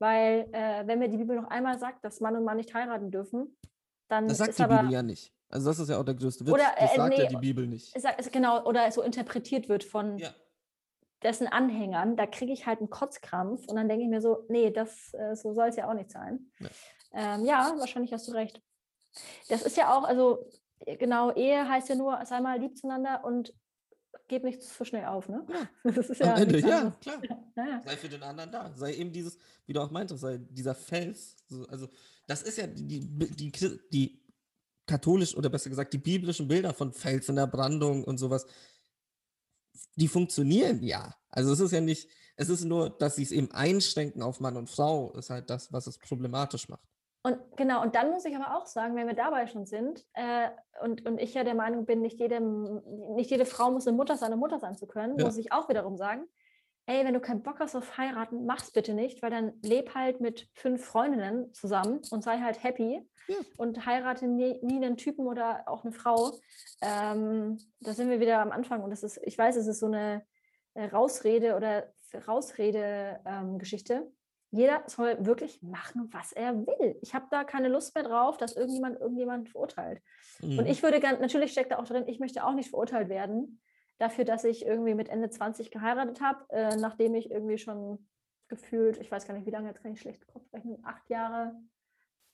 Weil, 0.00 0.48
äh, 0.52 0.86
wenn 0.86 1.00
mir 1.00 1.08
die 1.08 1.16
Bibel 1.16 1.34
noch 1.34 1.48
einmal 1.48 1.76
sagt, 1.78 2.04
dass 2.04 2.20
Mann 2.20 2.36
und 2.36 2.44
Mann 2.44 2.56
nicht 2.58 2.72
heiraten 2.72 3.10
dürfen, 3.10 3.56
dann 4.08 4.28
Das 4.28 4.38
sagt 4.38 4.50
ist 4.50 4.58
die 4.58 4.62
aber. 4.64 4.78
Bibel 4.78 4.92
ja 4.92 5.02
nicht. 5.02 5.32
Also 5.50 5.70
das 5.70 5.78
ist 5.80 5.88
ja 5.88 5.98
auch 5.98 6.04
der 6.04 6.14
größte 6.14 6.44
Witz. 6.46 6.52
Oder, 6.54 6.66
das 6.78 6.92
äh, 6.92 6.96
sagt 6.96 7.16
ja 7.18 7.24
nee, 7.24 7.28
die 7.30 7.36
Bibel 7.36 7.66
nicht. 7.66 7.96
Es 7.96 8.02
sagt- 8.02 8.20
es 8.20 8.30
genau, 8.30 8.64
oder 8.64 8.90
so 8.92 9.02
interpretiert 9.02 9.68
wird 9.68 9.82
von 9.82 10.18
Ja. 10.18 10.28
Dessen 11.22 11.46
Anhängern, 11.46 12.16
da 12.16 12.26
kriege 12.26 12.52
ich 12.52 12.66
halt 12.66 12.78
einen 12.78 12.90
Kotzkrampf 12.90 13.66
und 13.66 13.76
dann 13.76 13.88
denke 13.88 14.04
ich 14.04 14.10
mir 14.10 14.20
so, 14.20 14.44
nee, 14.48 14.70
das 14.70 15.12
äh, 15.14 15.34
so 15.34 15.52
soll 15.52 15.68
es 15.68 15.76
ja 15.76 15.88
auch 15.88 15.94
nicht 15.94 16.10
sein. 16.10 16.50
Ja. 16.60 16.68
Ähm, 17.12 17.44
ja, 17.44 17.74
wahrscheinlich 17.78 18.12
hast 18.12 18.28
du 18.28 18.32
recht. 18.32 18.60
Das 19.48 19.62
ist 19.62 19.76
ja 19.76 19.96
auch, 19.96 20.04
also 20.04 20.48
äh, 20.80 20.96
genau, 20.96 21.32
Ehe 21.32 21.68
heißt 21.68 21.88
ja 21.88 21.94
nur, 21.94 22.24
sei 22.24 22.40
mal 22.40 22.60
lieb 22.60 22.76
zueinander 22.76 23.24
und 23.24 23.52
gib 24.28 24.44
nicht 24.44 24.62
zu 24.62 24.84
schnell 24.84 25.06
auf, 25.06 25.28
ne? 25.28 25.44
Das 25.84 26.10
ist 26.10 26.22
Am 26.22 26.42
Ende, 26.42 26.60
ja, 26.60 26.90
klar. 27.00 27.22
Ja, 27.56 27.66
ja. 27.66 27.82
Sei 27.82 27.96
für 27.96 28.08
den 28.08 28.22
anderen 28.22 28.52
da. 28.52 28.72
Sei 28.76 28.94
eben 28.94 29.12
dieses, 29.12 29.36
wie 29.66 29.72
du 29.72 29.80
auch 29.80 29.90
meintest, 29.90 30.20
sei 30.20 30.38
dieser 30.38 30.74
Fels. 30.74 31.36
So, 31.48 31.66
also, 31.66 31.88
das 32.26 32.42
ist 32.42 32.58
ja 32.58 32.68
die, 32.68 33.00
die, 33.00 33.50
die, 33.50 33.80
die 33.90 34.22
katholisch 34.86 35.36
oder 35.36 35.48
besser 35.48 35.70
gesagt 35.70 35.92
die 35.92 35.98
biblischen 35.98 36.46
Bilder 36.46 36.72
von 36.72 36.92
Fels 36.92 37.28
in 37.28 37.36
der 37.36 37.46
Brandung 37.46 38.04
und 38.04 38.18
sowas. 38.18 38.46
Die 39.98 40.08
funktionieren 40.08 40.82
ja. 40.82 41.14
Also, 41.30 41.52
es 41.52 41.60
ist 41.60 41.72
ja 41.72 41.80
nicht, 41.80 42.08
es 42.36 42.48
ist 42.48 42.64
nur, 42.64 42.90
dass 42.90 43.16
sie 43.16 43.24
es 43.24 43.32
eben 43.32 43.50
einschränken 43.50 44.22
auf 44.22 44.40
Mann 44.40 44.56
und 44.56 44.70
Frau, 44.70 45.12
ist 45.12 45.30
halt 45.30 45.50
das, 45.50 45.72
was 45.72 45.86
es 45.86 45.98
problematisch 45.98 46.68
macht. 46.68 46.82
Und 47.24 47.36
genau, 47.56 47.82
und 47.82 47.96
dann 47.96 48.10
muss 48.10 48.24
ich 48.24 48.36
aber 48.36 48.56
auch 48.56 48.66
sagen, 48.66 48.94
wenn 48.94 49.08
wir 49.08 49.14
dabei 49.14 49.48
schon 49.48 49.66
sind, 49.66 50.06
äh, 50.14 50.48
und, 50.82 51.04
und 51.04 51.18
ich 51.18 51.34
ja 51.34 51.42
der 51.42 51.56
Meinung 51.56 51.84
bin, 51.84 52.00
nicht, 52.00 52.20
jedem, 52.20 52.80
nicht 53.16 53.30
jede 53.30 53.44
Frau 53.44 53.72
muss 53.72 53.88
eine 53.88 53.96
Mutter 53.96 54.16
sein, 54.16 54.32
um 54.32 54.38
Mutter 54.38 54.60
sein 54.60 54.76
zu 54.76 54.86
können, 54.86 55.18
Ja. 55.18 55.24
muss 55.26 55.36
ich 55.36 55.52
auch 55.52 55.68
wiederum 55.68 55.96
sagen, 55.96 56.28
ey, 56.88 57.04
wenn 57.04 57.12
du 57.14 57.20
keinen 57.20 57.42
Bock 57.42 57.60
hast 57.60 57.76
auf 57.76 57.98
heiraten, 57.98 58.46
mach's 58.46 58.70
bitte 58.72 58.94
nicht, 58.94 59.22
weil 59.22 59.30
dann 59.30 59.52
leb 59.62 59.94
halt 59.94 60.20
mit 60.20 60.48
fünf 60.54 60.84
Freundinnen 60.84 61.52
zusammen 61.52 62.00
und 62.10 62.24
sei 62.24 62.38
halt 62.38 62.62
happy 62.64 63.06
Ja. 63.28 63.36
und 63.58 63.84
heirate 63.84 64.26
nie, 64.26 64.58
nie 64.62 64.76
einen 64.76 64.96
Typen 64.96 65.26
oder 65.26 65.64
auch 65.68 65.84
eine 65.84 65.92
Frau. 65.92 66.32
Ähm, 66.80 67.58
da 67.80 67.92
sind 67.92 68.08
wir 68.08 68.20
wieder 68.20 68.40
am 68.40 68.52
Anfang 68.52 68.82
und 68.82 68.90
das 68.90 69.02
ist, 69.02 69.20
ich 69.22 69.36
weiß, 69.36 69.56
es 69.56 69.66
ist 69.66 69.80
so 69.80 69.86
eine 69.86 70.24
äh, 70.74 70.86
Rausrede 70.86 71.56
oder 71.56 71.92
Rausrede-Geschichte. 72.26 74.10
Jeder 74.50 74.82
soll 74.86 75.16
wirklich 75.26 75.62
machen, 75.62 76.08
was 76.12 76.32
er 76.32 76.56
will. 76.66 76.96
Ich 77.02 77.14
habe 77.14 77.26
da 77.30 77.44
keine 77.44 77.68
Lust 77.68 77.94
mehr 77.94 78.04
drauf, 78.04 78.38
dass 78.38 78.56
irgendjemand 78.56 78.98
irgendjemand 78.98 79.50
verurteilt. 79.50 80.00
Und 80.40 80.56
Mhm. 80.60 80.66
ich 80.66 80.82
würde 80.82 81.00
ganz, 81.00 81.20
natürlich 81.20 81.52
steckt 81.52 81.70
da 81.70 81.78
auch 81.78 81.84
drin, 81.84 82.04
ich 82.06 82.18
möchte 82.18 82.44
auch 82.44 82.54
nicht 82.54 82.70
verurteilt 82.70 83.10
werden 83.10 83.60
dafür, 83.98 84.24
dass 84.24 84.44
ich 84.44 84.64
irgendwie 84.64 84.94
mit 84.94 85.08
Ende 85.08 85.30
20 85.30 85.70
geheiratet 85.70 86.20
habe, 86.20 86.44
äh, 86.50 86.76
nachdem 86.76 87.14
ich 87.14 87.30
irgendwie 87.30 87.58
schon 87.58 88.08
gefühlt, 88.48 88.98
ich 88.98 89.10
weiß 89.10 89.26
gar 89.26 89.34
nicht, 89.34 89.46
wie 89.46 89.50
lange, 89.50 89.68
jetzt 89.68 89.82
kann 89.82 89.92
ich 89.92 90.00
schlecht 90.00 90.26
Kopf 90.26 90.52
rechnen, 90.52 90.78
acht 90.84 91.08
Jahre 91.10 91.54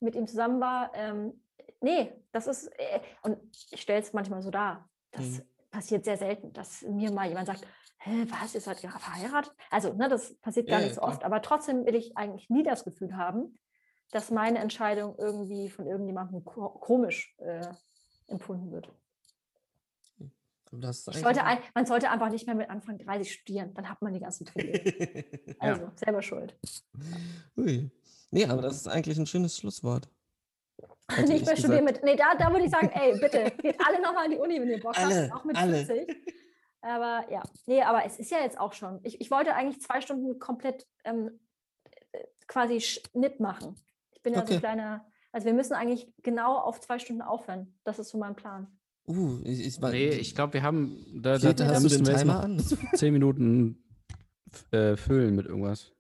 mit 0.01 0.15
ihm 0.15 0.27
zusammen 0.27 0.61
war. 0.61 0.93
Ähm, 0.95 1.43
nee, 1.81 2.13
das 2.33 2.47
ist, 2.47 2.67
äh, 2.79 3.01
und 3.23 3.39
ich 3.73 3.81
stelle 3.81 4.01
es 4.01 4.13
manchmal 4.13 4.43
so 4.43 4.51
dar, 4.51 4.89
das 5.11 5.25
Mhm. 5.25 5.43
passiert 5.71 6.05
sehr 6.05 6.17
selten, 6.17 6.53
dass 6.53 6.83
mir 6.83 7.11
mal 7.11 7.29
jemand 7.29 7.47
sagt, 7.47 7.67
Hä, 7.99 8.27
was, 8.29 8.55
ihr 8.55 8.61
seid 8.61 8.83
ja 8.83 8.91
verheiratet? 8.91 9.55
Also, 9.71 9.95
ne, 9.95 10.09
das 10.11 10.39
passiert 10.41 10.69
gar 10.69 10.79
Ja, 10.79 10.87
nicht 10.87 10.95
so 10.95 11.01
oft, 11.01 11.25
aber 11.25 11.41
trotzdem 11.41 11.87
will 11.87 11.95
ich 11.95 12.17
eigentlich 12.19 12.51
nie 12.51 12.63
das 12.63 12.85
Gefühl 12.85 13.17
haben, 13.17 13.59
dass 14.11 14.31
meine 14.31 14.59
Entscheidung 14.59 15.17
irgendwie 15.19 15.71
von 15.71 15.87
irgendjemandem 15.87 16.45
ko 16.45 16.69
komisch 16.69 17.35
äh, 17.39 17.73
empfunden 18.27 18.71
wird. 18.73 18.93
Das 20.81 21.07
Ich 21.09 21.19
sollte 21.19 21.45
ein, 21.45 21.59
man 21.75 21.87
sollte 21.87 22.11
einfach 22.11 22.31
nicht 22.31 22.47
mehr 22.47 22.55
mit 22.55 22.71
Anfang 22.71 22.99
30 22.99 23.33
studieren, 23.33 23.75
dann 23.75 23.89
hat 23.89 24.03
man 24.03 24.13
die 24.13 24.21
ganzen 24.21 24.45
Privilegien. 24.47 25.25
Also, 25.59 25.91
selber 25.97 26.23
schuld. 26.23 26.57
Ui. 27.57 27.91
Nee, 28.31 28.47
aber 28.47 28.63
das 28.63 28.77
ist 28.77 28.89
eigentlich 28.89 29.19
ein 29.19 29.27
schönes 29.27 29.57
Schlusswort. 29.57 30.09
Hätte 31.11 31.29
nicht 31.33 31.43
ich 31.43 31.47
mehr 31.47 31.57
studieren 31.57 31.85
mit. 31.85 32.03
Nee, 32.03 32.17
da, 32.17 32.35
da 32.35 32.51
würde 32.51 32.65
ich 32.65 32.71
sagen, 32.71 32.91
ey, 32.93 33.19
bitte, 33.19 33.53
geht 33.63 33.79
alle 33.87 34.01
nochmal 34.03 34.25
an 34.25 34.31
die 34.31 34.39
Uni, 34.39 34.61
wenn 34.61 34.69
ihr 34.71 34.81
Bock 34.81 34.97
Alle, 34.99 35.25
habt, 35.31 35.33
auch 35.35 35.45
mit 35.45 35.57
alle. 35.57 35.85
50. 35.85 36.35
Aber 36.81 37.25
ja, 37.31 37.43
nee, 37.67 37.83
aber 37.83 38.05
es 38.05 38.19
ist 38.19 38.31
ja 38.31 38.39
jetzt 38.41 38.59
auch 38.59 38.73
schon. 38.73 39.01
Ich, 39.05 39.21
ich 39.21 39.31
wollte 39.31 39.55
eigentlich 39.55 39.81
zwei 39.81 40.01
Stunden 40.01 40.39
komplett 40.39 40.87
ähm, 41.05 41.41
äh, 42.13 42.25
quasi 42.47 42.81
Schnitt 42.81 43.41
machen. 43.41 43.77
bin 44.23 44.33
ja 44.35 44.41
so 44.41 44.45
Okay. 44.45 44.55
ein 44.55 44.61
kleiner. 44.61 45.07
Also 45.33 45.47
wir 45.47 45.55
müssen 45.55 45.73
eigentlich 45.75 46.13
genau 46.23 46.59
auf 46.59 46.81
zwei 46.81 46.99
Stunden 46.99 47.23
aufhören. 47.23 47.79
Das 47.85 47.99
ist 47.99 48.11
so 48.11 48.19
mein 48.19 48.37
Plan. 48.37 48.79
Uh, 49.07 49.41
ich, 49.45 49.61
ich, 49.67 49.81
Nee, 49.81 50.09
ich 50.11 50.35
glaube, 50.35 50.55
wir 50.55 50.63
haben. 50.63 51.21
Da, 51.23 51.37
da, 51.39 51.53
da 51.53 51.67
hast 51.75 51.85
du 51.85 51.89
den 51.91 52.05
Timer 52.05 52.41
an? 52.43 52.59
10 52.95 53.13
Minuten 53.13 53.83
äh, 54.71 54.97
füllen 54.97 55.35
mit 55.35 55.47
irgendwas. 55.47 55.93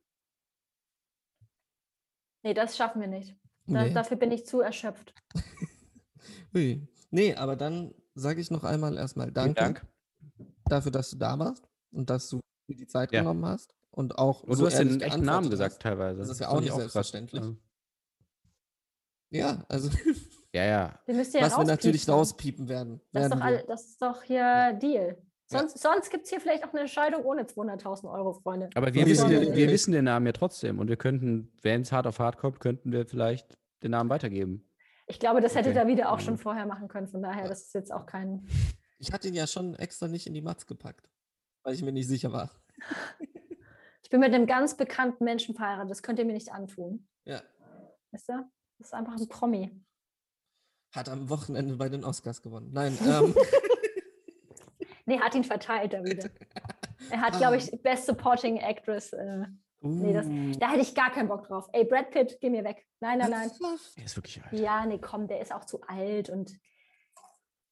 Nee, 2.43 2.55
das 2.55 2.76
schaffen 2.76 3.01
wir 3.01 3.09
nicht. 3.09 3.36
Da, 3.66 3.85
Nee. 3.85 3.93
Dafür 3.94 4.16
bin 4.16 4.31
ich 4.32 4.47
zu 4.47 4.60
erschöpft. 4.60 5.14
Ui. 6.55 6.86
Nee, 7.10 7.35
aber 7.35 7.56
dann 7.56 7.94
sage 8.14 8.40
ich 8.40 8.51
noch 8.51 8.64
einmal 8.64 8.97
erstmal 8.97 9.31
Danke 9.32 9.55
Dank. 9.60 9.86
dafür, 10.66 10.93
dass 10.93 11.10
du 11.10 11.16
da 11.16 11.39
warst 11.39 11.68
und 11.90 12.10
dass 12.10 12.28
du 12.28 12.40
dir 12.68 12.76
die 12.76 12.86
Zeit 12.86 13.12
Ja. 13.12 13.20
genommen 13.20 13.44
hast. 13.47 13.74
Und 13.90 14.18
auch 14.18 14.43
Und 14.43 14.56
so 14.56 14.64
du 14.64 14.66
hast 14.70 14.78
den 14.78 15.01
echten 15.01 15.24
Namen 15.24 15.48
gesagt 15.51 15.74
hast. 15.74 15.82
teilweise. 15.82 16.18
Das 16.20 16.28
ist 16.28 16.40
ja 16.40 16.48
auch 16.48 16.56
ich 16.56 16.62
nicht 16.62 16.70
krass. 16.70 16.81
selbstverständlich. 16.81 17.40
Also, 17.43 17.56
Ja, 19.31 19.64
also 19.68 19.90
Ja, 20.55 20.64
ja. 20.64 20.98
Den 21.06 21.16
müsst 21.16 21.35
ihr 21.35 21.40
ja 21.40 21.47
was 21.47 21.59
wir 21.59 21.64
natürlich 21.64 22.09
rauspiepen 22.09 22.68
werden. 22.68 23.01
Das 23.12 23.24
ist, 23.24 23.31
werden 23.31 23.40
doch 23.40 23.47
wir. 23.47 23.59
all, 23.59 23.64
das 23.66 23.85
ist 23.86 24.01
doch 24.02 24.22
hier 24.22 24.72
Deal. 24.81 25.18
Sonst, 25.47 25.78
sonst 25.78 26.10
gibt 26.10 26.24
es 26.24 26.31
hier 26.31 26.40
vielleicht 26.40 26.64
auch 26.64 26.70
eine 26.72 26.81
Entscheidung 26.82 27.22
ohne 27.24 27.43
200.000 27.43 28.10
Euro, 28.10 28.32
Freunde. 28.35 28.70
Aber 28.74 28.94
wir, 28.94 29.05
wissen, 29.05 29.31
ist 29.31 29.43
den, 29.48 29.55
wir 29.55 29.68
wissen 29.70 29.93
den 29.93 30.05
Namen 30.06 30.24
ja 30.26 30.32
trotzdem. 30.32 30.78
Und 30.78 30.89
wir 30.89 30.97
könnten, 30.97 31.52
wenn 31.62 31.82
es 31.82 31.93
hart 31.93 32.06
auf 32.06 32.18
hart 32.18 32.39
kommt, 32.39 32.60
könnten 32.60 32.93
wir 32.93 33.06
vielleicht 33.06 33.59
den 33.82 33.90
Namen 33.90 34.09
weitergeben. 34.10 34.66
Ich 35.06 35.20
glaube, 35.20 35.43
das 35.43 35.55
hätte 35.55 35.70
Okay. 35.70 35.78
da 35.81 35.86
wieder 35.86 36.10
auch 36.12 36.16
Mhm. 36.18 36.22
schon 36.22 36.39
vorher 36.39 36.64
machen 36.66 36.89
können. 36.89 37.09
Von 37.09 37.20
daher, 37.22 37.47
das 37.47 37.64
ist 37.64 37.74
jetzt 37.74 37.93
auch 37.93 38.06
kein. 38.06 38.48
Ich 38.98 39.12
hatte 39.12 39.28
ihn 39.28 39.35
ja 39.35 39.47
schon 39.47 39.74
extra 39.74 40.09
nicht 40.09 40.26
in 40.26 40.32
die 40.35 40.40
Matz 40.40 40.64
gepackt, 40.66 41.10
weil 41.62 41.74
ich 41.74 41.82
mir 41.82 41.93
nicht 41.93 42.09
sicher 42.09 42.32
war. 42.32 42.51
Ich 44.02 44.10
bin 44.10 44.20
mit 44.20 44.35
einem 44.35 44.47
ganz 44.47 44.76
bekannten 44.76 45.24
Menschen 45.24 45.55
verheiratet. 45.56 45.90
Das 45.90 46.02
könnt 46.02 46.18
ihr 46.18 46.24
mir 46.26 46.35
nicht 46.35 46.52
antun. 46.52 47.09
Ja. 47.24 47.40
Weißt 48.12 48.28
du? 48.28 48.32
Das 48.78 48.89
ist 48.89 48.94
einfach 48.94 49.16
ein 49.16 49.28
Promi. 49.28 49.82
Hat 50.95 51.09
am 51.09 51.29
Wochenende 51.29 51.77
bei 51.77 51.89
den 51.89 52.05
Oscars 52.05 52.41
gewonnen. 52.43 52.71
Nein, 52.73 52.97
ähm, 53.07 53.35
Nee, 55.07 55.19
hat 55.21 55.35
ihn 55.35 55.45
verteilt 55.45 55.93
da 55.93 56.03
wieder. 56.03 56.31
Er 57.11 57.21
hat, 57.21 57.37
glaube 57.37 57.57
Ah. 57.57 57.59
ich, 57.59 57.71
Best 57.83 58.07
Supporting 58.07 58.57
Actress. 58.59 59.12
Äh, 59.12 59.45
Nee, 59.87 60.15
das- 60.15 60.25
uh, 60.27 60.53
da 60.59 60.71
hätte 60.71 60.81
ich 60.81 60.95
gar 60.95 61.12
keinen 61.12 61.29
Bock 61.29 61.47
drauf. 61.47 61.69
Ey, 61.75 61.85
Brad 61.85 62.11
Pitt, 62.11 62.39
geh 62.41 62.49
mir 62.49 62.65
weg. 62.65 62.87
Nein, 63.01 63.19
nein, 63.19 63.29
nein. 63.31 63.51
Der 63.99 64.05
ist 64.07 64.16
wirklich 64.16 64.43
alt. 64.43 64.55
Ja, 64.59 64.87
nee, 64.87 64.99
komm, 64.99 65.27
der 65.29 65.41
ist 65.43 65.53
auch 65.53 65.66
zu 65.66 65.83
alt 65.83 66.31
und 66.31 66.59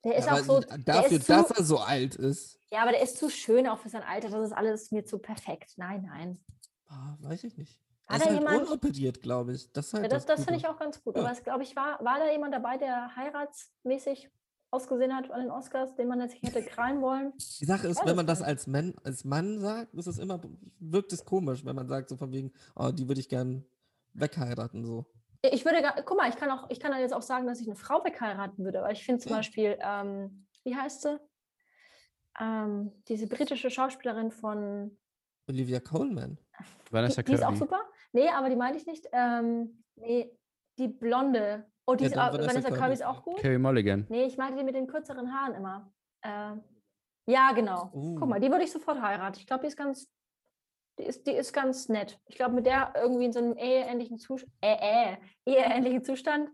der 0.05 0.17
ist 0.17 0.27
Ja, 0.27 0.35
auch 0.35 0.39
so. 0.41 0.61
dafür, 0.61 1.17
ist 1.17 1.25
zu, 1.27 1.33
dass 1.33 1.51
er 1.53 1.65
so 1.65 1.79
alt 1.79 2.17
ist, 2.17 2.59
Ja, 2.71 2.83
aber 2.83 2.91
der 2.91 3.01
ist 3.01 3.17
zu 3.17 3.31
schön 3.31 3.67
auch 3.67 3.79
für 3.79 3.89
sein 3.89 4.03
Alter. 4.03 4.29
Das 4.29 4.45
ist 4.45 4.53
alles 4.53 4.91
mir 4.91 5.07
zu 5.07 5.19
perfekt. 5.21 5.73
Nein, 5.79 6.03
nein. 6.07 6.45
ah, 6.89 7.17
weiß 7.21 7.45
ich 7.45 7.57
nicht. 7.57 7.79
Er 8.09 8.17
ist 8.17 8.25
halt 8.27 8.39
jemand- 8.39 8.67
unoperiert, 8.67 9.21
glaube 9.23 9.53
ich. 9.55 9.73
Das, 9.73 9.93
halt 9.95 10.03
Ja, 10.05 10.09
das 10.09 10.27
das 10.27 10.45
finde 10.45 10.55
Gute. 10.55 10.67
ich 10.67 10.69
auch 10.69 10.79
ganz 10.79 11.03
gut. 11.03 11.17
Ja. 11.17 11.23
Aber 11.23 11.33
es, 11.33 11.43
glaube 11.43 11.63
ich, 11.63 11.75
war, 11.77 12.03
war 12.05 12.19
da 12.19 12.31
jemand 12.31 12.53
dabei, 12.55 12.77
der 12.77 13.15
heiratsmäßig 13.17 14.31
ausgesehen 14.71 15.15
hat 15.15 15.31
an 15.31 15.41
den 15.43 15.51
Oscars, 15.51 15.95
den 15.95 16.09
man 16.09 16.21
jetzt 16.21 16.35
hätte 16.43 16.63
krallen 16.63 17.01
wollen? 17.03 17.33
Die 17.61 17.65
Sache 17.67 17.89
ist, 17.89 18.05
wenn 18.07 18.17
man 18.17 18.27
das 18.27 18.41
als 18.43 18.67
Mann, 18.67 18.95
als 19.05 19.25
Mann 19.25 19.61
sagt, 19.61 19.95
ist 19.95 20.07
es 20.07 20.19
immer, 20.19 20.41
wirkt 20.79 21.13
es 21.13 21.25
komisch, 21.25 21.65
wenn 21.65 21.77
man 21.77 21.89
sagt, 21.89 22.09
so 22.09 22.17
von 22.17 22.33
wegen, 22.33 22.53
oh, 22.75 22.91
die 22.91 23.07
würde 23.07 23.21
ich 23.21 23.29
gern 23.29 23.65
wegheiraten, 24.15 24.85
so. 24.85 25.05
Ich 25.43 25.65
würde, 25.65 25.83
gar, 25.83 26.01
guck 26.03 26.17
mal, 26.17 26.29
ich 26.29 26.37
kann 26.37 26.51
auch, 26.51 26.71
ich 26.71 26.81
kann 26.81 26.91
dann 26.93 27.01
jetzt 27.01 27.13
auch 27.13 27.23
sagen, 27.23 27.47
dass 27.47 27.61
ich 27.61 27.67
eine 27.67 27.77
Frau 27.77 28.03
wegheiraten 28.05 28.65
würde. 28.65 28.79
Aber 28.79 28.91
ich 28.93 29.05
finde 29.05 29.21
zum 29.23 29.31
Ja. 29.31 29.37
Beispiel, 29.39 29.77
ähm, 29.81 30.47
wie 30.65 30.75
heißt 30.77 31.03
sie? 31.03 31.19
Ähm, 32.41 32.93
diese 33.09 33.27
britische 33.27 33.69
Schauspielerin 33.71 34.31
von 34.31 34.97
Olivia 35.49 35.81
Coleman. 35.81 36.39
Vanessa 36.91 37.23
die, 37.23 37.27
die 37.33 37.35
ist 37.35 37.43
auch 37.45 37.57
super. 37.57 37.81
Nee, 38.13 38.29
aber 38.29 38.49
die 38.51 38.57
meinte 38.57 38.79
ich 38.79 38.87
nicht. 38.87 39.07
Ähm, 39.13 39.83
nee, 39.97 40.31
die 40.79 40.89
blonde. 40.89 41.67
Oh, 41.87 41.95
die 41.95 42.05
Ja, 42.05 42.11
ist 42.11 42.19
auch, 42.19 42.33
Vanessa 42.33 42.49
Vanessa, 42.55 42.71
Kirby 42.77 42.93
ist 42.93 43.05
auch 43.05 43.23
gut. 43.23 43.39
Carey 43.39 43.59
Mulligan. 43.59 44.07
Nee, 44.09 44.25
ich 44.25 44.37
meinte 44.37 44.59
die 44.59 44.65
mit 44.65 44.75
den 44.75 44.87
kürzeren 44.87 45.33
Haaren 45.33 45.55
immer. 45.55 45.93
Ähm, 46.23 46.63
ja, 47.27 47.53
genau. 47.53 47.91
Guck 47.93 48.23
Uh. 48.23 48.27
mal, 48.27 48.41
die 48.41 48.51
würde 48.51 48.65
ich 48.65 48.73
sofort 48.73 49.01
heiraten. 49.01 49.39
Ich 49.39 49.47
glaube, 49.47 49.63
die 49.63 49.69
ist 49.69 49.77
ganz, 49.77 50.09
die 50.99 51.05
ist, 51.05 51.27
die 51.27 51.33
ist 51.33 51.53
ganz 51.53 51.89
nett. 51.89 52.21
Ich 52.27 52.37
glaube, 52.37 52.55
mit 52.55 52.67
der 52.67 52.93
irgendwie 52.97 53.25
in 53.25 53.33
so 53.33 53.39
einem 53.41 53.57
eheähnlichen 53.57 54.19
Zustand, 54.19 54.53
äh, 54.61 55.15
äh, 55.15 55.17
eheähnlichen 55.47 56.05
Zustand. 56.05 56.51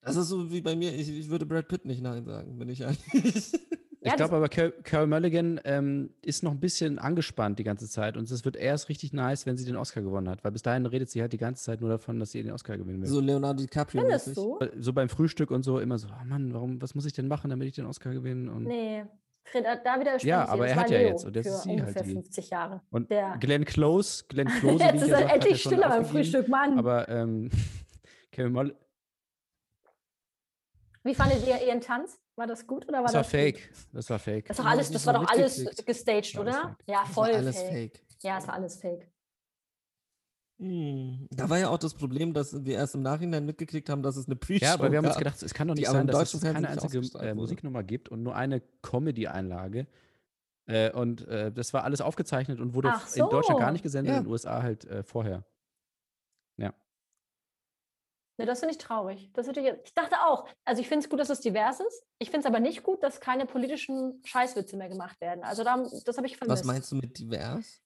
Das 0.00 0.16
ist 0.16 0.28
so 0.28 0.50
wie 0.50 0.60
bei 0.60 0.76
mir, 0.76 0.92
ich, 0.94 1.08
ich 1.08 1.30
würde 1.30 1.46
Brad 1.46 1.68
Pitt 1.68 1.84
nicht 1.86 2.02
Nein 2.02 2.24
sagen, 2.24 2.58
bin 2.58 2.68
ich 2.68 2.80
ehrlich. 2.80 3.52
Ich 4.06 4.10
Ja, 4.10 4.16
das- 4.18 4.28
glaube 4.28 4.36
aber, 4.36 4.48
Car- 4.50 4.70
Carey 4.82 5.06
Mulligan 5.06 5.58
ähm, 5.64 6.10
ist 6.20 6.42
noch 6.42 6.50
ein 6.50 6.60
bisschen 6.60 6.98
angespannt 6.98 7.58
die 7.58 7.64
ganze 7.64 7.88
Zeit. 7.88 8.18
Und 8.18 8.30
es 8.30 8.44
wird 8.44 8.54
erst 8.54 8.90
richtig 8.90 9.14
nice, 9.14 9.46
wenn 9.46 9.56
sie 9.56 9.64
den 9.64 9.76
Oscar 9.76 10.02
gewonnen 10.02 10.28
hat. 10.28 10.44
Weil 10.44 10.52
bis 10.52 10.60
dahin 10.60 10.84
redet 10.84 11.08
sie 11.08 11.22
halt 11.22 11.32
die 11.32 11.38
ganze 11.38 11.64
Zeit 11.64 11.80
nur 11.80 11.88
davon, 11.88 12.20
dass 12.20 12.30
sie 12.32 12.42
den 12.42 12.52
Oscar 12.52 12.76
gewinnen 12.76 13.00
will. 13.00 13.08
so 13.08 13.20
Leonardo 13.20 13.62
DiCaprio. 13.62 14.02
Findest 14.02 14.26
mäßig. 14.28 14.44
du? 14.44 14.58
So 14.78 14.92
beim 14.92 15.08
Frühstück 15.08 15.50
und 15.50 15.62
so 15.62 15.78
immer 15.80 15.96
so, 15.98 16.08
oh 16.08 16.24
Mann, 16.26 16.52
warum, 16.52 16.82
was 16.82 16.94
muss 16.94 17.06
ich 17.06 17.14
denn 17.14 17.28
machen, 17.28 17.48
damit 17.48 17.66
ich 17.66 17.74
den 17.76 17.86
Oscar 17.86 18.12
gewinne? 18.12 18.52
Und, 18.52 18.64
Nee, 18.64 19.04
Fred, 19.46 19.64
da 19.64 19.98
widerspreche 19.98 20.28
Ja, 20.28 20.44
ich 20.44 20.50
aber 20.50 20.64
Das 20.64 20.72
er 20.72 20.80
hat 20.82 20.90
ja 20.90 20.98
Leo 20.98 21.08
jetzt 21.08 21.24
und 21.24 21.36
jetzt 21.36 21.46
für 21.48 21.54
ist 21.54 21.62
sie 21.62 21.70
halt 21.70 21.80
ungefähr 21.80 22.02
die- 22.02 22.12
50 22.12 22.50
Jahre. 22.50 22.82
und 22.90 23.10
Der, 23.10 23.36
Glenn 23.40 23.64
Close, 23.64 24.24
Glenn 24.28 24.48
Close, 24.48 24.84
jetzt 24.84 24.96
ich 24.96 25.02
ist 25.02 25.08
er 25.10 25.32
endlich 25.32 25.60
stiller 25.62 25.88
beim. 25.88 26.04
Frühstück, 26.04 26.48
Mann. 26.48 26.78
Aber 26.78 27.08
ähm, 27.08 27.48
Carey 28.32 28.50
Mulligan, 28.50 28.78
Wie 31.04 31.14
fandet 31.14 31.46
ihr 31.46 31.66
ihren 31.66 31.80
Tanz? 31.80 32.18
War 32.36 32.46
das 32.48 32.66
gut 32.66 32.88
oder 32.88 32.98
war 32.98 33.04
das 33.04 33.12
das 33.12 33.32
war 33.32 33.42
gut? 33.44 33.58
fake. 33.60 33.70
Das 33.92 34.10
war 34.10 34.18
fake. 34.18 34.46
Das, 34.48 34.58
war 34.58 34.64
ich 34.66 34.70
alles, 34.72 34.90
das 34.90 35.06
war 35.06 35.14
doch 35.14 35.28
alles 35.28 35.84
gestaged, 35.86 36.38
oder? 36.38 36.52
fake. 36.52 36.76
Ja, 36.86 37.02
Das 37.04 37.14
voll 37.14 37.28
war 37.28 37.34
alles 37.36 37.56
fake. 37.58 37.70
fake. 37.72 38.00
Ja, 38.22 38.38
es 38.38 38.46
war 38.48 38.54
alles 38.54 38.76
fake. 38.76 39.08
Hm. 40.60 41.26
Da 41.32 41.50
war 41.50 41.58
ja 41.58 41.68
auch 41.68 41.78
das 41.78 41.94
Problem, 41.94 42.32
dass 42.32 42.64
wir 42.64 42.76
erst 42.76 42.94
im 42.94 43.02
Nachhinein 43.02 43.44
mitgekriegt 43.44 43.88
haben, 43.88 44.02
dass 44.02 44.16
es 44.16 44.26
eine 44.26 44.36
Pre-Show 44.36 44.64
Ja, 44.64 44.74
aber 44.74 44.90
wir 44.90 44.98
haben 44.98 45.06
uns 45.06 45.16
gedacht, 45.16 45.42
es 45.42 45.52
kann 45.52 45.66
doch 45.68 45.74
nicht 45.74 45.88
sein, 45.88 46.06
dass 46.06 46.32
es 46.32 46.40
keine 46.42 46.68
einzige 46.68 46.98
äh. 47.18 47.34
Musiknummer 47.34 47.82
gibt 47.82 48.08
und 48.08 48.22
nur 48.22 48.34
eine 48.36 48.62
Comedy-Einlage. 48.82 49.86
Äh, 50.66 50.92
und 50.92 51.26
äh, 51.28 51.52
das 51.52 51.74
war 51.74 51.84
alles 51.84 52.00
aufgezeichnet 52.00 52.60
und 52.60 52.74
wurde 52.74 52.92
in 53.14 53.28
Deutschland 53.28 53.60
gar 53.60 53.72
nicht 53.72 53.82
gesendet, 53.82 54.12
Ja. 54.12 54.18
in 54.18 54.24
den 54.24 54.30
USA 54.32 54.62
halt 54.62 54.88
vorher. 55.04 55.44
Ne, 58.36 58.46
das 58.46 58.60
finde 58.60 58.72
ich 58.72 58.78
traurig. 58.78 59.30
Das 59.32 59.46
ich, 59.46 59.56
ich 59.56 59.94
dachte 59.94 60.16
auch, 60.26 60.46
also 60.64 60.80
ich 60.80 60.88
finde 60.88 61.04
es 61.04 61.10
gut, 61.10 61.20
dass 61.20 61.30
es 61.30 61.40
divers 61.40 61.78
ist. 61.80 62.04
Ich 62.18 62.30
finde 62.30 62.40
es 62.40 62.46
aber 62.46 62.58
nicht 62.60 62.82
gut, 62.82 63.02
dass 63.02 63.20
keine 63.20 63.46
politischen 63.46 64.20
Scheißwitze 64.24 64.76
mehr 64.76 64.88
gemacht 64.88 65.20
werden. 65.20 65.44
Also 65.44 65.62
da, 65.62 65.76
das 66.04 66.16
habe 66.16 66.26
ich 66.26 66.36
vermisst. 66.36 66.62
Was 66.62 66.64
meinst 66.66 66.90
du 66.90 66.96
mit 66.96 67.16
divers? 67.18 67.80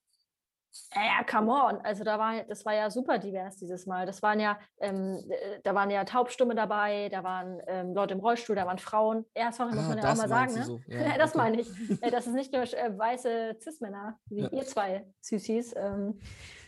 Ja, 0.94 1.24
come 1.28 1.50
on. 1.50 1.80
Also 1.80 2.04
da 2.04 2.18
war, 2.18 2.44
das 2.44 2.64
war 2.64 2.74
ja 2.74 2.88
super 2.90 3.18
divers 3.18 3.56
dieses 3.56 3.84
Mal. 3.86 4.06
Das 4.06 4.22
waren 4.22 4.38
ja, 4.38 4.58
ähm, 4.80 5.22
äh, 5.28 5.60
da 5.64 5.74
waren 5.74 5.90
ja 5.90 6.04
Taubstumme 6.04 6.54
dabei, 6.54 7.08
da 7.10 7.24
waren 7.24 7.60
ähm, 7.66 7.94
Leute 7.94 8.14
im 8.14 8.20
Rollstuhl, 8.20 8.54
da 8.56 8.66
waren 8.66 8.78
Frauen. 8.78 9.24
Ja, 9.36 9.50
sorry, 9.50 9.74
muss 9.74 9.84
Ah, 9.84 9.88
man 9.88 9.98
ja 9.98 10.12
auch 10.12 10.16
mal 10.16 10.28
sagen, 10.28 10.54
ne? 10.54 10.64
so. 10.64 10.80
Ja, 10.86 11.18
das 11.18 11.30
okay. 11.30 11.38
meine 11.38 11.60
ich. 11.60 11.68
Das 12.00 12.26
ist 12.26 12.34
nicht 12.34 12.52
nur 12.52 12.62
äh, 12.62 12.96
weiße 12.98 13.56
Cis-Männer, 13.60 14.18
wie 14.26 14.42
Ja. 14.42 14.48
ihr 14.52 14.64
zwei 14.66 15.06
Süßis 15.20 15.74
ähm, 15.76 16.20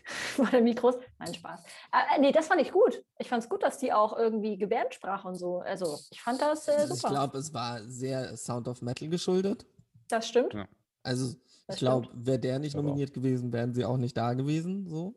vor 0.37 0.47
den 0.47 0.65
Mikros. 0.65 0.97
Nein, 1.19 1.35
Spaß. 1.35 1.63
Äh, 1.93 2.17
äh, 2.17 2.21
nee, 2.21 2.33
das 2.33 2.47
fand 2.49 2.61
ich 2.61 2.73
gut. 2.73 3.03
Ich 3.19 3.29
fand 3.29 3.43
es 3.43 3.49
gut, 3.49 3.63
dass 3.63 3.79
die 3.79 3.93
auch 3.93 4.17
irgendwie 4.17 4.57
Gebärdensprache 4.59 5.27
und 5.29 5.37
so. 5.37 5.59
Also 5.61 5.99
ich 6.11 6.21
fand 6.23 6.41
das 6.41 6.69
äh, 6.69 6.73
Also 6.73 6.95
ich 6.95 7.01
super. 7.01 7.09
glaube, 7.11 7.39
es 7.39 7.53
war 7.55 7.83
sehr 7.89 8.37
Sound 8.37 8.69
of 8.69 8.83
Metal 8.83 9.09
geschuldet. 9.09 9.67
das 10.09 10.29
stimmt. 10.29 10.55
Ja. 10.55 10.69
Also 11.03 11.35
Das 11.67 11.77
ich 11.77 11.79
glaube, 11.79 12.09
wäre 12.15 12.39
der 12.39 12.59
nicht 12.59 12.69
Ich 12.69 12.73
glaub 12.75 12.85
auch. 12.85 12.89
nominiert 12.89 13.13
gewesen, 13.15 13.53
wären 13.53 13.75
sie 13.75 13.85
auch 13.85 13.97
nicht 13.97 14.17
da 14.17 14.35
gewesen. 14.35 14.87
So. 14.89 15.15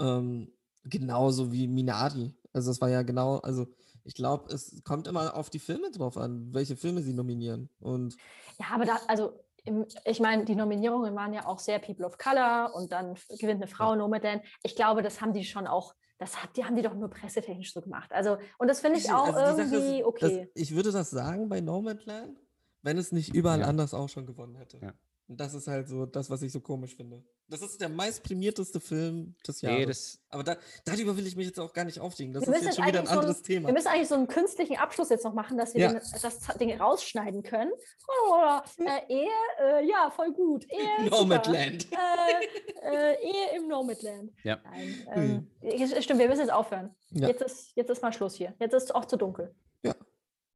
Ähm, 0.00 0.52
genauso 0.84 1.52
wie 1.52 1.68
Minari. 1.68 2.34
Also 2.52 2.70
es 2.70 2.80
war 2.80 2.88
ja 2.90 3.02
genau, 3.02 3.38
also 3.38 3.66
ich 4.04 4.14
glaube, 4.14 4.52
es 4.52 4.82
kommt 4.84 5.06
immer 5.06 5.34
auf 5.36 5.48
die 5.50 5.60
Filme 5.60 5.90
drauf 5.92 6.16
an, 6.16 6.52
welche 6.52 6.76
Filme 6.76 7.02
sie 7.02 7.12
nominieren. 7.14 7.70
Und 7.80 8.18
Ja, 8.58 8.66
aber 8.74 8.84
da, 8.84 8.98
also 9.08 9.38
im, 9.64 9.86
ich 10.04 10.20
meine, 10.20 10.44
die 10.44 10.54
Nominierungen 10.56 11.14
waren 11.14 11.32
ja 11.32 11.46
auch 11.46 11.58
sehr 11.58 11.78
People 11.78 12.06
of 12.06 12.18
Color 12.18 12.72
und 12.74 12.92
dann 12.92 13.14
gewinnt 13.28 13.62
eine 13.62 13.68
Frau 13.68 13.94
Nomadan. 13.94 14.40
Ich 14.62 14.74
glaube, 14.76 15.02
das 15.02 15.20
haben 15.20 15.32
die 15.32 15.44
schon 15.44 15.66
auch, 15.66 15.94
das 16.18 16.42
hat, 16.42 16.56
die 16.56 16.64
haben 16.64 16.76
die 16.76 16.82
doch 16.82 16.94
nur 16.94 17.10
pressetechnisch 17.10 17.72
so 17.72 17.80
gemacht. 17.80 18.12
Also, 18.12 18.38
und 18.58 18.68
das 18.68 18.80
finde 18.80 18.98
ich 18.98 19.12
auch 19.12 19.32
also 19.32 19.60
irgendwie 19.60 20.00
ist, 20.00 20.06
okay. 20.06 20.50
Das, 20.54 20.62
ich 20.62 20.74
würde 20.74 20.90
das 20.92 21.10
sagen 21.10 21.48
bei 21.48 21.60
Nomadland, 21.60 22.40
wenn 22.82 22.98
es 22.98 23.12
nicht 23.12 23.34
überall 23.34 23.60
Ja. 23.60 23.66
anders 23.66 23.94
auch 23.94 24.08
schon 24.08 24.26
gewonnen 24.26 24.56
hätte. 24.56 24.78
Ja. 24.78 24.92
Und 25.28 25.40
das 25.40 25.54
ist 25.54 25.66
halt 25.68 25.88
so 25.88 26.04
das, 26.04 26.28
was 26.30 26.42
ich 26.42 26.52
so 26.52 26.60
komisch 26.60 26.94
finde. 26.96 27.22
Das 27.48 27.60
ist 27.62 27.80
der 27.80 27.88
meistprämierteste 27.88 28.80
Film 28.80 29.34
des 29.46 29.60
Jahres. 29.60 29.78
Nee, 29.78 29.86
das, 29.86 30.18
Aber 30.30 30.42
da, 30.42 30.56
darüber 30.84 31.16
will 31.16 31.26
ich 31.26 31.36
mich 31.36 31.46
jetzt 31.46 31.60
auch 31.60 31.72
gar 31.72 31.84
nicht 31.84 32.00
aufregen. 32.00 32.32
Das 32.32 32.42
Wir 32.42 32.48
ist 32.48 32.54
müssen 32.54 32.64
jetzt 32.66 32.76
schon 32.76 32.86
wieder 32.86 33.00
ein 33.00 33.06
eigentlich 33.06 33.08
so 33.10 33.18
ein- 33.18 33.18
anderes 33.24 33.42
Thema. 33.42 33.68
Wir 33.68 33.74
müssen 33.74 33.88
eigentlich 33.88 34.08
so 34.08 34.14
einen 34.14 34.26
künstlichen 34.26 34.76
Abschluss 34.76 35.10
jetzt 35.10 35.24
noch 35.24 35.34
machen, 35.34 35.58
dass 35.58 35.74
wir 35.74 35.80
Ja. 35.82 35.88
den, 35.92 36.00
das 36.22 36.40
Ding 36.58 36.80
rausschneiden 36.80 37.42
können. 37.42 37.70
Oh, 38.08 38.60
äh, 38.78 39.12
Ehe, 39.12 39.28
äh, 39.60 39.86
ja, 39.88 40.10
voll 40.14 40.32
gut. 40.32 40.64
Ehe. 40.70 41.08
Nomadland. 41.10 41.86
Äh, 41.92 43.12
äh, 43.12 43.22
Ehe 43.22 43.56
im 43.58 43.68
Nomadland. 43.68 44.32
Ja. 44.44 44.60
Nein, 44.64 45.06
ähm, 45.14 45.50
es- 45.60 46.04
Stimmt, 46.04 46.20
wir 46.20 46.28
müssen 46.28 46.40
jetzt 46.42 46.52
aufhören. 46.52 46.94
Ja. 47.10 47.28
Jetzt, 47.28 47.42
ist, 47.42 47.72
jetzt 47.76 47.90
ist 47.90 48.02
mal 48.02 48.12
Schluss 48.12 48.34
hier. 48.34 48.54
Jetzt 48.58 48.72
ist 48.74 48.84
es 48.84 48.90
auch 48.90 49.04
zu 49.04 49.16
dunkel. 49.16 49.54